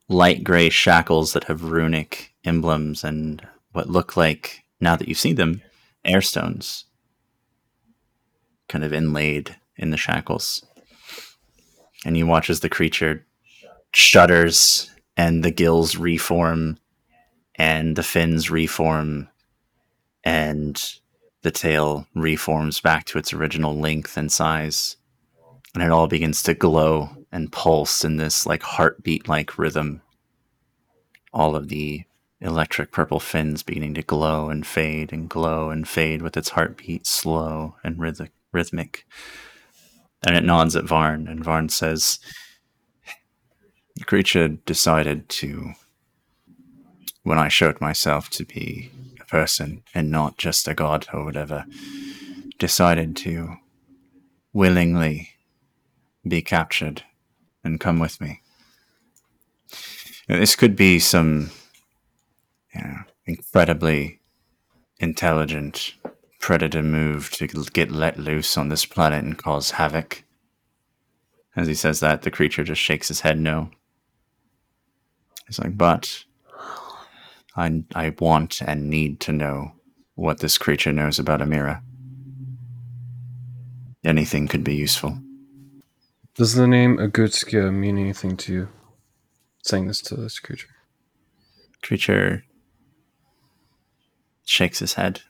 light 0.07 0.45
gray 0.45 0.69
shackles 0.69 1.33
that 1.33 1.45
have 1.45 1.71
runic 1.71 2.35
emblems 2.45 3.05
and 3.05 3.41
what 3.73 3.89
look 3.89 4.19
like, 4.19 4.65
now 4.83 4.97
that 4.97 5.09
you've 5.09 5.17
seen 5.17 5.37
them, 5.37 5.63
air 6.05 6.21
stones 6.21 6.85
kind 8.69 8.85
of 8.85 8.93
inlaid 8.93 9.57
in 9.79 9.93
the 9.93 9.97
shackles. 9.97 10.63
And 12.05 12.19
you 12.19 12.27
watch 12.27 12.51
as 12.51 12.61
the 12.61 12.69
creature 12.69 13.25
shudders 13.95 14.91
and 15.17 15.43
the 15.43 15.51
gills 15.51 15.97
reform 15.97 16.77
and 17.55 17.97
the 17.97 18.03
fins 18.03 18.51
reform 18.51 19.31
and 20.25 20.99
the 21.43 21.51
tail 21.51 22.07
reforms 22.15 22.81
back 22.81 23.05
to 23.05 23.19
its 23.19 23.33
original 23.33 23.79
length 23.79 24.17
and 24.17 24.33
size. 24.33 24.97
And 25.75 25.83
it 25.83 25.91
all 25.91 26.07
begins 26.07 26.43
to 26.45 26.55
glow 26.55 27.11
and 27.31 27.53
pulse 27.53 28.05
in 28.05 28.17
this 28.17 28.47
like 28.47 28.63
heartbeat 28.63 29.29
like 29.29 29.59
rhythm. 29.59 30.01
All 31.33 31.55
of 31.55 31.69
the 31.69 32.05
electric 32.41 32.93
purple 32.93 33.21
fins 33.21 33.63
beginning 33.63 33.95
to 33.95 34.03
glow 34.03 34.49
and 34.49 34.67
fade 34.67 35.13
and 35.13 35.29
glow 35.29 35.71
and 35.71 35.87
fade 35.87 36.23
with 36.23 36.37
its 36.37 36.51
heartbeat 36.51 37.07
slow 37.07 37.77
and 37.85 37.99
rhythmic 37.99 38.33
rhythmic. 38.53 39.07
And 40.27 40.37
it 40.37 40.45
nods 40.45 40.77
at 40.77 40.85
Varn 40.85 41.27
and 41.29 41.45
Varn 41.45 41.69
says 41.69 42.19
the 43.97 44.05
creature 44.05 44.49
decided 44.49 45.29
to 45.29 45.73
when 47.23 47.39
I 47.39 47.49
showed 47.49 47.81
myself 47.81 48.31
to 48.31 48.45
be 48.45 48.91
person 49.35 49.83
and 49.93 50.13
not 50.13 50.39
just 50.39 50.69
a 50.69 50.75
god 50.75 51.09
or 51.13 51.25
whatever, 51.25 51.67
decided 52.61 53.17
to 53.17 53.57
willingly 54.53 55.31
be 56.23 56.41
captured 56.41 57.03
and 57.65 57.81
come 57.81 57.99
with 57.99 58.21
me. 58.21 58.41
Now, 60.29 60.39
This 60.39 60.55
could 60.55 60.77
be 60.77 61.01
some 61.01 61.51
you 62.73 62.81
know, 62.81 62.99
incredibly 63.27 64.21
intelligent 65.01 65.95
predator 66.39 66.85
move 66.85 67.33
to 67.33 67.49
get 67.49 67.91
let 67.91 68.17
loose 68.17 68.57
on 68.57 68.69
this 68.69 68.87
planet 68.87 69.25
and 69.25 69.37
cause 69.37 69.73
havoc. 69.73 70.23
As 71.57 71.67
he 71.67 71.75
says 71.75 71.99
that, 71.99 72.23
the 72.23 72.31
creature 72.31 72.63
just 72.63 72.81
shakes 72.81 73.09
his 73.09 73.23
head 73.23 73.41
no. 73.41 73.71
He's 75.49 75.59
like, 75.59 75.77
but 75.77 76.25
I, 77.57 77.85
I 77.95 78.15
want 78.19 78.61
and 78.63 78.91
need 78.91 79.21
to 79.21 79.33
know 79.33 79.73
what 80.15 80.41
this 80.41 80.59
creature 80.59 80.93
knows 80.93 81.19
about 81.19 81.41
Amira. 81.41 81.83
Anything 84.05 84.49
could 84.49 84.65
be 84.65 84.75
useful. 84.75 85.19
Does 86.35 86.55
the 86.55 86.67
name 86.67 86.99
Agutskia 86.99 87.73
mean 87.73 87.97
anything 87.97 88.37
to 88.39 88.53
you? 88.53 88.69
Saying 89.63 89.87
this 89.87 90.01
to 90.03 90.17
this 90.17 90.39
creature. 90.41 90.69
Creature 91.83 92.45
shakes 94.45 94.81
his 94.81 94.95
head. 94.95 95.21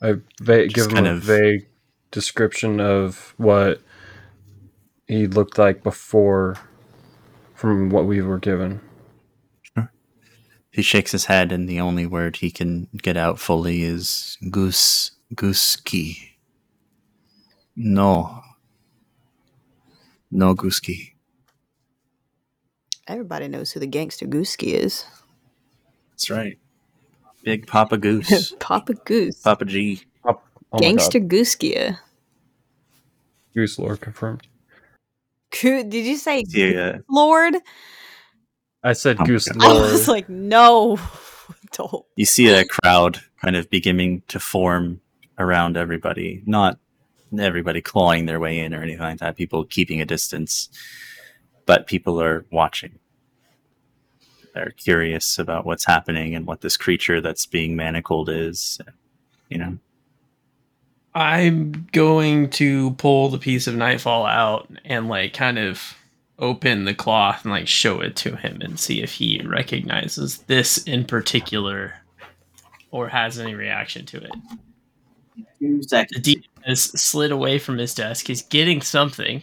I 0.00 0.14
va- 0.40 0.68
give 0.68 0.86
him 0.86 0.92
kind 0.92 1.06
a 1.08 1.10
of- 1.12 1.22
vague 1.22 1.66
description 2.10 2.80
of 2.80 3.34
what 3.36 3.82
he 5.06 5.26
looked 5.26 5.58
like 5.58 5.82
before 5.82 6.56
from 7.54 7.90
what 7.90 8.06
we 8.06 8.22
were 8.22 8.38
given. 8.38 8.80
He 10.70 10.82
shakes 10.82 11.12
his 11.12 11.26
head, 11.26 11.52
and 11.52 11.68
the 11.68 11.80
only 11.80 12.06
word 12.06 12.36
he 12.36 12.50
can 12.50 12.88
get 13.02 13.16
out 13.16 13.38
fully 13.38 13.82
is 13.82 14.38
goose, 14.50 15.12
gooski. 15.34 16.30
No. 17.76 18.40
No 20.30 20.54
gooski. 20.54 21.12
Everybody 23.08 23.48
knows 23.48 23.72
who 23.72 23.80
the 23.80 23.86
gangster 23.88 24.26
Gooski 24.26 24.72
is. 24.74 25.04
That's 26.10 26.30
right. 26.30 26.58
Big 27.42 27.66
Papa 27.66 27.98
Goose. 27.98 28.54
Papa 28.60 28.94
Goose. 28.94 29.40
Papa 29.42 29.64
G. 29.64 30.02
Oh 30.24 30.40
my 30.72 30.78
gangster 30.80 31.18
God. 31.18 31.28
Gooskia. 31.30 31.98
Goose 33.54 33.78
Lord 33.78 34.00
confirmed. 34.00 34.46
Goo- 35.60 35.84
Did 35.84 36.06
you 36.06 36.16
say 36.16 36.44
Yeah. 36.48 36.98
Lord? 37.10 37.56
I 38.82 38.94
said 38.94 39.16
Oh 39.20 39.24
goose 39.24 39.48
God. 39.48 39.62
I 39.62 39.92
was 39.92 40.08
like, 40.08 40.28
no. 40.28 40.98
Don't. 41.72 42.04
you 42.16 42.24
see 42.24 42.48
a 42.48 42.64
crowd 42.64 43.20
kind 43.42 43.54
of 43.56 43.70
beginning 43.70 44.22
to 44.28 44.40
form 44.40 45.00
around 45.38 45.76
everybody. 45.76 46.42
Not 46.46 46.78
everybody 47.38 47.80
clawing 47.80 48.26
their 48.26 48.40
way 48.40 48.58
in 48.58 48.74
or 48.74 48.82
anything 48.82 49.02
like 49.02 49.18
that. 49.18 49.36
People 49.36 49.64
keeping 49.64 50.00
a 50.00 50.04
distance, 50.04 50.68
but 51.66 51.86
people 51.86 52.20
are 52.20 52.44
watching. 52.50 52.98
They're 54.54 54.72
curious 54.76 55.38
about 55.38 55.64
what's 55.64 55.84
happening 55.86 56.34
and 56.34 56.46
what 56.46 56.60
this 56.60 56.76
creature 56.76 57.20
that's 57.20 57.46
being 57.46 57.76
manacled 57.76 58.28
is. 58.28 58.80
You 59.48 59.58
know, 59.58 59.78
I'm 61.14 61.86
going 61.92 62.50
to 62.50 62.92
pull 62.92 63.28
the 63.28 63.38
piece 63.38 63.66
of 63.66 63.74
nightfall 63.74 64.26
out 64.26 64.68
and 64.84 65.08
like 65.08 65.34
kind 65.34 65.58
of 65.58 65.96
open 66.40 66.84
the 66.86 66.94
cloth 66.94 67.44
and 67.44 67.52
like 67.52 67.68
show 67.68 68.00
it 68.00 68.16
to 68.16 68.34
him 68.36 68.60
and 68.62 68.80
see 68.80 69.02
if 69.02 69.12
he 69.12 69.40
recognizes 69.44 70.38
this 70.48 70.78
in 70.78 71.04
particular 71.04 71.94
or 72.90 73.08
has 73.08 73.38
any 73.38 73.54
reaction 73.54 74.04
to 74.06 74.16
it. 74.18 74.32
Two 75.60 75.82
seconds. 75.82 76.16
The 76.16 76.34
demon 76.34 76.44
has 76.64 76.82
slid 76.82 77.30
away 77.30 77.58
from 77.58 77.78
his 77.78 77.94
desk. 77.94 78.26
He's 78.26 78.42
getting 78.42 78.80
something. 78.80 79.42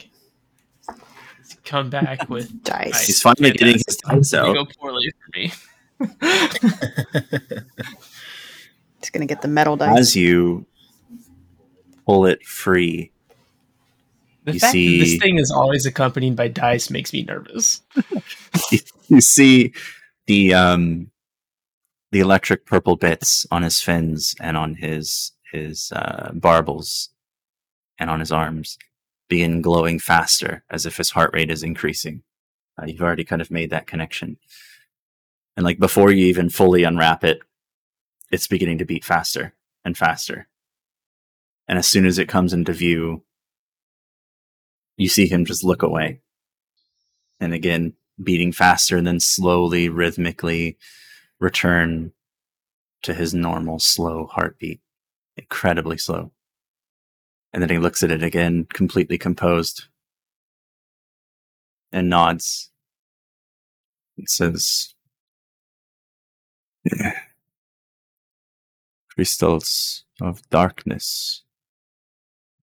He's 1.38 1.58
come 1.64 1.90
back 1.90 2.28
with 2.30 2.64
Dice. 2.64 3.06
He's 3.06 3.22
finally 3.22 3.52
getting 3.52 3.76
his 3.76 3.98
dice 3.98 4.32
They 4.32 4.38
out. 4.40 4.54
go 4.56 4.66
poorly 4.80 5.12
for 5.12 5.40
me. 5.40 5.52
He's 9.00 9.10
gonna 9.12 9.26
get 9.26 9.42
the 9.42 9.48
metal 9.48 9.76
dice. 9.78 9.98
As 9.98 10.16
you 10.16 10.66
pull 12.06 12.26
it 12.26 12.44
free, 12.46 13.12
The 14.48 14.54
You 14.54 14.60
fact 14.62 14.74
that 14.74 14.98
this 15.00 15.18
thing 15.18 15.40
is 15.40 15.52
always 15.52 15.86
accompanied 15.86 16.38
by 16.38 16.48
dice 16.48 16.90
makes 16.90 17.12
me 17.12 17.24
nervous. 17.24 17.82
you 19.10 19.20
see 19.20 19.74
the 20.26 20.54
um 20.54 21.12
the 22.14 22.22
electric 22.22 22.66
purple 22.66 22.96
bits 22.96 23.46
on 23.52 23.64
his 23.64 23.82
fins 23.82 24.36
and 24.40 24.56
on 24.56 24.76
his 24.76 25.34
his 25.52 25.92
uh, 25.94 26.32
barbels 26.34 27.10
and 28.00 28.10
on 28.10 28.22
his 28.22 28.32
arms 28.32 28.78
begin 29.28 29.62
glowing 29.62 30.00
faster 30.00 30.64
as 30.70 30.86
if 30.86 30.96
his 30.96 31.10
heart 31.10 31.32
rate 31.34 31.52
is 31.52 31.62
increasing. 31.62 32.24
Uh, 32.82 32.86
you've 32.86 33.02
already 33.02 33.26
kind 33.26 33.42
of 33.42 33.52
made 33.52 33.70
that 33.72 33.86
connection, 33.86 34.38
and 35.58 35.66
like 35.66 35.78
before 35.78 36.10
you 36.10 36.26
even 36.28 36.48
fully 36.48 36.84
unwrap 36.84 37.26
it, 37.26 37.42
it's 38.32 38.48
beginning 38.48 38.78
to 38.78 38.86
beat 38.86 39.04
faster 39.04 39.54
and 39.84 39.98
faster. 39.98 40.48
And 41.68 41.78
as 41.78 41.86
soon 41.86 42.06
as 42.06 42.18
it 42.18 42.30
comes 42.30 42.54
into 42.54 42.72
view, 42.72 43.24
you 44.98 45.08
see 45.08 45.28
him 45.28 45.46
just 45.46 45.64
look 45.64 45.84
away. 45.84 46.22
And 47.40 47.54
again 47.54 47.94
beating 48.22 48.52
faster 48.52 48.98
and 48.98 49.06
then 49.06 49.20
slowly 49.20 49.90
rhythmically 49.90 50.78
return 51.40 52.12
to 53.04 53.14
his 53.14 53.34
normal 53.34 53.80
slow 53.80 54.26
heartbeat. 54.26 54.82
Incredibly 55.38 55.98
slow. 55.98 56.32
And 57.54 57.62
then 57.62 57.70
he 57.70 57.78
looks 57.78 58.02
at 58.02 58.12
it 58.12 58.24
again 58.24 58.66
completely 58.74 59.18
composed. 59.20 59.86
And 61.92 62.10
nods. 62.10 62.72
And 64.18 64.28
says 64.28 64.96
"Yeah. 66.84 67.20
crystals 69.10 70.06
of 70.22 70.48
darkness 70.50 71.44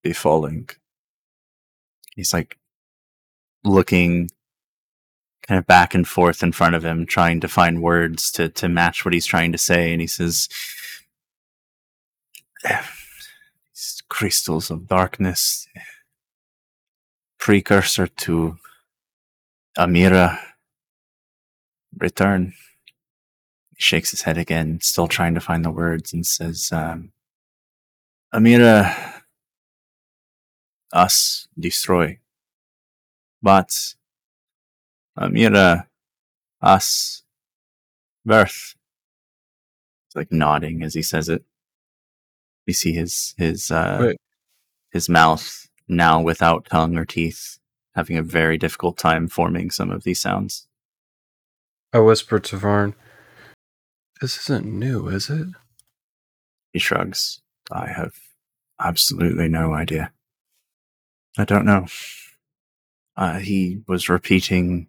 be 0.02 0.12
falling 0.12 0.68
he's 2.16 2.32
like 2.32 2.58
looking 3.64 4.30
kind 5.42 5.58
of 5.58 5.66
back 5.66 5.94
and 5.94 6.08
forth 6.08 6.42
in 6.42 6.52
front 6.52 6.74
of 6.74 6.84
him, 6.84 7.06
trying 7.06 7.40
to 7.40 7.48
find 7.48 7.82
words 7.82 8.30
to 8.32 8.48
to 8.48 8.68
match 8.68 9.04
what 9.04 9.14
he's 9.14 9.26
trying 9.26 9.52
to 9.52 9.58
say. 9.58 9.92
And 9.92 10.00
he 10.00 10.06
says, 10.06 10.48
"These 12.64 14.02
crystals 14.08 14.70
of 14.70 14.88
darkness, 14.88 15.66
precursor 17.38 18.06
to 18.06 18.58
Amira, 19.78 20.38
return." 21.98 22.54
He 23.76 23.82
shakes 23.82 24.12
his 24.12 24.22
head 24.22 24.38
again, 24.38 24.80
still 24.80 25.08
trying 25.08 25.34
to 25.34 25.40
find 25.40 25.64
the 25.64 25.70
words, 25.70 26.12
and 26.12 26.24
says, 26.26 26.70
um, 26.72 27.12
"Amira, 28.32 29.13
us 30.94 31.48
destroy, 31.58 32.18
but." 33.42 33.94
Amira, 35.16 35.86
us, 36.60 37.22
birth. 38.26 38.74
He's 40.08 40.16
like 40.16 40.32
nodding 40.32 40.82
as 40.82 40.94
he 40.94 41.02
says 41.02 41.28
it. 41.28 41.44
You 42.66 42.74
see 42.74 42.92
his 42.92 43.34
his 43.38 43.70
uh, 43.70 43.98
his 44.90 45.08
mouth 45.08 45.68
now 45.86 46.20
without 46.20 46.66
tongue 46.66 46.96
or 46.96 47.04
teeth, 47.04 47.60
having 47.94 48.16
a 48.16 48.22
very 48.24 48.58
difficult 48.58 48.96
time 48.96 49.28
forming 49.28 49.70
some 49.70 49.90
of 49.90 50.02
these 50.02 50.20
sounds. 50.20 50.66
I 51.92 52.00
whisper 52.00 52.40
to 52.40 52.56
Varn, 52.56 52.96
This 54.20 54.36
isn't 54.38 54.66
new, 54.66 55.06
is 55.06 55.30
it? 55.30 55.46
He 56.72 56.80
shrugs. 56.80 57.40
I 57.70 57.86
have 57.86 58.14
absolutely 58.80 59.48
no 59.48 59.74
idea. 59.74 60.12
I 61.36 61.44
don't 61.44 61.64
know. 61.64 61.86
Uh, 63.16 63.38
he 63.38 63.82
was 63.88 64.08
repeating 64.08 64.88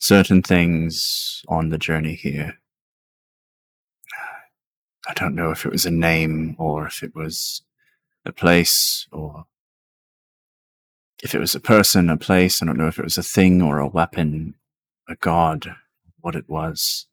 certain 0.00 0.42
things 0.42 1.44
on 1.48 1.68
the 1.68 1.78
journey 1.78 2.14
here. 2.14 2.58
I 5.08 5.14
don't 5.14 5.34
know 5.34 5.50
if 5.50 5.64
it 5.64 5.72
was 5.72 5.86
a 5.86 5.90
name 5.90 6.54
or 6.58 6.86
if 6.86 7.02
it 7.02 7.14
was 7.14 7.62
a 8.24 8.32
place 8.32 9.06
or 9.10 9.46
if 11.22 11.34
it 11.34 11.38
was 11.38 11.54
a 11.54 11.60
person, 11.60 12.10
a 12.10 12.16
place. 12.16 12.60
I 12.60 12.66
don't 12.66 12.76
know 12.76 12.88
if 12.88 12.98
it 12.98 13.04
was 13.04 13.18
a 13.18 13.22
thing 13.22 13.62
or 13.62 13.78
a 13.78 13.88
weapon, 13.88 14.54
a 15.08 15.16
god, 15.16 15.74
what 16.20 16.36
it 16.36 16.48
was. 16.48 17.06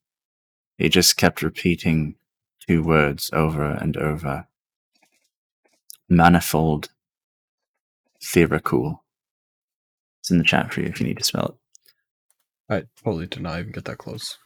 He 0.77 0.89
just 0.89 1.15
kept 1.15 1.41
repeating 1.41 2.15
two 2.68 2.84
words 2.84 3.30
over 3.31 3.64
and 3.64 3.95
over. 3.95 4.47
Manifold 6.10 6.89
Therakul. 8.34 8.99
It's 10.22 10.31
in 10.31 10.38
the 10.38 10.43
chat 10.43 10.73
for 10.73 10.81
you 10.81 10.88
if 10.88 10.99
you 10.99 11.07
need 11.07 11.18
to 11.19 11.23
spell 11.23 11.57
it. 12.69 12.73
I 12.73 12.84
totally 13.03 13.27
did 13.27 13.41
not 13.41 13.60
even 13.60 13.72
get 13.72 13.85
that 13.85 13.99
close. 13.99 14.38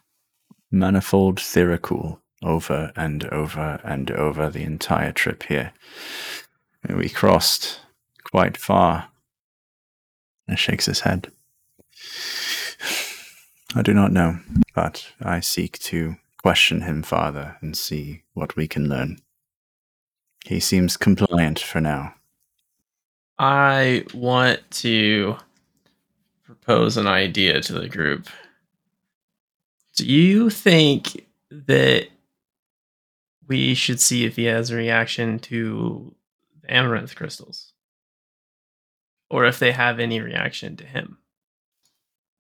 Manifold 0.72 1.38
Therakul 1.38 2.20
over 2.44 2.92
and 2.96 3.26
over 3.26 3.80
and 3.84 4.12
over 4.12 4.50
the 4.50 4.64
entire 4.64 5.12
trip 5.12 5.44
here. 5.44 5.72
And 6.84 6.98
we 6.98 7.10
crossed 7.10 7.80
quite 8.24 8.58
far. 8.58 9.10
And 10.48 10.58
shakes 10.58 10.88
his 10.88 11.02
head. 11.02 11.32
I 13.76 13.84
do 13.84 13.94
not 13.94 14.12
know, 14.12 14.40
but 14.74 15.12
I 15.22 15.42
seek 15.42 15.78
to 15.80 16.16
question 16.42 16.82
him 16.82 17.04
farther 17.04 17.58
and 17.62 17.78
see 17.78 18.24
what 18.34 18.56
we 18.56 18.68
can 18.68 18.90
learn. 18.90 19.20
He 20.46 20.60
seems 20.60 20.98
compliant 20.98 21.60
for 21.60 21.80
now. 21.80 22.16
I 23.40 24.06
want 24.14 24.60
to 24.72 25.38
propose 26.44 26.98
an 26.98 27.08
idea 27.08 27.62
to 27.62 27.74
the 27.74 27.88
group. 27.88 28.28
Do 29.96 30.06
you 30.06 30.50
think 30.50 31.26
that 31.50 32.10
we 33.48 33.74
should 33.74 34.02
see 34.02 34.26
if 34.26 34.36
he 34.36 34.44
has 34.46 34.70
a 34.70 34.76
reaction 34.76 35.40
to 35.40 36.14
amaranth 36.68 37.16
crystals? 37.16 37.74
Or 39.30 39.46
if 39.46 39.58
they 39.58 39.72
have 39.72 40.00
any 40.00 40.20
reaction 40.20 40.76
to 40.76 40.86
him? 40.86 41.18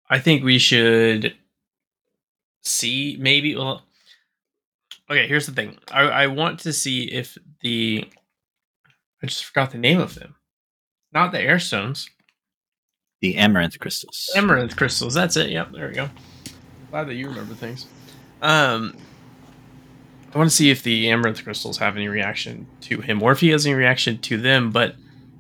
I 0.10 0.20
think 0.20 0.44
we 0.44 0.60
should 0.60 1.34
see 2.62 3.16
maybe 3.20 3.56
well 3.56 3.84
okay 5.10 5.28
here's 5.28 5.46
the 5.46 5.54
thing 5.54 5.78
I, 5.92 6.02
I 6.02 6.28
want 6.28 6.60
to 6.62 6.74
see 6.74 7.06
if 7.06 7.38
the 7.62 8.06
i 9.24 9.28
just 9.28 9.46
forgot 9.46 9.72
the 9.72 9.78
name 9.78 10.00
of 10.00 10.16
them 10.16 10.36
not 11.14 11.32
the 11.32 11.38
airstones 11.40 12.10
The 13.22 13.38
amaranth 13.38 13.80
crystals. 13.80 14.30
amaranth 14.36 14.76
crystals. 14.76 15.14
That's 15.14 15.36
it. 15.38 15.50
Yep 15.50 15.72
there 15.74 15.88
we 15.90 15.94
go. 15.94 16.10
Glad 16.92 17.08
that 17.08 17.16
you 17.16 17.28
remember 17.28 17.54
things. 17.54 17.86
Um 18.42 18.96
i 20.34 20.38
want 20.38 20.50
to 20.50 20.56
see 20.56 20.70
if 20.70 20.84
the 20.84 21.10
amaranth 21.10 21.44
crystals 21.44 21.78
have 21.80 21.96
any 21.98 22.08
reaction 22.08 22.68
to 22.82 23.02
him 23.02 23.22
or 23.24 23.32
if 23.32 23.40
he 23.40 23.50
has 23.50 23.66
any 23.66 23.74
reaction 23.74 24.16
to 24.20 24.38
them 24.38 24.70
but 24.70 24.94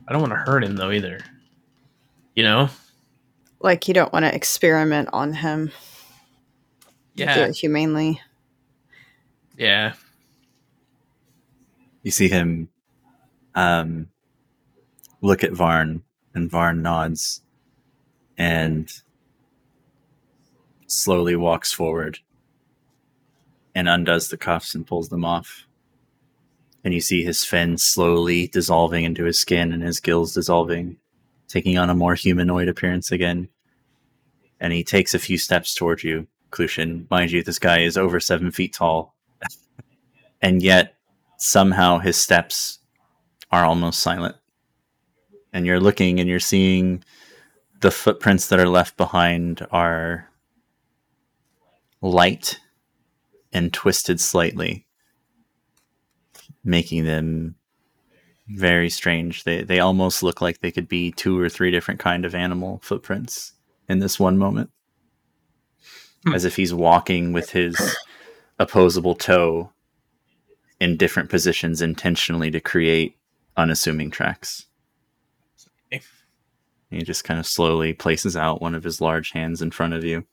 i 0.07 0.11
don't 0.11 0.19
want 0.21 0.31
to 0.33 0.37
hurt 0.37 0.63
him 0.63 0.75
though 0.75 0.91
either. 0.91 1.19
You 2.35 2.43
know? 2.43 2.69
Like 3.59 3.87
you 3.87 3.93
don't 3.93 4.11
want 4.13 4.23
to 4.25 4.33
experiment 4.33 5.09
on 5.11 5.33
him. 5.33 5.71
Do 7.15 7.23
yeah. 7.25 7.45
it 7.45 7.55
humanely. 7.55 8.21
yeah. 9.57 9.93
You 12.01 12.11
see 12.11 12.29
him 12.29 12.69
um, 13.55 14.07
look 15.21 15.43
at 15.43 15.53
Varn, 15.53 16.03
and 16.33 16.49
Varn 16.49 16.81
nods 16.81 17.41
and 18.37 18.91
slowly 20.87 21.35
walks 21.35 21.71
forward 21.71 22.19
and 23.75 23.87
undoes 23.87 24.29
the 24.29 24.37
cuffs 24.37 24.73
and 24.73 24.87
pulls 24.87 25.09
them 25.09 25.25
off. 25.25 25.65
And 26.83 26.93
you 26.93 27.01
see 27.01 27.23
his 27.23 27.43
fins 27.43 27.83
slowly 27.83 28.47
dissolving 28.47 29.03
into 29.03 29.25
his 29.25 29.39
skin 29.39 29.73
and 29.73 29.83
his 29.83 29.99
gills 29.99 30.33
dissolving, 30.33 30.97
taking 31.47 31.77
on 31.77 31.89
a 31.89 31.95
more 31.95 32.15
humanoid 32.15 32.69
appearance 32.69 33.11
again. 33.11 33.49
And 34.59 34.73
he 34.73 34.83
takes 34.83 35.13
a 35.13 35.19
few 35.19 35.37
steps 35.37 35.75
toward 35.75 36.03
you, 36.03 36.27
Clutian. 36.51 37.09
Mind 37.09 37.31
you, 37.31 37.43
this 37.43 37.59
guy 37.59 37.79
is 37.79 37.97
over 37.97 38.19
seven 38.19 38.51
feet 38.51 38.73
tall. 38.73 39.15
and 40.41 40.61
yet 40.61 40.95
somehow 41.37 41.99
his 41.99 42.19
steps 42.19 42.79
are 43.51 43.65
almost 43.65 43.99
silent. 43.99 44.35
And 45.51 45.65
you're 45.65 45.79
looking 45.79 46.19
and 46.19 46.29
you're 46.29 46.39
seeing 46.39 47.03
the 47.81 47.91
footprints 47.91 48.47
that 48.47 48.59
are 48.59 48.67
left 48.67 48.97
behind 48.97 49.65
are 49.71 50.29
light 52.01 52.59
and 53.51 53.73
twisted 53.73 54.19
slightly, 54.19 54.85
making 56.63 57.05
them 57.05 57.55
very 58.47 58.89
strange. 58.89 59.43
They 59.43 59.63
they 59.63 59.79
almost 59.79 60.23
look 60.23 60.41
like 60.41 60.59
they 60.59 60.71
could 60.71 60.87
be 60.87 61.11
two 61.11 61.39
or 61.39 61.49
three 61.49 61.71
different 61.71 61.99
kind 61.99 62.25
of 62.25 62.35
animal 62.35 62.79
footprints 62.83 63.53
in 63.87 63.99
this 63.99 64.19
one 64.19 64.37
moment. 64.37 64.71
Hmm. 66.25 66.33
As 66.33 66.45
if 66.45 66.55
he's 66.55 66.73
walking 66.73 67.31
with 67.31 67.51
his 67.51 67.95
opposable 68.59 69.15
toe 69.15 69.71
in 70.79 70.97
different 70.97 71.29
positions 71.29 71.81
intentionally 71.81 72.51
to 72.51 72.59
create 72.59 73.17
unassuming 73.57 74.11
tracks. 74.11 74.65
He 76.89 77.03
just 77.03 77.23
kind 77.23 77.39
of 77.39 77.45
slowly 77.45 77.93
places 77.93 78.35
out 78.35 78.61
one 78.61 78.75
of 78.75 78.83
his 78.83 78.99
large 78.99 79.31
hands 79.31 79.61
in 79.61 79.71
front 79.71 79.93
of 79.93 80.03
you. 80.03 80.25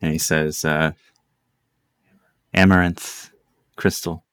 And 0.00 0.12
he 0.12 0.18
says, 0.18 0.64
uh, 0.64 0.92
Amaranth 2.54 3.30
crystal. 3.76 4.24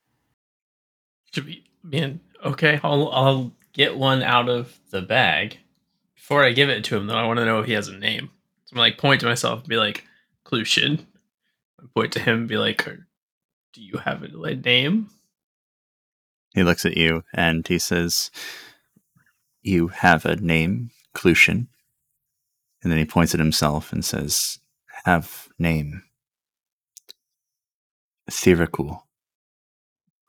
Man. 1.83 2.21
Okay, 2.45 2.79
I'll 2.83 3.09
I'll 3.09 3.51
get 3.73 3.97
one 3.97 4.21
out 4.21 4.49
of 4.49 4.79
the 4.91 5.01
bag. 5.01 5.59
Before 6.15 6.43
I 6.43 6.51
give 6.51 6.69
it 6.69 6.83
to 6.85 6.95
him, 6.95 7.07
though, 7.07 7.15
I 7.15 7.25
want 7.25 7.39
to 7.39 7.45
know 7.45 7.59
if 7.59 7.65
he 7.65 7.73
has 7.73 7.89
a 7.89 7.97
name. 7.97 8.29
So 8.65 8.73
I'm 8.73 8.79
like 8.79 8.97
point 8.97 9.21
to 9.21 9.27
myself 9.27 9.59
and 9.59 9.67
be 9.67 9.75
like, 9.75 10.05
Clutian. 10.45 11.05
I 11.81 11.85
point 11.93 12.13
to 12.13 12.19
him 12.19 12.39
and 12.39 12.47
be 12.47 12.57
like, 12.57 12.85
Do 12.85 13.81
you 13.81 13.97
have 13.97 14.23
a 14.23 14.55
name? 14.55 15.09
He 16.53 16.63
looks 16.63 16.85
at 16.85 16.95
you 16.95 17.23
and 17.33 17.67
he 17.67 17.79
says, 17.79 18.29
You 19.63 19.89
have 19.89 20.25
a 20.25 20.35
name, 20.37 20.91
Clutian. 21.15 21.67
And 22.83 22.91
then 22.91 22.99
he 22.99 23.05
points 23.05 23.33
at 23.33 23.39
himself 23.39 23.93
and 23.93 24.05
says, 24.05 24.59
Have 25.05 25.47
name. 25.59 26.03
Thiracul. 28.29 29.01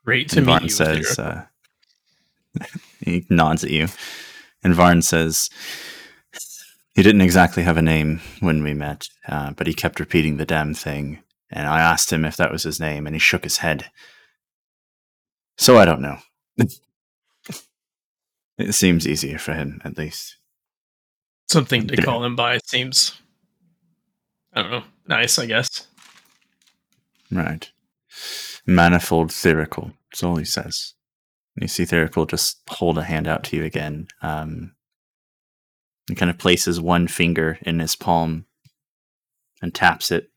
Great 0.04 0.30
to 0.30 0.38
And 0.38 0.46
meet 0.46 0.52
Varn 0.52 0.62
you. 0.64 0.68
says, 0.68 1.18
uh, 1.18 1.46
he 3.00 3.26
nods 3.30 3.64
at 3.64 3.70
you. 3.70 3.88
And 4.62 4.74
Varn 4.74 5.02
says, 5.02 5.50
he 6.94 7.02
didn't 7.02 7.22
exactly 7.22 7.62
have 7.64 7.76
a 7.76 7.82
name 7.82 8.20
when 8.40 8.62
we 8.62 8.74
met, 8.74 9.08
uh, 9.28 9.52
but 9.52 9.66
he 9.66 9.74
kept 9.74 10.00
repeating 10.00 10.36
the 10.36 10.46
damn 10.46 10.74
thing. 10.74 11.20
And 11.50 11.66
I 11.68 11.80
asked 11.80 12.12
him 12.12 12.24
if 12.24 12.36
that 12.36 12.52
was 12.52 12.62
his 12.64 12.80
name, 12.80 13.06
and 13.06 13.14
he 13.14 13.20
shook 13.20 13.44
his 13.44 13.58
head. 13.58 13.90
So 15.58 15.78
I 15.78 15.84
don't 15.84 16.00
know. 16.02 16.18
it 18.58 18.72
seems 18.72 19.06
easier 19.06 19.38
for 19.38 19.52
him, 19.52 19.80
at 19.84 19.98
least. 19.98 20.36
Something 21.48 21.86
to 21.88 22.02
call 22.02 22.24
him 22.24 22.36
by 22.36 22.58
seems, 22.64 23.20
I 24.52 24.62
don't 24.62 24.70
know, 24.70 24.84
nice, 25.06 25.38
I 25.38 25.46
guess. 25.46 25.86
Right. 27.30 27.70
Manifold 28.66 29.30
Therical. 29.30 29.92
That's 30.10 30.22
all 30.22 30.36
he 30.36 30.44
says. 30.44 30.94
You 31.56 31.68
see 31.68 31.84
Therical 31.84 32.28
just 32.28 32.60
hold 32.68 32.98
a 32.98 33.04
hand 33.04 33.28
out 33.28 33.44
to 33.44 33.56
you 33.56 33.64
again. 33.64 34.08
Um, 34.22 34.74
he 36.08 36.14
kind 36.14 36.30
of 36.30 36.38
places 36.38 36.80
one 36.80 37.08
finger 37.08 37.58
in 37.62 37.78
his 37.78 37.96
palm 37.96 38.46
and 39.62 39.74
taps 39.74 40.10
it, 40.10 40.30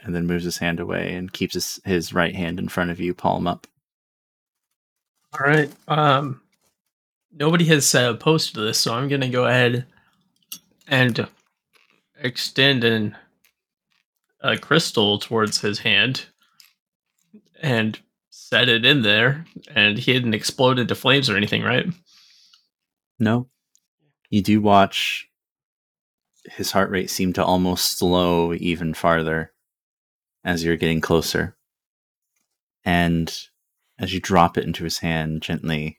and 0.00 0.14
then 0.14 0.26
moves 0.26 0.44
his 0.44 0.58
hand 0.58 0.78
away 0.78 1.14
and 1.14 1.32
keeps 1.32 1.54
his, 1.54 1.80
his 1.84 2.12
right 2.12 2.34
hand 2.34 2.58
in 2.58 2.68
front 2.68 2.90
of 2.90 3.00
you, 3.00 3.14
palm 3.14 3.46
up. 3.46 3.66
All 5.38 5.46
right. 5.46 5.70
Um, 5.88 6.40
nobody 7.38 7.64
has 7.66 7.94
uh, 7.94 8.14
posted 8.14 8.62
this, 8.62 8.78
so 8.78 8.94
I'm 8.94 9.08
gonna 9.08 9.28
go 9.28 9.46
ahead 9.46 9.86
and 10.88 11.26
extend 12.18 12.84
an 12.84 13.16
a 14.40 14.56
crystal 14.56 15.18
towards 15.18 15.60
his 15.60 15.80
hand 15.80 16.26
and 17.60 17.98
set 18.30 18.68
it 18.68 18.84
in 18.84 19.02
there. 19.02 19.44
And 19.74 19.98
he 19.98 20.14
hadn't 20.14 20.34
exploded 20.34 20.82
into 20.82 20.94
flames 20.94 21.28
or 21.28 21.36
anything, 21.36 21.62
right? 21.62 21.86
No. 23.18 23.48
You 24.30 24.42
do 24.42 24.60
watch 24.60 25.28
his 26.44 26.70
heart 26.70 26.90
rate 26.90 27.10
seem 27.10 27.32
to 27.34 27.44
almost 27.44 27.98
slow 27.98 28.54
even 28.54 28.94
farther 28.94 29.52
as 30.44 30.62
you're 30.62 30.76
getting 30.76 31.00
closer. 31.00 31.56
And 32.84 33.34
as 33.98 34.14
you 34.14 34.20
drop 34.20 34.56
it 34.56 34.64
into 34.64 34.84
his 34.84 34.98
hand 34.98 35.42
gently, 35.42 35.98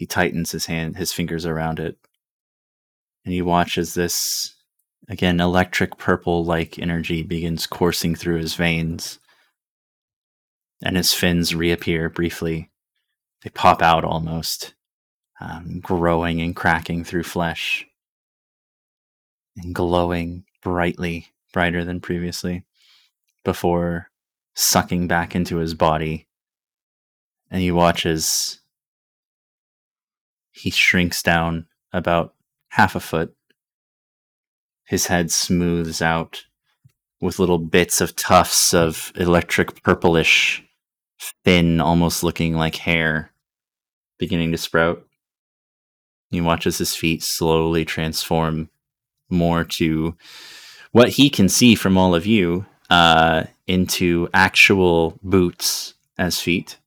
he 0.00 0.06
tightens 0.06 0.50
his 0.50 0.64
hand, 0.64 0.96
his 0.96 1.12
fingers 1.12 1.44
around 1.44 1.78
it. 1.78 1.98
And 3.22 3.34
he 3.34 3.42
watches 3.42 3.92
this, 3.92 4.54
again, 5.10 5.40
electric 5.40 5.98
purple 5.98 6.42
like 6.42 6.78
energy 6.78 7.22
begins 7.22 7.66
coursing 7.66 8.14
through 8.14 8.38
his 8.38 8.54
veins. 8.54 9.18
And 10.82 10.96
his 10.96 11.12
fins 11.12 11.54
reappear 11.54 12.08
briefly. 12.08 12.70
They 13.42 13.50
pop 13.50 13.82
out 13.82 14.02
almost 14.02 14.72
um, 15.38 15.80
growing 15.80 16.40
and 16.40 16.56
cracking 16.56 17.04
through 17.04 17.24
flesh 17.24 17.86
and 19.54 19.74
glowing 19.74 20.44
brightly, 20.62 21.26
brighter 21.52 21.84
than 21.84 22.00
previously, 22.00 22.64
before 23.44 24.08
sucking 24.54 25.08
back 25.08 25.34
into 25.34 25.58
his 25.58 25.74
body. 25.74 26.26
And 27.50 27.60
he 27.60 27.70
watch 27.70 28.06
as 28.06 28.59
he 30.52 30.70
shrinks 30.70 31.22
down 31.22 31.66
about 31.92 32.34
half 32.70 32.94
a 32.94 33.00
foot. 33.00 33.34
His 34.84 35.06
head 35.06 35.30
smooths 35.30 36.02
out 36.02 36.44
with 37.20 37.38
little 37.38 37.58
bits 37.58 38.00
of 38.00 38.16
tufts 38.16 38.72
of 38.72 39.12
electric 39.14 39.82
purplish, 39.82 40.62
thin, 41.44 41.80
almost 41.80 42.22
looking 42.22 42.54
like 42.54 42.76
hair 42.76 43.30
beginning 44.18 44.52
to 44.52 44.58
sprout. 44.58 45.04
He 46.30 46.40
watches 46.40 46.78
his 46.78 46.94
feet 46.94 47.22
slowly 47.22 47.84
transform 47.84 48.70
more 49.28 49.64
to 49.64 50.16
what 50.92 51.10
he 51.10 51.30
can 51.30 51.48
see 51.48 51.74
from 51.74 51.96
all 51.96 52.14
of 52.14 52.26
you 52.26 52.66
uh, 52.88 53.44
into 53.66 54.28
actual 54.32 55.18
boots 55.22 55.94
as 56.18 56.40
feet. 56.40 56.78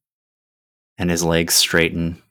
And 0.98 1.10
his 1.10 1.24
legs 1.24 1.56
straighten, 1.56 2.22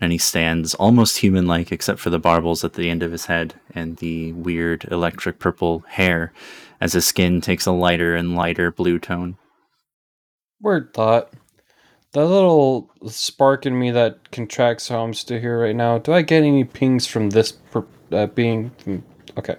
and 0.00 0.12
he 0.12 0.18
stands 0.18 0.74
almost 0.74 1.18
human 1.18 1.46
like, 1.46 1.72
except 1.72 1.98
for 2.00 2.10
the 2.10 2.20
barbels 2.20 2.64
at 2.64 2.74
the 2.74 2.88
end 2.90 3.02
of 3.02 3.12
his 3.12 3.26
head 3.26 3.54
and 3.74 3.96
the 3.96 4.32
weird 4.32 4.84
electric 4.90 5.38
purple 5.38 5.80
hair 5.88 6.32
as 6.80 6.92
his 6.92 7.06
skin 7.06 7.40
takes 7.40 7.66
a 7.66 7.72
lighter 7.72 8.14
and 8.14 8.36
lighter 8.36 8.70
blue 8.70 8.98
tone. 8.98 9.36
Weird 10.60 10.92
thought. 10.94 11.32
That 12.12 12.24
little 12.26 12.90
spark 13.06 13.66
in 13.66 13.78
me 13.78 13.90
that 13.90 14.30
contracts 14.32 14.88
how 14.88 15.02
I'm 15.02 15.12
still 15.14 15.40
here 15.40 15.60
right 15.60 15.76
now. 15.76 15.98
Do 15.98 16.12
I 16.12 16.22
get 16.22 16.42
any 16.42 16.64
pings 16.64 17.06
from 17.06 17.30
this 17.30 17.52
per, 17.52 17.84
uh, 18.12 18.26
being? 18.26 18.70
From, 18.82 19.04
okay, 19.36 19.56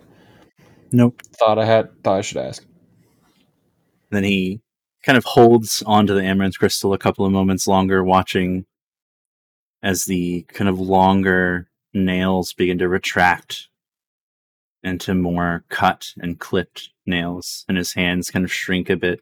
Nope. 0.91 1.21
thought 1.37 1.59
I 1.59 1.65
had. 1.65 1.89
Thought 2.03 2.17
I 2.17 2.21
should 2.21 2.37
ask. 2.37 2.65
Then 4.09 4.23
he 4.23 4.61
kind 5.05 5.17
of 5.17 5.23
holds 5.25 5.83
onto 5.85 6.15
the 6.15 6.23
amaranth 6.23 6.57
crystal 6.57 6.93
a 6.93 6.97
couple 6.97 7.23
of 7.25 7.31
moments 7.31 7.67
longer, 7.67 8.03
watching 8.03 8.65
as 9.81 10.05
the 10.05 10.43
kind 10.43 10.69
of 10.69 10.79
longer 10.79 11.69
nails 11.93 12.53
begin 12.53 12.77
to 12.79 12.87
retract 12.87 13.67
into 14.83 15.13
more 15.13 15.65
cut 15.69 16.13
and 16.19 16.39
clipped 16.39 16.89
nails, 17.05 17.65
and 17.67 17.77
his 17.77 17.93
hands 17.93 18.31
kind 18.31 18.45
of 18.45 18.53
shrink 18.53 18.89
a 18.89 18.95
bit. 18.95 19.21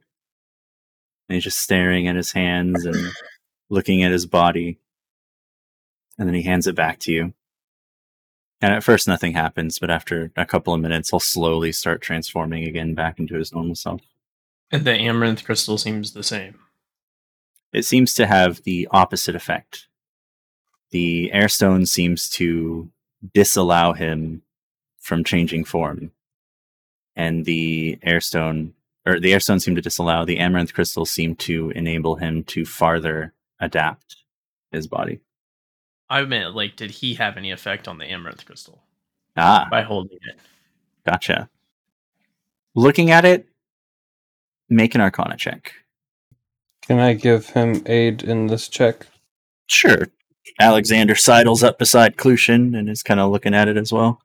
And 1.28 1.36
he's 1.36 1.44
just 1.44 1.60
staring 1.60 2.08
at 2.08 2.16
his 2.16 2.32
hands 2.32 2.86
and 2.86 3.12
looking 3.70 4.04
at 4.04 4.12
his 4.12 4.26
body. 4.26 4.80
And 6.18 6.28
then 6.28 6.36
he 6.36 6.44
hands 6.44 6.68
it 6.68 6.76
back 6.76 7.00
to 7.00 7.12
you. 7.12 7.34
And 8.60 8.74
at 8.74 8.84
first, 8.84 9.08
nothing 9.08 9.34
happens, 9.34 9.78
but 9.78 9.92
after 9.92 10.32
a 10.36 10.46
couple 10.46 10.74
of 10.74 10.82
minutes, 10.82 11.12
he'll 11.12 11.20
slowly 11.20 11.72
start 11.72 12.02
transforming 12.02 12.64
again 12.64 12.96
back 12.96 13.20
into 13.20 13.36
his 13.36 13.54
normal 13.54 13.76
self. 13.76 14.02
And 14.72 14.84
the 14.84 14.94
amaranth 14.94 15.44
crystal 15.46 15.78
seems 15.78 16.14
the 16.14 16.24
same. 16.24 16.60
it 17.72 17.86
seems 17.86 18.14
to 18.16 18.26
have 18.26 18.64
the 18.64 18.88
opposite 18.92 19.36
effect. 19.36 19.88
The 20.92 21.32
airstone 21.34 21.88
seems 21.88 22.30
to 22.32 22.90
disallow 23.34 23.94
him 23.94 24.42
from 25.00 25.24
changing 25.24 25.66
form, 25.66 26.12
and 27.16 27.46
the 27.46 27.98
airstone 28.06 28.72
or 29.06 29.20
the 29.20 29.32
airstone 29.32 29.62
seemed 29.62 29.78
to 29.78 29.82
disallow. 29.82 30.26
The 30.26 30.40
amaranth 30.40 30.74
crystal 30.74 31.06
seemed 31.06 31.40
to 31.40 31.70
enable 31.72 32.16
him 32.16 32.44
to 32.46 32.66
farther 32.66 33.34
adapt 33.60 34.18
his 34.72 34.88
body. 34.88 35.20
I 36.10 36.24
meant, 36.24 36.56
like, 36.56 36.76
did 36.78 36.92
he 36.92 37.16
have 37.16 37.38
any 37.38 37.52
effect 37.52 37.88
on 37.88 37.98
the 37.98 38.06
amaranth 38.06 38.46
crystal 38.46 38.84
Ah, 39.36 39.68
by 39.70 39.82
holding 39.82 40.20
it? 40.22 40.40
gotcha. 41.06 41.50
Looking 42.76 43.12
at 43.12 43.26
it, 43.26 43.48
make 44.70 44.94
an 44.96 45.02
Arcana 45.02 45.36
check. 45.38 45.74
Can 46.84 47.00
I 47.00 47.14
give 47.14 47.50
him 47.50 47.82
aid 47.86 48.24
in 48.24 48.48
this 48.48 48.68
check? 48.70 49.08
Sure, 49.68 50.08
Alexander 50.60 51.16
sidles 51.16 51.64
up 51.64 51.80
beside 51.80 52.18
Clutian 52.18 52.78
and 52.78 52.90
is 52.90 53.04
kind 53.04 53.20
of 53.20 53.32
looking 53.32 53.54
at 53.54 53.68
it 53.68 53.78
as 53.78 53.92
well. 53.92 54.22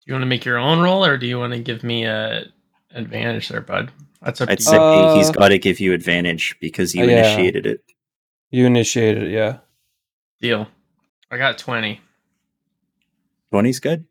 Do 0.00 0.04
you 0.06 0.14
want 0.14 0.22
to 0.22 0.26
make 0.26 0.44
your 0.44 0.58
own 0.58 0.80
roll, 0.80 1.04
or 1.04 1.16
do 1.16 1.26
you 1.26 1.38
want 1.38 1.52
to 1.54 1.58
give 1.58 1.82
me 1.82 2.04
a 2.04 2.44
advantage 2.92 3.48
there, 3.48 3.60
bud? 3.60 3.90
That's 4.22 4.40
up 4.40 4.50
I'd 4.50 4.58
to 4.58 4.64
say 4.64 4.76
you. 4.76 5.16
he's 5.16 5.30
Uh, 5.30 5.32
got 5.32 5.48
to 5.48 5.58
give 5.58 5.80
you 5.80 5.92
advantage 5.92 6.56
because 6.60 6.94
you 6.94 7.04
uh, 7.04 7.06
yeah. 7.06 7.18
initiated 7.18 7.66
it. 7.66 7.84
You 8.50 8.66
initiated 8.66 9.24
it, 9.24 9.30
yeah. 9.32 9.58
Deal. 10.40 10.68
I 11.30 11.38
got 11.38 11.58
twenty. 11.58 12.00
20's 13.52 13.78
good. 13.78 14.04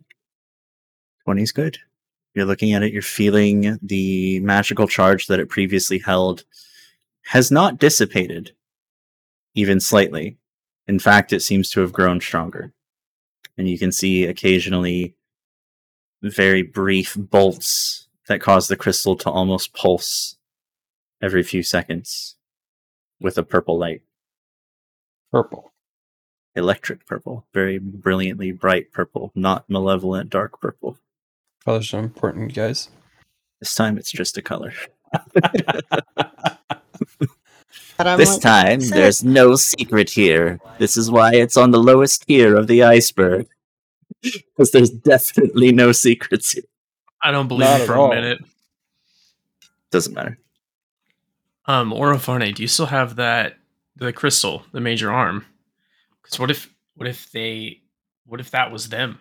20's 1.28 1.52
good. 1.52 1.78
You're 2.34 2.46
looking 2.46 2.72
at 2.74 2.82
it, 2.82 2.94
you're 2.94 3.02
feeling 3.02 3.78
the 3.82 4.40
magical 4.40 4.88
charge 4.88 5.28
that 5.28 5.40
it 5.40 5.50
previously 5.50 6.00
held 6.00 6.46
has 7.26 7.52
not 7.52 7.78
dissipated, 7.78 8.54
even 9.54 9.80
slightly. 9.80 10.38
In 10.88 11.00
fact, 11.00 11.34
it 11.34 11.42
seems 11.42 11.70
to 11.72 11.82
have 11.82 11.94
grown 11.94 12.20
stronger. 12.20 12.74
And 13.58 13.70
you 13.70 13.78
can 13.78 13.92
see 13.92 14.26
occasionally 14.26 15.16
very 16.22 16.62
brief 16.62 17.16
bolts 17.18 18.08
that 18.28 18.42
cause 18.42 18.68
the 18.68 18.76
crystal 18.76 19.16
to 19.18 19.30
almost 19.30 19.74
pulse 19.74 20.38
every 21.22 21.44
few 21.44 21.64
seconds 21.64 22.36
with 23.20 23.38
a 23.38 23.44
purple 23.44 23.78
light. 23.78 24.02
Purple. 25.32 25.72
Electric 26.56 27.06
purple, 27.06 27.48
very 27.54 27.80
brilliantly 27.80 28.52
bright 28.52 28.92
purple, 28.92 29.32
not 29.34 29.68
malevolent 29.70 30.30
dark 30.30 30.62
purple. 30.62 30.98
Colors 31.66 31.94
are 31.94 32.00
important, 32.00 32.54
guys. 32.54 32.90
This 33.60 33.74
time 33.74 33.98
it's 33.98 34.12
just 34.12 34.38
a 34.38 34.42
color. 34.42 34.74
But 37.98 38.08
I'm 38.08 38.18
this 38.18 38.34
like, 38.34 38.42
time 38.42 38.80
"That's 38.80 38.92
it." 38.92 38.96
there's 38.96 39.24
no 39.24 39.56
secret 39.56 40.10
here. 40.10 40.60
This 40.80 40.98
is 40.98 41.12
why 41.12 41.36
it's 41.36 41.58
on 41.58 41.72
the 41.72 41.80
lowest 41.80 42.26
tier 42.28 42.56
of 42.56 42.68
the 42.68 42.84
iceberg. 42.84 43.48
Because 44.22 44.72
there's 44.72 44.90
definitely 44.90 45.74
no 45.74 45.92
secrets 45.92 46.54
here. 46.54 46.64
I 47.22 47.32
don't 47.32 47.50
believe 47.50 47.68
Not 47.68 47.76
you 47.78 47.82
at 47.82 47.88
for 47.88 47.96
all. 47.96 48.12
a 48.12 48.16
minute. 48.16 48.40
Doesn't 49.92 50.14
matter. 50.14 50.38
Um, 51.66 51.92
Orofarne, 51.92 52.54
do 52.56 52.62
you 52.62 52.68
still 52.70 52.86
have 52.86 53.18
that 53.18 53.58
the 53.98 54.14
crystal, 54.14 54.66
the 54.72 54.80
major 54.80 55.12
arm? 55.12 55.46
Because 56.22 56.40
what 56.40 56.50
if 56.52 56.74
what 56.96 57.08
if 57.08 57.32
they 57.32 57.82
what 58.26 58.40
if 58.40 58.52
that 58.52 58.72
was 58.72 58.90
them 58.90 59.20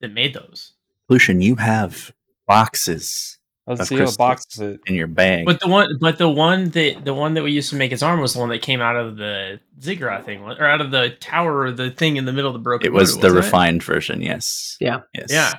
that 0.00 0.12
made 0.12 0.34
those? 0.34 0.72
Lucian, 1.08 1.40
you 1.40 1.56
have 1.56 2.12
boxes 2.46 3.37
Let's 3.68 3.82
Of 3.82 3.86
see 3.88 3.94
what 3.96 3.98
crystals. 4.00 4.16
boxes 4.16 4.60
it. 4.60 4.80
in 4.86 4.94
your 4.94 5.06
bag. 5.06 5.44
But 5.44 5.60
the 5.60 5.68
one 5.68 5.88
but 6.00 6.16
the 6.18 6.28
one 6.28 6.70
that 6.70 7.04
the 7.04 7.12
one 7.12 7.34
that 7.34 7.42
we 7.44 7.52
used 7.52 7.68
to 7.70 7.76
make 7.76 7.90
his 7.90 8.02
arm 8.02 8.20
was 8.20 8.32
the 8.32 8.40
one 8.40 8.48
that 8.48 8.62
came 8.62 8.80
out 8.80 8.96
of 8.96 9.16
the 9.16 9.60
ziggurat 9.80 10.24
thing, 10.24 10.40
or 10.42 10.64
out 10.64 10.80
of 10.80 10.90
the 10.90 11.10
tower 11.20 11.58
or 11.60 11.70
the 11.72 11.90
thing 11.90 12.16
in 12.16 12.24
the 12.24 12.32
middle 12.32 12.48
of 12.50 12.54
the 12.54 12.60
broken. 12.60 12.86
it 12.86 12.92
was 12.94 13.12
road, 13.14 13.20
the 13.22 13.26
wasn't 13.28 13.44
it? 13.44 13.46
refined 13.46 13.82
version, 13.82 14.22
yes. 14.22 14.76
Yeah. 14.80 15.00
Yes. 15.14 15.26
Yeah. 15.30 15.52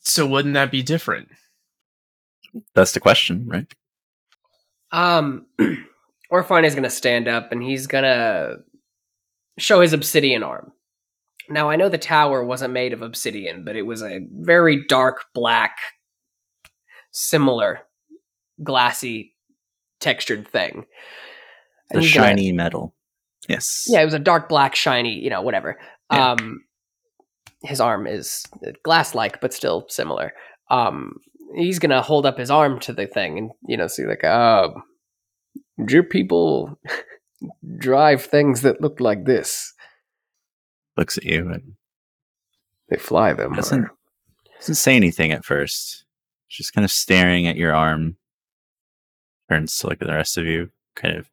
So 0.00 0.26
wouldn't 0.26 0.54
that 0.54 0.70
be 0.72 0.82
different? 0.82 1.28
That's 2.74 2.92
the 2.92 3.00
question, 3.00 3.46
right? 3.46 3.72
Um, 4.90 5.46
Orofarne 6.32 6.64
is 6.64 6.74
going 6.74 6.82
to 6.84 6.90
stand 6.90 7.28
up 7.28 7.52
and 7.52 7.62
he's 7.62 7.86
going 7.86 8.04
to 8.04 8.56
show 9.58 9.80
his 9.80 9.92
obsidian 9.92 10.42
arm. 10.42 10.72
Now, 11.50 11.70
I 11.70 11.76
know 11.76 11.88
the 11.88 11.98
tower 11.98 12.44
wasn't 12.44 12.72
made 12.74 12.92
of 12.92 13.02
obsidian, 13.02 13.64
but 13.64 13.76
it 13.76 13.82
was 13.82 14.02
a 14.02 14.20
very 14.32 14.84
dark 14.86 15.24
black, 15.34 15.76
similar 17.10 17.80
glassy 18.62 19.34
textured 20.00 20.46
thing. 20.48 20.86
The 21.90 21.96
And 21.96 22.02
he's 22.04 22.14
gonna- 22.14 22.28
shiny 22.28 22.52
metal. 22.52 22.94
Yes. 23.48 23.86
yeah, 23.88 24.02
it 24.02 24.04
was 24.04 24.14
a 24.14 24.18
dark 24.18 24.48
black, 24.48 24.74
shiny, 24.74 25.14
you 25.18 25.30
know, 25.30 25.40
whatever. 25.40 25.78
Yeah. 26.12 26.32
Um, 26.32 26.64
his 27.62 27.80
arm 27.80 28.06
is 28.06 28.44
glass 28.82 29.14
like, 29.14 29.40
but 29.40 29.54
still 29.54 29.86
similar. 29.88 30.32
Um, 30.70 31.16
he's 31.54 31.78
gonna 31.78 32.02
hold 32.02 32.26
up 32.26 32.36
his 32.38 32.50
arm 32.50 32.78
to 32.80 32.92
the 32.92 33.06
thing 33.06 33.38
and 33.38 33.50
you 33.66 33.76
know 33.76 33.86
see 33.86 34.04
like, 34.04 34.22
uh, 34.22 34.68
do 35.86 36.02
people 36.02 36.78
drive 37.78 38.22
things 38.24 38.60
that 38.62 38.80
look 38.82 39.00
like 39.00 39.24
this? 39.24 39.72
Looks 40.96 41.16
at 41.16 41.24
you 41.24 41.48
and 41.50 41.72
They 42.90 42.96
fly 42.98 43.32
them. 43.32 43.54
doesn't 43.54 43.84
or- 43.84 43.94
doesn't 44.58 44.74
say 44.74 44.94
anything 44.96 45.32
at 45.32 45.44
first. 45.44 46.04
Just 46.48 46.72
kind 46.72 46.84
of 46.84 46.90
staring 46.90 47.46
at 47.46 47.56
your 47.56 47.74
arm. 47.74 48.16
Turns 49.50 49.76
to 49.78 49.88
look 49.88 50.02
at 50.02 50.08
the 50.08 50.14
rest 50.14 50.36
of 50.36 50.46
you, 50.46 50.70
kind 50.94 51.16
of 51.16 51.28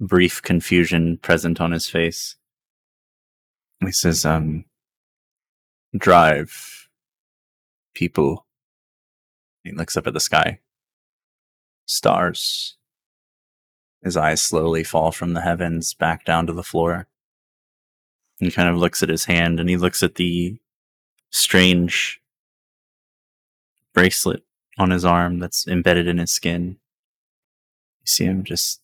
brief 0.00 0.42
confusion 0.42 1.18
present 1.18 1.60
on 1.60 1.72
his 1.72 1.88
face. 1.88 2.36
He 3.80 3.92
says, 3.92 4.24
um, 4.24 4.64
drive 5.96 6.88
people. 7.94 8.46
He 9.64 9.72
looks 9.72 9.96
up 9.96 10.06
at 10.06 10.14
the 10.14 10.20
sky. 10.20 10.60
Stars. 11.86 12.76
His 14.02 14.16
eyes 14.16 14.40
slowly 14.40 14.84
fall 14.84 15.10
from 15.10 15.32
the 15.34 15.40
heavens 15.40 15.94
back 15.94 16.24
down 16.24 16.46
to 16.46 16.52
the 16.52 16.62
floor. 16.62 17.08
He 18.38 18.50
kind 18.50 18.68
of 18.68 18.76
looks 18.76 19.02
at 19.02 19.08
his 19.08 19.24
hand 19.24 19.58
and 19.58 19.68
he 19.68 19.76
looks 19.76 20.02
at 20.02 20.14
the 20.14 20.58
strange 21.30 22.20
bracelet 23.98 24.44
on 24.78 24.90
his 24.90 25.04
arm 25.04 25.40
that's 25.40 25.66
embedded 25.66 26.06
in 26.06 26.18
his 26.18 26.30
skin. 26.30 26.76
You 28.00 28.06
see 28.06 28.24
him 28.26 28.44
just 28.44 28.80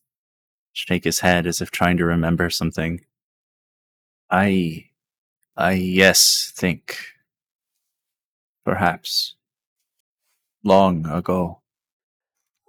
shake 0.73 1.05
his 1.05 1.21
head 1.21 1.47
as 1.47 1.61
if 1.61 1.71
trying 1.71 1.99
to 1.99 2.05
remember 2.05 2.51
something. 2.51 3.01
I, 4.29 4.87
I, 5.57 5.73
yes, 5.75 6.53
think. 6.57 6.99
Perhaps. 8.65 9.37
Long 10.65 11.07
ago. 11.07 11.61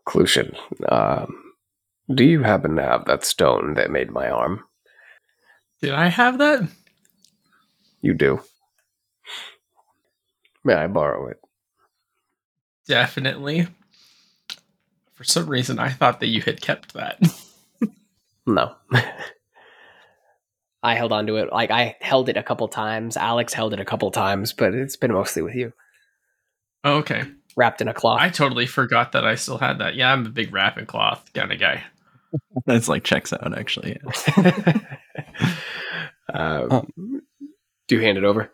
Clutian, 0.08 0.56
um, 0.88 1.54
do 2.14 2.24
you 2.24 2.44
happen 2.44 2.76
to 2.76 2.84
have 2.84 3.06
that 3.06 3.26
stone 3.26 3.74
that 3.74 3.90
made 3.90 4.12
my 4.12 4.30
arm? 4.30 4.64
Did 5.82 5.94
I 5.94 6.10
have 6.10 6.38
that? 6.38 6.70
You 8.02 8.14
do. 8.14 8.42
May 10.64 10.76
I 10.76 10.86
borrow 10.86 11.28
it? 11.30 11.40
Definitely. 12.88 13.68
For 15.14 15.24
some 15.24 15.48
reason, 15.48 15.80
I 15.80 15.90
thought 15.90 16.20
that 16.20 16.28
you 16.28 16.42
had 16.42 16.62
kept 16.62 16.94
that. 16.94 17.20
No. 18.48 18.76
I 20.84 20.94
held 20.94 21.12
on 21.12 21.26
to 21.26 21.38
it. 21.38 21.52
Like 21.52 21.72
I 21.72 21.96
held 22.00 22.30
it 22.30 22.38
a 22.38 22.44
couple 22.44 22.68
times. 22.68 23.18
Alex 23.18 23.56
held 23.56 23.74
it 23.74 23.80
a 23.80 23.86
couple 23.86 24.12
times, 24.12 24.54
but 24.54 24.76
it's 24.76 24.96
been 24.96 25.12
mostly 25.14 25.42
with 25.42 25.56
you, 25.56 25.74
Oh, 26.84 26.98
okay. 26.98 27.24
wrapped 27.58 27.82
in 27.82 27.88
a 27.88 27.94
cloth. 27.96 28.22
I 28.22 28.30
totally 28.30 28.68
forgot 28.68 29.14
that 29.14 29.26
I 29.26 29.34
still 29.34 29.58
had 29.58 29.80
that. 29.80 29.96
Yeah, 29.96 30.14
I'm 30.14 30.28
a 30.28 30.30
big 30.30 30.54
wrapping 30.54 30.86
cloth 30.86 31.28
kind 31.34 31.52
of 31.52 31.60
guy. 31.60 31.82
That's 32.68 32.88
like 32.88 33.04
checks 33.04 33.34
out, 33.34 33.58
actually. 33.58 34.00
Yeah. 34.38 34.80
uh, 36.32 36.68
Oh. 36.70 36.86
Do 37.88 38.00
hand 38.00 38.20
it 38.20 38.26
over? 38.26 38.52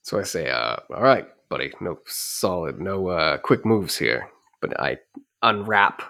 So 0.00 0.18
I 0.18 0.22
say, 0.22 0.48
uh, 0.48 0.76
all 0.94 1.02
right, 1.02 1.28
buddy, 1.48 1.72
no 1.80 1.98
solid, 2.06 2.80
no 2.80 3.08
uh, 3.08 3.38
quick 3.38 3.64
moves 3.64 3.96
here. 3.96 4.28
But 4.60 4.78
I 4.80 4.98
unwrap 5.42 6.02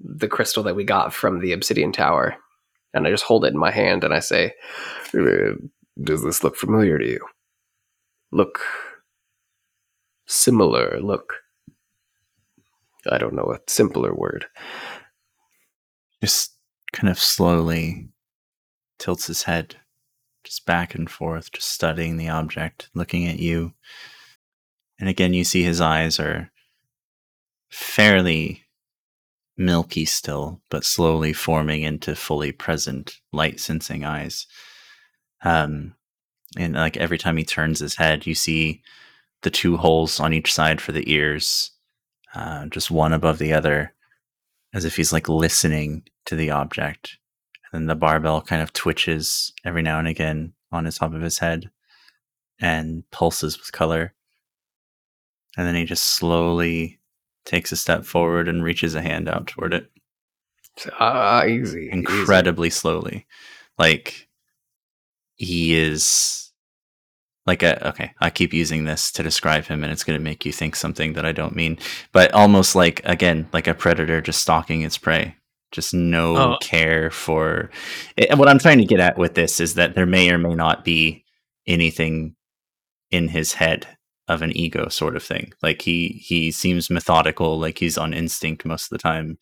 the 0.00 0.28
crystal 0.28 0.62
that 0.64 0.76
we 0.76 0.84
got 0.84 1.12
from 1.12 1.40
the 1.40 1.52
obsidian 1.52 1.92
tower, 1.92 2.36
and 2.94 3.06
I 3.06 3.10
just 3.10 3.24
hold 3.24 3.44
it 3.44 3.52
in 3.52 3.58
my 3.58 3.70
hand, 3.70 4.04
and 4.04 4.14
I 4.14 4.20
say, 4.20 4.54
"Uh, 5.14 5.54
"Does 6.02 6.22
this 6.22 6.44
look 6.44 6.56
familiar 6.56 6.98
to 6.98 7.06
you? 7.06 7.20
Look 8.32 8.60
similar. 10.26 11.00
Look. 11.00 11.34
I 13.10 13.18
don't 13.18 13.34
know 13.34 13.52
a 13.52 13.60
simpler 13.70 14.12
word. 14.14 14.46
just 16.22 16.54
kind 16.92 17.08
of 17.08 17.18
slowly 17.18 18.08
tilts 18.98 19.26
his 19.26 19.42
head 19.44 19.76
just 20.44 20.64
back 20.66 20.94
and 20.94 21.10
forth, 21.10 21.52
just 21.52 21.68
studying 21.70 22.16
the 22.16 22.28
object, 22.28 22.88
looking 22.94 23.26
at 23.26 23.38
you. 23.38 23.74
And 24.98 25.08
again, 25.08 25.34
you 25.34 25.44
see 25.44 25.62
his 25.62 25.80
eyes 25.80 26.18
are 26.18 26.50
fairly 27.70 28.62
milky 29.56 30.04
still, 30.04 30.60
but 30.70 30.84
slowly 30.84 31.32
forming 31.32 31.82
into 31.82 32.14
fully 32.14 32.52
present 32.52 33.18
light 33.32 33.60
sensing 33.60 34.04
eyes. 34.04 34.46
Um, 35.44 35.94
and 36.58 36.74
like 36.74 36.96
every 36.96 37.18
time 37.18 37.36
he 37.36 37.44
turns 37.44 37.80
his 37.80 37.96
head, 37.96 38.26
you 38.26 38.34
see 38.34 38.82
the 39.42 39.50
two 39.50 39.76
holes 39.76 40.20
on 40.20 40.32
each 40.32 40.52
side 40.52 40.80
for 40.80 40.92
the 40.92 41.10
ears, 41.12 41.70
uh, 42.34 42.66
just 42.66 42.90
one 42.90 43.12
above 43.12 43.38
the 43.38 43.52
other, 43.52 43.94
as 44.72 44.84
if 44.84 44.96
he's 44.96 45.12
like 45.12 45.28
listening 45.28 46.04
to 46.26 46.36
the 46.36 46.50
object. 46.50 47.18
And 47.72 47.82
then 47.82 47.86
the 47.86 47.94
barbel 47.94 48.42
kind 48.42 48.62
of 48.62 48.72
twitches 48.72 49.52
every 49.64 49.82
now 49.82 49.98
and 49.98 50.08
again 50.08 50.54
on 50.72 50.84
his 50.84 50.98
top 50.98 51.14
of 51.14 51.22
his 51.22 51.38
head 51.38 51.70
and 52.58 53.08
pulses 53.10 53.58
with 53.58 53.72
color. 53.72 54.14
And 55.56 55.66
then 55.66 55.74
he 55.74 55.84
just 55.84 56.04
slowly 56.04 56.98
takes 57.44 57.72
a 57.72 57.76
step 57.76 58.04
forward 58.04 58.48
and 58.48 58.62
reaches 58.64 58.94
a 58.94 59.00
hand 59.02 59.28
out 59.28 59.46
toward 59.46 59.72
it 59.74 59.90
Ah, 61.00 61.44
easy. 61.44 61.82
easy. 61.84 61.90
incredibly 61.90 62.68
slowly. 62.70 63.26
Like 63.78 64.28
he 65.36 65.74
is 65.78 66.50
like 67.46 67.62
a 67.62 67.86
okay 67.88 68.10
i 68.20 68.28
keep 68.30 68.52
using 68.52 68.84
this 68.84 69.12
to 69.12 69.22
describe 69.22 69.64
him 69.66 69.84
and 69.84 69.92
it's 69.92 70.02
going 70.02 70.18
to 70.18 70.24
make 70.24 70.44
you 70.46 70.50
think 70.52 70.74
something 70.74 71.12
that 71.12 71.24
i 71.26 71.30
don't 71.30 71.54
mean 71.54 71.78
but 72.10 72.32
almost 72.32 72.74
like 72.74 73.00
again 73.04 73.46
like 73.52 73.66
a 73.68 73.74
predator 73.74 74.20
just 74.22 74.40
stalking 74.42 74.80
its 74.82 74.96
prey 74.98 75.36
just 75.72 75.92
no 75.94 76.36
Oh. 76.36 76.58
care 76.60 77.10
for 77.10 77.70
eh, 78.16 78.26
and 78.30 78.38
what 78.38 78.48
i'm 78.48 78.58
trying 78.58 78.78
to 78.78 78.84
get 78.86 78.98
at 78.98 79.18
with 79.18 79.34
this 79.34 79.60
is 79.60 79.74
that 79.74 79.94
there 79.94 80.06
may 80.06 80.30
or 80.30 80.38
may 80.38 80.54
not 80.54 80.84
be 80.84 81.24
anything 81.66 82.34
in 83.10 83.28
his 83.28 83.52
head 83.52 83.86
of 84.28 84.42
an 84.42 84.56
ego 84.56 84.88
sort 84.88 85.16
of 85.16 85.22
thing 85.22 85.52
like 85.62 85.82
he 85.82 86.20
he 86.24 86.50
seems 86.50 86.90
methodical 86.90 87.58
like 87.58 87.78
he's 87.78 87.96
on 87.96 88.12
instinct 88.12 88.64
most 88.64 88.84
of 88.84 88.90
the 88.90 88.98
time 88.98 89.38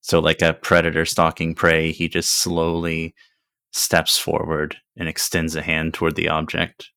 so 0.00 0.20
like 0.20 0.42
a 0.42 0.54
predator 0.54 1.04
stalking 1.04 1.54
prey 1.54 1.90
he 1.90 2.08
just 2.08 2.30
slowly 2.36 3.14
steps 3.72 4.16
forward 4.16 4.76
and 4.96 5.08
extends 5.08 5.56
a 5.56 5.62
hand 5.62 5.92
toward 5.92 6.14
the 6.16 6.28
object 6.28 6.90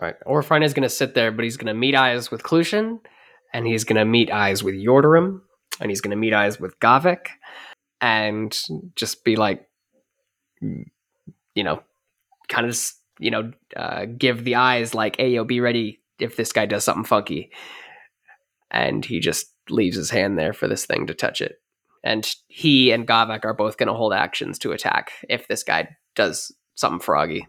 All 0.00 0.06
right. 0.06 0.16
Orofarne 0.26 0.64
is 0.64 0.74
going 0.74 0.82
to 0.82 0.90
sit 0.90 1.14
there, 1.14 1.32
but 1.32 1.44
he's 1.44 1.56
going 1.56 1.68
to 1.68 1.74
meet 1.74 1.94
eyes 1.94 2.30
with 2.30 2.42
Clutian, 2.42 2.98
and 3.54 3.66
he's 3.66 3.84
going 3.84 3.96
to 3.96 4.04
meet 4.04 4.30
eyes 4.30 4.62
with 4.62 4.74
Yordarim, 4.74 5.40
and 5.80 5.90
he's 5.90 6.02
going 6.02 6.10
to 6.10 6.16
meet 6.16 6.34
eyes 6.34 6.60
with 6.60 6.78
Gavik, 6.80 7.28
and 8.00 8.58
just 8.94 9.24
be 9.24 9.36
like, 9.36 9.66
you 10.60 11.64
know, 11.64 11.82
kind 12.48 12.66
of, 12.66 12.78
you 13.18 13.30
know, 13.30 13.52
uh, 13.74 14.04
give 14.18 14.44
the 14.44 14.56
eyes 14.56 14.94
like, 14.94 15.16
hey, 15.16 15.30
yo, 15.30 15.44
be 15.44 15.60
ready 15.60 16.00
if 16.18 16.36
this 16.36 16.52
guy 16.52 16.66
does 16.66 16.84
something 16.84 17.04
funky. 17.04 17.50
And 18.70 19.04
he 19.04 19.20
just 19.20 19.52
leaves 19.68 19.96
his 19.96 20.10
hand 20.10 20.38
there 20.38 20.52
for 20.52 20.68
this 20.68 20.86
thing 20.86 21.06
to 21.06 21.14
touch 21.14 21.40
it. 21.40 21.56
And 22.04 22.28
he 22.48 22.92
and 22.92 23.06
Gavik 23.06 23.44
are 23.44 23.54
both 23.54 23.78
going 23.78 23.88
to 23.88 23.94
hold 23.94 24.12
actions 24.12 24.58
to 24.60 24.72
attack 24.72 25.12
if 25.28 25.48
this 25.48 25.62
guy 25.62 25.88
does 26.14 26.52
something 26.74 27.00
froggy. 27.00 27.46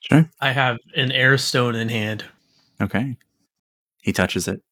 sure 0.00 0.30
I 0.40 0.52
have 0.52 0.78
an 0.96 1.12
air 1.12 1.36
stone 1.36 1.74
in 1.74 1.88
hand. 1.88 2.24
Okay. 2.80 3.16
He 4.02 4.12
touches 4.12 4.48
it 4.48 4.62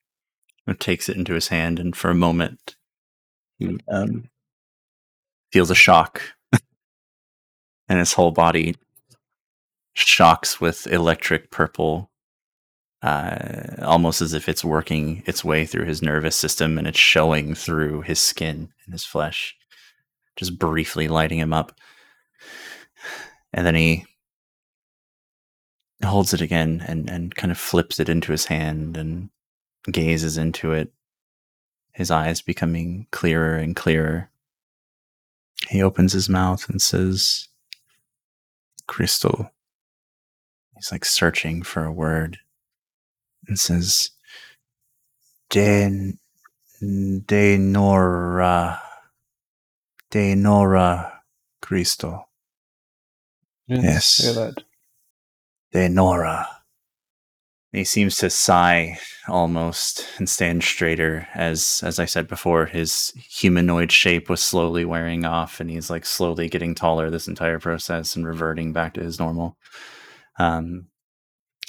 and 0.66 0.78
takes 0.78 1.09
it 1.09 1.16
into 1.16 1.35
his 1.35 1.49
hand, 1.49 1.78
and 1.78 1.97
for 1.97 2.11
a 2.11 2.15
moment, 2.15 2.77
he 3.59 3.81
um, 3.89 4.28
feels 5.51 5.70
a 5.70 5.74
shock, 5.74 6.23
and 7.89 7.99
his 7.99 8.12
whole 8.12 8.31
body 8.31 8.77
shocks 9.94 10.61
with 10.61 10.86
electric 10.86 11.51
purple, 11.51 12.11
uh, 13.02 13.82
almost 13.82 14.22
as 14.22 14.32
if 14.32 14.48
it's 14.48 14.64
working 14.64 15.22
its 15.26 15.44
way 15.44 15.66
through 15.66 15.86
his 15.86 16.02
nervous 16.02 16.36
system 16.36 16.78
and 16.78 16.86
it's 16.86 16.98
showing 16.98 17.54
through 17.54 18.02
his 18.02 18.20
skin 18.20 18.68
and 18.84 18.94
his 18.94 19.04
flesh, 19.04 19.56
just 20.36 20.58
briefly 20.58 21.08
lighting 21.08 21.38
him 21.38 21.52
up. 21.52 21.72
And 23.52 23.66
then 23.66 23.74
he 23.74 24.06
holds 26.04 26.32
it 26.32 26.40
again 26.40 26.84
and, 26.86 27.10
and 27.10 27.34
kind 27.34 27.50
of 27.50 27.58
flips 27.58 27.98
it 27.98 28.08
into 28.08 28.30
his 28.30 28.46
hand 28.46 28.96
and 28.96 29.30
gazes 29.90 30.38
into 30.38 30.72
it, 30.72 30.92
his 31.92 32.10
eyes 32.10 32.40
becoming 32.40 33.08
clearer 33.10 33.56
and 33.56 33.74
clearer. 33.74 34.30
He 35.68 35.82
opens 35.82 36.12
his 36.12 36.28
mouth 36.28 36.68
and 36.68 36.80
says, 36.80 37.48
Crystal. 38.86 39.50
He's 40.76 40.92
like 40.92 41.04
searching 41.04 41.62
for 41.62 41.84
a 41.84 41.92
word 41.92 42.38
and 43.48 43.59
says, 43.59 44.10
Den, 45.51 46.19
Denora, 46.82 48.81
Denora 50.12 51.12
Crystal. 51.62 52.28
Didn't 53.69 53.85
Yes. 53.85 54.06
say 54.06 54.32
that. 54.35 54.64
Denora. 55.74 56.47
He 57.73 57.85
seems 57.85 58.16
to 58.16 58.31
sigh 58.31 58.98
almost 59.28 60.06
and 60.19 60.28
stand 60.28 60.62
straighter 60.62 61.28
as 61.35 61.82
as 61.85 61.98
I 61.98 62.05
said 62.06 62.28
before, 62.28 62.66
his 62.66 63.12
humanoid 63.16 63.93
shape 63.93 64.28
was 64.28 64.43
slowly 64.43 64.85
wearing 64.85 65.24
off 65.24 65.60
and 65.60 65.70
he's 65.70 65.89
like 65.90 66.05
slowly 66.06 66.48
getting 66.48 66.74
taller 66.74 67.10
this 67.10 67.28
entire 67.28 67.59
process 67.59 68.16
and 68.16 68.27
reverting 68.27 68.73
back 68.74 68.94
to 68.94 69.02
his 69.02 69.19
normal. 69.19 69.56
Um 70.39 70.89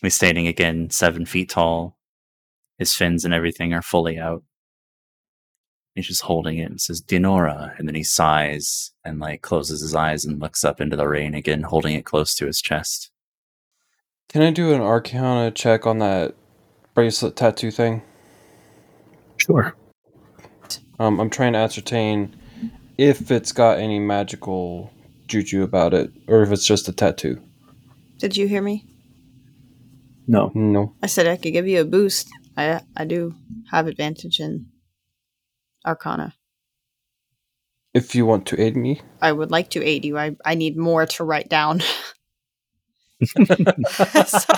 he's 0.03 0.15
standing 0.15 0.47
again 0.47 0.89
seven 0.89 1.25
feet 1.25 1.49
tall. 1.49 1.97
His 2.77 2.95
fins 2.95 3.25
and 3.25 3.33
everything 3.33 3.73
are 3.73 3.81
fully 3.81 4.19
out. 4.19 4.43
He's 5.95 6.07
just 6.07 6.23
holding 6.23 6.57
it 6.57 6.69
and 6.69 6.81
says, 6.81 7.01
Dinora. 7.01 7.77
And 7.77 7.87
then 7.87 7.95
he 7.95 8.03
sighs 8.03 8.91
and 9.05 9.19
like 9.19 9.41
closes 9.41 9.81
his 9.81 9.93
eyes 9.93 10.25
and 10.25 10.41
looks 10.41 10.63
up 10.63 10.81
into 10.81 10.95
the 10.95 11.07
rain 11.07 11.35
again, 11.35 11.61
holding 11.63 11.93
it 11.93 12.05
close 12.05 12.33
to 12.35 12.47
his 12.47 12.61
chest. 12.61 13.11
Can 14.29 14.41
I 14.41 14.51
do 14.51 14.73
an 14.73 14.81
Arcana 14.81 15.51
check 15.51 15.85
on 15.85 15.99
that 15.99 16.33
bracelet 16.95 17.35
tattoo 17.35 17.69
thing? 17.69 18.01
Sure. 19.37 19.75
Um, 20.99 21.19
I'm 21.19 21.29
trying 21.29 21.53
to 21.53 21.59
ascertain 21.59 22.35
if 22.97 23.29
it's 23.29 23.51
got 23.51 23.77
any 23.77 23.99
magical 23.99 24.91
juju 25.27 25.63
about 25.63 25.93
it, 25.93 26.11
or 26.27 26.43
if 26.43 26.51
it's 26.51 26.65
just 26.65 26.87
a 26.87 26.93
tattoo. 26.93 27.41
Did 28.17 28.37
you 28.37 28.47
hear 28.47 28.61
me? 28.61 28.85
No. 30.27 30.51
No. 30.55 30.95
I 31.01 31.07
said 31.07 31.27
I 31.27 31.37
could 31.37 31.53
give 31.53 31.67
you 31.67 31.81
a 31.81 31.85
boost. 31.85 32.29
I 32.57 32.81
I 32.95 33.05
do 33.05 33.35
have 33.71 33.87
advantage 33.87 34.39
in 34.39 34.67
Arcana. 35.85 36.33
If 37.93 38.15
you 38.15 38.25
want 38.25 38.47
to 38.47 38.59
aid 38.61 38.75
me. 38.75 39.01
I 39.21 39.31
would 39.31 39.51
like 39.51 39.69
to 39.71 39.83
aid 39.83 40.03
you. 40.05 40.17
I, 40.17 40.35
I 40.43 40.55
need 40.55 40.75
more 40.77 41.05
to 41.05 41.23
write 41.23 41.49
down. 41.49 41.81
so, 44.25 44.53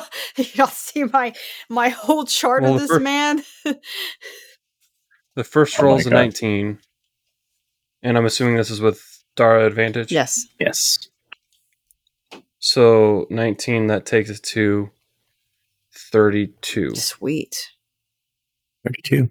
y'all 0.54 0.68
see 0.68 1.04
my 1.04 1.34
my 1.70 1.90
whole 1.90 2.26
chart 2.26 2.64
Well, 2.64 2.76
of 2.76 2.82
the 2.82 2.88
this 2.88 2.90
fir- 2.98 3.00
man. 3.00 3.44
The 5.36 5.44
first 5.44 5.78
Oh 5.78 5.84
my 5.84 5.90
roll's 5.90 6.06
a 6.06 6.10
God. 6.12 6.16
19. 6.18 6.80
And 8.04 8.18
I'm 8.18 8.26
assuming 8.26 8.56
this 8.56 8.72
is 8.72 8.80
with 8.80 9.04
Dara 9.36 9.66
advantage? 9.66 10.10
yes. 10.12 10.48
Yes. 10.60 10.98
So 12.60 13.28
19, 13.30 13.88
that 13.88 14.06
takes 14.06 14.30
it 14.30 14.42
to 14.44 14.90
32. 15.96 16.96
Sweet. 16.96 17.72
32. 18.86 19.30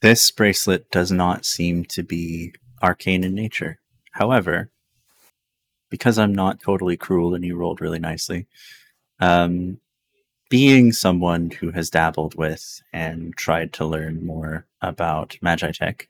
This 0.00 0.30
bracelet 0.30 0.90
does 0.90 1.10
not 1.10 1.44
seem 1.44 1.84
to 1.86 2.02
be 2.02 2.54
arcane 2.82 3.24
in 3.24 3.34
nature. 3.34 3.80
However, 4.12 4.70
because 5.90 6.18
I'm 6.18 6.34
not 6.34 6.60
totally 6.60 6.96
cruel 6.96 7.34
and 7.34 7.44
you 7.44 7.56
rolled 7.56 7.80
really 7.80 7.98
nicely, 7.98 8.46
um, 9.20 9.80
being 10.50 10.92
someone 10.92 11.50
who 11.50 11.70
has 11.72 11.90
dabbled 11.90 12.34
with 12.36 12.80
and 12.92 13.36
tried 13.36 13.72
to 13.74 13.84
learn 13.84 14.24
more 14.24 14.66
about 14.80 15.36
Magitech, 15.42 16.06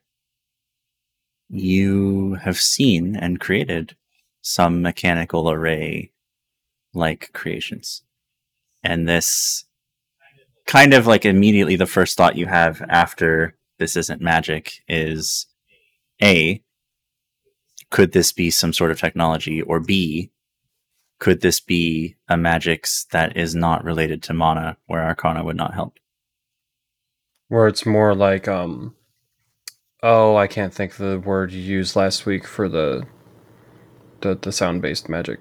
you 1.48 2.34
have 2.34 2.58
seen 2.60 3.16
and 3.16 3.40
created 3.40 3.96
some 4.42 4.82
mechanical 4.82 5.50
array 5.50 6.12
like 6.94 7.30
creations. 7.32 8.02
And 8.82 9.08
this 9.08 9.64
kind 10.66 10.94
of 10.94 11.06
like 11.06 11.24
immediately 11.24 11.76
the 11.76 11.86
first 11.86 12.16
thought 12.16 12.36
you 12.36 12.46
have 12.46 12.82
after 12.88 13.56
this 13.78 13.96
isn't 13.96 14.20
magic 14.20 14.82
is 14.88 15.46
A, 16.22 16.62
could 17.90 18.12
this 18.12 18.32
be 18.32 18.50
some 18.50 18.72
sort 18.72 18.90
of 18.90 19.00
technology? 19.00 19.62
Or 19.62 19.80
B, 19.80 20.30
could 21.18 21.40
this 21.40 21.60
be 21.60 22.16
a 22.28 22.36
magix 22.36 23.08
that 23.08 23.36
is 23.36 23.54
not 23.54 23.84
related 23.84 24.22
to 24.24 24.34
mana 24.34 24.76
where 24.86 25.04
Arcana 25.04 25.42
would 25.42 25.56
not 25.56 25.74
help? 25.74 25.98
Where 27.48 27.66
it's 27.66 27.86
more 27.86 28.14
like, 28.14 28.46
um, 28.46 28.94
oh, 30.02 30.36
I 30.36 30.46
can't 30.46 30.74
think 30.74 30.92
of 30.92 30.98
the 30.98 31.18
word 31.18 31.50
you 31.50 31.60
used 31.60 31.96
last 31.96 32.26
week 32.26 32.46
for 32.46 32.68
the 32.68 33.06
the, 34.20 34.34
the 34.34 34.52
sound 34.52 34.82
based 34.82 35.08
magic. 35.08 35.38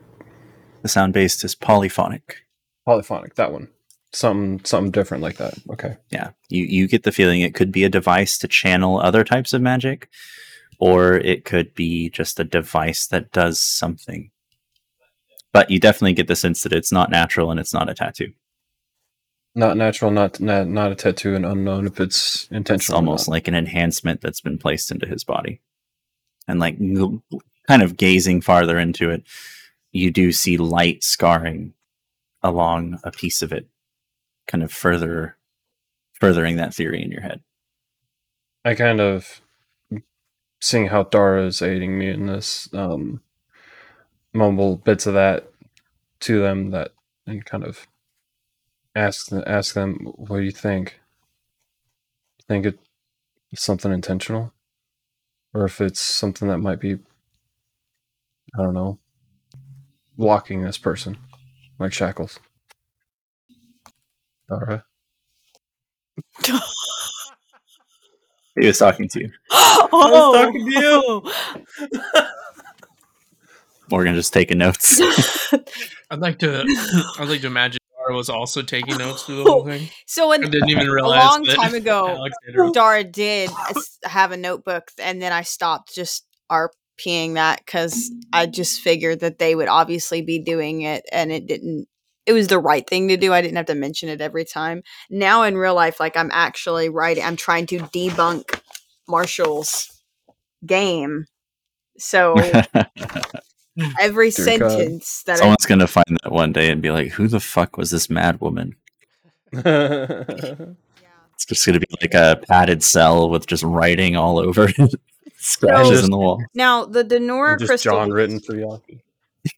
The 0.84 0.88
sound 0.88 1.14
based 1.14 1.44
is 1.44 1.56
polyphonic. 1.56 2.47
Polyphonic, 2.88 3.36
that 3.36 3.52
one. 3.52 3.68
Something 4.14 4.64
something 4.64 4.92
different 4.92 5.22
like 5.22 5.36
that. 5.36 5.56
Okay. 5.72 5.98
Yeah. 6.10 6.30
You 6.48 6.64
you 6.64 6.88
get 6.88 7.04
the 7.04 7.12
feeling 7.12 7.42
it 7.42 7.54
could 7.54 7.70
be 7.70 7.84
a 7.84 7.90
device 7.90 8.38
to 8.38 8.48
channel 8.48 9.02
other 9.02 9.26
types 9.26 9.52
of 9.52 9.62
magic, 9.62 10.08
or 10.80 11.16
it 11.16 11.44
could 11.44 11.76
be 11.76 12.10
just 12.10 12.40
a 12.40 12.46
device 12.46 13.06
that 13.08 13.34
does 13.34 13.60
something. 13.60 14.32
But 15.52 15.70
you 15.70 15.82
definitely 15.82 16.14
get 16.14 16.28
the 16.30 16.36
sense 16.38 16.64
that 16.64 16.72
it's 16.72 16.94
not 16.94 17.12
natural 17.12 17.52
and 17.52 17.60
it's 17.60 17.74
not 17.74 17.90
a 17.90 17.94
tattoo. 17.94 18.32
Not 19.54 19.76
natural, 19.76 20.10
not 20.12 20.40
not, 20.40 20.70
not 20.70 20.94
a 20.94 20.96
tattoo, 20.96 21.36
and 21.36 21.46
unknown 21.46 21.88
if 21.88 22.00
it's 22.00 22.44
It's 22.44 22.52
intentional. 22.52 22.96
or 22.96 23.00
almost 23.00 23.28
like 23.28 23.50
an 23.50 23.56
enhancement 23.56 24.22
that's 24.22 24.40
been 24.40 24.58
placed 24.58 24.92
into 24.92 25.08
his 25.08 25.26
body. 25.26 25.60
And 26.48 26.62
like 26.62 26.78
kind 27.68 27.82
of 27.84 27.98
gazing 27.98 28.40
farther 28.40 28.80
into 28.80 29.10
it, 29.10 29.24
you 29.92 30.10
do 30.10 30.32
see 30.32 30.56
light 30.56 31.04
scarring 31.04 31.74
along 32.44 33.00
a 33.04 33.12
piece 33.12 33.42
of 33.42 33.52
it, 33.52 33.68
kind 34.48 34.64
of 34.64 34.72
further 34.72 35.38
furthering 36.14 36.58
that 36.58 36.74
theory 36.74 37.04
in 37.04 37.12
your 37.12 37.22
head. 37.22 37.42
I 38.66 38.74
kind 38.76 39.00
of 39.00 39.42
seeing 40.60 40.88
how 40.88 41.04
Dara 41.04 41.46
is 41.46 41.62
aiding 41.62 41.98
me 41.98 42.10
in 42.10 42.26
this, 42.26 42.70
um, 42.74 43.22
mumble 44.34 44.78
bits 44.78 45.06
of 45.06 45.14
that 45.14 45.52
to 46.22 46.42
them 46.42 46.72
that 46.72 46.92
and 47.26 47.46
kind 47.46 47.64
of 47.64 47.88
ask 48.96 49.28
them, 49.28 49.44
ask 49.46 49.74
them 49.74 49.96
what 50.16 50.38
do 50.38 50.44
you 50.44 50.52
think? 50.52 51.00
Think 52.48 52.66
it's 52.66 52.80
something 53.56 53.92
intentional, 53.92 54.54
or 55.54 55.66
if 55.66 55.82
it's 55.82 56.00
something 56.00 56.48
that 56.48 56.60
might 56.60 56.80
be 56.80 56.94
I 58.58 58.64
don't 58.64 58.74
know 58.74 59.00
blocking 60.18 60.62
this 60.64 60.78
person 60.78 61.18
like 61.80 61.94
shackles. 61.94 62.40
All 64.50 64.60
right. 64.60 64.82
He 68.60 68.66
was 68.66 68.78
talking 68.80 69.08
to 69.10 69.20
you. 69.20 69.32
oh, 69.52 70.34
talking 70.34 70.66
to 70.66 70.72
you. 70.72 71.32
Morgan 73.92 74.16
just 74.16 74.34
taking 74.34 74.58
notes. 74.58 75.00
I'd 76.12 76.20
like 76.20 76.40
to. 76.40 76.66
I'd 77.20 77.30
like 77.30 77.42
to 77.42 77.48
imagine 77.48 77.80
Dara 77.98 78.16
was 78.16 78.30
also 78.30 78.62
taking 78.62 78.98
notes 78.98 79.24
through 79.24 79.38
the 79.38 79.44
whole 79.44 79.64
thing. 79.64 79.90
so 80.06 80.32
I 80.32 80.38
didn't 80.40 80.70
even 80.70 80.88
realize 80.88 80.90
a 80.90 80.94
realize. 80.94 81.30
long 81.30 81.44
that 81.44 81.56
time 81.56 81.74
ago, 81.76 82.08
Alexander 82.08 82.72
Dara 82.74 83.04
did 83.04 83.50
have 84.04 84.32
a 84.32 84.38
notebook, 84.38 84.92
and 85.00 85.22
then 85.22 85.32
I 85.32 85.44
stopped 85.44 85.94
just 85.94 86.26
RPing 86.98 87.36
that 87.36 87.62
because 87.66 88.12
I 88.34 88.46
just 88.46 88.82
figured 88.82 89.20
that 89.22 89.40
they 89.40 89.56
would 89.56 89.68
obviously 89.68 90.22
be 90.22 90.40
doing 90.40 90.82
it, 90.82 91.06
and 91.12 91.32
it 91.32 91.48
didn't. 91.48 91.88
It 92.26 92.34
was 92.34 92.48
the 92.48 92.60
right 92.60 92.88
thing 92.88 93.08
to 93.08 93.18
do. 93.18 93.34
I 93.34 93.42
didn't 93.42 93.58
have 93.58 93.68
to 93.68 93.76
mention 93.76 94.10
it 94.10 94.20
every 94.20 94.44
time. 94.46 94.84
Now 95.10 95.44
in 95.44 95.58
real 95.58 95.76
life, 95.76 96.00
like 96.00 96.18
I'm 96.18 96.30
actually 96.34 96.90
writing. 96.90 97.24
I'm 97.24 97.38
trying 97.38 97.68
to 97.68 97.80
debunk 97.80 98.60
Marshall's 99.08 99.90
game. 100.66 101.26
So 101.98 102.36
every 104.00 104.32
Dear 104.32 104.60
God. 104.60 104.72
sentence 104.72 105.24
that 105.26 105.34
I 105.34 105.40
Someone's 105.40 105.66
gonna 105.66 105.88
find 105.88 106.18
that 106.24 106.32
one 106.32 106.52
day 106.52 106.70
and 106.70 106.82
be 106.82 106.92
like, 106.92 107.12
"Who 107.12 107.28
the 107.28 107.40
fuck 107.40 107.78
was 107.78 107.92
this 107.92 108.10
mad 108.10 108.42
woman?" 108.42 108.76
It's 111.38 111.46
just 111.46 111.68
gonna 111.68 111.80
be 111.80 111.86
like 112.02 112.16
a 112.16 112.42
padded 112.48 112.84
cell 112.84 113.30
with 113.30 113.46
just 113.46 113.62
writing 113.62 114.16
all 114.16 114.40
over 114.40 114.70
it, 114.76 114.96
scratches 115.48 115.90
Just- 115.92 116.04
in 116.06 116.12
the 116.12 116.18
wall. 116.18 116.44
now 116.54 116.86
the 116.86 117.04
Denora 117.04 117.58
just 117.60 117.70
crystal 117.70 117.94
John 117.94 118.12
written 118.12 118.40
for 118.40 118.54
Yaki. 118.54 119.02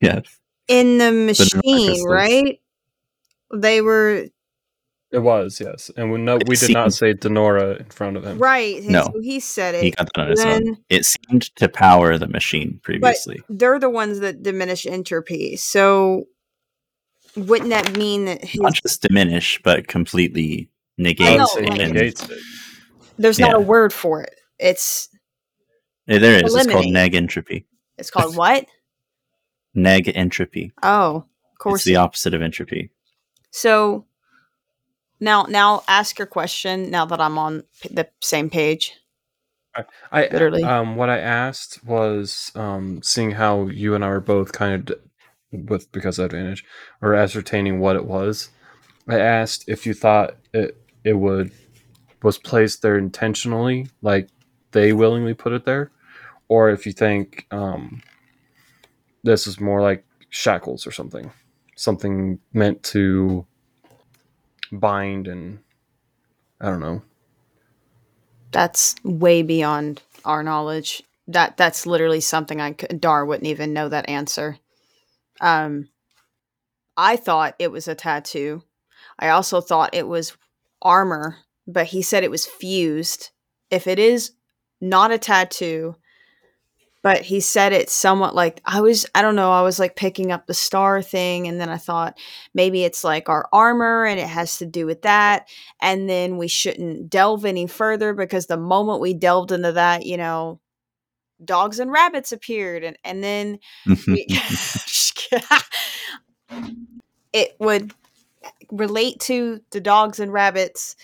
Yeah, 0.02 0.22
in 0.68 0.98
the 1.00 1.12
machine, 1.12 1.88
crystals. 1.88 2.06
right? 2.08 2.60
They 3.54 3.82
were 3.82 4.28
It 5.12 5.18
was 5.20 5.60
yes, 5.60 5.90
and 5.98 6.12
we 6.12 6.20
no, 6.20 6.38
we 6.46 6.56
did 6.56 6.72
not 6.72 6.94
say 6.94 7.14
Denora 7.16 7.80
in 7.80 7.86
front 7.88 8.16
of 8.18 8.24
him. 8.24 8.38
right. 8.38 8.84
No. 8.84 9.06
so 9.06 9.20
he 9.22 9.40
said 9.40 9.74
it. 9.76 9.84
he 9.84 9.92
got 9.92 10.08
that 10.14 10.22
on 10.22 10.30
his 10.30 10.40
own. 10.46 10.64
Then- 10.66 10.78
It 10.90 11.06
seemed 11.06 11.56
to 11.56 11.68
power 11.68 12.18
the 12.20 12.28
machine 12.28 12.80
previously. 12.84 13.42
they're 13.50 13.80
the 13.80 13.90
ones 13.90 14.20
that 14.20 14.44
diminish 14.44 14.86
entropy. 14.86 15.56
So 15.56 16.26
wouldn't 17.36 17.70
that 17.72 17.98
mean 17.98 18.26
that 18.26 18.44
his, 18.44 18.62
Not 18.62 18.74
just 18.74 19.02
diminish, 19.02 19.60
but 19.64 19.88
completely 19.88 20.70
negate. 21.00 21.38
know, 21.40 21.48
like- 21.56 21.80
and- 21.80 21.94
negates 21.94 22.30
it. 22.30 22.38
there's 23.18 23.40
not 23.40 23.56
a 23.56 23.60
word 23.60 23.92
for 23.92 24.22
it? 24.22 24.36
It's 24.60 25.10
there 26.18 26.36
is. 26.38 26.42
It's 26.44 26.54
called 26.54 26.68
eliminate. 26.86 26.94
neg 26.94 27.16
entropy. 27.16 27.66
it's 27.98 28.10
called 28.12 28.36
what? 28.36 28.66
Neg 29.76 30.12
entropy. 30.16 30.72
Oh, 30.82 31.18
of 31.52 31.58
course. 31.60 31.76
It's 31.82 31.86
the 31.86 31.98
opposite 31.98 32.34
of 32.34 32.42
entropy. 32.42 32.90
so 33.52 34.06
now, 35.20 35.44
now 35.44 35.84
ask 35.88 36.18
your 36.18 36.26
question. 36.26 36.90
Now 36.90 37.06
that 37.06 37.22
I'm 37.22 37.38
on 37.38 37.64
p- 37.82 37.94
the 37.94 38.10
same 38.22 38.50
page, 38.50 38.94
I 40.12 40.24
Literally. 40.24 40.64
um 40.64 40.96
what 40.96 41.10
I 41.10 41.20
asked 41.20 41.84
was 41.86 42.52
um 42.56 43.02
seeing 43.04 43.32
how 43.32 43.68
you 43.68 43.94
and 43.96 44.04
I 44.04 44.10
were 44.10 44.20
both 44.20 44.52
kind 44.52 44.74
of 44.74 44.86
d- 44.86 44.96
with 45.68 45.92
because 45.92 46.18
of 46.20 46.26
advantage 46.26 46.66
or 47.02 47.14
ascertaining 47.14 47.80
what 47.80 47.96
it 47.96 48.06
was. 48.06 48.50
I 49.08 49.20
asked 49.20 49.66
if 49.68 49.86
you 49.86 49.94
thought 49.94 50.36
it 50.54 50.76
it 51.04 51.14
would 51.14 51.52
was 52.24 52.38
placed 52.40 52.82
there 52.82 52.98
intentionally, 52.98 53.88
like 54.02 54.28
they 54.72 54.92
willingly 54.94 55.34
put 55.36 55.54
it 55.54 55.66
there, 55.66 55.92
or 56.50 56.70
if 56.72 56.86
you 56.86 56.92
think 56.92 57.48
um 57.52 58.02
this 59.24 59.48
is 59.48 59.60
more 59.60 59.82
like 59.82 60.06
shackles 60.30 60.88
or 60.88 60.92
something, 60.92 61.32
something 61.76 62.40
meant 62.54 62.84
to 62.84 63.46
bind 64.72 65.28
and 65.28 65.60
I 66.62 66.68
don't 66.68 66.82
know. 66.82 67.02
that's 68.52 68.96
way 69.04 69.42
beyond 69.44 70.02
our 70.26 70.44
knowledge. 70.44 71.04
That 71.28 71.58
that's 71.58 71.86
literally 71.86 72.22
something 72.22 72.60
I 72.60 72.74
could, 72.74 73.02
Dar 73.02 73.26
wouldn't 73.26 73.48
even 73.48 73.74
know 73.74 73.90
that 73.90 74.10
answer. 74.10 74.58
Um, 75.42 75.90
I 76.98 77.16
thought 77.18 77.56
it 77.60 77.72
was 77.72 77.88
a 77.88 77.96
tattoo. 77.96 78.64
I 79.20 79.30
also 79.30 79.62
thought 79.62 79.94
it 79.94 80.08
was 80.08 80.36
armor, 80.82 81.38
but 81.68 81.88
he 81.88 82.02
said 82.02 82.24
it 82.24 82.32
was 82.32 82.46
fused. 82.48 83.30
If 83.70 83.88
it 83.88 84.00
is 84.00 84.32
not 84.82 85.12
a 85.12 85.18
tattoo, 85.20 85.96
but 87.02 87.22
he 87.22 87.40
said 87.40 87.74
it 87.74 87.90
somewhat 87.90 88.36
like 88.36 88.62
I 88.66 88.82
was 88.82 89.06
I 89.16 89.22
don't 89.22 89.36
know, 89.36 89.52
I 89.52 89.62
was 89.62 89.80
like 89.80 89.96
picking 89.96 90.32
up 90.32 90.48
the 90.48 90.54
star 90.54 91.02
thing 91.02 91.48
and 91.48 91.60
then 91.60 91.70
I 91.70 91.78
thought 91.78 92.18
maybe 92.54 92.84
it's 92.84 93.04
like 93.04 93.30
our 93.30 93.48
armor 93.54 94.06
and 94.06 94.20
it 94.20 94.28
has 94.28 94.58
to 94.60 94.66
do 94.66 94.86
with 94.86 95.04
that 95.04 95.48
and 95.82 96.10
then 96.10 96.38
we 96.38 96.48
shouldn't 96.48 97.10
delve 97.10 97.46
any 97.46 97.68
further 97.68 98.14
because 98.14 98.48
the 98.48 98.58
moment 98.58 99.02
we 99.02 99.14
delved 99.14 99.52
into 99.52 99.72
that, 99.74 100.06
you 100.06 100.18
know, 100.18 100.60
dogs 101.44 101.80
and 101.80 101.92
rabbits 101.92 102.32
appeared 102.32 102.84
and 102.84 102.98
and 103.04 103.24
then 103.24 103.60
we- 104.08 104.28
it 107.34 107.56
would 107.60 107.94
relate 108.72 109.20
to 109.20 109.62
the 109.72 109.82
dogs 109.82 110.20
and 110.20 110.32
rabbits 110.34 110.96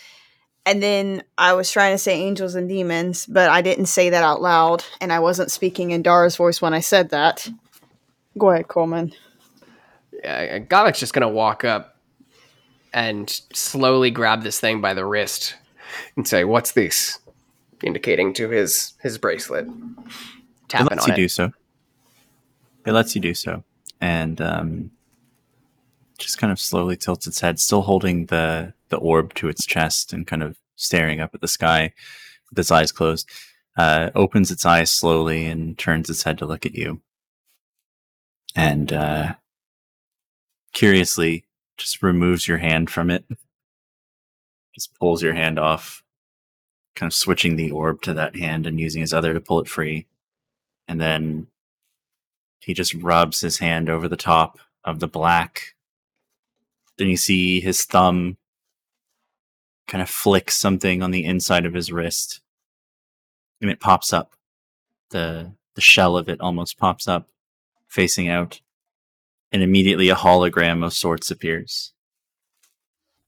and 0.65 0.81
then 0.81 1.23
I 1.37 1.53
was 1.53 1.71
trying 1.71 1.93
to 1.93 1.97
say 1.97 2.19
angels 2.19 2.55
and 2.55 2.67
demons, 2.67 3.25
but 3.25 3.49
I 3.49 3.61
didn't 3.61 3.85
say 3.85 4.09
that 4.09 4.23
out 4.23 4.41
loud, 4.41 4.83
and 4.99 5.13
I 5.13 5.19
wasn't 5.19 5.51
speaking 5.51 5.91
in 5.91 6.01
Dara's 6.01 6.35
voice 6.35 6.61
when 6.61 6.73
I 6.73 6.79
said 6.79 7.09
that. 7.09 7.47
Go 8.37 8.49
ahead, 8.49 8.67
Coleman. 8.67 9.13
Yeah, 10.23 10.59
Gavek's 10.59 10.99
just 10.99 11.13
gonna 11.13 11.29
walk 11.29 11.63
up 11.63 11.97
and 12.93 13.29
slowly 13.53 14.09
grab 14.09 14.41
this 14.41 14.59
thing 14.59 14.81
by 14.81 14.93
the 14.93 15.05
wrist 15.05 15.55
and 16.15 16.27
say, 16.27 16.43
"What's 16.43 16.71
this?" 16.71 17.19
Indicating 17.83 18.33
to 18.33 18.49
his 18.49 18.93
his 19.01 19.17
bracelet. 19.17 19.67
it 19.67 20.81
lets 20.81 21.03
on 21.03 21.07
you 21.09 21.13
it. 21.13 21.15
do 21.15 21.27
so. 21.27 21.51
It 22.85 22.91
lets 22.91 23.15
you 23.15 23.21
do 23.21 23.33
so, 23.33 23.63
and 24.01 24.41
um, 24.41 24.91
just 26.17 26.37
kind 26.37 26.51
of 26.51 26.59
slowly 26.59 26.95
tilts 26.97 27.27
its 27.27 27.41
head, 27.41 27.59
still 27.59 27.83
holding 27.83 28.27
the 28.27 28.73
the 28.89 28.97
orb 28.97 29.33
to 29.35 29.49
its 29.49 29.65
chest 29.65 30.13
and 30.13 30.27
kind 30.27 30.43
of 30.43 30.57
staring 30.75 31.19
up 31.19 31.33
at 31.33 31.41
the 31.41 31.47
sky 31.47 31.93
with 32.49 32.59
its 32.59 32.71
eyes 32.71 32.91
closed. 32.91 33.29
Uh, 33.77 34.09
opens 34.15 34.51
its 34.51 34.65
eyes 34.65 34.89
slowly 34.89 35.45
and 35.45 35.77
turns 35.77 36.09
its 36.09 36.23
head 36.23 36.37
to 36.37 36.45
look 36.45 36.65
at 36.65 36.75
you, 36.75 37.01
and 38.55 38.93
uh, 38.93 39.33
curiously 40.71 41.43
just 41.77 42.01
removes 42.01 42.47
your 42.47 42.59
hand 42.59 42.89
from 42.89 43.09
it. 43.09 43.25
Just 44.73 44.97
pulls 44.97 45.21
your 45.21 45.33
hand 45.33 45.59
off, 45.59 46.03
kind 46.95 47.09
of 47.09 47.13
switching 47.13 47.57
the 47.57 47.71
orb 47.71 48.01
to 48.03 48.13
that 48.13 48.37
hand 48.37 48.65
and 48.65 48.79
using 48.79 49.01
his 49.01 49.13
other 49.13 49.33
to 49.33 49.41
pull 49.41 49.59
it 49.59 49.67
free 49.67 50.07
and 50.87 50.99
then 50.99 51.47
he 52.59 52.73
just 52.73 52.93
rubs 52.95 53.41
his 53.41 53.59
hand 53.59 53.89
over 53.89 54.07
the 54.07 54.17
top 54.17 54.59
of 54.83 54.99
the 54.99 55.07
black. 55.07 55.75
Then 56.97 57.07
you 57.07 57.17
see 57.17 57.59
his 57.59 57.83
thumb 57.83 58.37
kind 59.87 60.01
of 60.01 60.09
flicks 60.09 60.55
something 60.55 61.01
on 61.01 61.11
the 61.11 61.25
inside 61.25 61.65
of 61.65 61.73
his 61.73 61.91
wrist, 61.91 62.41
and 63.61 63.69
it 63.69 63.79
pops 63.79 64.13
up. 64.13 64.33
the 65.09 65.51
The 65.75 65.81
shell 65.81 66.17
of 66.17 66.29
it 66.29 66.41
almost 66.41 66.77
pops 66.77 67.07
up, 67.07 67.29
facing 67.87 68.29
out, 68.29 68.61
and 69.51 69.61
immediately 69.61 70.09
a 70.09 70.15
hologram 70.15 70.85
of 70.85 70.93
sorts 70.93 71.31
appears. 71.31 71.93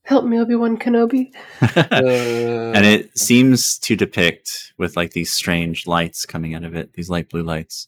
Help 0.04 0.24
me, 0.24 0.40
Obi 0.40 0.56
Wan 0.56 0.78
Kenobi. 0.78 1.34
and 1.62 2.86
it 2.86 3.18
seems 3.18 3.78
to 3.80 3.98
depict 3.98 4.68
with 4.78 4.96
like 4.96 5.12
these 5.12 5.32
strange 5.32 5.88
lights 5.88 6.26
coming 6.26 6.56
out 6.56 6.64
of 6.64 6.76
it 6.76 6.94
these 6.94 7.10
light 7.10 7.30
blue 7.30 7.44
lights 7.44 7.88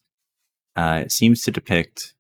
uh, 0.76 1.02
it 1.04 1.12
seems 1.12 1.44
to 1.44 1.52
depict 1.52 2.14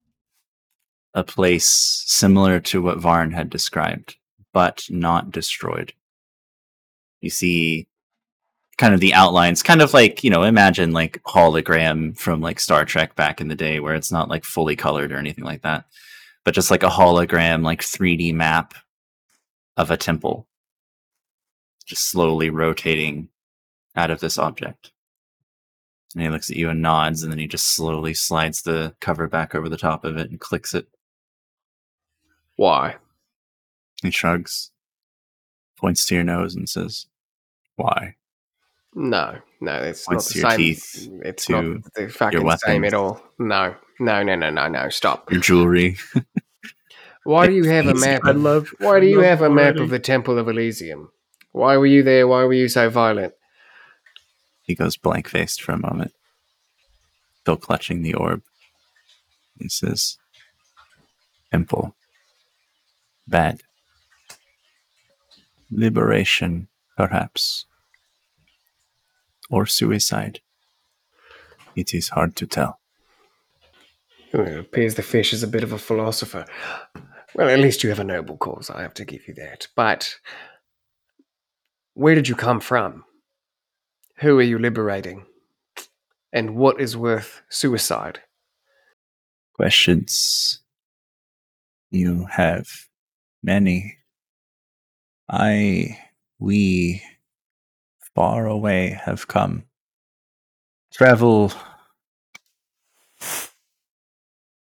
a 1.14 1.24
place 1.24 1.68
similar 2.06 2.60
to 2.60 2.82
what 2.82 3.00
varn 3.00 3.32
had 3.32 3.50
described 3.50 4.18
but 4.54 4.84
not 4.90 5.32
destroyed 5.32 5.94
you 7.22 7.30
see 7.30 7.88
kind 8.78 8.94
of 8.94 9.00
the 9.02 9.14
outlines 9.14 9.62
kind 9.62 9.82
of 9.82 9.94
like 9.94 10.24
you 10.24 10.30
know 10.30 10.44
imagine 10.44 10.92
like 10.94 11.22
hologram 11.24 12.18
from 12.18 12.40
like 12.40 12.60
star 12.60 12.86
trek 12.86 13.16
back 13.16 13.42
in 13.42 13.50
the 13.50 13.56
day 13.56 13.80
where 13.80 13.96
it's 13.96 14.12
not 14.12 14.30
like 14.30 14.46
fully 14.46 14.76
colored 14.76 15.12
or 15.12 15.18
anything 15.18 15.44
like 15.44 15.62
that 15.64 15.86
but 16.46 16.54
just 16.54 16.72
like 16.72 16.84
a 16.84 16.88
hologram 16.90 17.64
like 17.64 17.82
3d 17.82 18.34
map 18.34 18.74
of 19.76 19.92
a 19.92 19.98
temple 19.98 20.48
just 21.90 22.10
slowly 22.10 22.50
rotating 22.52 23.28
out 23.96 24.12
of 24.12 24.20
this 24.20 24.38
object. 24.38 24.92
And 26.14 26.24
he 26.24 26.30
looks 26.30 26.50
at 26.50 26.56
you 26.56 26.70
and 26.70 26.82
nods, 26.82 27.24
and 27.24 27.32
then 27.32 27.40
he 27.40 27.48
just 27.48 27.76
slowly 27.76 28.14
slides 28.14 28.62
the 28.62 28.96
cover 29.00 29.28
back 29.28 29.54
over 29.54 29.68
the 29.68 29.78
top 29.78 30.06
of 30.06 30.18
it 30.18 30.30
and 30.30 30.40
clicks 30.40 30.74
it. 30.74 30.88
Why? 32.56 32.98
He 34.02 34.12
shrugs, 34.12 34.72
points 35.80 36.06
to 36.08 36.16
your 36.16 36.24
nose, 36.24 36.56
and 36.56 36.68
says, 36.70 37.08
Why? 37.76 38.16
No, 38.96 39.38
no, 39.62 39.84
it's 39.84 40.06
Points 40.06 40.30
not 40.30 40.34
the 40.34 40.40
your 40.40 40.50
same. 40.50 40.58
teeth, 40.58 41.10
it's 41.24 41.50
not 41.50 41.64
the 41.96 42.10
fucking 42.10 42.58
same 42.58 42.84
at 42.84 42.94
all. 42.94 43.22
No, 43.38 43.76
no, 44.00 44.24
no, 44.24 44.36
no, 44.36 44.50
no, 44.50 44.68
no. 44.68 44.90
Stop. 44.90 45.32
Your 45.32 45.42
jewelry. 45.42 45.98
Why 47.24 47.48
do 47.48 47.54
you 47.54 47.64
have 47.70 47.88
a 47.88 47.94
map? 47.94 48.22
I 48.26 48.32
love. 48.32 48.74
why 48.80 49.00
do 49.00 49.06
you 49.06 49.20
have 49.20 49.42
a 49.42 49.50
map 49.50 49.76
of 49.76 49.90
the 49.90 50.00
Temple 50.00 50.38
of 50.40 50.48
Elysium? 50.48 51.12
Why 51.52 51.78
were 51.78 51.86
you 51.86 52.04
there? 52.04 52.28
Why 52.28 52.44
were 52.44 52.54
you 52.54 52.68
so 52.68 52.90
violent? 52.90 53.34
He 54.64 54.76
goes 54.76 54.98
blank 54.98 55.28
faced 55.28 55.62
for 55.62 55.72
a 55.72 55.78
moment, 55.80 56.14
still 57.42 57.58
clutching 57.58 58.02
the 58.02 58.14
orb. 58.14 58.44
He 59.60 59.68
says, 59.70 60.18
Temple. 61.52 61.96
Bad. 63.28 63.62
Liberation, 65.72 66.68
perhaps. 66.98 67.66
Or 69.50 69.66
suicide. 69.66 70.42
It 71.76 71.94
is 71.94 72.10
hard 72.10 72.36
to 72.38 72.48
tell. 72.48 72.80
Well, 74.34 74.48
it 74.48 74.60
appears 74.60 74.96
the 74.96 75.02
fish 75.02 75.34
is 75.34 75.44
a 75.44 75.48
bit 75.48 75.64
of 75.64 75.72
a 75.72 75.78
philosopher. 75.78 76.46
Well, 77.36 77.50
at 77.50 77.60
least 77.60 77.84
you 77.84 77.90
have 77.90 78.00
a 78.00 78.04
noble 78.04 78.38
cause. 78.38 78.70
I 78.70 78.82
have 78.82 78.94
to 78.96 79.06
give 79.06 79.28
you 79.28 79.34
that. 79.36 79.68
But 79.76 80.16
where 81.94 82.16
did 82.16 82.28
you 82.28 82.36
come 82.36 82.60
from? 82.60 83.06
Who 84.18 84.38
are 84.40 84.44
you 84.44 84.60
liberating? 84.60 85.26
And 86.32 86.56
what 86.56 86.80
is 86.80 86.98
worth 86.98 87.42
suicide? 87.50 88.22
Questions. 89.54 90.62
You 91.90 92.26
have 92.32 92.68
many. 93.42 93.99
I, 95.30 96.00
we, 96.40 97.04
far 98.16 98.48
away 98.48 99.00
have 99.04 99.28
come. 99.28 99.66
Travel 100.92 101.52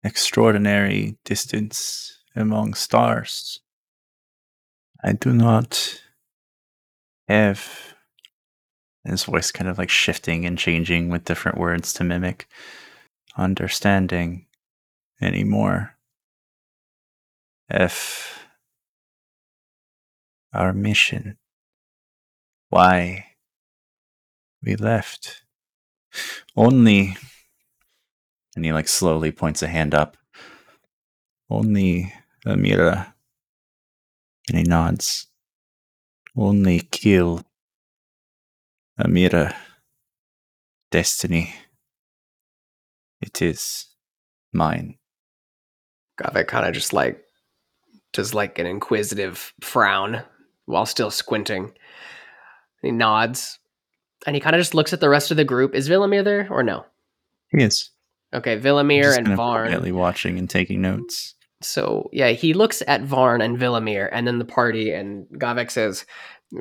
extraordinary 0.02 1.16
distance 1.24 2.18
among 2.34 2.74
stars. 2.74 3.60
I 5.04 5.12
do 5.12 5.32
not 5.32 6.00
have 7.28 7.94
his 9.04 9.24
voice 9.24 9.52
kind 9.52 9.68
of 9.68 9.78
like 9.78 9.90
shifting 9.90 10.44
and 10.44 10.58
changing 10.58 11.10
with 11.10 11.24
different 11.24 11.58
words 11.58 11.92
to 11.94 12.04
mimic 12.04 12.48
understanding 13.36 14.46
anymore. 15.20 15.96
If 17.68 18.35
our 20.56 20.72
mission, 20.72 21.36
why 22.70 23.26
we 24.62 24.74
left, 24.74 25.42
only, 26.56 27.16
and 28.54 28.64
he 28.64 28.72
like 28.72 28.88
slowly 28.88 29.30
points 29.30 29.62
a 29.62 29.68
hand 29.68 29.94
up, 29.94 30.16
only 31.50 32.12
Amira, 32.46 33.12
and 34.48 34.58
he 34.58 34.64
nods, 34.64 35.26
only 36.36 36.80
kill 36.80 37.42
Amira, 38.98 39.54
destiny. 40.90 41.54
It 43.20 43.42
is 43.42 43.86
mine. 44.52 44.96
Gavik 46.18 46.48
kind 46.48 46.66
of 46.66 46.72
just 46.72 46.92
like 46.92 47.22
does 48.12 48.32
like 48.32 48.58
an 48.58 48.66
inquisitive 48.66 49.52
frown 49.60 50.22
while 50.66 50.86
still 50.86 51.10
squinting. 51.10 51.72
He 52.82 52.92
nods 52.92 53.58
and 54.26 54.34
he 54.34 54.40
kind 54.40 54.54
of 54.54 54.60
just 54.60 54.74
looks 54.74 54.92
at 54.92 55.00
the 55.00 55.08
rest 55.08 55.30
of 55.30 55.36
the 55.36 55.44
group. 55.44 55.74
Is 55.74 55.88
Villamir 55.88 56.24
there 56.24 56.48
or 56.50 56.62
no? 56.62 56.84
He 57.50 57.62
is. 57.62 57.90
Okay, 58.34 58.58
Villamir 58.58 59.16
and 59.16 59.28
Varn. 59.28 59.68
quietly 59.68 59.92
watching 59.92 60.38
and 60.38 60.50
taking 60.50 60.82
notes. 60.82 61.34
So 61.62 62.10
yeah, 62.12 62.30
he 62.30 62.52
looks 62.52 62.82
at 62.86 63.02
Varn 63.02 63.40
and 63.40 63.56
Villamir 63.58 64.08
and 64.12 64.26
then 64.26 64.38
the 64.38 64.44
party, 64.44 64.92
and 64.92 65.26
Gavek 65.38 65.70
says, 65.70 66.04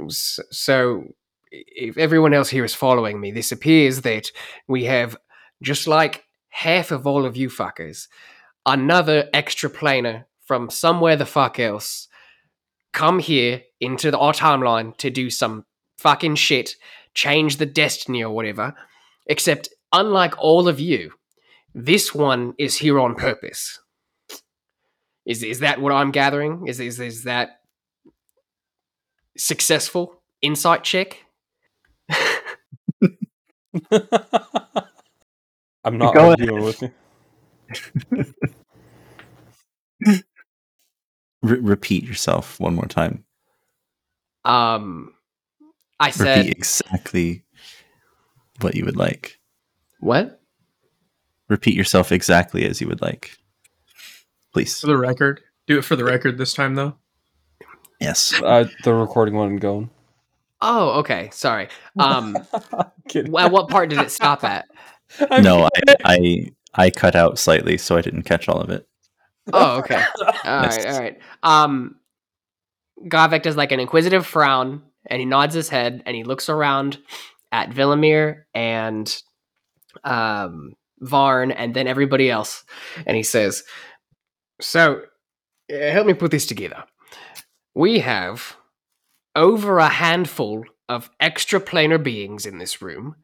"So, 0.09 1.03
if 1.51 1.97
everyone 1.97 2.33
else 2.33 2.49
here 2.49 2.63
is 2.63 2.73
following 2.73 3.19
me, 3.19 3.31
this 3.31 3.51
appears 3.51 4.01
that 4.01 4.31
we 4.67 4.85
have 4.85 5.17
just 5.61 5.87
like 5.87 6.23
half 6.49 6.91
of 6.91 7.05
all 7.05 7.25
of 7.25 7.35
you 7.35 7.49
fuckers, 7.49 8.07
another 8.65 9.29
extra 9.33 9.69
planer 9.69 10.27
from 10.45 10.69
somewhere 10.69 11.17
the 11.17 11.25
fuck 11.25 11.59
else, 11.59 12.07
come 12.95 13.19
here 13.19 13.61
into 13.79 14.09
the, 14.09 14.17
our 14.17 14.33
timeline 14.33 14.97
to 14.97 15.11
do 15.11 15.29
some 15.29 15.65
fucking 15.99 16.35
shit, 16.35 16.75
change 17.13 17.57
the 17.57 17.67
destiny 17.67 18.23
or 18.23 18.33
whatever. 18.33 18.73
Except, 19.27 19.69
unlike 19.93 20.33
all 20.39 20.67
of 20.67 20.79
you, 20.79 21.11
this 21.75 22.15
one 22.15 22.55
is 22.57 22.77
here 22.77 22.99
on 22.99 23.13
purpose." 23.15 23.79
Is 25.25 25.43
is 25.43 25.59
that 25.59 25.81
what 25.81 25.91
I'm 25.91 26.11
gathering? 26.11 26.67
Is 26.67 26.79
is 26.79 26.99
is 26.99 27.23
that 27.23 27.61
successful 29.37 30.21
insight 30.41 30.83
check? 30.83 31.25
I'm 35.83 35.97
not 35.97 36.13
Go 36.13 36.29
arguing 36.29 36.63
with 36.63 36.81
you. 36.81 36.91
Re- 41.45 41.59
repeat 41.59 42.03
yourself 42.03 42.59
one 42.59 42.73
more 42.75 42.87
time. 42.87 43.23
Um, 44.43 45.13
I 45.99 46.09
said 46.09 46.37
repeat 46.39 46.51
exactly 46.57 47.43
what 48.61 48.75
you 48.75 48.85
would 48.85 48.97
like. 48.97 49.39
what? 49.99 50.41
Repeat 51.47 51.75
yourself 51.75 52.11
exactly 52.11 52.65
as 52.65 52.81
you 52.81 52.87
would 52.87 53.01
like. 53.01 53.37
Please. 54.51 54.79
For 54.79 54.87
the 54.87 54.97
record, 54.97 55.41
do 55.67 55.77
it 55.77 55.83
for 55.83 55.95
the 55.95 56.03
record 56.03 56.37
this 56.39 56.53
time, 56.55 56.73
though. 56.73 56.95
Yes. 58.01 58.33
Uh, 58.43 58.65
the 58.83 58.93
recording 58.93 59.35
wasn't 59.35 59.59
going. 59.61 59.91
Oh, 60.61 60.99
okay. 61.01 61.29
Sorry. 61.31 61.67
Um, 61.99 62.35
Kidding. 63.09 63.31
well, 63.31 63.51
what 63.51 63.69
part 63.69 63.89
did 63.89 63.99
it 63.99 64.09
stop 64.09 64.43
at? 64.43 64.65
I'm 65.29 65.43
No, 65.43 65.69
I, 65.87 65.95
I 66.03 66.51
I 66.73 66.89
cut 66.89 67.15
out 67.15 67.37
slightly, 67.37 67.77
so 67.77 67.95
I 67.95 68.01
didn't 68.01 68.23
catch 68.23 68.49
all 68.49 68.59
of 68.59 68.71
it. 68.71 68.87
Oh, 69.53 69.77
okay. 69.79 70.03
all 70.21 70.61
right, 70.61 70.85
all 70.85 70.99
right. 70.99 71.19
Um, 71.43 71.95
Gavek 73.03 73.43
does 73.43 73.57
like 73.57 73.71
an 73.71 73.79
inquisitive 73.79 74.25
frown, 74.25 74.81
and 75.05 75.19
he 75.19 75.25
nods 75.25 75.53
his 75.53 75.69
head, 75.69 76.03
and 76.05 76.15
he 76.15 76.23
looks 76.23 76.49
around 76.49 76.97
at 77.51 77.69
Villamir 77.69 78.43
and 78.53 79.21
um, 80.03 80.73
Varn, 80.99 81.51
and 81.51 81.73
then 81.73 81.87
everybody 81.87 82.29
else, 82.29 82.63
and 83.05 83.15
he 83.15 83.23
says, 83.23 83.63
"So, 84.61 85.01
uh, 85.71 85.75
help 85.91 86.07
me 86.07 86.13
put 86.13 86.31
this 86.31 86.45
together. 86.45 86.83
We 87.73 87.99
have 87.99 88.55
over 89.35 89.79
a 89.79 89.89
handful 89.89 90.63
of 90.87 91.09
extra 91.19 91.59
planar 91.59 92.01
beings 92.01 92.45
in 92.45 92.57
this 92.57 92.81
room." 92.81 93.15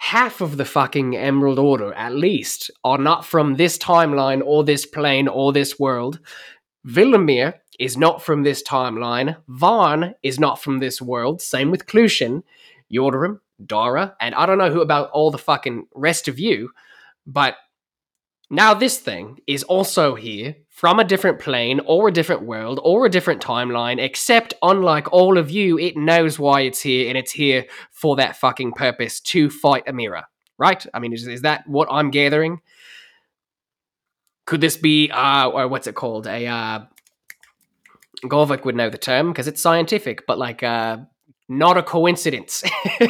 Half 0.00 0.40
of 0.40 0.56
the 0.56 0.64
fucking 0.64 1.14
Emerald 1.14 1.58
Order, 1.58 1.92
at 1.92 2.14
least, 2.14 2.70
are 2.82 2.96
not 2.96 3.26
from 3.26 3.56
this 3.56 3.76
timeline 3.76 4.40
or 4.42 4.64
this 4.64 4.86
plane 4.86 5.28
or 5.28 5.52
this 5.52 5.78
world. 5.78 6.20
Villamir 6.86 7.54
is 7.78 7.98
not 7.98 8.22
from 8.22 8.42
this 8.42 8.62
timeline. 8.62 9.36
Varn 9.46 10.14
is 10.22 10.40
not 10.40 10.60
from 10.60 10.78
this 10.78 11.02
world. 11.02 11.42
Same 11.42 11.70
with 11.70 11.84
Clutian, 11.84 12.42
Yordarim, 12.92 13.40
Dara, 13.64 14.16
and 14.20 14.34
I 14.34 14.46
don't 14.46 14.56
know 14.56 14.70
who 14.70 14.80
about 14.80 15.10
all 15.10 15.30
the 15.30 15.36
fucking 15.38 15.86
rest 15.94 16.28
of 16.28 16.38
you, 16.38 16.70
but 17.26 17.56
now 18.48 18.72
this 18.72 18.98
thing 18.98 19.38
is 19.46 19.62
also 19.64 20.14
here 20.14 20.56
from 20.80 20.98
a 20.98 21.04
different 21.04 21.38
plane 21.38 21.78
or 21.84 22.08
a 22.08 22.10
different 22.10 22.40
world 22.40 22.80
or 22.82 23.04
a 23.04 23.10
different 23.10 23.42
timeline, 23.42 24.00
except 24.00 24.54
unlike 24.62 25.12
all 25.12 25.36
of 25.36 25.50
you, 25.50 25.78
it 25.78 25.94
knows 25.94 26.38
why 26.38 26.62
it's 26.62 26.80
here 26.80 27.06
and 27.06 27.18
it's 27.18 27.32
here 27.32 27.66
for 27.90 28.16
that 28.16 28.34
fucking 28.34 28.72
purpose 28.72 29.20
to 29.20 29.50
fight 29.50 29.84
Amira. 29.84 30.22
Right? 30.56 30.82
I 30.94 30.98
mean, 30.98 31.12
is, 31.12 31.26
is 31.26 31.42
that 31.42 31.68
what 31.68 31.86
I'm 31.90 32.10
gathering? 32.10 32.62
Could 34.46 34.62
this 34.62 34.78
be, 34.78 35.10
uh, 35.10 35.50
or 35.50 35.68
what's 35.68 35.86
it 35.86 35.96
called? 35.96 36.26
A, 36.26 36.46
uh, 36.46 36.80
Golvik 38.24 38.64
would 38.64 38.74
know 38.74 38.88
the 38.88 38.96
term 38.96 39.32
because 39.32 39.48
it's 39.48 39.60
scientific, 39.60 40.26
but 40.26 40.38
like, 40.38 40.62
uh, 40.62 40.96
not 41.46 41.76
a 41.76 41.82
coincidence. 41.82 42.62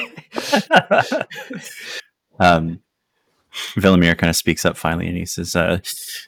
um, 2.40 2.80
Villamir 3.76 4.18
kind 4.18 4.28
of 4.28 4.34
speaks 4.34 4.64
up 4.64 4.76
finally, 4.76 5.06
and 5.06 5.16
he 5.16 5.24
says, 5.24 5.54
uh, 5.54 5.78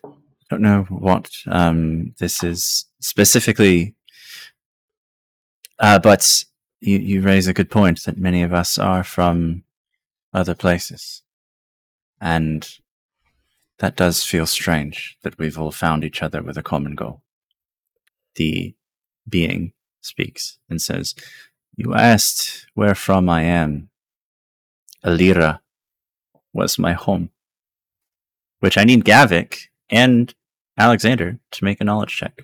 "I 0.05 0.09
don't 0.53 0.61
know 0.61 0.83
what 0.91 1.31
um, 1.47 2.15
this 2.19 2.45
is 2.45 2.85
specifically, 3.01 3.95
uh, 5.79 5.99
but 5.99 6.45
you, 6.81 6.99
you 6.99 7.23
raise 7.23 7.47
a 7.47 7.55
good 7.55 7.70
point 7.70 8.05
that 8.05 8.19
many 8.19 8.43
of 8.43 8.53
us 8.53 8.77
are 8.77 9.03
from 9.03 9.65
other 10.35 10.55
places, 10.55 11.23
and 12.20 12.69
that 13.79 13.97
does 13.97 14.23
feel 14.23 14.45
strange 14.45 15.16
that 15.23 15.39
we've 15.39 15.59
all 15.59 15.73
found 15.73 16.05
each 16.05 16.23
other 16.23 16.43
with 16.43 16.59
a 16.59 16.62
common 16.62 16.95
goal. 16.95 17.23
the 18.35 18.74
being 19.27 19.73
speaks 20.03 20.59
and 20.69 20.83
says, 20.83 21.15
You 21.77 21.95
asked 21.95 22.66
where 22.74 22.95
from 22.95 23.31
I 23.31 23.43
am. 23.43 23.89
Alira 25.03 25.61
was 26.53 26.79
my 26.79 26.93
home. 26.93 27.31
Which 28.61 28.77
I 28.77 28.85
need 28.85 29.05
Gavik 29.05 29.69
and 29.89 30.35
Alexander 30.78 31.39
to 31.53 31.65
make 31.65 31.81
a 31.81 31.85
knowledge 31.85 32.16
check. 32.16 32.43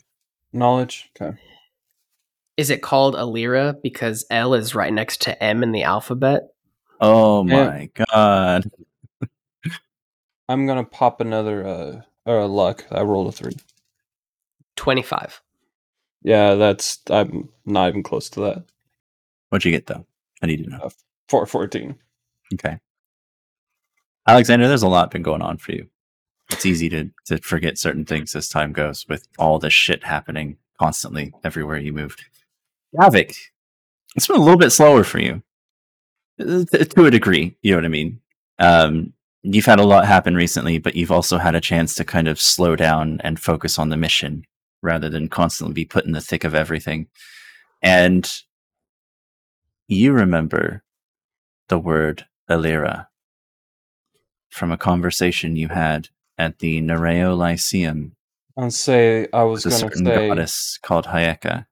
Knowledge. 0.52 1.10
Okay. 1.20 1.36
Is 2.56 2.70
it 2.70 2.82
called 2.82 3.14
Alira 3.14 3.74
because 3.82 4.26
L 4.30 4.54
is 4.54 4.74
right 4.74 4.92
next 4.92 5.22
to 5.22 5.42
M 5.42 5.62
in 5.62 5.72
the 5.72 5.84
alphabet? 5.84 6.42
Oh 7.00 7.46
Yeah. 7.46 7.64
my 7.66 7.90
god. 8.12 8.70
I'm 10.48 10.66
gonna 10.66 10.84
pop 10.84 11.20
another 11.20 11.66
uh 11.66 12.00
or 12.26 12.38
a 12.38 12.46
luck. 12.46 12.84
I 12.90 13.02
rolled 13.02 13.28
a 13.28 13.32
three. 13.32 13.56
25. 14.76 15.40
Yeah, 16.22 16.54
that's 16.54 16.98
I'm 17.10 17.48
not 17.64 17.88
even 17.88 18.02
close 18.02 18.28
to 18.30 18.40
that. 18.40 18.64
What'd 19.50 19.64
you 19.64 19.70
get 19.70 19.86
though? 19.86 20.04
I 20.42 20.46
need 20.46 20.64
to 20.64 20.70
know. 20.70 20.90
Four 21.28 21.46
fourteen. 21.46 21.96
Okay. 22.54 22.78
Alexander, 24.26 24.68
there's 24.68 24.82
a 24.82 24.88
lot 24.88 25.10
been 25.10 25.22
going 25.22 25.42
on 25.42 25.58
for 25.58 25.72
you. 25.72 25.88
It's 26.50 26.66
easy 26.66 26.88
to, 26.90 27.10
to 27.26 27.38
forget 27.38 27.78
certain 27.78 28.04
things 28.04 28.34
as 28.34 28.48
time 28.48 28.72
goes 28.72 29.06
with 29.08 29.28
all 29.38 29.58
this 29.58 29.72
shit 29.72 30.04
happening 30.04 30.56
constantly 30.78 31.34
everywhere 31.44 31.78
you 31.78 31.92
move. 31.92 32.16
Gavik, 32.94 33.36
it's 34.16 34.26
been 34.26 34.36
a 34.36 34.42
little 34.42 34.58
bit 34.58 34.70
slower 34.70 35.04
for 35.04 35.20
you. 35.20 35.42
To 36.38 37.04
a 37.04 37.10
degree, 37.10 37.56
you 37.62 37.72
know 37.72 37.78
what 37.78 37.84
I 37.84 37.88
mean? 37.88 38.20
Um, 38.58 39.12
you've 39.42 39.66
had 39.66 39.80
a 39.80 39.86
lot 39.86 40.06
happen 40.06 40.34
recently, 40.34 40.78
but 40.78 40.94
you've 40.94 41.12
also 41.12 41.38
had 41.38 41.54
a 41.54 41.60
chance 41.60 41.94
to 41.96 42.04
kind 42.04 42.28
of 42.28 42.40
slow 42.40 42.76
down 42.76 43.20
and 43.22 43.38
focus 43.40 43.78
on 43.78 43.88
the 43.88 43.96
mission 43.96 44.44
rather 44.80 45.08
than 45.08 45.28
constantly 45.28 45.74
be 45.74 45.84
put 45.84 46.04
in 46.04 46.12
the 46.12 46.20
thick 46.20 46.44
of 46.44 46.54
everything. 46.54 47.08
And 47.82 48.30
you 49.88 50.12
remember 50.12 50.82
the 51.68 51.78
word 51.78 52.26
Alira 52.48 53.08
from 54.48 54.72
a 54.72 54.78
conversation 54.78 55.56
you 55.56 55.68
had 55.68 56.08
at 56.38 56.58
the 56.60 56.80
Nereo 56.80 57.36
Lyceum 57.36 58.16
I'll 58.58 58.72
say 58.72 59.28
I 59.32 59.44
was 59.44 59.62
gonna 59.62 59.76
certain 59.76 60.04
say 60.04 60.28
goddess 60.28 60.78
called 60.82 61.06
Hayeka, 61.06 61.66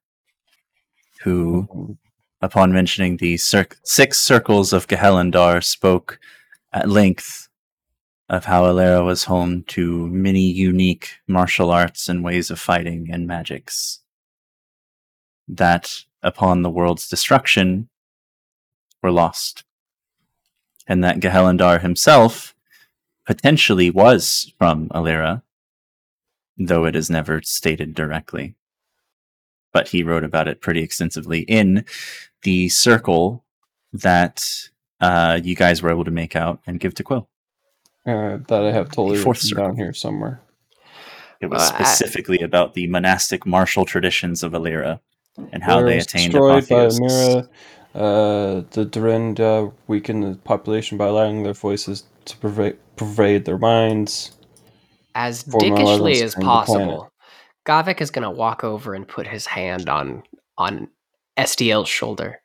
who, 1.22 1.66
mm-hmm. 1.68 1.92
upon 2.40 2.72
mentioning 2.72 3.16
the 3.16 3.36
cir- 3.38 3.66
six 3.82 4.18
circles 4.18 4.72
of 4.72 4.86
Gehelandar, 4.86 5.64
spoke 5.64 6.20
at 6.72 6.88
length 6.88 7.48
of 8.28 8.44
how 8.44 8.64
Alera 8.64 9.04
was 9.04 9.24
home 9.24 9.64
to 9.64 10.06
many 10.08 10.42
unique 10.42 11.16
martial 11.26 11.72
arts 11.72 12.08
and 12.08 12.22
ways 12.22 12.52
of 12.52 12.60
fighting 12.60 13.08
and 13.10 13.26
magics. 13.26 14.00
That, 15.48 16.04
upon 16.22 16.62
the 16.62 16.70
world's 16.70 17.08
destruction, 17.08 17.88
were 19.02 19.12
lost. 19.12 19.64
And 20.86 21.02
that 21.02 21.18
Gehelandar 21.18 21.80
himself 21.80 22.54
potentially 23.26 23.90
was 23.90 24.52
from 24.58 24.88
Alira, 24.90 25.42
though 26.56 26.84
it 26.84 26.96
is 26.96 27.10
never 27.10 27.42
stated 27.42 27.94
directly. 27.94 28.54
But 29.72 29.88
he 29.88 30.02
wrote 30.02 30.24
about 30.24 30.48
it 30.48 30.60
pretty 30.60 30.80
extensively 30.80 31.40
in 31.40 31.84
the 32.42 32.68
circle 32.68 33.44
that 33.92 34.44
uh, 35.00 35.40
you 35.42 35.54
guys 35.54 35.82
were 35.82 35.90
able 35.90 36.04
to 36.04 36.10
make 36.10 36.34
out 36.36 36.60
and 36.66 36.80
give 36.80 36.94
to 36.94 37.02
Quill. 37.04 37.28
uh, 38.06 38.38
that 38.48 38.62
I 38.64 38.72
have 38.72 38.88
totally 38.90 39.18
Fourth 39.18 39.38
written 39.38 39.48
circle. 39.50 39.64
down 39.66 39.76
here 39.76 39.92
somewhere. 39.92 40.40
It 41.40 41.46
was 41.46 41.60
Uh, 41.60 41.74
I- 41.74 41.82
specifically 41.84 42.38
about 42.40 42.72
the 42.74 42.86
monastic 42.86 43.44
martial 43.44 43.84
traditions 43.84 44.42
of 44.42 44.52
Alira 44.52 45.00
and 45.52 45.62
how 45.62 45.76
Where 45.78 45.86
it 45.86 45.90
they 45.90 45.98
attained 45.98 46.32
destroyed 46.32 46.68
by. 46.68 46.86
Amira. 46.86 47.48
Uh, 47.94 48.62
the 48.70 48.84
Dorinda 48.84 49.72
weakened 49.86 50.22
the 50.22 50.36
population 50.38 50.96
by 50.98 51.06
allowing 51.08 51.42
their 51.42 51.52
voices 51.54 52.04
to 52.26 52.36
pervade, 52.38 52.76
pervade 52.96 53.44
their 53.44 53.58
minds. 53.58 54.32
As 55.14 55.44
dickishly 55.44 56.22
as 56.22 56.34
from 56.34 56.42
the 56.42 56.46
planet. 56.46 56.66
possible, 56.66 57.12
Gavik 57.66 58.00
is 58.00 58.10
going 58.10 58.22
to 58.22 58.30
walk 58.30 58.64
over 58.64 58.94
and 58.94 59.08
put 59.08 59.26
his 59.26 59.46
hand 59.46 59.88
on 59.88 60.22
on 60.58 60.88
SDL's 61.36 61.88
shoulder. 61.88 62.40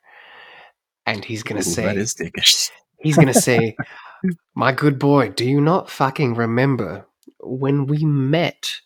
And 1.06 1.24
he's 1.24 1.42
going 1.42 1.60
Ooh, 1.60 1.64
to 1.64 1.68
say, 1.68 1.84
that 1.84 1.96
is 1.96 2.14
dickish. 2.14 2.70
He's 2.98 3.16
gonna 3.16 3.34
say, 3.34 3.76
"My 4.54 4.72
good 4.72 4.98
boy, 4.98 5.30
do 5.30 5.44
you 5.44 5.60
not 5.60 5.90
fucking 5.90 6.34
remember 6.34 7.06
when 7.40 7.86
we 7.86 8.04
met? 8.04 8.80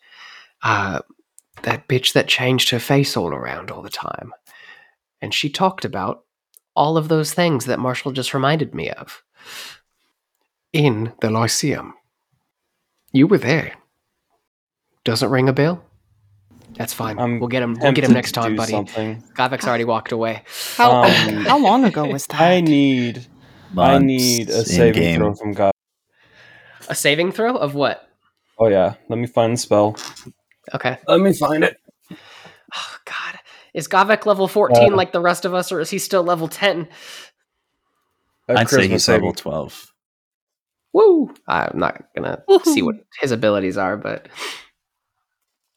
Uh, 0.63 1.01
that 1.63 1.87
bitch 1.89 2.15
that 2.15 2.29
changed 2.29 2.71
her 2.71 2.79
face 2.79 3.17
all 3.17 3.35
around 3.35 3.71
all 3.71 3.83
the 3.83 3.91
time, 3.91 4.33
and 5.21 5.35
she 5.35 5.51
talked 5.51 5.85
about 5.85 6.25
all 6.75 6.97
of 6.97 7.09
those 7.09 7.35
things 7.35 7.67
that 7.67 7.79
Marshall 7.79 8.13
just 8.13 8.35
reminded 8.35 8.75
me 8.75 8.91
of 8.91 9.23
in 10.77 11.13
the 11.21 11.31
Lyceum. 11.31 11.95
You 13.13 13.27
were 13.27 13.39
there. 13.39 13.73
Doesn't 15.05 15.31
ring 15.31 15.49
a 15.49 15.53
bell? 15.53 15.83
That's 16.75 16.93
fine. 16.93 17.19
I'm 17.19 17.39
we'll 17.41 17.49
get 17.49 17.63
him. 17.63 17.75
We'll 17.81 17.93
get 17.93 18.05
him 18.05 18.13
next 18.13 18.33
time, 18.33 18.57
buddy. 18.57 18.73
Something. 18.73 19.23
Gavik's 19.35 19.67
already 19.67 19.85
walked 19.85 20.13
away. 20.13 20.43
How 20.77 21.05
Um, 21.05 21.11
how 21.47 21.59
long 21.59 21.85
ago 21.85 22.05
was 22.07 22.27
that? 22.29 22.41
I 22.41 22.61
need. 22.61 23.27
I 23.77 23.99
need 23.99 24.49
a 24.51 24.65
saving 24.65 25.03
game. 25.03 25.17
throw 25.21 25.35
from 25.35 25.53
God. 25.53 25.73
A 26.89 26.95
saving 26.95 27.33
throw 27.33 27.57
of 27.57 27.75
what? 27.75 28.09
Oh 28.59 28.69
yeah, 28.69 28.95
let 29.09 29.19
me 29.19 29.27
find 29.27 29.55
the 29.55 29.57
spell. 29.57 29.97
Okay. 30.75 30.99
Let 31.09 31.21
me 31.21 31.33
find 31.33 31.65
it. 31.65 31.79
Oh, 32.11 32.97
God. 33.05 33.39
Is 33.75 33.87
Gavik 33.89 34.27
level 34.27 34.49
14 34.49 34.93
Uh, 34.93 34.97
like 34.97 35.13
the 35.13 35.21
rest 35.21 35.45
of 35.45 35.55
us, 35.55 35.71
or 35.71 35.81
is 35.81 35.91
he 35.91 35.99
still 35.99 36.23
level 36.25 36.49
10? 36.49 36.89
A 38.49 38.53
I'd 38.59 38.69
say 38.69 38.89
he's 38.89 39.09
level 39.09 39.33
12. 39.33 39.93
Woo! 40.93 41.35
I'm 41.47 41.79
not 41.79 42.05
going 42.17 42.25
to 42.25 42.61
see 42.65 42.83
what 42.83 42.97
his 43.21 43.33
abilities 43.33 43.77
are, 43.77 43.97
but 43.97 44.29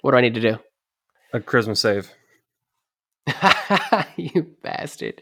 what 0.01 0.11
do 0.11 0.17
I 0.17 0.21
need 0.21 0.35
to 0.35 0.41
do? 0.41 0.57
A 1.33 1.39
charisma 1.39 1.77
save. 1.77 2.11
you 4.15 4.55
bastard. 4.63 5.19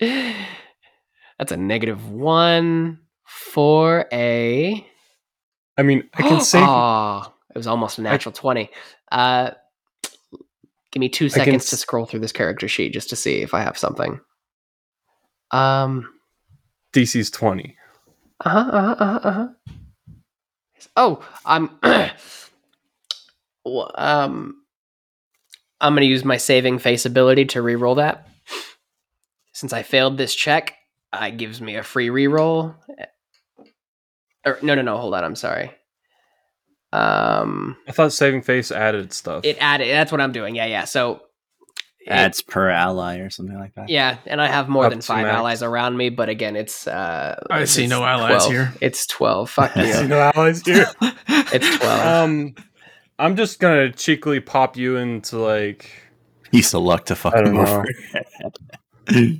That's 1.37 1.51
a 1.51 1.57
negative 1.57 2.09
one 2.09 2.99
for 3.25 4.05
a. 4.11 4.85
I 5.77 5.83
mean, 5.83 6.09
I 6.13 6.21
can 6.21 6.41
save. 6.41 6.63
Oh, 6.65 7.33
it 7.53 7.57
was 7.57 7.67
almost 7.67 7.97
a 7.97 8.01
natural 8.01 8.33
20. 8.33 8.69
Uh, 9.11 9.51
give 10.91 10.99
me 10.99 11.09
two 11.09 11.25
I 11.25 11.29
can 11.29 11.39
seconds 11.39 11.69
to 11.71 11.77
scroll 11.77 12.05
through 12.05 12.21
this 12.21 12.31
character 12.31 12.67
sheet 12.67 12.93
just 12.93 13.09
to 13.09 13.15
see 13.15 13.41
if 13.41 13.53
I 13.53 13.61
have 13.61 13.77
something. 13.77 14.19
Um. 15.51 16.13
DC's 16.93 17.29
twenty. 17.29 17.75
Uh 18.43 18.49
huh. 18.49 18.59
Uh 18.59 18.95
huh. 18.95 19.19
Uh 19.23 19.31
huh. 19.31 19.47
Oh, 20.97 21.25
I'm. 21.45 21.69
Um, 23.95 24.61
I'm 25.81 25.93
gonna 25.93 26.05
use 26.05 26.23
my 26.23 26.37
saving 26.37 26.79
face 26.79 27.05
ability 27.05 27.43
to 27.47 27.61
re-roll 27.61 27.95
that. 27.95 28.29
Since 29.51 29.73
I 29.73 29.83
failed 29.83 30.17
this 30.17 30.33
check, 30.33 30.73
it 31.13 31.35
gives 31.35 31.59
me 31.59 31.75
a 31.75 31.83
free 31.83 32.09
re-roll. 32.09 32.75
Or 34.45 34.57
no, 34.61 34.73
no, 34.73 34.81
no. 34.83 34.95
Hold 34.97 35.15
on. 35.15 35.25
I'm 35.25 35.35
sorry. 35.35 35.71
Um, 36.93 37.75
I 37.89 37.91
thought 37.91 38.13
saving 38.13 38.43
face 38.43 38.71
added 38.71 39.11
stuff. 39.11 39.43
it 39.43 39.57
added. 39.59 39.89
That's 39.89 40.13
what 40.13 40.21
I'm 40.21 40.31
doing. 40.31 40.55
Yeah, 40.55 40.67
yeah. 40.67 40.85
So. 40.85 41.23
It- 42.09 42.43
per 42.47 42.69
ally 42.69 43.17
or 43.19 43.29
something 43.29 43.57
like 43.57 43.75
that. 43.75 43.89
yeah, 43.89 44.17
and 44.25 44.41
I 44.41 44.47
have 44.47 44.69
more 44.69 44.85
Up 44.85 44.91
than 44.91 45.01
five 45.01 45.23
max. 45.25 45.35
allies 45.35 45.63
around 45.63 45.97
me, 45.97 46.09
but 46.09 46.29
again, 46.29 46.55
it's 46.55 46.87
uh 46.87 47.39
I 47.49 47.61
it's 47.61 47.71
see 47.71 47.87
no 47.87 48.03
allies 48.03 48.45
12. 48.45 48.51
here. 48.51 48.73
It's 48.81 49.05
twelve. 49.07 49.49
Fuck 49.49 49.75
you. 49.75 49.81
I 49.83 49.91
see 49.91 50.01
you. 50.03 50.07
no 50.07 50.31
allies 50.35 50.61
here. 50.65 50.87
It's 51.53 51.77
twelve. 51.77 52.01
um, 52.05 52.55
I'm 53.19 53.35
just 53.35 53.59
gonna 53.59 53.91
cheekily 53.91 54.39
pop 54.39 54.75
you 54.77 54.97
into 54.97 55.37
like. 55.37 55.89
Piece 56.51 56.73
of 56.73 56.81
luck 56.83 57.05
to 57.07 57.15
fuck 57.15 57.35
I 57.35 57.41
don't 57.41 57.55
him 57.55 57.63
know. 57.63 57.77
over. 57.79 57.85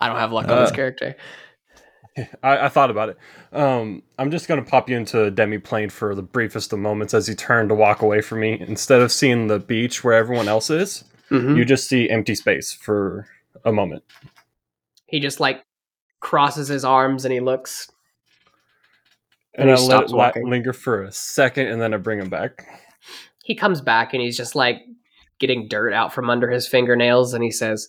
I 0.00 0.08
don't 0.08 0.16
have 0.18 0.32
luck 0.32 0.48
on 0.48 0.62
this 0.62 0.70
uh, 0.70 0.74
character. 0.74 1.16
I, 2.42 2.66
I 2.66 2.68
thought 2.68 2.90
about 2.90 3.08
it. 3.10 3.18
Um, 3.52 4.02
I'm 4.18 4.30
just 4.30 4.48
gonna 4.48 4.62
pop 4.64 4.88
you 4.90 4.96
into 4.96 5.24
a 5.24 5.30
demi 5.30 5.58
plane 5.58 5.88
for 5.90 6.14
the 6.14 6.22
briefest 6.22 6.72
of 6.72 6.78
moments 6.78 7.14
as 7.14 7.28
you 7.28 7.34
turn 7.34 7.68
to 7.68 7.74
walk 7.74 8.02
away 8.02 8.20
from 8.20 8.40
me. 8.40 8.60
Instead 8.60 9.00
of 9.00 9.10
seeing 9.12 9.46
the 9.46 9.58
beach 9.58 10.02
where 10.04 10.14
everyone 10.14 10.48
else 10.48 10.68
is, 10.70 11.04
Mhm. 11.32 11.56
you 11.56 11.64
just 11.64 11.88
see 11.88 12.08
empty 12.10 12.34
space 12.34 12.72
for 12.72 13.26
a 13.64 13.72
moment. 13.72 14.04
He 15.06 15.20
just 15.20 15.40
like 15.40 15.64
crosses 16.20 16.68
his 16.68 16.84
arms 16.84 17.24
and 17.24 17.32
he 17.32 17.40
looks. 17.40 17.90
And, 19.54 19.68
he 19.68 19.74
I 19.74 19.78
let 19.78 19.84
stops 19.84 20.12
it 20.12 20.16
walking. 20.16 20.48
linger 20.48 20.72
for 20.72 21.02
a 21.02 21.12
second, 21.12 21.66
and 21.68 21.80
then 21.80 21.92
I 21.92 21.98
bring 21.98 22.18
him 22.18 22.30
back. 22.30 22.66
He 23.44 23.54
comes 23.54 23.80
back 23.82 24.14
and 24.14 24.22
he's 24.22 24.36
just 24.36 24.54
like 24.54 24.78
getting 25.38 25.68
dirt 25.68 25.92
out 25.92 26.12
from 26.14 26.30
under 26.30 26.48
his 26.50 26.66
fingernails 26.68 27.34
and 27.34 27.42
he 27.44 27.50
says, 27.50 27.88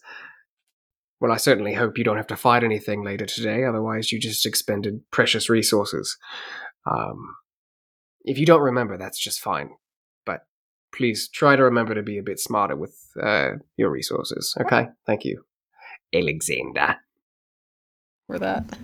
Well, 1.21 1.31
I 1.31 1.37
certainly 1.37 1.73
hope 1.73 1.97
you 1.97 2.03
don't 2.03 2.17
have 2.17 2.27
to 2.27 2.35
fight 2.35 2.63
anything 2.65 3.03
later 3.03 3.25
today, 3.25 3.63
otherwise, 3.63 4.11
you 4.11 4.19
just 4.19 4.45
expended 4.45 5.01
precious 5.11 5.49
resources. 5.49 6.17
Um, 6.85 7.35
if 8.25 8.37
you 8.37 8.45
don't 8.45 8.61
remember, 8.61 8.97
that's 8.97 9.19
just 9.19 9.39
fine. 9.39 9.69
But 10.93 10.97
please 10.97 11.27
try 11.29 11.55
to 11.55 11.63
remember 11.63 11.95
to 11.95 12.03
be 12.03 12.17
a 12.17 12.23
bit 12.23 12.39
smarter 12.39 12.75
with 12.75 12.95
uh, 13.21 13.51
your 13.77 13.89
resources. 13.89 14.55
Okay, 14.61 14.87
thank 15.05 15.25
you, 15.25 15.43
Alexander. 16.13 16.97
For 18.27 18.39
that. 18.39 18.77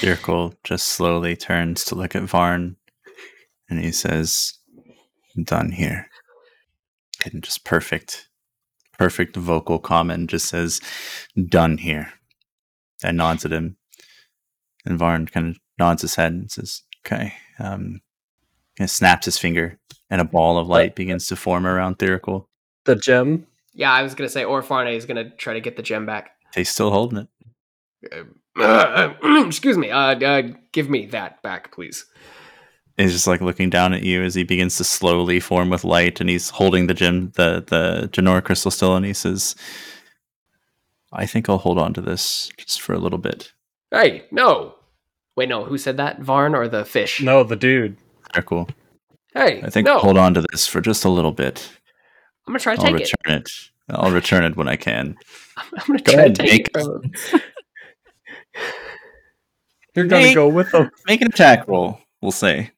Dirkle 0.00 0.54
just 0.64 0.88
slowly 0.88 1.36
turns 1.36 1.84
to 1.84 1.94
look 1.94 2.14
at 2.14 2.22
Varn 2.22 2.76
and 3.68 3.80
he 3.80 3.92
says, 3.92 4.54
Done 5.42 5.72
here. 5.72 6.08
And 7.24 7.42
just 7.42 7.64
perfect, 7.64 8.28
perfect 8.98 9.36
vocal 9.36 9.78
comment 9.78 10.30
just 10.30 10.48
says, 10.48 10.80
Done 11.48 11.78
here. 11.78 12.12
And 13.02 13.16
nods 13.16 13.44
at 13.44 13.52
him. 13.52 13.76
And 14.84 14.98
Varn 14.98 15.26
kind 15.26 15.48
of 15.50 15.58
nods 15.78 16.02
his 16.02 16.14
head 16.16 16.32
and 16.32 16.50
says, 16.50 16.82
Okay. 17.06 17.34
Um, 17.58 18.00
and 18.78 18.90
snaps 18.90 19.26
his 19.26 19.38
finger 19.38 19.78
and 20.10 20.20
a 20.20 20.24
ball 20.24 20.58
of 20.58 20.68
light 20.68 20.94
begins 20.94 21.26
to 21.28 21.36
form 21.36 21.66
around 21.66 21.98
Therical. 21.98 22.46
The 22.84 22.96
gem. 22.96 23.46
Yeah, 23.74 23.92
I 23.92 24.02
was 24.02 24.14
gonna 24.14 24.30
say 24.30 24.42
Orofarne 24.42 24.94
is 24.94 25.06
gonna 25.06 25.30
try 25.30 25.54
to 25.54 25.60
get 25.60 25.76
the 25.76 25.82
gem 25.82 26.06
back. 26.06 26.30
He's 26.54 26.70
still 26.70 26.90
holding 26.90 27.18
it. 27.18 28.26
Uh, 28.56 29.14
excuse 29.46 29.76
me. 29.76 29.90
Uh, 29.90 30.18
uh, 30.18 30.42
give 30.72 30.88
me 30.88 31.06
that 31.06 31.42
back, 31.42 31.72
please. 31.72 32.06
He's 32.96 33.12
just 33.12 33.26
like 33.28 33.40
looking 33.40 33.70
down 33.70 33.92
at 33.92 34.02
you 34.02 34.22
as 34.22 34.34
he 34.34 34.42
begins 34.42 34.76
to 34.78 34.84
slowly 34.84 35.38
form 35.38 35.70
with 35.70 35.84
light, 35.84 36.20
and 36.20 36.28
he's 36.28 36.50
holding 36.50 36.86
the 36.86 36.94
gem, 36.94 37.32
the 37.36 37.64
the 37.66 38.08
Janora 38.12 38.42
crystal 38.42 38.70
still, 38.70 38.96
and 38.96 39.06
he 39.06 39.12
says, 39.12 39.54
"I 41.12 41.26
think 41.26 41.48
I'll 41.48 41.58
hold 41.58 41.78
on 41.78 41.92
to 41.94 42.00
this 42.00 42.50
just 42.56 42.80
for 42.80 42.94
a 42.94 42.98
little 42.98 43.18
bit." 43.18 43.52
Hey, 43.90 44.24
no. 44.30 44.74
Wait, 45.36 45.48
no. 45.48 45.64
Who 45.64 45.78
said 45.78 45.96
that? 45.98 46.20
Varn 46.20 46.54
or 46.54 46.66
the 46.66 46.84
fish? 46.84 47.22
No, 47.22 47.44
the 47.44 47.56
dude. 47.56 47.96
Very 48.34 48.44
cool. 48.44 48.68
Hey, 49.34 49.60
I 49.62 49.70
think 49.70 49.86
no. 49.86 49.98
Hold 49.98 50.18
on 50.18 50.34
to 50.34 50.44
this 50.50 50.66
for 50.66 50.80
just 50.80 51.04
a 51.04 51.08
little 51.08 51.32
bit. 51.32 51.68
I'm 52.46 52.52
gonna 52.52 52.60
try 52.60 52.76
to 52.76 52.80
I'll 52.82 52.86
take 52.88 52.94
return 53.26 53.38
it. 53.40 53.50
I'll 53.90 54.10
return 54.10 54.44
it 54.44 54.56
when 54.56 54.68
I 54.68 54.76
can. 54.76 55.16
I'm 55.56 55.86
gonna 55.86 55.98
Go 56.00 56.12
try 56.12 56.20
ahead, 56.22 56.34
to 56.36 56.42
take 56.42 56.50
make- 56.50 56.68
it 56.68 57.18
from. 57.20 57.40
You're 59.94 60.06
gonna 60.06 60.22
Make- 60.24 60.34
go 60.34 60.48
with 60.48 60.70
them. 60.70 60.90
Make 61.06 61.20
an 61.22 61.28
attack 61.28 61.66
roll, 61.68 61.98
we'll 62.22 62.32
say, 62.32 62.70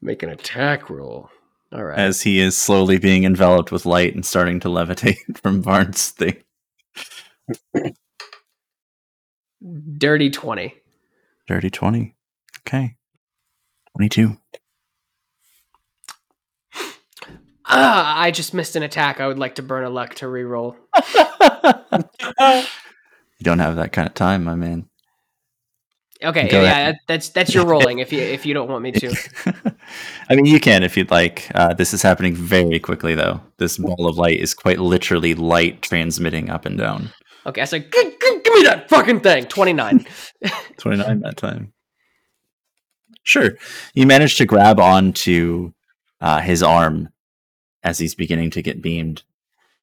Make 0.00 0.22
an 0.22 0.30
attack 0.30 0.90
roll. 0.90 1.30
All 1.72 1.84
right. 1.84 1.98
as 1.98 2.22
he 2.22 2.40
is 2.40 2.56
slowly 2.56 2.98
being 2.98 3.24
enveloped 3.24 3.70
with 3.70 3.84
light 3.84 4.14
and 4.14 4.24
starting 4.24 4.58
to 4.60 4.68
levitate 4.68 5.16
from 5.42 5.62
Varn's 5.62 6.10
thing. 6.10 6.36
Dirty 9.98 10.30
twenty. 10.30 10.74
Dirty 11.46 11.70
20. 11.70 12.14
Okay. 12.66 12.94
22. 13.96 14.36
Ah, 17.68 18.18
I 18.18 18.30
just 18.30 18.54
missed 18.54 18.76
an 18.76 18.82
attack. 18.82 19.20
I 19.20 19.26
would 19.26 19.38
like 19.38 19.56
to 19.56 19.62
burn 19.62 19.84
a 19.84 19.90
luck 19.90 20.14
to 20.16 20.26
reroll. 20.26 20.76
You 23.38 23.44
don't 23.44 23.60
have 23.60 23.76
that 23.76 23.92
kind 23.92 24.08
of 24.08 24.14
time, 24.14 24.44
my 24.44 24.56
man. 24.56 24.88
Okay, 26.22 26.48
Go 26.48 26.60
yeah, 26.60 26.70
ahead. 26.70 26.94
that, 26.94 27.00
that's 27.06 27.28
that's 27.28 27.54
your 27.54 27.64
rolling. 27.72 28.00
If 28.00 28.12
you 28.12 28.18
if 28.18 28.44
you 28.44 28.52
don't 28.52 28.68
want 28.68 28.82
me 28.82 28.90
to. 28.90 29.16
I 30.28 30.34
mean, 30.34 30.46
you 30.46 30.58
can 30.58 30.82
if 30.82 30.96
you'd 30.96 31.12
like. 31.12 31.48
Uh, 31.54 31.72
this 31.72 31.94
is 31.94 32.02
happening 32.02 32.34
very 32.34 32.80
quickly, 32.80 33.14
though. 33.14 33.40
This 33.58 33.78
ball 33.78 34.08
of 34.08 34.16
light 34.18 34.40
is 34.40 34.54
quite 34.54 34.80
literally 34.80 35.34
light 35.34 35.82
transmitting 35.82 36.50
up 36.50 36.66
and 36.66 36.76
down. 36.76 37.10
Okay, 37.46 37.62
I 37.62 37.64
said, 37.64 37.92
give, 37.92 38.18
give, 38.18 38.42
give 38.42 38.54
me 38.54 38.62
that 38.64 38.88
fucking 38.88 39.20
thing. 39.20 39.44
Twenty 39.46 39.72
nine. 39.72 40.04
29 40.78 41.20
that 41.20 41.36
time. 41.36 41.72
Sure. 43.22 43.52
You 43.94 44.06
managed 44.06 44.38
to 44.38 44.46
grab 44.46 44.80
onto 44.80 45.72
uh, 46.20 46.40
his 46.40 46.62
arm 46.64 47.10
as 47.82 47.98
he's 47.98 48.14
beginning 48.14 48.50
to 48.50 48.62
get 48.62 48.82
beamed. 48.82 49.22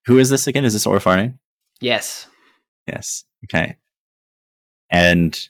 Who 0.05 0.17
is 0.19 0.29
this 0.29 0.47
again? 0.47 0.65
Is 0.65 0.73
this 0.73 0.85
Orofarne? 0.85 1.37
yes. 1.81 2.27
Yes. 2.87 3.23
Okay. 3.45 3.77
And 4.91 5.49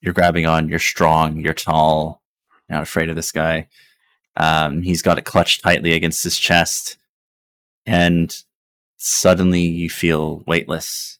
you're 0.00 0.14
grabbing 0.14 0.46
on, 0.46 0.68
you're 0.68 0.78
strong, 0.78 1.40
you're 1.40 1.52
tall, 1.54 2.22
not 2.68 2.84
afraid 2.84 3.08
of 3.10 3.16
this 3.16 3.32
guy. 3.32 3.66
Um, 4.36 4.82
he's 4.82 5.02
got 5.02 5.18
it 5.18 5.24
clutched 5.24 5.62
tightly 5.62 5.94
against 5.94 6.22
his 6.22 6.38
chest. 6.38 6.96
And 7.84 8.32
suddenly 8.96 9.62
you 9.62 9.90
feel 9.90 10.44
weightless 10.46 11.18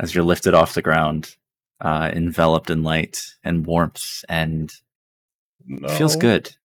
as 0.00 0.12
you're 0.14 0.24
lifted 0.24 0.54
off 0.54 0.74
the 0.74 0.82
ground, 0.82 1.36
uh, 1.80 2.10
enveloped 2.12 2.68
in 2.70 2.82
light 2.82 3.22
and 3.44 3.64
warmth, 3.64 4.24
and 4.28 4.72
No. 5.64 5.86
it 5.86 5.96
feels 5.96 6.16
good. 6.16 6.56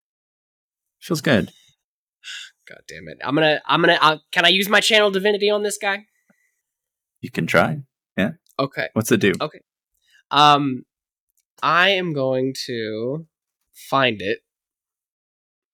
Feels 1.00 1.20
good. 1.20 1.52
God 2.68 2.80
damn 2.88 3.08
it. 3.08 3.18
I'm 3.24 3.34
gonna 3.34 3.60
I'm 3.66 3.80
gonna. 3.80 3.98
Uh, 4.00 4.18
can 4.30 4.44
I 4.44 4.48
use 4.48 4.68
my 4.68 4.80
channel 4.80 5.10
divinity 5.10 5.50
on 5.50 5.62
this 5.62 5.78
guy? 5.78 6.06
You 7.20 7.30
can 7.30 7.46
try. 7.46 7.82
Yeah. 8.16 8.32
Okay. 8.58 8.88
What's 8.92 9.10
it 9.12 9.20
do? 9.20 9.32
Okay. 9.40 9.60
Um, 10.30 10.84
I 11.62 11.90
am 11.90 12.12
going 12.12 12.54
to 12.66 13.26
find 13.72 14.20
it. 14.20 14.38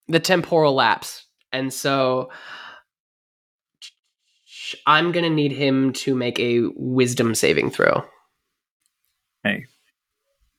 The 0.07 0.19
temporal 0.19 0.73
lapse, 0.73 1.27
and 1.51 1.71
so 1.71 2.31
I'm 4.87 5.11
gonna 5.11 5.29
need 5.29 5.51
him 5.51 5.93
to 5.93 6.15
make 6.15 6.39
a 6.39 6.63
wisdom 6.75 7.35
saving 7.35 7.69
throw. 7.69 8.05
Hey, 9.43 9.65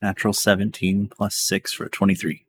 natural 0.00 0.32
17 0.32 1.08
plus 1.08 1.34
6 1.34 1.72
for 1.72 1.88
23. 1.88 2.46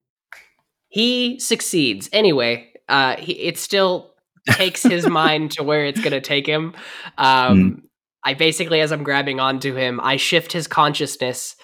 He 0.87 1.39
succeeds. 1.39 2.09
Anyway, 2.13 2.70
uh, 2.91 3.15
he, 3.17 3.33
it 3.33 3.57
still 3.57 4.13
takes 4.49 4.83
his 4.83 5.07
mind 5.09 5.51
to 5.51 5.63
where 5.63 5.85
it's 5.85 6.01
going 6.01 6.11
to 6.11 6.21
take 6.21 6.45
him. 6.45 6.75
Um, 7.17 7.83
I 8.23 8.35
basically, 8.35 8.81
as 8.81 8.91
I'm 8.91 9.03
grabbing 9.03 9.39
onto 9.39 9.73
him, 9.73 9.99
I 9.99 10.17
shift 10.17 10.51
his 10.51 10.67
consciousness 10.67 11.55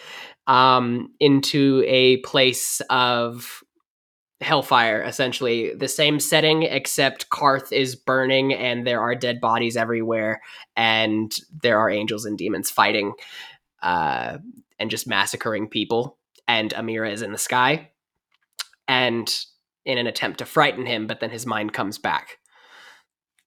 um, 0.47 1.13
into 1.19 1.83
a 1.85 2.17
place 2.17 2.81
of 2.89 3.61
hellfire, 4.41 5.03
essentially. 5.03 5.73
The 5.75 5.87
same 5.87 6.19
setting, 6.19 6.63
except 6.63 7.29
Karth 7.29 7.71
is 7.71 7.95
burning 7.95 8.53
and 8.53 8.87
there 8.87 9.01
are 9.01 9.13
dead 9.13 9.41
bodies 9.41 9.75
everywhere, 9.77 10.41
and 10.75 11.35
there 11.61 11.77
are 11.79 11.89
angels 11.89 12.25
and 12.25 12.37
demons 12.37 12.71
fighting 12.71 13.13
uh, 13.83 14.37
and 14.79 14.89
just 14.89 15.07
massacring 15.07 15.67
people. 15.67 16.17
And 16.47 16.73
Amira 16.73 17.11
is 17.11 17.21
in 17.21 17.33
the 17.33 17.37
sky 17.37 17.89
and 18.87 19.29
in 19.87 19.97
an 19.97 20.05
attempt 20.05 20.39
to 20.39 20.45
frighten 20.45 20.85
him, 20.85 21.07
but 21.07 21.21
then 21.21 21.31
his 21.31 21.45
mind 21.45 21.73
comes 21.73 21.97
back 21.97 22.37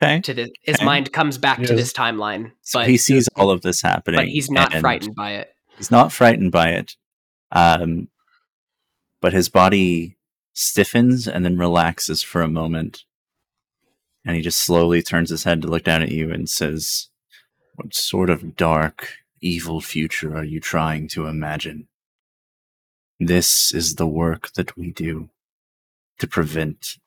Okay. 0.03 0.23
to 0.23 0.33
the 0.33 0.51
his 0.63 0.77
Okay. 0.77 0.87
mind 0.87 1.13
comes 1.13 1.37
back 1.37 1.59
to 1.59 1.75
this 1.75 1.93
timeline, 1.93 2.53
So 2.63 2.81
but 2.81 2.89
he 2.89 2.97
sees 2.97 3.29
all 3.37 3.51
of 3.51 3.61
this 3.61 3.83
happening. 3.83 4.17
but 4.17 4.27
he's 4.27 4.51
not 4.51 4.73
frightened 4.73 5.15
by 5.15 5.33
it. 5.35 5.55
He's 5.77 5.91
not 5.91 6.11
frightened 6.13 6.51
by 6.51 6.71
it. 6.71 6.97
Um, 7.53 8.09
but 9.21 9.35
his 9.35 9.51
body 9.51 10.17
stiffens 10.55 11.29
and 11.29 11.45
then 11.45 11.59
relaxes 11.59 12.23
for 12.23 12.41
a 12.41 12.49
moment. 12.49 13.05
And 14.25 14.35
he 14.35 14.43
just 14.43 14.61
slowly 14.61 15.03
turns 15.03 15.29
his 15.31 15.45
head 15.45 15.61
to 15.63 15.69
look 15.69 15.85
down 15.85 16.03
at 16.03 16.11
you 16.11 16.31
and 16.33 16.49
says, 16.49 17.09
What 17.75 17.95
sort 17.95 18.31
of 18.31 18.57
dark, 18.57 19.09
evil 19.43 19.81
future 19.83 20.35
are 20.37 20.45
you 20.45 20.61
trying 20.61 21.09
to 21.09 21.27
imagine? 21.27 21.89
This 23.19 23.75
is 23.75 23.97
the 23.97 24.07
work 24.07 24.53
that 24.55 24.77
we 24.77 24.91
do 24.91 25.29
to 26.21 26.27
prevent 26.27 26.99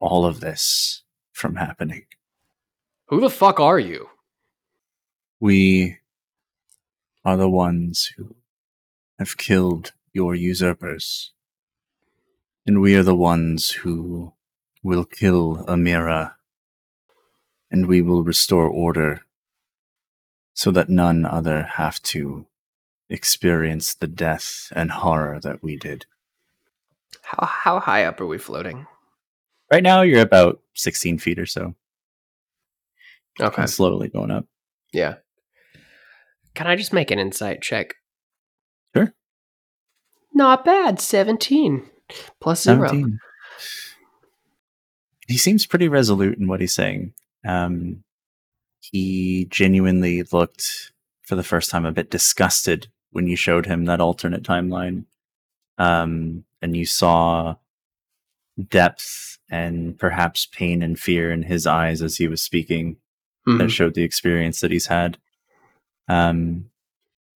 all 0.00 0.24
of 0.24 0.40
this 0.40 1.02
from 1.32 1.56
happening. 1.56 2.06
Who 3.08 3.20
the 3.20 3.30
fuck 3.30 3.60
are 3.60 3.78
you? 3.78 4.08
We 5.38 5.98
are 7.24 7.36
the 7.36 7.48
ones 7.48 8.12
who 8.16 8.34
have 9.18 9.36
killed 9.36 9.92
your 10.12 10.34
usurpers. 10.34 11.32
And 12.66 12.80
we 12.80 12.96
are 12.96 13.02
the 13.02 13.14
ones 13.14 13.70
who 13.70 14.32
will 14.82 15.04
kill 15.04 15.64
Amira. 15.68 16.34
And 17.70 17.86
we 17.86 18.00
will 18.00 18.24
restore 18.24 18.66
order 18.66 19.22
so 20.54 20.70
that 20.70 20.88
none 20.88 21.26
other 21.26 21.62
have 21.62 22.02
to 22.02 22.46
experience 23.10 23.94
the 23.94 24.06
death 24.06 24.72
and 24.74 24.90
horror 24.90 25.38
that 25.40 25.62
we 25.62 25.76
did. 25.76 26.06
How 27.22 27.46
how 27.46 27.80
high 27.80 28.04
up 28.04 28.20
are 28.20 28.26
we 28.26 28.38
floating? 28.38 28.86
Right 29.72 29.82
now, 29.82 30.02
you're 30.02 30.20
about 30.20 30.60
16 30.74 31.18
feet 31.18 31.38
or 31.38 31.46
so, 31.46 31.74
Okay. 33.40 33.62
and 33.62 33.70
slowly 33.70 34.08
going 34.08 34.30
up. 34.30 34.46
Yeah. 34.92 35.16
Can 36.54 36.66
I 36.68 36.76
just 36.76 36.92
make 36.92 37.10
an 37.10 37.18
insight 37.18 37.62
check? 37.62 37.94
Sure. 38.96 39.12
Not 40.32 40.64
bad. 40.64 41.00
17 41.00 41.90
plus 42.40 42.62
zero. 42.62 42.86
17. 42.86 43.18
He 45.28 45.36
seems 45.36 45.66
pretty 45.66 45.88
resolute 45.88 46.38
in 46.38 46.46
what 46.46 46.60
he's 46.60 46.74
saying. 46.74 47.12
Um, 47.46 48.04
he 48.80 49.46
genuinely 49.50 50.22
looked 50.32 50.92
for 51.22 51.34
the 51.34 51.42
first 51.42 51.70
time 51.70 51.84
a 51.84 51.92
bit 51.92 52.10
disgusted 52.10 52.86
when 53.10 53.26
you 53.26 53.34
showed 53.36 53.66
him 53.66 53.84
that 53.86 54.00
alternate 54.00 54.44
timeline. 54.44 55.04
Um, 55.78 56.44
and 56.62 56.76
you 56.76 56.86
saw 56.86 57.56
depth 58.68 59.38
and 59.50 59.98
perhaps 59.98 60.46
pain 60.46 60.82
and 60.82 60.98
fear 60.98 61.30
in 61.30 61.42
his 61.42 61.66
eyes 61.66 62.02
as 62.02 62.16
he 62.16 62.26
was 62.28 62.42
speaking 62.42 62.96
that 63.46 63.68
Mhm. 63.68 63.70
showed 63.70 63.94
the 63.94 64.02
experience 64.02 64.60
that 64.60 64.70
he's 64.72 64.86
had. 64.86 65.18
Um, 66.08 66.70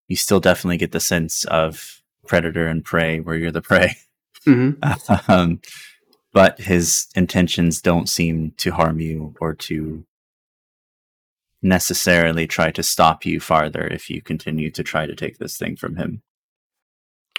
you 0.09 0.17
still 0.17 0.41
definitely 0.41 0.79
get 0.79 0.93
the 0.93 1.01
sense 1.01 1.45
of 1.45 2.03
predator 2.27 2.67
and 2.67 2.85
prey, 2.85 3.21
where 3.21 3.37
you're 3.37 3.53
the 3.53 3.63
prey. 3.63 3.97
Mhm. 4.47 4.79
um, 5.29 5.61
but 6.33 6.59
his 6.61 7.09
intentions 7.15 7.81
don't 7.83 8.09
seem 8.09 8.53
to 8.53 8.71
harm 8.73 8.99
you 9.01 9.35
or 9.41 9.55
to 9.55 10.05
necessarily 11.63 12.47
try 12.47 12.71
to 12.71 12.83
stop 12.83 13.27
you 13.27 13.39
farther 13.39 13.87
if 13.87 14.09
you 14.09 14.23
continue 14.23 14.71
to 14.71 14.83
try 14.83 15.07
to 15.07 15.15
take 15.15 15.39
this 15.39 15.57
thing 15.59 15.77
from 15.77 15.97
him. 15.97 16.23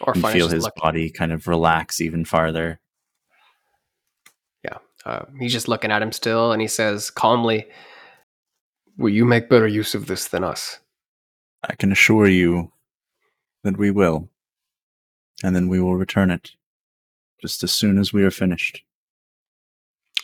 Or 0.04 0.14
You 0.16 0.22
feel 0.28 0.50
his 0.50 0.64
look- 0.64 0.76
body 0.76 1.10
kind 1.10 1.32
of 1.32 1.48
relax 1.48 2.02
even 2.02 2.26
farther. 2.26 2.80
uh, 5.06 5.26
he's 5.40 5.52
just 5.52 5.68
looking 5.68 5.92
at 5.92 6.02
him 6.02 6.12
still, 6.12 6.52
and 6.52 6.62
he 6.62 6.68
says 6.68 7.10
calmly, 7.10 7.68
"Will 8.98 9.10
you 9.10 9.26
make 9.26 9.50
better 9.50 9.68
use 9.68 9.96
of 9.96 10.06
this 10.06 10.28
than 10.28 10.44
us?" 10.44 10.80
I 11.64 11.76
can 11.76 11.92
assure 11.92 12.28
you 12.28 12.72
that 13.64 13.78
we 13.78 13.92
will. 13.92 14.30
And 15.44 15.56
then 15.56 15.68
we 15.68 15.80
will 15.80 15.96
return 15.96 16.30
it 16.30 16.52
just 17.42 17.64
as 17.64 17.72
soon 17.72 17.98
as 17.98 18.14
we 18.14 18.24
are 18.24 18.32
finished. 18.32 18.84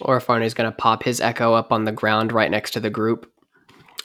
Orofarne's 0.02 0.54
gonna 0.54 0.72
pop 0.72 1.02
his 1.04 1.20
echo 1.22 1.54
up 1.54 1.72
on 1.72 1.86
the 1.86 1.92
ground 1.92 2.32
right 2.32 2.52
next 2.52 2.72
to 2.72 2.80
the 2.80 2.92
group. 2.92 3.32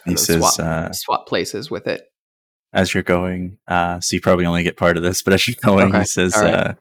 He 0.04 0.12
and 0.12 0.16
then 0.16 0.24
says, 0.24 0.54
swap, 0.54 0.58
uh, 0.58 0.92
swap 0.92 1.26
places 1.26 1.70
with 1.70 1.86
it. 1.86 2.11
As 2.72 2.94
you're 2.94 3.02
going, 3.02 3.58
uh, 3.68 4.00
so 4.00 4.14
you 4.16 4.20
probably 4.20 4.46
only 4.46 4.62
get 4.62 4.76
part 4.76 4.96
of 4.96 5.02
this, 5.02 5.22
but 5.22 5.34
as 5.34 5.46
you're 5.46 5.56
going, 5.62 5.88
Okay, 5.88 6.00
he 6.00 6.04
says, 6.04 6.34
all 6.34 6.42
right. 6.42 6.54
uh, 6.54 6.74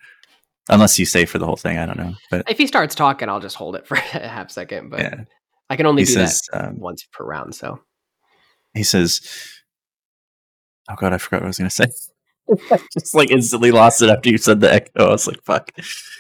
unless 0.70 0.98
you 0.98 1.06
say 1.06 1.26
for 1.26 1.38
the 1.38 1.46
whole 1.46 1.58
thing, 1.58 1.78
I 1.78 1.86
don't 1.86 1.98
know. 1.98 2.14
But 2.30 2.50
If 2.50 2.58
he 2.58 2.68
starts 2.68 2.96
talking, 2.96 3.30
I'll 3.30 3.40
just 3.40 3.56
hold 3.56 3.76
it 3.76 3.86
for 3.86 3.96
a 4.14 4.28
half 4.28 4.52
second. 4.52 4.90
But 4.90 5.00
yeah, 5.00 5.16
I 5.70 5.76
can 5.76 5.86
only 5.86 6.04
he 6.04 6.06
do 6.06 6.14
says, 6.14 6.42
that 6.52 6.68
um, 6.68 6.80
once 6.80 7.06
per 7.12 7.26
round. 7.26 7.56
So 7.56 7.80
he 8.74 8.84
says, 8.84 9.22
oh 10.90 10.96
God, 10.96 11.14
I 11.14 11.18
forgot 11.18 11.42
what 11.42 11.46
I 11.46 11.50
was 11.50 11.58
going 11.58 11.70
to 11.70 11.76
say. 11.76 11.88
Just 12.94 13.14
like 13.16 13.32
instantly 13.32 13.72
lost 13.72 14.02
it 14.02 14.10
after 14.10 14.30
you 14.30 14.38
said 14.38 14.60
the 14.60 14.74
echo. 14.74 15.08
I 15.08 15.10
was 15.10 15.28
like, 15.28 15.42
fuck. 15.44 15.72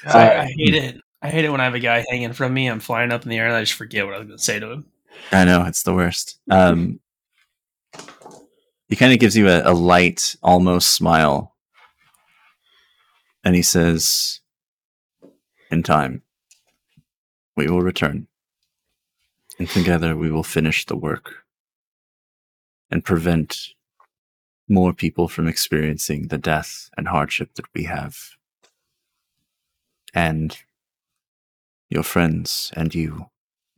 I, 0.05 0.37
I 0.37 0.45
hate 0.45 0.75
it. 0.75 1.01
I 1.21 1.29
hate 1.29 1.45
it 1.45 1.49
when 1.49 1.61
I 1.61 1.65
have 1.65 1.75
a 1.75 1.79
guy 1.79 2.05
hanging 2.09 2.33
from 2.33 2.53
me. 2.53 2.67
I'm 2.67 2.79
flying 2.79 3.11
up 3.11 3.23
in 3.23 3.29
the 3.29 3.37
air 3.37 3.47
and 3.47 3.55
I 3.55 3.61
just 3.61 3.73
forget 3.73 4.05
what 4.05 4.15
I 4.15 4.19
was 4.19 4.27
going 4.27 4.37
to 4.37 4.43
say 4.43 4.59
to 4.59 4.71
him. 4.71 4.85
I 5.31 5.45
know 5.45 5.63
it's 5.65 5.83
the 5.83 5.93
worst. 5.93 6.39
Um, 6.49 6.99
he 8.91 8.97
kind 8.97 9.13
of 9.13 9.19
gives 9.19 9.37
you 9.37 9.47
a, 9.47 9.61
a 9.63 9.73
light, 9.73 10.35
almost 10.43 10.89
smile, 10.89 11.55
and 13.41 13.55
he 13.55 13.61
says, 13.61 14.41
"In 15.71 15.81
time, 15.81 16.23
we 17.55 17.67
will 17.67 17.81
return, 17.81 18.27
and 19.57 19.69
together 19.69 20.17
we 20.17 20.29
will 20.29 20.43
finish 20.43 20.85
the 20.85 20.97
work 20.97 21.45
and 22.91 23.05
prevent 23.05 23.69
more 24.67 24.91
people 24.91 25.29
from 25.29 25.47
experiencing 25.47 26.27
the 26.27 26.37
death 26.37 26.89
and 26.97 27.07
hardship 27.07 27.53
that 27.55 27.73
we 27.73 27.85
have, 27.85 28.31
and 30.13 30.59
your 31.89 32.03
friends 32.03 32.71
and 32.75 32.93
you." 32.93 33.27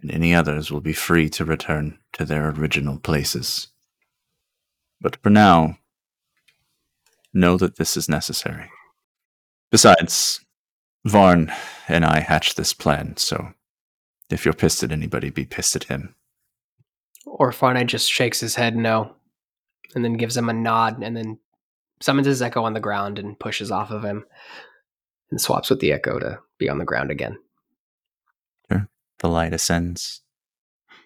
and 0.01 0.11
any 0.11 0.35
others 0.35 0.69
will 0.69 0.81
be 0.81 0.91
free 0.91 1.29
to 1.29 1.45
return 1.45 1.97
to 2.11 2.25
their 2.25 2.49
original 2.49 2.99
places. 2.99 3.72
But 5.03 5.17
for 5.21 5.29
now, 5.29 5.77
know 7.33 7.57
that 7.57 7.75
this 7.75 7.95
is 7.95 8.09
necessary. 8.09 8.71
Besides, 9.69 10.43
Varn 11.05 11.51
and 11.87 12.05
I 12.05 12.21
hatched 12.21 12.57
this 12.57 12.73
plan, 12.73 13.17
so 13.17 13.53
if 14.29 14.45
you're 14.45 14.53
pissed 14.53 14.81
at 14.81 14.91
anybody, 14.91 15.29
be 15.29 15.45
pissed 15.45 15.75
at 15.75 15.83
him. 15.83 16.15
Orofarne 17.27 17.85
just 17.85 18.09
shakes 18.09 18.39
his 18.39 18.55
head 18.55 18.75
no, 18.75 19.15
and 19.93 20.03
then 20.03 20.13
gives 20.13 20.37
him 20.37 20.49
a 20.49 20.53
nod, 20.53 21.03
and 21.03 21.15
then 21.15 21.37
summons 22.01 22.25
his 22.27 22.41
echo 22.41 22.63
on 22.63 22.73
the 22.73 22.79
ground 22.79 23.19
and 23.19 23.39
pushes 23.39 23.69
off 23.69 23.91
of 23.91 24.03
him, 24.03 24.25
and 25.29 25.39
swaps 25.39 25.69
with 25.69 25.81
the 25.81 25.91
echo 25.91 26.17
to 26.17 26.39
be 26.57 26.69
on 26.69 26.77
the 26.79 26.85
ground 26.85 27.11
again. 27.11 27.37
The 29.23 29.29
light 29.29 29.53
ascends 29.53 30.21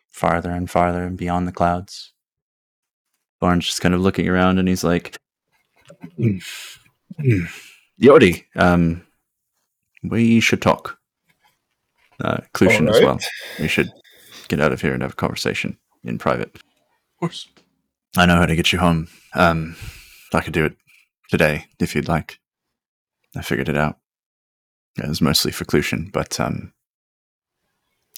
farther 0.07 0.51
and 0.51 0.69
farther 0.69 1.03
and 1.03 1.15
beyond 1.17 1.47
the 1.47 1.51
clouds. 1.51 2.13
Varn's 3.39 3.65
just 3.65 3.81
kind 3.81 3.93
of 3.93 4.01
looking 4.01 4.27
around 4.27 4.59
and 4.59 4.67
he's 4.67 4.83
like, 4.83 5.17
Yodi, 8.01 8.43
um, 8.55 9.05
we 10.03 10.39
should 10.39 10.61
talk. 10.61 10.97
Uh, 12.19 12.37
Clutian 12.53 12.89
as 12.89 13.01
well. 13.01 13.19
We 13.59 13.67
should 13.67 13.91
get 14.47 14.59
out 14.59 14.71
of 14.71 14.81
here 14.81 14.93
and 14.93 15.03
have 15.03 15.13
a 15.13 15.15
conversation 15.15 15.77
in 16.03 16.17
private. 16.17 16.55
Of 16.55 17.19
course. 17.19 17.47
I 18.15 18.25
know 18.25 18.37
how 18.37 18.45
to 18.47 18.55
get 18.55 18.73
you 18.73 18.79
home. 18.79 19.07
Um, 19.35 19.75
I 20.33 20.41
could 20.41 20.53
do 20.53 20.65
it 20.65 20.75
today 21.29 21.65
if 21.79 21.95
you'd 21.95 22.07
like. 22.07 22.39
I 23.35 23.41
figured 23.41 23.69
it 23.69 23.77
out. 23.77 23.97
It 24.97 25.07
was 25.07 25.21
mostly 25.21 25.51
for 25.51 25.65
Clutian, 25.65 26.11
but 26.11 26.39
um, 26.39 26.73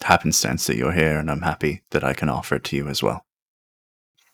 happenstance 0.02 0.68
that 0.68 0.78
you're 0.78 0.94
here, 0.94 1.20
and 1.20 1.30
I'm 1.30 1.42
happy 1.42 1.82
that 1.92 2.06
I 2.06 2.14
can 2.14 2.30
offer 2.30 2.56
it 2.56 2.64
to 2.66 2.78
you 2.78 2.88
as 2.88 3.04
well. 3.04 3.26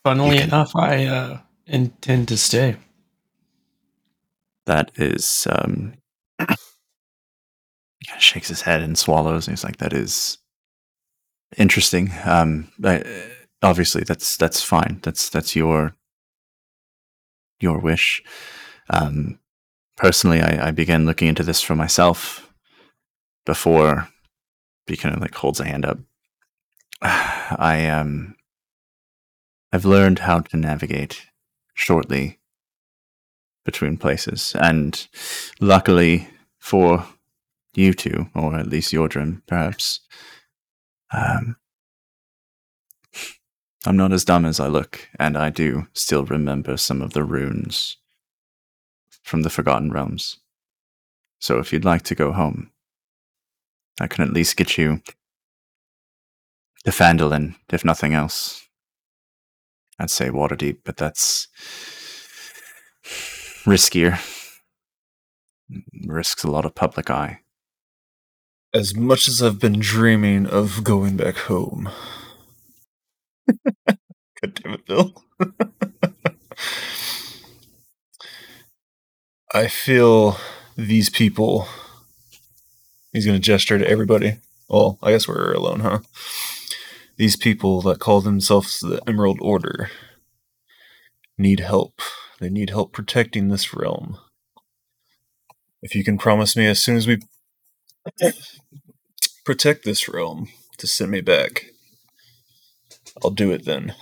Funnily 0.06 0.38
can- 0.38 0.50
enough, 0.50 0.76
I 0.76 1.06
uh, 1.06 1.40
intend 1.66 2.28
to 2.28 2.38
stay. 2.38 2.78
That 4.68 4.92
is, 4.96 5.48
um, 5.50 5.96
he 6.40 6.46
kind 6.46 6.58
of 8.16 8.22
shakes 8.22 8.50
his 8.50 8.62
head 8.62 8.84
and 8.84 8.96
swallows, 8.96 9.48
and 9.48 9.58
he's 9.58 9.64
like, 9.64 9.78
"That 9.78 9.94
is 9.94 10.38
interesting. 11.58 12.12
Um, 12.24 12.72
I, 12.84 13.04
obviously, 13.64 14.04
that's 14.04 14.38
that's 14.38 14.62
fine. 14.62 15.00
That's 15.02 15.28
that's 15.30 15.56
your 15.56 15.96
your 17.60 17.80
wish. 17.80 18.22
Um, 18.92 19.40
personally, 19.98 20.42
I, 20.42 20.68
I 20.68 20.72
began 20.72 21.08
looking 21.08 21.30
into 21.30 21.42
this 21.42 21.62
for 21.62 21.76
myself 21.76 22.54
before 23.44 24.08
he 24.86 24.98
kind 24.98 25.16
of 25.16 25.22
like 25.22 25.34
holds 25.34 25.60
a 25.60 25.66
hand 25.66 25.84
up. 25.84 25.98
I 27.02 27.90
um, 27.90 28.35
I've 29.76 29.84
learned 29.84 30.20
how 30.20 30.40
to 30.40 30.56
navigate 30.56 31.28
shortly 31.74 32.40
between 33.66 33.98
places, 33.98 34.56
and 34.58 35.06
luckily 35.60 36.30
for 36.60 37.06
you 37.74 37.94
two, 37.94 38.30
or 38.34 38.56
at 38.56 38.70
least 38.70 38.94
Yordarim, 38.94 39.42
perhaps, 39.48 40.00
um, 41.12 41.58
I'm 43.86 43.98
not 43.98 44.14
as 44.14 44.24
dumb 44.24 44.46
as 44.46 44.62
I 44.62 44.68
look, 44.68 45.10
and 45.20 45.38
I 45.38 45.50
do 45.50 45.90
still 45.92 46.24
remember 46.24 46.78
some 46.78 47.02
of 47.02 47.12
the 47.12 47.26
runes 47.26 47.98
from 49.24 49.42
the 49.42 49.50
Forgotten 49.50 49.92
Realms. 49.92 50.38
So 51.40 51.60
if 51.60 51.74
you'd 51.74 51.84
like 51.84 52.04
to 52.04 52.16
go 52.16 52.32
home, 52.32 52.72
I 54.00 54.08
can 54.08 54.24
at 54.24 54.32
least 54.32 54.56
get 54.56 54.78
you 54.78 55.02
to 56.86 56.92
Fandolin, 56.92 57.56
if 57.74 57.84
nothing 57.84 58.14
else. 58.14 58.62
I'd 60.00 60.10
say 60.10 60.30
Waterdeep, 60.30 60.80
but 60.84 60.98
that's 60.98 61.48
riskier. 63.66 64.20
Risks 66.06 66.44
a 66.44 66.52
lot 66.52 66.66
of 66.66 66.76
public 66.76 67.10
eye. 67.10 67.40
As 68.74 68.96
much 68.96 69.28
as 69.28 69.42
I've 69.42 69.60
been 69.60 69.80
dreaming 69.80 70.46
of 70.46 70.84
going 70.84 71.16
back 71.16 71.38
home. 71.38 71.90
God 73.88 74.54
damn 74.54 74.74
it, 74.74 74.86
Bill. 74.86 75.14
I 79.54 79.68
feel 79.68 80.38
these 80.76 81.10
people. 81.10 81.68
He's 83.14 83.26
going 83.26 83.38
to 83.38 83.42
gesture 83.42 83.80
to 83.80 83.88
everybody. 83.88 84.36
Well, 84.68 85.00
I 85.02 85.12
guess 85.12 85.28
we're 85.28 85.54
alone, 85.54 85.80
huh? 85.80 86.00
These 87.18 87.38
people 87.38 87.82
that 87.84 88.00
call 88.00 88.22
themselves 88.22 88.80
the 88.80 89.02
Emerald 89.08 89.40
Order 89.42 89.90
need 91.38 91.62
help. 91.62 92.02
They 92.40 92.50
need 92.50 92.70
help 92.70 92.92
protecting 92.92 93.48
this 93.48 93.74
realm. 93.74 94.18
If 95.82 95.96
you 95.96 96.04
can 96.04 96.18
promise 96.18 96.58
me 96.58 96.66
as 96.66 96.82
soon 96.82 96.98
as 96.98 97.08
we 97.08 97.20
protect 99.46 99.86
this 99.86 100.10
realm 100.10 100.50
to 100.78 100.88
send 100.88 101.12
me 101.12 101.22
back, 101.22 101.68
I'll 103.24 103.32
do 103.32 103.52
it 103.52 103.66
then. 103.66 103.94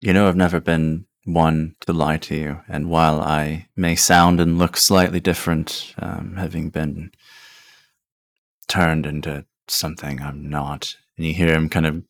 You 0.00 0.12
know, 0.12 0.28
I've 0.28 0.36
never 0.36 0.60
been 0.60 1.06
one 1.24 1.76
to 1.86 1.92
lie 1.94 2.18
to 2.18 2.34
you, 2.34 2.60
and 2.68 2.90
while 2.90 3.20
I 3.20 3.68
may 3.76 3.96
sound 3.96 4.40
and 4.40 4.58
look 4.58 4.76
slightly 4.76 5.20
different, 5.20 5.94
um, 5.98 6.36
having 6.36 6.68
been 6.68 7.12
turned 8.68 9.06
into 9.06 9.46
something 9.68 10.20
I'm 10.20 10.50
not, 10.50 10.96
and 11.16 11.26
you 11.26 11.34
hear 11.34 11.52
him 11.52 11.68
kind 11.68 11.86
of 11.86 12.02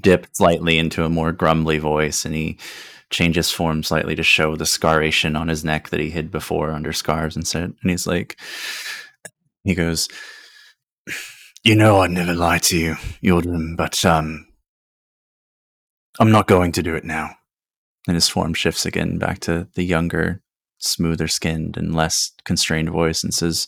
dip 0.00 0.26
slightly 0.32 0.78
into 0.78 1.04
a 1.04 1.10
more 1.10 1.32
grumbly 1.32 1.78
voice, 1.78 2.24
and 2.24 2.34
he 2.34 2.58
changes 3.10 3.50
form 3.50 3.82
slightly 3.82 4.14
to 4.16 4.22
show 4.22 4.56
the 4.56 4.64
scaration 4.64 5.38
on 5.38 5.48
his 5.48 5.64
neck 5.64 5.90
that 5.90 6.00
he 6.00 6.10
hid 6.10 6.30
before 6.30 6.70
under 6.70 6.92
scarves 6.92 7.36
and 7.36 7.46
said, 7.46 7.74
and 7.80 7.90
he's 7.90 8.06
like, 8.06 8.38
he 9.62 9.74
goes, 9.74 10.08
You 11.62 11.76
know 11.76 12.00
I'd 12.00 12.10
never 12.10 12.34
lie 12.34 12.58
to 12.58 12.76
you, 12.76 12.94
Yordarim, 13.22 13.76
but 13.76 14.04
um 14.04 14.46
I'm 16.20 16.30
not 16.30 16.46
going 16.46 16.72
to 16.72 16.82
do 16.82 16.94
it 16.94 17.04
now. 17.04 17.30
And 18.06 18.14
his 18.14 18.28
form 18.28 18.54
shifts 18.54 18.86
again 18.86 19.18
back 19.18 19.40
to 19.40 19.68
the 19.74 19.82
younger, 19.82 20.42
smoother 20.78 21.28
skinned 21.28 21.76
and 21.76 21.94
less 21.94 22.32
constrained 22.44 22.90
voice 22.90 23.24
and 23.24 23.32
says 23.32 23.66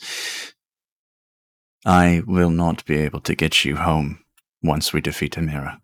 I 1.85 2.23
will 2.27 2.51
not 2.51 2.85
be 2.85 2.97
able 2.99 3.21
to 3.21 3.35
get 3.35 3.65
you 3.65 3.77
home 3.77 4.21
once 4.63 4.93
we 4.93 5.01
defeat 5.01 5.35
Amira. 5.35 5.79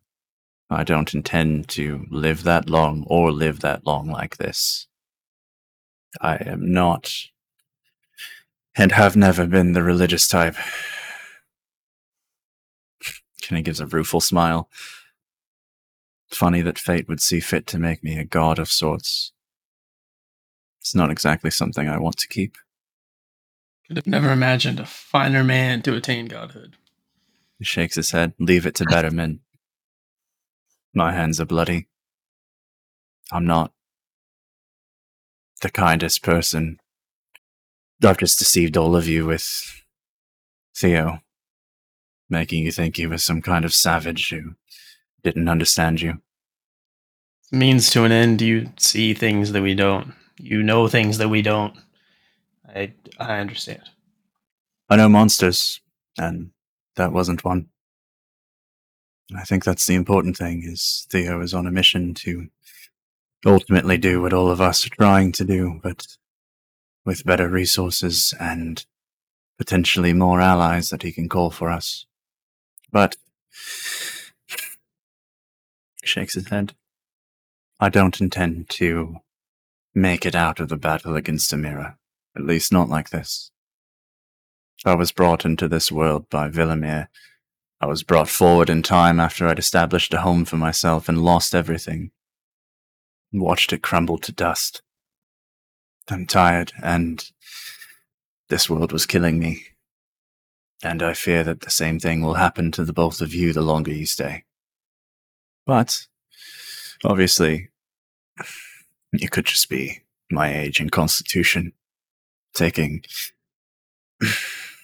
I 0.70 0.84
don't 0.84 1.12
intend 1.12 1.68
to 1.70 2.06
live 2.10 2.44
that 2.44 2.70
long 2.70 3.04
or 3.06 3.30
live 3.30 3.60
that 3.60 3.86
long 3.86 4.10
like 4.10 4.38
this. 4.38 4.86
I 6.20 6.36
am 6.36 6.72
not 6.72 7.12
and 8.74 8.92
have 8.92 9.16
never 9.16 9.46
been 9.46 9.72
the 9.72 9.82
religious 9.82 10.26
type. 10.28 10.56
Kind 13.42 13.58
of 13.58 13.64
gives 13.64 13.80
a 13.80 13.86
rueful 13.86 14.20
smile. 14.20 14.68
Funny 16.30 16.62
that 16.62 16.78
fate 16.78 17.08
would 17.08 17.20
see 17.20 17.40
fit 17.40 17.66
to 17.66 17.78
make 17.78 18.02
me 18.02 18.18
a 18.18 18.24
god 18.24 18.58
of 18.58 18.70
sorts. 18.70 19.32
It's 20.80 20.94
not 20.94 21.10
exactly 21.10 21.50
something 21.50 21.88
I 21.88 21.98
want 21.98 22.16
to 22.18 22.28
keep. 22.28 22.56
Could 23.86 23.96
have 23.96 24.06
never 24.06 24.30
imagined 24.32 24.80
a 24.80 24.86
finer 24.86 25.44
man 25.44 25.82
to 25.82 25.94
attain 25.94 26.26
godhood. 26.26 26.76
He 27.62 27.66
shakes 27.66 27.94
his 27.94 28.10
head. 28.10 28.32
Leave 28.40 28.66
it 28.66 28.74
to 28.74 28.84
better 28.84 29.12
men. 29.12 29.38
My 30.92 31.12
hands 31.12 31.40
are 31.40 31.44
bloody. 31.44 31.86
I'm 33.30 33.46
not 33.46 33.72
the 35.60 35.70
kindest 35.70 36.24
person. 36.24 36.80
I've 38.04 38.18
just 38.18 38.40
deceived 38.40 38.76
all 38.76 38.96
of 38.96 39.06
you 39.06 39.26
with 39.26 39.84
Theo, 40.76 41.20
making 42.28 42.64
you 42.64 42.72
think 42.72 42.96
he 42.96 43.06
was 43.06 43.24
some 43.24 43.40
kind 43.40 43.64
of 43.64 43.72
savage 43.72 44.30
who 44.30 44.56
didn't 45.22 45.48
understand 45.48 46.00
you. 46.00 46.20
Means 47.52 47.90
to 47.90 48.02
an 48.02 48.10
end, 48.10 48.42
you 48.42 48.72
see 48.76 49.14
things 49.14 49.52
that 49.52 49.62
we 49.62 49.76
don't. 49.76 50.14
You 50.36 50.64
know 50.64 50.88
things 50.88 51.18
that 51.18 51.28
we 51.28 51.42
don't. 51.42 51.76
I 52.66 52.92
I 53.20 53.38
understand. 53.38 53.82
I 54.90 54.96
know 54.96 55.08
monsters, 55.08 55.80
and 56.18 56.50
that 56.96 57.12
wasn't 57.12 57.44
one. 57.44 57.68
I 59.36 59.44
think 59.44 59.64
that's 59.64 59.86
the 59.86 59.94
important 59.94 60.36
thing 60.36 60.62
is 60.64 61.06
Theo 61.10 61.40
is 61.40 61.54
on 61.54 61.66
a 61.66 61.70
mission 61.70 62.14
to 62.14 62.48
ultimately 63.46 63.98
do 63.98 64.20
what 64.20 64.32
all 64.32 64.50
of 64.50 64.60
us 64.60 64.86
are 64.86 64.90
trying 64.90 65.32
to 65.32 65.44
do, 65.44 65.80
but 65.82 66.06
with 67.04 67.24
better 67.24 67.48
resources 67.48 68.34
and 68.38 68.84
potentially 69.58 70.12
more 70.12 70.40
allies 70.40 70.90
that 70.90 71.02
he 71.02 71.12
can 71.12 71.28
call 71.28 71.50
for 71.50 71.70
us. 71.70 72.06
But 72.90 73.16
shakes 76.04 76.34
his 76.34 76.48
head. 76.48 76.74
I 77.80 77.88
don't 77.88 78.20
intend 78.20 78.68
to 78.70 79.18
make 79.94 80.26
it 80.26 80.34
out 80.34 80.60
of 80.60 80.68
the 80.68 80.76
battle 80.76 81.16
against 81.16 81.52
Amira, 81.52 81.96
at 82.36 82.44
least 82.44 82.72
not 82.72 82.88
like 82.88 83.10
this. 83.10 83.51
I 84.84 84.94
was 84.94 85.12
brought 85.12 85.44
into 85.44 85.68
this 85.68 85.92
world 85.92 86.28
by 86.28 86.48
Villamir. 86.48 87.06
I 87.80 87.86
was 87.86 88.02
brought 88.02 88.28
forward 88.28 88.68
in 88.68 88.82
time 88.82 89.20
after 89.20 89.46
I'd 89.46 89.58
established 89.58 90.12
a 90.12 90.22
home 90.22 90.44
for 90.44 90.56
myself 90.56 91.08
and 91.08 91.22
lost 91.22 91.54
everything. 91.54 92.10
Watched 93.32 93.72
it 93.72 93.82
crumble 93.82 94.18
to 94.18 94.32
dust. 94.32 94.82
I'm 96.10 96.26
tired, 96.26 96.72
and 96.82 97.24
this 98.48 98.68
world 98.68 98.92
was 98.92 99.06
killing 99.06 99.38
me. 99.38 99.62
And 100.82 101.00
I 101.00 101.14
fear 101.14 101.44
that 101.44 101.60
the 101.60 101.70
same 101.70 102.00
thing 102.00 102.22
will 102.22 102.34
happen 102.34 102.72
to 102.72 102.84
the 102.84 102.92
both 102.92 103.20
of 103.20 103.32
you 103.32 103.52
the 103.52 103.62
longer 103.62 103.92
you 103.92 104.04
stay. 104.04 104.42
But, 105.64 106.06
obviously, 107.04 107.68
it 109.12 109.30
could 109.30 109.46
just 109.46 109.68
be 109.68 110.02
my 110.28 110.52
age 110.52 110.80
and 110.80 110.90
constitution, 110.90 111.72
taking 112.52 113.04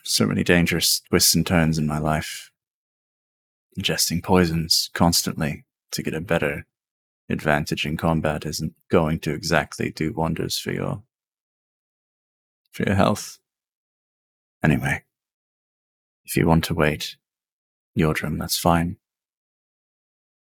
so 0.09 0.27
many 0.27 0.43
dangerous 0.43 1.01
twists 1.01 1.35
and 1.35 1.47
turns 1.47 1.77
in 1.77 1.87
my 1.87 1.99
life, 1.99 2.51
ingesting 3.79 4.23
poisons 4.23 4.91
constantly 4.95 5.65
to 5.93 6.03
get 6.03 6.15
a 6.15 6.21
better 6.21 6.67
advantage 7.29 7.85
in 7.85 7.97
combat 7.97 8.47
isn't 8.47 8.75
going 8.91 9.19
to 9.19 9.33
exactly 9.33 9.91
do 9.91 10.13
wonders 10.13 10.59
for 10.59 10.73
your 10.73 11.03
for 12.73 12.85
your 12.85 12.95
health. 12.95 13.39
Anyway, 14.63 15.03
if 16.25 16.37
you 16.37 16.47
want 16.47 16.65
to 16.65 16.75
wait, 16.75 17.17
Yordarim, 17.97 18.39
that's 18.39 18.59
fine. 18.59 18.97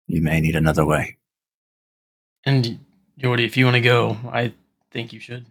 You 0.07 0.23
may 0.23 0.41
need 0.41 0.57
another 0.57 0.87
way. 0.87 1.19
And 2.45 2.81
Jordy, 3.19 3.45
if 3.45 3.57
you 3.57 3.67
want 3.67 3.77
to 3.77 3.81
go, 3.83 4.17
I 4.33 4.55
think 4.91 5.13
you 5.13 5.21
should. 5.21 5.45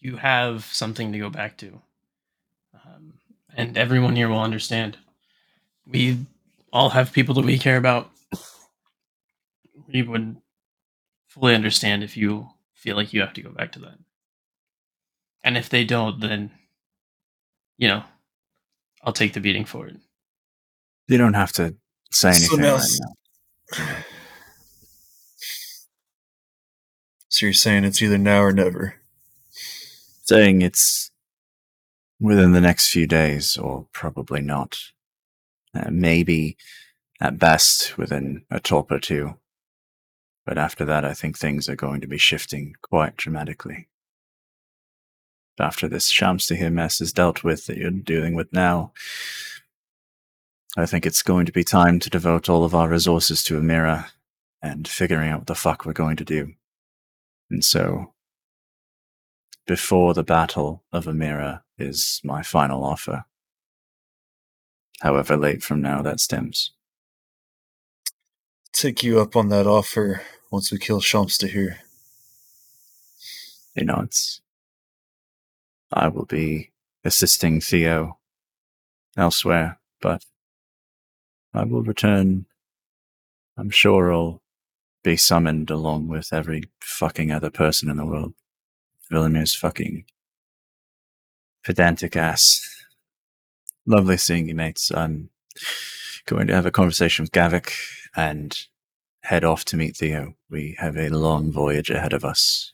You 0.00 0.16
have 0.16 0.64
something 0.64 1.12
to 1.12 1.18
go 1.18 1.30
back 1.30 1.56
to. 1.58 1.80
And 3.56 3.78
everyone 3.78 4.16
here 4.16 4.28
will 4.28 4.40
understand. 4.40 4.98
We 5.86 6.26
all 6.72 6.90
have 6.90 7.12
people 7.12 7.34
that 7.36 7.44
we 7.44 7.58
care 7.58 7.76
about. 7.76 8.10
We 9.86 10.02
would 10.02 10.36
fully 11.28 11.54
understand 11.54 12.02
if 12.02 12.16
you 12.16 12.48
feel 12.72 12.96
like 12.96 13.12
you 13.12 13.20
have 13.20 13.34
to 13.34 13.42
go 13.42 13.50
back 13.50 13.72
to 13.72 13.78
that. 13.80 13.98
And 15.42 15.56
if 15.56 15.68
they 15.68 15.84
don't, 15.84 16.20
then, 16.20 16.50
you 17.76 17.88
know, 17.88 18.02
I'll 19.02 19.12
take 19.12 19.34
the 19.34 19.40
beating 19.40 19.64
for 19.64 19.86
it. 19.86 19.96
You 21.06 21.18
don't 21.18 21.34
have 21.34 21.52
to 21.52 21.74
say 22.10 22.32
So 22.32 22.56
anything 22.56 22.60
now 22.60 22.76
right 22.76 22.90
now. 23.00 23.94
So 27.28 27.46
you're 27.46 27.52
saying 27.52 27.84
it's 27.84 28.00
either 28.00 28.16
now 28.16 28.42
or 28.42 28.52
never. 28.52 28.94
Saying 30.22 30.62
it's 30.62 31.10
within 32.20 32.52
the 32.52 32.60
next 32.60 32.88
few 32.88 33.06
days, 33.06 33.56
or 33.56 33.86
probably 33.92 34.40
not. 34.40 34.78
Uh, 35.74 35.90
maybe, 35.90 36.56
at 37.20 37.38
best, 37.38 37.98
within 37.98 38.44
a 38.50 38.60
top 38.60 38.90
or 38.90 38.98
two. 38.98 39.34
But 40.46 40.58
after 40.58 40.84
that, 40.84 41.04
I 41.04 41.14
think 41.14 41.38
things 41.38 41.68
are 41.68 41.76
going 41.76 42.00
to 42.02 42.06
be 42.06 42.18
shifting 42.18 42.74
quite 42.82 43.16
dramatically. 43.16 43.88
After 45.58 45.88
this 45.88 46.12
Shamstahir 46.12 46.72
mess 46.72 47.00
is 47.00 47.12
dealt 47.12 47.44
with 47.44 47.66
that 47.66 47.78
you're 47.78 47.90
dealing 47.90 48.34
with 48.34 48.52
now, 48.52 48.92
I 50.76 50.86
think 50.86 51.06
it's 51.06 51.22
going 51.22 51.46
to 51.46 51.52
be 51.52 51.62
time 51.62 52.00
to 52.00 52.10
devote 52.10 52.48
all 52.48 52.64
of 52.64 52.74
our 52.74 52.88
resources 52.88 53.42
to 53.44 53.60
Amira 53.60 54.10
and 54.60 54.88
figuring 54.88 55.30
out 55.30 55.40
what 55.40 55.46
the 55.46 55.54
fuck 55.54 55.84
we're 55.84 55.92
going 55.92 56.16
to 56.16 56.24
do. 56.24 56.54
And 57.50 57.64
so, 57.64 58.12
before 59.66 60.14
the 60.14 60.24
battle 60.24 60.82
of 60.92 61.04
Amira 61.04 61.63
is 61.78 62.20
my 62.24 62.42
final 62.42 62.84
offer. 62.84 63.24
However 65.00 65.36
late 65.36 65.62
from 65.62 65.82
now 65.82 66.02
that 66.02 66.20
stems. 66.20 66.72
Take 68.72 69.02
you 69.02 69.20
up 69.20 69.36
on 69.36 69.48
that 69.48 69.66
offer 69.66 70.22
once 70.50 70.70
we 70.72 70.78
kill 70.78 71.00
Shamstahir. 71.00 71.76
He 73.74 73.84
nods. 73.84 74.40
I 75.92 76.08
will 76.08 76.24
be 76.24 76.72
assisting 77.04 77.60
Theo 77.60 78.18
elsewhere, 79.16 79.78
but 80.00 80.24
I 81.52 81.64
will 81.64 81.82
return. 81.82 82.46
I'm 83.56 83.70
sure 83.70 84.12
I'll 84.12 84.42
be 85.04 85.16
summoned 85.16 85.70
along 85.70 86.08
with 86.08 86.32
every 86.32 86.64
fucking 86.80 87.30
other 87.30 87.50
person 87.50 87.88
in 87.90 87.96
the 87.96 88.06
world. 88.06 88.34
Villamir's 89.10 89.54
fucking 89.54 90.04
pedantic 91.64 92.16
ass. 92.16 92.68
Lovely 93.86 94.16
seeing 94.16 94.48
you, 94.48 94.54
mates. 94.54 94.90
I'm 94.94 95.30
going 96.26 96.46
to 96.46 96.54
have 96.54 96.66
a 96.66 96.70
conversation 96.70 97.22
with 97.22 97.32
Gavik 97.32 97.72
and 98.16 98.56
head 99.22 99.44
off 99.44 99.64
to 99.66 99.76
meet 99.76 99.96
Theo. 99.96 100.34
We 100.50 100.76
have 100.78 100.96
a 100.96 101.08
long 101.08 101.50
voyage 101.50 101.90
ahead 101.90 102.12
of 102.12 102.24
us. 102.24 102.72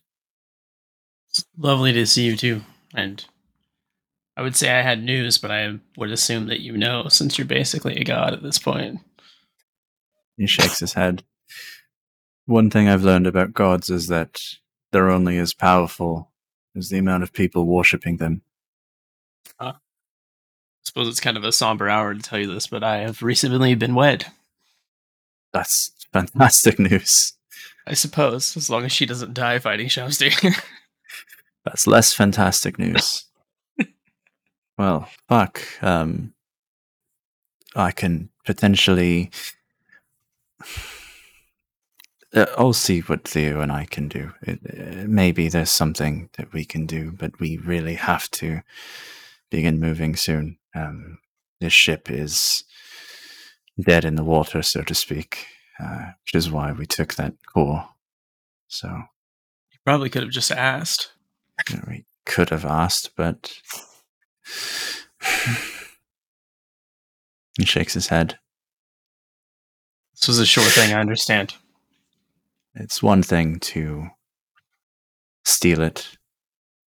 It's 1.30 1.44
lovely 1.56 1.92
to 1.92 2.06
see 2.06 2.26
you 2.26 2.36
too. 2.36 2.62
And 2.94 3.24
I 4.36 4.42
would 4.42 4.56
say 4.56 4.70
I 4.70 4.82
had 4.82 5.02
news, 5.02 5.38
but 5.38 5.50
I 5.50 5.78
would 5.96 6.10
assume 6.10 6.46
that 6.46 6.60
you 6.60 6.76
know 6.76 7.08
since 7.08 7.38
you're 7.38 7.46
basically 7.46 7.96
a 7.96 8.04
god 8.04 8.32
at 8.32 8.42
this 8.42 8.58
point. 8.58 9.00
He 10.36 10.46
shakes 10.46 10.80
his 10.80 10.94
head. 10.94 11.22
One 12.46 12.70
thing 12.70 12.88
I've 12.88 13.04
learned 13.04 13.26
about 13.26 13.52
gods 13.52 13.90
is 13.90 14.08
that 14.08 14.40
they're 14.90 15.10
only 15.10 15.38
as 15.38 15.54
powerful 15.54 16.32
as 16.76 16.88
the 16.88 16.98
amount 16.98 17.22
of 17.22 17.32
people 17.32 17.66
worshipping 17.66 18.16
them. 18.16 18.42
I 20.81 20.84
suppose 20.84 21.09
it's 21.09 21.20
kind 21.20 21.36
of 21.36 21.44
a 21.44 21.52
somber 21.52 21.89
hour 21.89 22.15
to 22.15 22.20
tell 22.20 22.39
you 22.39 22.52
this, 22.52 22.67
but 22.67 22.83
I 22.83 22.99
have 22.99 23.23
recently 23.23 23.75
been 23.75 23.94
wed. 23.94 24.26
That's 25.52 25.92
fantastic 26.12 26.78
news. 26.78 27.34
I 27.86 27.94
suppose, 27.94 28.57
as 28.57 28.70
long 28.70 28.84
as 28.84 28.92
she 28.92 29.07
doesn't 29.07 29.34
die 29.34 29.59
fighting 29.59 29.89
Shamstahir. 29.89 30.62
That's 31.65 31.86
less 31.86 32.12
fantastic 32.12 32.78
news. 32.78 33.25
well, 34.78 35.09
fuck. 35.28 35.62
Um, 35.83 36.33
I 37.75 37.91
can 37.92 38.31
potentially. 38.44 39.31
Uh, 42.33 42.47
I'll 42.57 42.73
see 42.73 43.00
what 43.00 43.26
Theo 43.26 43.60
and 43.60 43.73
I 43.73 43.86
can 43.86 44.07
do. 44.07 44.33
It, 44.42 44.60
uh, 44.65 45.05
maybe 45.09 45.49
there's 45.49 45.68
something 45.68 46.28
that 46.39 46.52
we 46.52 46.65
can 46.65 46.86
do, 46.86 47.10
but 47.10 47.41
we 47.41 47.57
really 47.57 47.97
have 47.97 48.31
to 48.31 48.60
begin 49.50 49.81
moving 49.81 50.15
soon. 50.15 50.57
Um, 50.74 51.18
this 51.60 51.73
ship 51.73 52.10
is 52.10 52.65
dead 53.81 54.05
in 54.05 54.15
the 54.16 54.24
water, 54.24 54.62
so 54.62 54.82
to 54.82 54.94
speak, 54.94 55.47
uh, 55.82 56.12
which 56.24 56.34
is 56.34 56.50
why 56.50 56.73
we 56.73 56.86
took 56.86 57.15
that 57.15 57.34
core. 57.52 57.89
So 58.68 58.89
You 58.89 59.78
probably 59.84 60.10
could 60.10 60.23
have 60.23 60.31
just 60.32 60.52
asked. 60.52 61.12
we 61.89 62.05
could 62.24 62.50
have 62.50 62.65
asked, 62.65 63.10
but 63.16 63.52
he 67.58 67.65
shakes 67.65 67.94
his 67.94 68.08
head. 68.08 68.39
This 70.15 70.28
was 70.28 70.39
a 70.39 70.47
short 70.47 70.68
thing, 70.68 70.94
I 70.94 71.00
understand. 71.00 71.55
It's 72.74 73.02
one 73.02 73.23
thing 73.23 73.58
to 73.60 74.08
steal 75.44 75.81
it, 75.81 76.16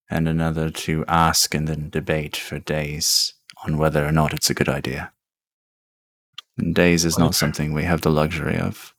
and 0.10 0.28
another 0.28 0.70
to 0.70 1.04
ask 1.08 1.54
and 1.56 1.68
then 1.68 1.90
debate 1.90 2.38
for 2.38 2.60
days 2.60 3.34
on 3.66 3.78
whether 3.78 4.06
or 4.06 4.12
not 4.12 4.34
it's 4.34 4.50
a 4.50 4.54
good 4.54 4.70
idea. 4.70 5.12
And 6.58 6.76
days 6.76 7.06
is 7.06 7.18
not 7.18 7.36
something 7.36 7.74
we 7.74 7.84
have 7.84 8.02
the 8.02 8.12
luxury 8.12 8.58
of. 8.58 8.94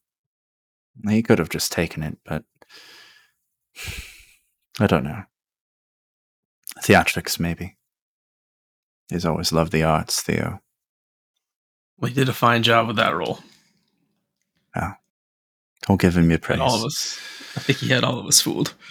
He 1.09 1.23
could 1.23 1.39
have 1.39 1.49
just 1.49 1.71
taken 1.71 2.03
it, 2.03 2.19
but 2.25 2.45
I 4.81 4.87
don't 4.87 5.05
know. 5.05 5.25
Theatrics, 6.81 7.39
maybe. 7.39 7.77
He's 9.09 9.25
always 9.25 9.53
loved 9.53 9.73
the 9.73 9.85
arts, 9.85 10.21
Theo. 10.21 10.61
Well, 11.99 12.09
he 12.09 12.15
did 12.15 12.29
a 12.29 12.33
fine 12.33 12.63
job 12.63 12.89
with 12.89 12.97
that 12.97 13.15
role. 13.15 13.41
Don't 15.87 16.01
give 16.01 16.17
him 16.17 16.31
your 16.31 16.39
praise. 16.39 16.61
All 16.61 16.77
of 16.77 16.85
us. 16.85 17.19
I 17.57 17.61
think 17.61 17.79
he 17.79 17.89
had 17.89 18.05
all 18.05 18.19
of 18.19 18.27
us 18.27 18.41
fooled. 18.41 18.75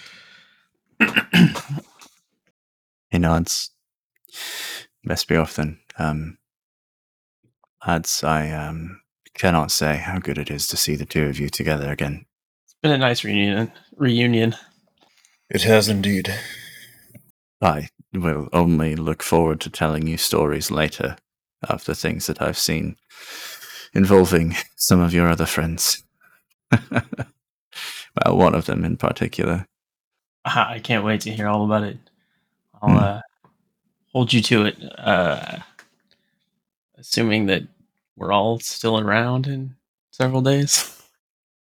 He 3.10 3.18
nods. 3.20 3.70
Best 5.04 5.28
be 5.28 5.36
off 5.36 5.56
then. 5.56 5.78
Um, 5.98 6.38
lads, 7.86 8.24
I 8.24 8.50
um, 8.50 9.00
cannot 9.34 9.70
say 9.70 9.96
how 9.96 10.18
good 10.18 10.38
it 10.38 10.50
is 10.50 10.66
to 10.68 10.76
see 10.76 10.96
the 10.96 11.04
two 11.04 11.26
of 11.26 11.38
you 11.38 11.48
together 11.48 11.90
again. 11.90 12.24
It's 12.64 12.76
been 12.82 12.92
a 12.92 12.98
nice 12.98 13.24
reunion. 13.24 13.72
Reunion. 13.96 14.56
It 15.50 15.62
has 15.62 15.88
indeed. 15.88 16.34
I 17.60 17.88
will 18.12 18.48
only 18.52 18.96
look 18.96 19.22
forward 19.22 19.60
to 19.62 19.70
telling 19.70 20.06
you 20.06 20.16
stories 20.16 20.70
later 20.70 21.16
of 21.68 21.84
the 21.84 21.94
things 21.94 22.26
that 22.26 22.40
I've 22.40 22.58
seen 22.58 22.96
involving 23.92 24.56
some 24.76 25.00
of 25.00 25.12
your 25.14 25.28
other 25.28 25.46
friends. 25.46 26.02
well, 26.90 28.36
one 28.36 28.54
of 28.54 28.66
them 28.66 28.84
in 28.84 28.96
particular. 28.96 29.66
Ah, 30.44 30.70
I 30.70 30.78
can't 30.78 31.04
wait 31.04 31.22
to 31.22 31.30
hear 31.30 31.48
all 31.48 31.64
about 31.64 31.84
it. 31.84 31.98
I'll 32.82 32.90
Hmm. 32.90 32.96
uh, 32.96 33.20
hold 34.14 34.32
you 34.32 34.42
to 34.42 34.66
it. 34.66 34.78
Uh, 34.98 35.58
assuming 36.96 37.46
that 37.46 37.64
we're 38.16 38.32
all 38.32 38.58
still 38.60 38.98
around 38.98 39.46
in 39.46 39.76
several 40.12 40.40
days. 40.42 41.02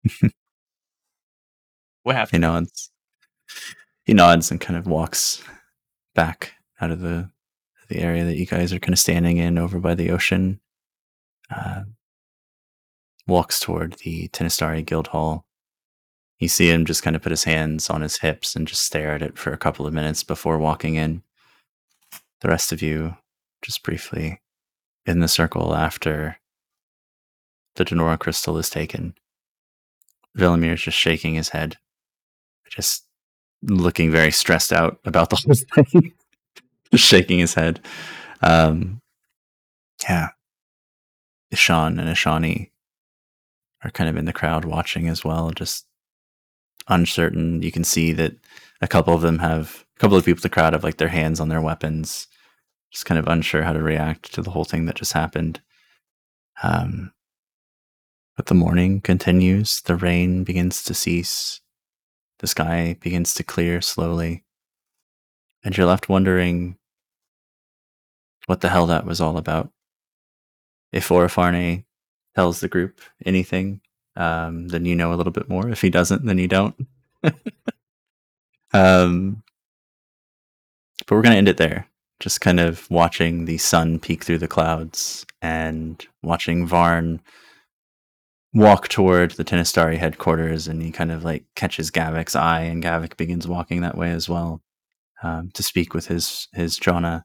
what 2.04 2.16
He 2.32 2.40
happened? 2.40 2.42
nods. 2.42 2.90
He 4.06 4.14
nods 4.14 4.52
and 4.52 4.60
kind 4.60 4.78
of 4.78 4.88
walks 4.88 5.44
back 6.16 6.54
out 6.82 6.92
of 6.92 7.00
the 7.02 7.30
the 7.90 8.00
area 8.00 8.24
that 8.26 8.38
you 8.38 8.46
guys 8.46 8.72
are 8.72 8.80
kind 8.80 8.94
of 8.94 9.00
standing 9.00 9.38
in 9.38 9.58
over 9.58 9.80
by 9.80 9.96
the 9.96 10.12
ocean. 10.12 10.60
Uh, 11.50 11.84
walks 13.28 13.60
toward 13.60 13.94
the 14.04 14.28
Tenestari 14.30 14.86
Guild 14.86 15.08
Hall. 15.08 15.46
You 16.40 16.48
see 16.48 16.70
him 16.72 16.86
just 16.86 17.04
kind 17.04 17.16
of 17.16 17.22
put 17.24 17.32
his 17.32 17.44
hands 17.44 17.90
on 17.90 18.02
his 18.02 18.18
hips 18.20 18.56
and 18.56 18.68
just 18.68 18.84
stare 18.84 19.14
at 19.14 19.22
it 19.24 19.38
for 19.38 19.52
a 19.52 19.58
couple 19.58 19.88
of 19.88 19.94
minutes 19.94 20.24
before 20.24 20.58
walking 20.60 20.96
in. 20.96 21.24
The 22.42 22.48
rest 22.48 22.72
of 22.72 22.82
you, 22.82 23.18
just 23.62 23.84
briefly, 23.84 24.42
in 25.06 25.20
the 25.20 25.28
circle 25.28 25.76
after 25.76 26.38
the 27.76 27.86
Denora 27.86 28.18
crystal 28.20 28.58
is 28.58 28.70
taken. 28.70 29.16
Villamir 30.38 30.74
is 30.74 30.82
just 30.82 30.98
shaking 30.98 31.36
his 31.36 31.50
head, 31.50 31.78
just 32.70 33.06
looking 33.64 34.12
very 34.12 34.32
stressed 34.32 34.72
out 34.72 35.00
about 35.06 35.30
the 35.30 35.36
whole 35.36 35.84
thing, 35.86 36.14
just 36.92 37.06
shaking 37.06 37.40
his 37.40 37.56
head. 37.56 37.82
Um, 38.42 39.02
yeah, 40.04 40.30
Ishan 41.52 42.00
and 42.00 42.10
Ishani 42.10 42.70
are 43.84 43.92
kind 43.92 44.10
of 44.10 44.18
in 44.18 44.26
the 44.26 44.34
crowd 44.34 44.66
watching 44.66 45.08
as 45.08 45.24
well, 45.24 45.52
just 45.52 45.86
uncertain. 46.88 47.62
You 47.62 47.72
can 47.72 47.84
see 47.84 48.14
that 48.14 48.34
a 48.82 48.88
couple 48.88 49.14
of 49.14 49.22
them 49.22 49.40
have 49.40 49.86
couple 50.00 50.18
of 50.18 50.26
people 50.26 50.40
in 50.40 50.44
the 50.44 50.50
crowd 50.50 50.74
have 50.74 50.84
like 50.84 50.98
their 50.98 51.10
hands 51.10 51.40
on 51.40 51.50
their 51.50 51.62
weapons, 51.62 52.28
just 52.92 53.06
kind 53.06 53.20
of 53.20 53.28
unsure 53.28 53.64
how 53.64 53.74
to 53.74 53.84
react 53.84 54.34
to 54.34 54.42
the 54.42 54.52
whole 54.52 54.66
thing 54.66 54.86
that 54.86 54.96
just 54.96 55.14
happened. 55.14 55.62
Um, 56.64 57.12
but 58.36 58.48
the 58.48 58.56
morning 58.56 59.02
continues. 59.02 59.82
The 59.82 59.98
rain 59.98 60.44
begins 60.46 60.84
to 60.84 60.94
cease. 60.94 61.60
The 62.40 62.48
sky 62.48 62.96
begins 63.02 63.34
to 63.36 63.44
clear 63.44 63.82
slowly. 63.82 64.46
And 65.64 65.76
you're 65.76 65.86
left 65.86 66.08
wondering 66.08 66.78
what 68.46 68.62
the 68.62 68.70
hell 68.70 68.86
that 68.88 69.06
was 69.06 69.20
all 69.20 69.38
about. 69.38 69.70
If 70.94 71.10
Orofarne 71.10 71.84
tells 72.34 72.62
the 72.62 72.70
group 72.70 73.02
anything, 73.26 73.82
um, 74.16 74.70
then 74.70 74.86
you 74.86 74.96
know 74.96 75.14
a 75.14 75.16
little 75.16 75.34
bit 75.34 75.50
more. 75.50 75.70
If 75.70 75.82
he 75.82 75.90
doesn't, 75.90 76.26
then 76.26 76.38
you 76.38 76.48
don't. 76.48 76.76
um, 78.74 79.44
but 81.10 81.16
we're 81.16 81.24
going 81.24 81.34
to 81.34 81.38
end 81.38 81.50
it 81.50 81.58
there. 81.58 81.88
Just 82.20 82.40
kind 82.40 82.60
of 82.60 82.90
watching 82.92 83.46
the 83.46 83.58
sun 83.58 83.98
peek 83.98 84.24
through 84.24 84.38
the 84.38 84.48
clouds 84.48 85.26
and 85.42 86.06
watching 86.22 86.68
Varn 86.68 87.20
walk 88.54 88.90
toward 88.90 89.32
the 89.32 89.44
Tenestari 89.44 89.98
headquarters 89.98 90.68
and 90.68 90.84
he 90.84 90.92
kind 90.92 91.12
of 91.12 91.24
like 91.24 91.46
catches 91.56 91.90
Gavik's 91.90 92.36
eye 92.36 92.62
and 92.62 92.84
Gavik 92.84 93.18
begins 93.18 93.48
walking 93.48 93.82
that 93.82 93.98
way 93.98 94.12
as 94.12 94.30
well 94.30 94.62
um, 95.24 95.50
to 95.56 95.64
speak 95.64 95.94
with 95.94 96.08
his 96.08 96.48
his 96.54 96.80
Jonna 96.80 97.24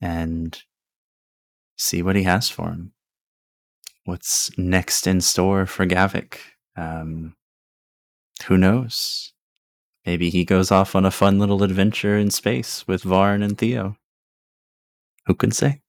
and 0.00 0.62
see 1.76 2.02
what 2.02 2.16
he 2.16 2.24
has 2.24 2.48
for 2.50 2.68
him. 2.68 2.92
What's 4.04 4.50
next 4.58 5.06
in 5.06 5.20
store 5.20 5.64
for 5.66 5.86
Gavik? 5.86 6.38
Um, 6.76 7.34
who 8.46 8.58
knows? 8.58 9.32
Maybe 10.06 10.30
he 10.30 10.44
goes 10.44 10.70
off 10.70 10.96
on 10.96 11.04
a 11.04 11.10
fun 11.10 11.38
little 11.38 11.62
adventure 11.62 12.16
in 12.16 12.30
space 12.30 12.86
with 12.86 13.02
Varn 13.02 13.42
and 13.42 13.58
Theo. 13.58 13.96
Who 15.26 15.34
can 15.34 15.50
say? 15.50 15.82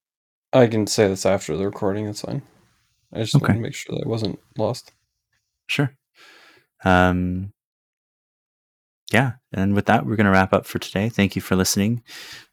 I 0.53 0.67
can 0.67 0.85
say 0.85 1.07
this 1.07 1.25
after 1.25 1.55
the 1.55 1.65
recording. 1.65 2.07
It's 2.07 2.21
fine. 2.21 2.41
I 3.13 3.19
just 3.19 3.33
want 3.33 3.45
to 3.45 3.59
make 3.59 3.73
sure 3.73 3.95
that 3.95 4.05
I 4.05 4.09
wasn't 4.09 4.39
lost. 4.57 4.91
Sure. 5.67 5.93
Um, 6.83 7.53
yeah, 9.11 9.33
and 9.53 9.75
with 9.75 9.85
that, 9.87 10.05
we're 10.05 10.15
going 10.15 10.25
to 10.25 10.31
wrap 10.31 10.53
up 10.53 10.65
for 10.65 10.79
today. 10.79 11.09
Thank 11.09 11.35
you 11.35 11.41
for 11.41 11.55
listening. 11.55 12.03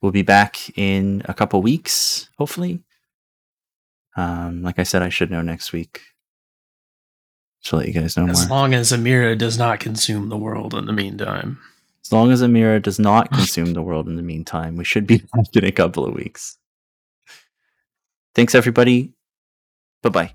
We'll 0.00 0.12
be 0.12 0.22
back 0.22 0.76
in 0.76 1.22
a 1.26 1.34
couple 1.34 1.62
weeks, 1.62 2.28
hopefully. 2.38 2.82
Um, 4.16 4.62
like 4.62 4.78
I 4.78 4.82
said, 4.82 5.02
I 5.02 5.08
should 5.08 5.30
know 5.30 5.42
next 5.42 5.72
week. 5.72 6.02
To 7.68 7.76
let 7.76 7.86
you 7.86 7.92
guys 7.92 8.16
know 8.16 8.26
As 8.26 8.48
more. 8.48 8.56
long 8.58 8.72
as 8.72 8.92
Amira 8.92 9.36
does 9.36 9.58
not 9.58 9.78
consume 9.78 10.30
the 10.30 10.38
world 10.38 10.72
in 10.74 10.86
the 10.86 10.92
meantime. 10.92 11.58
As 12.02 12.10
long 12.10 12.32
as 12.32 12.40
Amira 12.40 12.80
does 12.82 12.98
not 12.98 13.30
consume 13.30 13.74
the 13.74 13.82
world 13.82 14.08
in 14.08 14.16
the 14.16 14.22
meantime, 14.22 14.76
we 14.76 14.84
should 14.84 15.06
be 15.06 15.18
back 15.34 15.46
in 15.54 15.64
a 15.66 15.70
couple 15.70 16.06
of 16.06 16.14
weeks. 16.14 16.56
Thanks, 18.34 18.54
everybody. 18.54 19.12
Bye 20.02 20.08
bye. 20.08 20.34